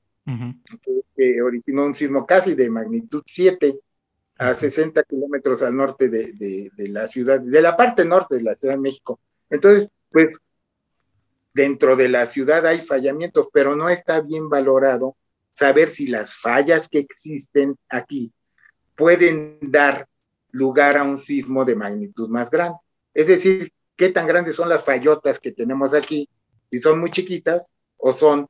que 1.16 1.43
originó 1.43 1.86
un 1.86 1.94
sismo 1.94 2.26
casi 2.26 2.55
de 2.55 2.68
magnitud 2.68 3.22
7 3.24 3.78
a 4.39 4.55
60 4.55 5.02
kilómetros 5.05 5.62
al 5.62 5.76
norte 5.76 6.09
de, 6.09 6.32
de, 6.76 6.89
la 6.89 7.09
ciudad, 7.09 7.40
de 7.40 7.62
la 7.62 7.76
parte 7.76 8.05
norte 8.05 8.36
de 8.36 8.43
la 8.43 8.55
Ciudad 8.55 8.74
de 8.74 8.80
México. 8.80 9.18
Entonces, 9.48 9.89
pues 10.10 10.36
dentro 11.52 11.97
de 11.97 12.09
la 12.09 12.26
ciudad 12.26 12.66
hay 12.66 12.82
fallamientos, 12.82 13.48
pero 13.52 13.74
no 13.74 13.89
está 13.89 14.20
bien 14.20 14.48
valorado 14.48 15.16
saber 15.55 15.90
si 15.90 16.06
las 16.06 16.35
fallas 16.35 16.89
que 16.89 16.98
existen 17.01 17.76
aquí 17.89 18.32
pueden 18.97 19.59
dar 19.60 20.06
lugar 20.50 20.96
a 20.96 21.02
un 21.02 21.18
sismo 21.18 21.64
de 21.64 21.76
magnitud 21.76 22.28
más 22.28 22.50
grande. 22.50 22.78
Es 23.14 23.26
decir, 23.26 23.72
qué 23.96 24.10
tan 24.10 24.26
grandes 24.26 24.56
son 24.56 24.68
las 24.68 24.84
fallotas 24.84 25.40
que 25.40 25.52
tenemos 25.52 25.92
aquí, 25.94 26.28
si 26.70 26.78
son 26.78 27.00
muy 27.00 27.10
chiquitas 27.10 27.66
o 27.96 28.12
son, 28.12 28.48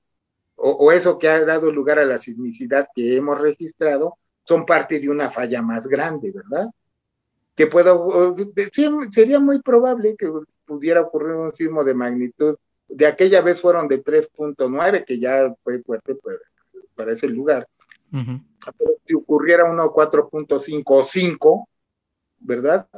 o, 0.56 0.92
eso 0.92 1.18
que 1.18 1.28
ha 1.28 1.44
dado 1.44 1.72
lugar 1.72 1.98
a 1.98 2.04
la 2.04 2.18
sismicidad 2.18 2.88
que 2.94 3.16
hemos 3.16 3.40
registrado, 3.40 4.18
son 4.44 4.66
parte 4.66 5.00
de 5.00 5.08
una 5.08 5.30
falla 5.30 5.62
más 5.62 5.86
grande, 5.86 6.32
¿verdad? 6.32 6.68
Que 7.54 7.66
pueda, 7.66 7.96
sería 9.10 9.40
muy 9.40 9.60
probable 9.62 10.16
que 10.16 10.30
pudiera 10.64 11.00
ocurrir 11.00 11.32
un 11.32 11.54
sismo 11.54 11.82
de 11.84 11.94
magnitud, 11.94 12.56
de 12.88 13.06
aquella 13.06 13.40
vez 13.40 13.60
fueron 13.60 13.88
de 13.88 14.02
3.9, 14.02 15.04
que 15.04 15.18
ya 15.18 15.54
fue 15.62 15.78
fuerte 15.80 16.14
pues, 16.14 16.38
para 16.94 17.12
ese 17.12 17.28
lugar. 17.28 17.66
Pero 18.10 18.92
si 19.04 19.14
ocurriera 19.14 19.64
uno 19.64 19.92
4.5 19.92 20.82
o 20.86 21.04
5, 21.04 21.68
¿verdad? 22.40 22.88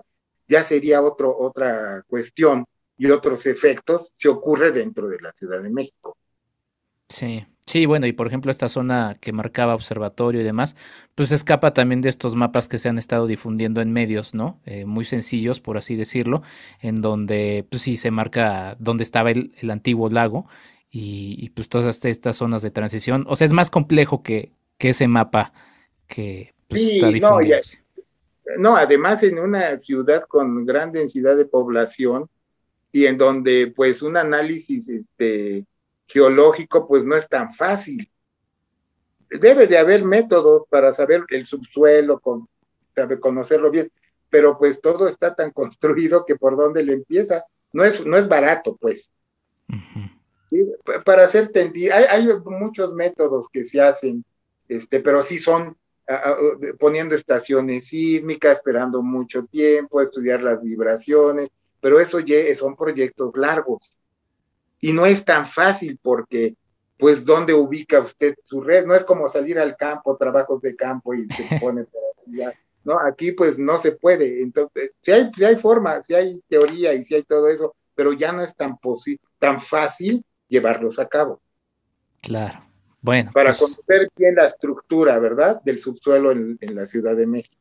Ya 0.48 0.62
sería 0.64 1.02
otro, 1.02 1.36
otra 1.36 2.02
cuestión 2.06 2.64
y 2.96 3.10
otros 3.10 3.46
efectos 3.46 4.12
si 4.16 4.28
ocurre 4.28 4.72
dentro 4.72 5.08
de 5.08 5.20
la 5.20 5.32
Ciudad 5.32 5.62
de 5.62 5.70
México. 5.70 6.16
Sí, 7.08 7.46
Sí, 7.70 7.86
bueno, 7.86 8.08
y 8.08 8.12
por 8.12 8.26
ejemplo 8.26 8.50
esta 8.50 8.68
zona 8.68 9.16
que 9.20 9.32
marcaba 9.32 9.76
observatorio 9.76 10.40
y 10.40 10.44
demás, 10.44 10.74
pues 11.14 11.30
escapa 11.30 11.72
también 11.72 12.00
de 12.00 12.08
estos 12.08 12.34
mapas 12.34 12.66
que 12.66 12.78
se 12.78 12.88
han 12.88 12.98
estado 12.98 13.28
difundiendo 13.28 13.80
en 13.80 13.92
medios, 13.92 14.34
¿no? 14.34 14.60
Eh, 14.66 14.86
muy 14.86 15.04
sencillos, 15.04 15.60
por 15.60 15.78
así 15.78 15.94
decirlo, 15.94 16.42
en 16.80 16.96
donde 16.96 17.64
pues 17.70 17.82
sí 17.82 17.96
se 17.96 18.10
marca 18.10 18.74
dónde 18.80 19.04
estaba 19.04 19.30
el, 19.30 19.52
antiguo 19.70 20.08
lago 20.08 20.48
y, 20.90 21.50
pues 21.50 21.68
todas 21.68 22.04
estas 22.04 22.34
zonas 22.34 22.62
de 22.62 22.72
transición. 22.72 23.24
O 23.28 23.36
sea, 23.36 23.44
es 23.44 23.52
más 23.52 23.70
complejo 23.70 24.24
que, 24.24 24.50
que 24.76 24.88
ese 24.88 25.06
mapa 25.06 25.52
que 26.08 26.54
pues, 26.66 26.82
está 26.82 27.06
difundido. 27.06 27.56
No, 27.56 27.62
no, 28.58 28.76
además 28.76 29.22
en 29.22 29.38
una 29.38 29.78
ciudad 29.78 30.24
con 30.26 30.64
gran 30.64 30.92
densidad 30.92 31.36
de 31.36 31.44
población 31.44 32.28
y 32.92 33.06
en 33.06 33.16
donde 33.16 33.72
pues 33.74 34.02
un 34.02 34.16
análisis 34.16 34.88
este 34.88 35.66
geológico, 36.06 36.88
pues 36.88 37.04
no 37.04 37.16
es 37.16 37.28
tan 37.28 37.52
fácil. 37.54 38.10
Debe 39.30 39.68
de 39.68 39.78
haber 39.78 40.04
métodos 40.04 40.64
para 40.68 40.92
saber 40.92 41.24
el 41.28 41.46
subsuelo, 41.46 42.18
con, 42.18 42.48
saber 42.94 43.20
conocerlo 43.20 43.70
bien, 43.70 43.92
pero 44.28 44.58
pues 44.58 44.80
todo 44.80 45.08
está 45.08 45.34
tan 45.34 45.50
construido 45.52 46.24
que 46.24 46.36
por 46.36 46.56
dónde 46.56 46.82
le 46.82 46.94
empieza, 46.94 47.44
no 47.72 47.84
es, 47.84 48.04
no 48.04 48.16
es 48.16 48.28
barato, 48.28 48.76
pues. 48.80 49.10
Para 51.04 51.24
hacer 51.24 51.50
tendido, 51.50 51.94
hay, 51.94 52.04
hay, 52.04 52.28
muchos 52.44 52.92
métodos 52.92 53.48
que 53.48 53.64
se 53.64 53.80
hacen, 53.80 54.24
este, 54.68 54.98
pero 54.98 55.22
sí 55.22 55.38
son 55.38 55.76
poniendo 56.78 57.14
estaciones 57.14 57.86
sísmicas, 57.86 58.58
esperando 58.58 59.02
mucho 59.02 59.44
tiempo, 59.44 60.00
estudiar 60.00 60.42
las 60.42 60.62
vibraciones, 60.62 61.50
pero 61.80 62.00
eso 62.00 62.20
ya 62.20 62.36
son 62.56 62.76
proyectos 62.76 63.36
largos 63.36 63.92
y 64.80 64.92
no 64.92 65.06
es 65.06 65.24
tan 65.24 65.46
fácil 65.46 65.98
porque 66.02 66.54
pues 66.98 67.24
dónde 67.24 67.54
ubica 67.54 68.00
usted 68.00 68.34
su 68.44 68.60
red, 68.60 68.84
no 68.84 68.94
es 68.94 69.04
como 69.04 69.28
salir 69.28 69.58
al 69.58 69.76
campo, 69.76 70.16
trabajos 70.16 70.60
de 70.60 70.76
campo 70.76 71.14
y 71.14 71.26
se 71.28 71.58
pone 71.60 71.86
¿no? 72.84 72.98
Aquí 72.98 73.32
pues 73.32 73.58
no 73.58 73.78
se 73.78 73.92
puede, 73.92 74.42
entonces, 74.42 74.92
si 75.02 75.10
hay, 75.10 75.30
si 75.34 75.44
hay 75.44 75.56
forma, 75.56 76.02
si 76.02 76.14
hay 76.14 76.40
teoría 76.48 76.94
y 76.94 77.04
si 77.04 77.14
hay 77.14 77.22
todo 77.22 77.48
eso, 77.48 77.74
pero 77.94 78.12
ya 78.12 78.32
no 78.32 78.42
es 78.42 78.54
tan, 78.54 78.78
tan 79.38 79.60
fácil 79.60 80.24
llevarlos 80.48 80.98
a 80.98 81.06
cabo. 81.06 81.40
Claro, 82.22 82.60
bueno. 83.02 83.30
Para 83.32 83.54
pues 83.54 83.60
conocer 83.60 84.08
bien 84.16 84.34
la 84.34 84.46
estructura, 84.46 85.18
¿verdad? 85.18 85.60
Del 85.64 85.78
subsuelo 85.78 86.32
en, 86.32 86.58
en 86.60 86.74
la 86.74 86.86
Ciudad 86.86 87.16
de 87.16 87.26
México. 87.26 87.56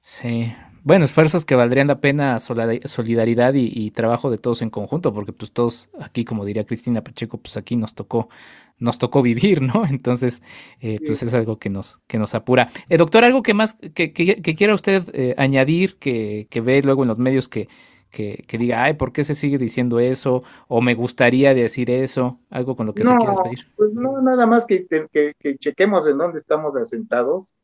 Sí, 0.00 0.52
bueno, 0.82 1.04
esfuerzos 1.04 1.44
que 1.44 1.54
valdrían 1.54 1.88
la 1.88 2.00
pena 2.00 2.38
solidaridad 2.40 3.52
y, 3.54 3.90
trabajo 3.90 4.30
de 4.30 4.38
todos 4.38 4.62
en 4.62 4.70
conjunto, 4.70 5.12
porque 5.12 5.32
pues 5.32 5.52
todos 5.52 5.90
aquí, 6.00 6.24
como 6.24 6.46
diría 6.46 6.64
Cristina 6.64 7.04
Pacheco, 7.04 7.36
pues 7.36 7.58
aquí 7.58 7.76
nos 7.76 7.94
tocó, 7.94 8.30
nos 8.78 8.96
tocó 8.98 9.20
vivir, 9.22 9.62
¿no? 9.62 9.84
Entonces, 9.84 10.42
eh, 10.80 10.98
pues 11.04 11.22
es 11.22 11.34
algo 11.34 11.58
que 11.58 11.68
nos, 11.68 11.98
que 12.06 12.18
nos 12.18 12.34
apura. 12.34 12.70
Eh, 12.88 12.96
doctor, 12.96 13.24
algo 13.24 13.42
que 13.42 13.52
más, 13.52 13.76
que, 13.94 14.12
quiera 14.12 14.74
usted 14.74 15.04
eh, 15.12 15.34
añadir, 15.36 15.96
que, 15.98 16.46
ve 16.64 16.82
luego 16.82 17.02
en 17.02 17.08
los 17.08 17.18
medios 17.18 17.48
que, 17.48 17.68
que, 18.10 18.44
diga, 18.58 18.82
ay, 18.82 18.94
¿por 18.94 19.12
qué 19.12 19.24
se 19.24 19.34
sigue 19.34 19.58
diciendo 19.58 20.00
eso? 20.00 20.42
O 20.68 20.80
me 20.80 20.94
gustaría 20.94 21.54
decir 21.54 21.90
eso, 21.90 22.38
algo 22.50 22.76
con 22.76 22.86
lo 22.86 22.94
que 22.94 23.04
se 23.04 23.08
quiera 23.08 23.30
despedir. 23.30 23.66
Pues 23.76 23.92
no, 23.92 24.20
nada 24.20 24.46
más 24.46 24.66
que, 24.66 24.86
que, 24.86 25.56
chequemos 25.58 26.06
en 26.08 26.18
dónde 26.18 26.40
estamos 26.40 26.74
asentados, 26.76 27.54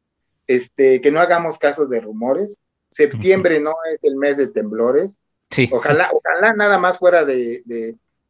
este, 0.47 1.01
que 1.01 1.11
no 1.11 1.21
hagamos 1.21 1.59
caso 1.59 1.87
de 1.87 2.01
rumores 2.01 2.57
Septiembre 2.97 3.61
no 3.61 3.75
es 3.93 4.03
el 4.05 4.17
mes 4.17 4.39
de 4.39 4.47
temblores. 4.47 5.13
Sí. 5.51 5.69
Ojalá, 5.71 6.11
ojalá 6.13 6.55
nada 6.55 6.79
más 6.79 6.99
fuera 6.99 7.27
de, 7.27 7.63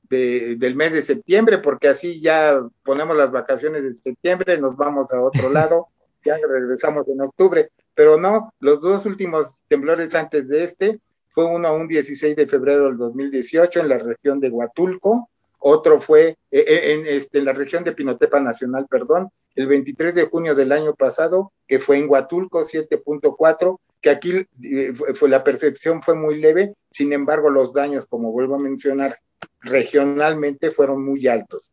del 0.08 0.74
mes 0.74 0.92
de 0.92 1.02
septiembre, 1.02 1.58
porque 1.58 1.86
así 1.86 2.20
ya 2.20 2.60
ponemos 2.82 3.16
las 3.16 3.30
vacaciones 3.30 3.84
de 3.84 3.94
septiembre, 3.94 4.58
nos 4.58 4.76
vamos 4.76 5.12
a 5.12 5.20
otro 5.20 5.50
lado, 5.52 5.86
ya 6.24 6.36
regresamos 6.36 7.06
en 7.06 7.20
octubre. 7.20 7.70
Pero 7.94 8.18
no, 8.18 8.52
los 8.58 8.80
dos 8.80 9.06
últimos 9.06 9.62
temblores 9.68 10.14
antes 10.16 10.48
de 10.48 10.64
este 10.64 11.00
fue 11.36 11.44
uno 11.44 11.76
un 11.76 11.86
16 11.86 12.34
de 12.34 12.46
febrero 12.46 12.86
del 12.86 12.96
2018 12.96 13.80
en 13.80 13.90
la 13.90 13.98
región 13.98 14.40
de 14.40 14.48
Huatulco, 14.48 15.28
otro 15.58 16.00
fue 16.00 16.28
eh, 16.28 16.36
eh, 16.50 16.92
en, 16.94 17.06
este, 17.06 17.40
en 17.40 17.44
la 17.44 17.52
región 17.52 17.84
de 17.84 17.92
Pinotepa 17.92 18.40
Nacional, 18.40 18.86
perdón, 18.88 19.28
el 19.54 19.66
23 19.66 20.14
de 20.14 20.24
junio 20.28 20.54
del 20.54 20.72
año 20.72 20.94
pasado, 20.94 21.52
que 21.68 21.78
fue 21.78 21.98
en 21.98 22.08
Huatulco 22.08 22.64
7.4, 22.64 23.78
que 24.00 24.08
aquí 24.08 24.46
eh, 24.62 24.94
fue, 25.14 25.28
la 25.28 25.44
percepción 25.44 26.02
fue 26.02 26.14
muy 26.14 26.40
leve, 26.40 26.72
sin 26.90 27.12
embargo 27.12 27.50
los 27.50 27.74
daños, 27.74 28.06
como 28.06 28.32
vuelvo 28.32 28.54
a 28.54 28.58
mencionar, 28.58 29.18
regionalmente 29.60 30.70
fueron 30.70 31.04
muy 31.04 31.28
altos. 31.28 31.70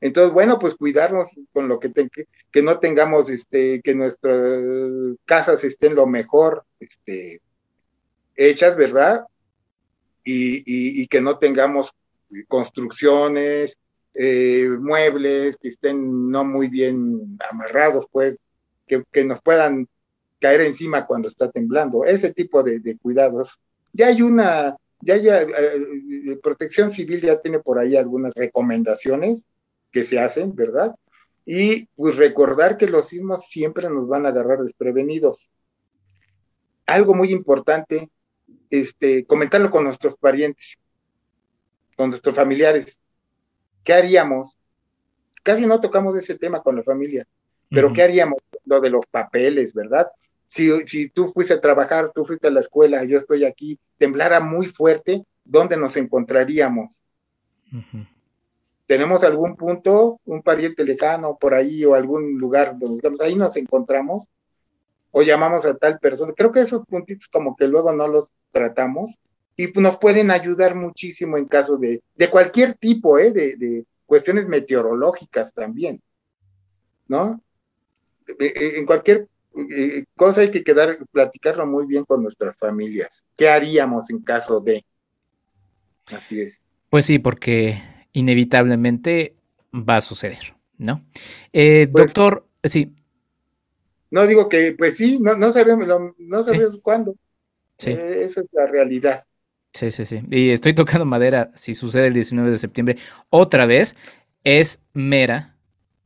Entonces, 0.00 0.32
bueno, 0.32 0.58
pues 0.58 0.74
cuidarnos 0.74 1.28
con 1.52 1.68
lo 1.68 1.78
que, 1.78 1.92
que 2.50 2.62
no 2.62 2.80
tengamos, 2.80 3.30
este, 3.30 3.80
que 3.82 3.94
nuestras 3.94 4.60
casas 5.24 5.62
estén 5.62 5.94
lo 5.94 6.08
mejor 6.08 6.64
este, 6.80 7.40
hechas, 8.36 8.76
¿verdad? 8.76 9.24
y 10.28 11.06
que 11.06 11.20
no 11.20 11.38
tengamos 11.38 11.92
construcciones, 12.48 13.78
eh, 14.18 14.68
muebles 14.80 15.58
que 15.58 15.68
estén 15.68 16.30
no 16.30 16.42
muy 16.42 16.68
bien 16.68 17.38
amarrados, 17.50 18.06
pues, 18.10 18.36
que, 18.86 19.24
nos 19.24 19.42
puedan 19.42 19.86
caer 20.40 20.62
encima 20.62 21.06
cuando 21.06 21.28
está 21.28 21.50
temblando, 21.50 22.04
ese 22.04 22.32
tipo 22.32 22.62
de, 22.62 22.96
cuidados. 22.96 23.60
Ya 23.92 24.06
hay 24.06 24.22
una, 24.22 24.74
ya, 25.00 25.16
ya, 25.18 25.42
eh, 25.42 25.48
eh, 26.28 26.38
Protección 26.42 26.92
Civil 26.92 27.20
ya 27.20 27.40
tiene 27.42 27.58
por 27.58 27.78
ahí 27.78 27.94
algunas 27.94 28.32
recomendaciones 28.34 29.44
que 29.92 30.04
se 30.04 30.18
hacen, 30.18 30.54
¿verdad? 30.54 30.94
Y 31.44 31.86
pues 31.94 32.16
recordar 32.16 32.78
que 32.78 32.86
los 32.86 33.08
sismos 33.08 33.46
siempre 33.50 33.90
nos 33.90 34.08
van 34.08 34.24
a 34.24 34.30
agarrar 34.30 34.62
desprevenidos. 34.62 35.50
Algo 36.86 37.14
muy 37.14 37.32
importante, 37.32 38.08
este, 38.70 39.24
comentarlo 39.26 39.70
con 39.70 39.84
nuestros 39.84 40.16
parientes 40.16 40.78
con 41.96 42.10
nuestros 42.10 42.36
familiares. 42.36 43.00
¿qué 43.86 43.94
haríamos? 43.94 44.58
Casi 45.42 45.64
no 45.64 45.80
tocamos 45.80 46.16
ese 46.18 46.36
tema 46.36 46.60
con 46.60 46.74
la 46.74 46.82
familia, 46.82 47.24
pero 47.70 47.92
¿qué 47.92 48.02
haríamos? 48.02 48.38
Lo 48.64 48.80
de 48.80 48.90
los 48.90 49.06
papeles, 49.06 49.72
¿verdad? 49.72 50.08
Si, 50.48 50.68
si 50.86 51.08
tú 51.08 51.32
fuiste 51.32 51.54
a 51.54 51.60
trabajar, 51.60 52.10
tú 52.12 52.24
fuiste 52.24 52.48
a 52.48 52.50
la 52.50 52.60
escuela, 52.60 53.04
yo 53.04 53.16
estoy 53.16 53.44
aquí, 53.44 53.78
temblara 53.96 54.40
muy 54.40 54.66
fuerte, 54.66 55.24
¿dónde 55.44 55.76
nos 55.76 55.96
encontraríamos? 55.96 57.00
¿Tenemos 58.86 59.22
algún 59.22 59.56
punto, 59.56 60.20
un 60.24 60.42
pariente 60.42 60.84
lejano 60.84 61.38
por 61.40 61.54
ahí 61.54 61.84
o 61.84 61.94
algún 61.94 62.38
lugar 62.38 62.76
donde 62.76 63.24
ahí 63.24 63.36
nos 63.36 63.56
encontramos? 63.56 64.24
O 65.18 65.22
llamamos 65.22 65.64
a 65.64 65.74
tal 65.74 65.98
persona. 65.98 66.34
Creo 66.36 66.52
que 66.52 66.60
esos 66.60 66.84
puntitos 66.84 67.26
como 67.28 67.56
que 67.56 67.66
luego 67.66 67.90
no 67.90 68.06
los 68.06 68.28
tratamos 68.52 69.14
y 69.56 69.68
nos 69.68 69.96
pueden 69.96 70.30
ayudar 70.30 70.74
muchísimo 70.74 71.38
en 71.38 71.46
caso 71.46 71.78
de, 71.78 72.02
de 72.14 72.28
cualquier 72.28 72.74
tipo, 72.74 73.18
¿eh? 73.18 73.32
de, 73.32 73.56
de 73.56 73.86
cuestiones 74.04 74.46
meteorológicas 74.46 75.54
también, 75.54 76.02
¿no? 77.08 77.40
E, 78.38 78.44
e, 78.44 78.78
en 78.78 78.84
cualquier 78.84 79.26
eh, 79.74 80.04
cosa 80.16 80.42
hay 80.42 80.50
que 80.50 80.62
quedar, 80.62 80.98
platicarlo 81.10 81.64
muy 81.64 81.86
bien 81.86 82.04
con 82.04 82.22
nuestras 82.22 82.54
familias. 82.58 83.24
¿Qué 83.38 83.48
haríamos 83.48 84.10
en 84.10 84.20
caso 84.20 84.60
de? 84.60 84.84
Así 86.14 86.42
es. 86.42 86.60
Pues 86.90 87.06
sí, 87.06 87.18
porque 87.18 87.82
inevitablemente 88.12 89.34
va 89.72 89.96
a 89.96 90.02
suceder, 90.02 90.56
¿no? 90.76 91.06
Eh, 91.54 91.88
pues 91.90 92.04
doctor, 92.04 92.46
sí. 92.64 92.94
No 94.16 94.26
digo 94.26 94.48
que, 94.48 94.72
pues 94.72 94.96
sí, 94.96 95.18
no, 95.20 95.36
no 95.36 95.52
sabemos, 95.52 95.86
no 96.16 96.42
sabemos 96.42 96.80
cuándo. 96.82 97.16
Sí. 97.76 97.90
Eh, 97.90 98.24
esa 98.24 98.40
es 98.40 98.46
la 98.50 98.66
realidad. 98.66 99.26
Sí, 99.74 99.90
sí, 99.90 100.06
sí. 100.06 100.22
Y 100.30 100.48
estoy 100.48 100.72
tocando 100.72 101.04
madera, 101.04 101.50
si 101.54 101.74
sucede 101.74 102.06
el 102.06 102.14
19 102.14 102.50
de 102.50 102.56
septiembre, 102.56 102.96
otra 103.28 103.66
vez, 103.66 103.94
es 104.42 104.80
mera 104.94 105.54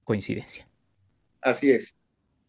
coincidencia. 0.02 0.66
Así 1.40 1.70
es. 1.70 1.94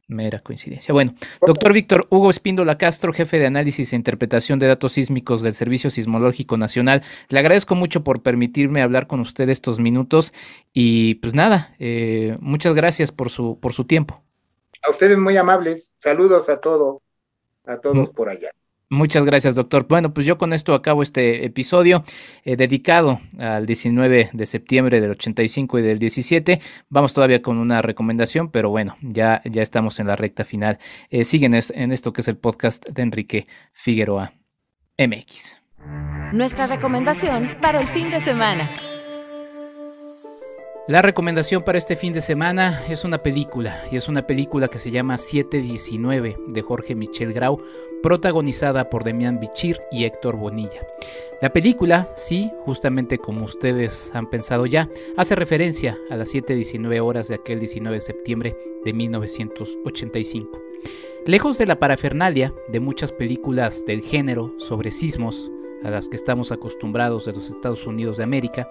Mera 0.08 0.40
coincidencia. 0.40 0.94
Bueno, 0.94 1.14
doctor 1.46 1.74
Víctor 1.74 2.08
Hugo 2.10 2.32
Espíndola 2.32 2.80
Castro, 2.80 3.14
jefe 3.14 3.38
de 3.38 3.46
análisis 3.46 3.94
e 3.94 3.96
interpretación 3.96 4.58
de 4.58 4.66
datos 4.66 4.94
sísmicos 4.94 5.44
del 5.44 5.54
Servicio 5.54 5.92
Sismológico 5.92 6.58
Nacional, 6.58 7.04
le 7.30 7.38
agradezco 7.38 7.76
mucho 7.76 8.04
por 8.04 8.24
permitirme 8.24 8.82
hablar 8.82 9.06
con 9.06 9.20
usted 9.20 9.48
estos 9.50 9.78
minutos 9.78 10.34
y 10.74 11.16
pues 11.16 11.36
nada, 11.36 11.76
eh, 11.78 12.36
muchas 12.40 12.74
gracias 12.74 13.12
por 13.12 13.30
su, 13.30 13.60
por 13.60 13.74
su 13.74 13.86
tiempo. 13.86 14.24
A 14.84 14.90
ustedes 14.90 15.18
muy 15.18 15.38
amables, 15.38 15.94
saludos 15.98 16.50
a 16.50 16.60
todos, 16.60 17.02
a 17.66 17.78
todos 17.78 18.10
por 18.10 18.30
allá. 18.30 18.52
Muchas 18.92 19.24
gracias, 19.24 19.56
doctor. 19.56 19.88
Bueno, 19.88 20.14
pues 20.14 20.26
yo 20.26 20.38
con 20.38 20.52
esto 20.52 20.74
acabo 20.74 21.02
este 21.02 21.46
episodio 21.46 22.04
eh, 22.44 22.58
dedicado 22.58 23.22
al 23.40 23.66
19 23.66 24.32
de 24.34 24.46
septiembre 24.46 25.00
del 25.00 25.12
85 25.12 25.80
y 25.80 25.82
del 25.82 25.98
17. 25.98 26.60
Vamos 26.90 27.14
todavía 27.14 27.42
con 27.42 27.58
una 27.58 27.82
recomendación, 27.82 28.52
pero 28.52 28.70
bueno, 28.70 28.98
ya, 29.02 29.42
ya 29.46 29.62
estamos 29.62 30.02
en 30.02 30.08
la 30.08 30.18
recta 30.18 30.44
final. 30.44 30.78
Eh, 31.10 31.24
siguen 31.24 31.54
en 31.54 31.92
esto 31.94 32.12
que 32.12 32.20
es 32.20 32.28
el 32.28 32.36
podcast 32.36 32.86
de 32.86 33.02
Enrique 33.02 33.48
Figueroa 33.72 34.34
MX. 34.98 35.56
Nuestra 36.34 36.68
recomendación 36.68 37.58
para 37.62 37.80
el 37.80 37.88
fin 37.88 38.10
de 38.12 38.20
semana. 38.20 38.74
La 40.92 41.02
recomendación 41.02 41.64
para 41.64 41.78
este 41.78 41.96
fin 41.96 42.12
de 42.12 42.20
semana 42.20 42.84
es 42.90 43.06
una 43.06 43.24
película, 43.24 43.82
y 43.90 43.96
es 43.96 44.10
una 44.10 44.28
película 44.28 44.68
que 44.68 44.78
se 44.78 44.92
llama 44.92 45.18
719 45.18 46.38
de 46.48 46.62
Jorge 46.62 46.96
Michel 46.96 47.32
Grau, 47.32 47.64
protagonizada 48.04 48.90
por 48.90 49.06
Demián 49.06 49.40
Bichir 49.40 49.80
y 49.90 50.04
Héctor 50.04 50.36
Bonilla. 50.36 50.86
La 51.42 51.54
película, 51.54 52.10
sí, 52.18 52.52
justamente 52.66 53.20
como 53.20 53.46
ustedes 53.46 54.12
han 54.14 54.30
pensado 54.30 54.66
ya, 54.66 54.90
hace 55.16 55.34
referencia 55.36 55.98
a 56.10 56.18
las 56.18 56.28
719 56.32 57.00
horas 57.00 57.30
de 57.30 57.36
aquel 57.36 57.62
19 57.62 57.96
de 57.96 58.02
septiembre 58.02 58.58
de 58.84 58.92
1985. 58.92 60.62
Lejos 61.26 61.58
de 61.58 61.68
la 61.68 61.80
parafernalia 61.80 62.54
de 62.68 62.82
muchas 62.82 63.14
películas 63.14 63.86
del 63.86 64.02
género 64.02 64.56
sobre 64.58 64.92
sismos, 64.92 65.50
a 65.86 65.90
las 65.90 66.10
que 66.10 66.18
estamos 66.18 66.52
acostumbrados 66.52 67.24
de 67.26 67.32
los 67.32 67.50
Estados 67.50 67.88
Unidos 67.88 68.18
de 68.18 68.24
América, 68.24 68.68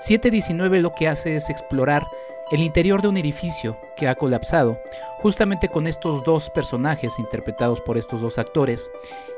719 0.00 0.80
lo 0.80 0.94
que 0.94 1.08
hace 1.08 1.36
es 1.36 1.50
explorar 1.50 2.06
el 2.50 2.62
interior 2.62 3.00
de 3.00 3.08
un 3.08 3.16
edificio 3.16 3.78
que 3.96 4.08
ha 4.08 4.16
colapsado, 4.16 4.80
justamente 5.18 5.68
con 5.68 5.86
estos 5.86 6.24
dos 6.24 6.50
personajes 6.50 7.18
interpretados 7.18 7.80
por 7.80 7.96
estos 7.96 8.20
dos 8.20 8.38
actores, 8.38 8.90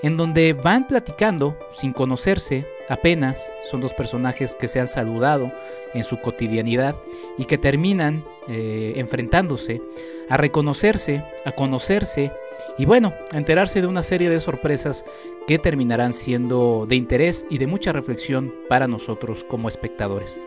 en 0.03 0.17
donde 0.17 0.55
van 0.55 0.87
platicando 0.87 1.59
sin 1.75 1.93
conocerse 1.93 2.67
apenas, 2.89 3.53
son 3.71 3.81
dos 3.81 3.93
personajes 3.93 4.55
que 4.55 4.69
se 4.69 4.81
han 4.81 4.89
saludado 4.89 5.53
en 5.93 6.05
su 6.05 6.21
cotidianidad 6.21 6.95
y 7.37 7.45
que 7.45 7.59
terminan 7.59 8.25
eh, 8.49 8.95
enfrentándose 8.97 9.83
a 10.31 10.37
reconocerse, 10.37 11.23
a 11.45 11.53
conocerse 11.53 12.33
y 12.79 12.85
bueno, 12.85 13.15
enterarse 13.33 13.81
de 13.81 13.87
una 13.87 14.03
serie 14.03 14.31
de 14.31 14.41
sorpresas 14.41 15.05
que 15.47 15.59
terminarán 15.59 16.13
siendo 16.13 16.87
de 16.89 16.97
interés 16.97 17.47
y 17.51 17.59
de 17.59 17.67
mucha 17.67 17.93
reflexión 17.93 18.53
para 18.69 18.89
nosotros 18.89 19.45
como 19.45 19.69
espectadores. 19.69 20.41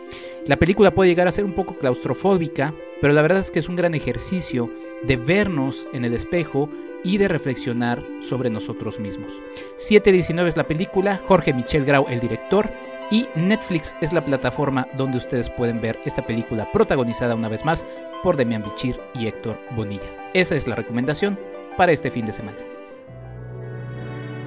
La 0.46 0.56
película 0.56 0.92
puede 0.92 1.10
llegar 1.10 1.28
a 1.28 1.32
ser 1.32 1.44
un 1.44 1.54
poco 1.54 1.76
claustrofóbica, 1.76 2.74
pero 3.00 3.12
la 3.12 3.22
verdad 3.22 3.40
es 3.40 3.50
que 3.50 3.58
es 3.58 3.68
un 3.68 3.76
gran 3.76 3.94
ejercicio 3.94 4.70
de 5.02 5.16
vernos 5.16 5.86
en 5.92 6.04
el 6.04 6.14
espejo 6.14 6.68
y 7.04 7.18
de 7.18 7.28
reflexionar 7.28 8.02
sobre 8.20 8.50
nosotros 8.50 8.98
mismos. 8.98 9.32
719 9.76 10.50
es 10.50 10.56
la 10.56 10.66
película, 10.66 11.20
Jorge 11.26 11.52
Michel 11.52 11.84
Grau 11.84 12.06
el 12.08 12.20
director 12.20 12.68
y 13.10 13.26
Netflix 13.36 13.94
es 14.00 14.12
la 14.12 14.24
plataforma 14.24 14.88
donde 14.96 15.18
ustedes 15.18 15.48
pueden 15.50 15.80
ver 15.80 15.98
esta 16.04 16.26
película 16.26 16.70
protagonizada 16.72 17.36
una 17.36 17.48
vez 17.48 17.64
más 17.64 17.84
por 18.22 18.36
Demian 18.36 18.64
Bichir 18.64 18.98
y 19.14 19.26
Héctor 19.26 19.58
Bonilla. 19.76 20.02
Esa 20.34 20.56
es 20.56 20.66
la 20.66 20.74
recomendación 20.74 21.38
para 21.76 21.92
este 21.92 22.10
fin 22.10 22.26
de 22.26 22.32
semana. 22.32 22.58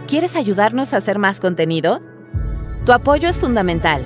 ¿Quieres 0.07 0.35
ayudarnos 0.35 0.93
a 0.93 0.97
hacer 0.97 1.19
más 1.19 1.39
contenido? 1.39 2.01
Tu 2.85 2.91
apoyo 2.91 3.29
es 3.29 3.37
fundamental. 3.37 4.03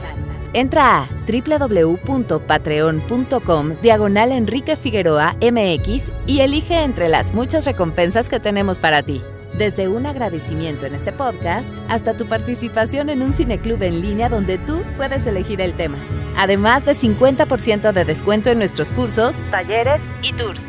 Entra 0.51 1.03
a 1.03 1.07
www.patreon.com 1.25 3.75
diagonal 3.81 4.31
Enrique 4.31 4.75
Figueroa 4.75 5.35
MX 5.41 6.11
y 6.27 6.41
elige 6.41 6.83
entre 6.83 7.09
las 7.09 7.33
muchas 7.33 7.65
recompensas 7.65 8.29
que 8.29 8.39
tenemos 8.39 8.77
para 8.79 9.01
ti. 9.01 9.23
Desde 9.57 9.87
un 9.87 10.05
agradecimiento 10.05 10.85
en 10.85 10.95
este 10.95 11.11
podcast 11.11 11.69
hasta 11.87 12.17
tu 12.17 12.25
participación 12.25 13.09
en 13.09 13.21
un 13.21 13.33
cineclub 13.33 13.81
en 13.83 14.01
línea 14.01 14.29
donde 14.29 14.57
tú 14.57 14.81
puedes 14.97 15.25
elegir 15.25 15.61
el 15.61 15.73
tema. 15.73 15.97
Además 16.35 16.85
de 16.85 16.93
50% 16.93 17.91
de 17.91 18.05
descuento 18.05 18.49
en 18.49 18.57
nuestros 18.57 18.91
cursos, 18.91 19.35
talleres 19.51 20.01
y 20.21 20.33
tours. 20.33 20.63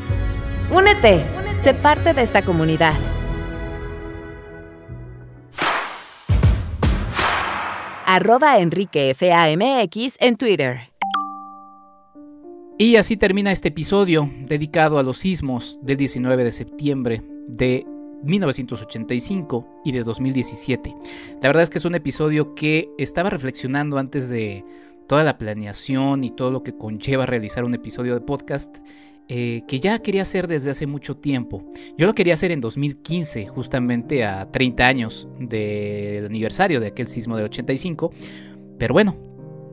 Únete. 0.70 1.43
Sé 1.60 1.74
parte 1.74 2.12
de 2.12 2.22
esta 2.22 2.42
comunidad. 2.42 2.94
Enrique 8.58 9.14
FAMX 9.14 10.16
en 10.20 10.36
Twitter. 10.36 10.94
Y 12.78 12.96
así 12.96 13.16
termina 13.16 13.50
este 13.50 13.68
episodio 13.68 14.30
dedicado 14.40 14.98
a 14.98 15.02
los 15.02 15.18
sismos 15.18 15.78
del 15.82 15.96
19 15.96 16.44
de 16.44 16.52
septiembre 16.52 17.22
de 17.48 17.86
1985 18.24 19.82
y 19.84 19.92
de 19.92 20.04
2017. 20.04 20.94
La 21.40 21.48
verdad 21.48 21.62
es 21.62 21.70
que 21.70 21.78
es 21.78 21.84
un 21.84 21.94
episodio 21.94 22.54
que 22.54 22.88
estaba 22.98 23.30
reflexionando 23.30 23.98
antes 23.98 24.28
de 24.28 24.64
toda 25.06 25.24
la 25.24 25.38
planeación 25.38 26.24
y 26.24 26.30
todo 26.30 26.50
lo 26.50 26.62
que 26.62 26.76
conlleva 26.76 27.26
realizar 27.26 27.64
un 27.64 27.74
episodio 27.74 28.14
de 28.14 28.20
podcast 28.20 28.76
eh, 29.28 29.62
que 29.66 29.80
ya 29.80 29.98
quería 30.00 30.22
hacer 30.22 30.48
desde 30.48 30.70
hace 30.70 30.86
mucho 30.86 31.16
tiempo. 31.16 31.64
Yo 31.96 32.06
lo 32.06 32.14
quería 32.14 32.34
hacer 32.34 32.50
en 32.50 32.60
2015, 32.60 33.46
justamente 33.46 34.24
a 34.24 34.50
30 34.50 34.86
años 34.86 35.28
del 35.38 36.26
aniversario 36.26 36.80
de 36.80 36.88
aquel 36.88 37.08
sismo 37.08 37.36
del 37.36 37.46
85, 37.46 38.12
pero 38.78 38.92
bueno, 38.92 39.16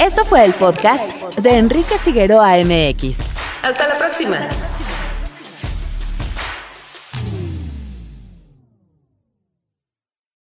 Esto 0.00 0.24
fue 0.24 0.44
el 0.46 0.54
podcast 0.54 1.04
de 1.36 1.58
Enrique 1.58 1.98
Figueroa 1.98 2.56
MX. 2.64 3.18
Hasta 3.62 3.88
la 3.88 3.98
próxima. 3.98 4.48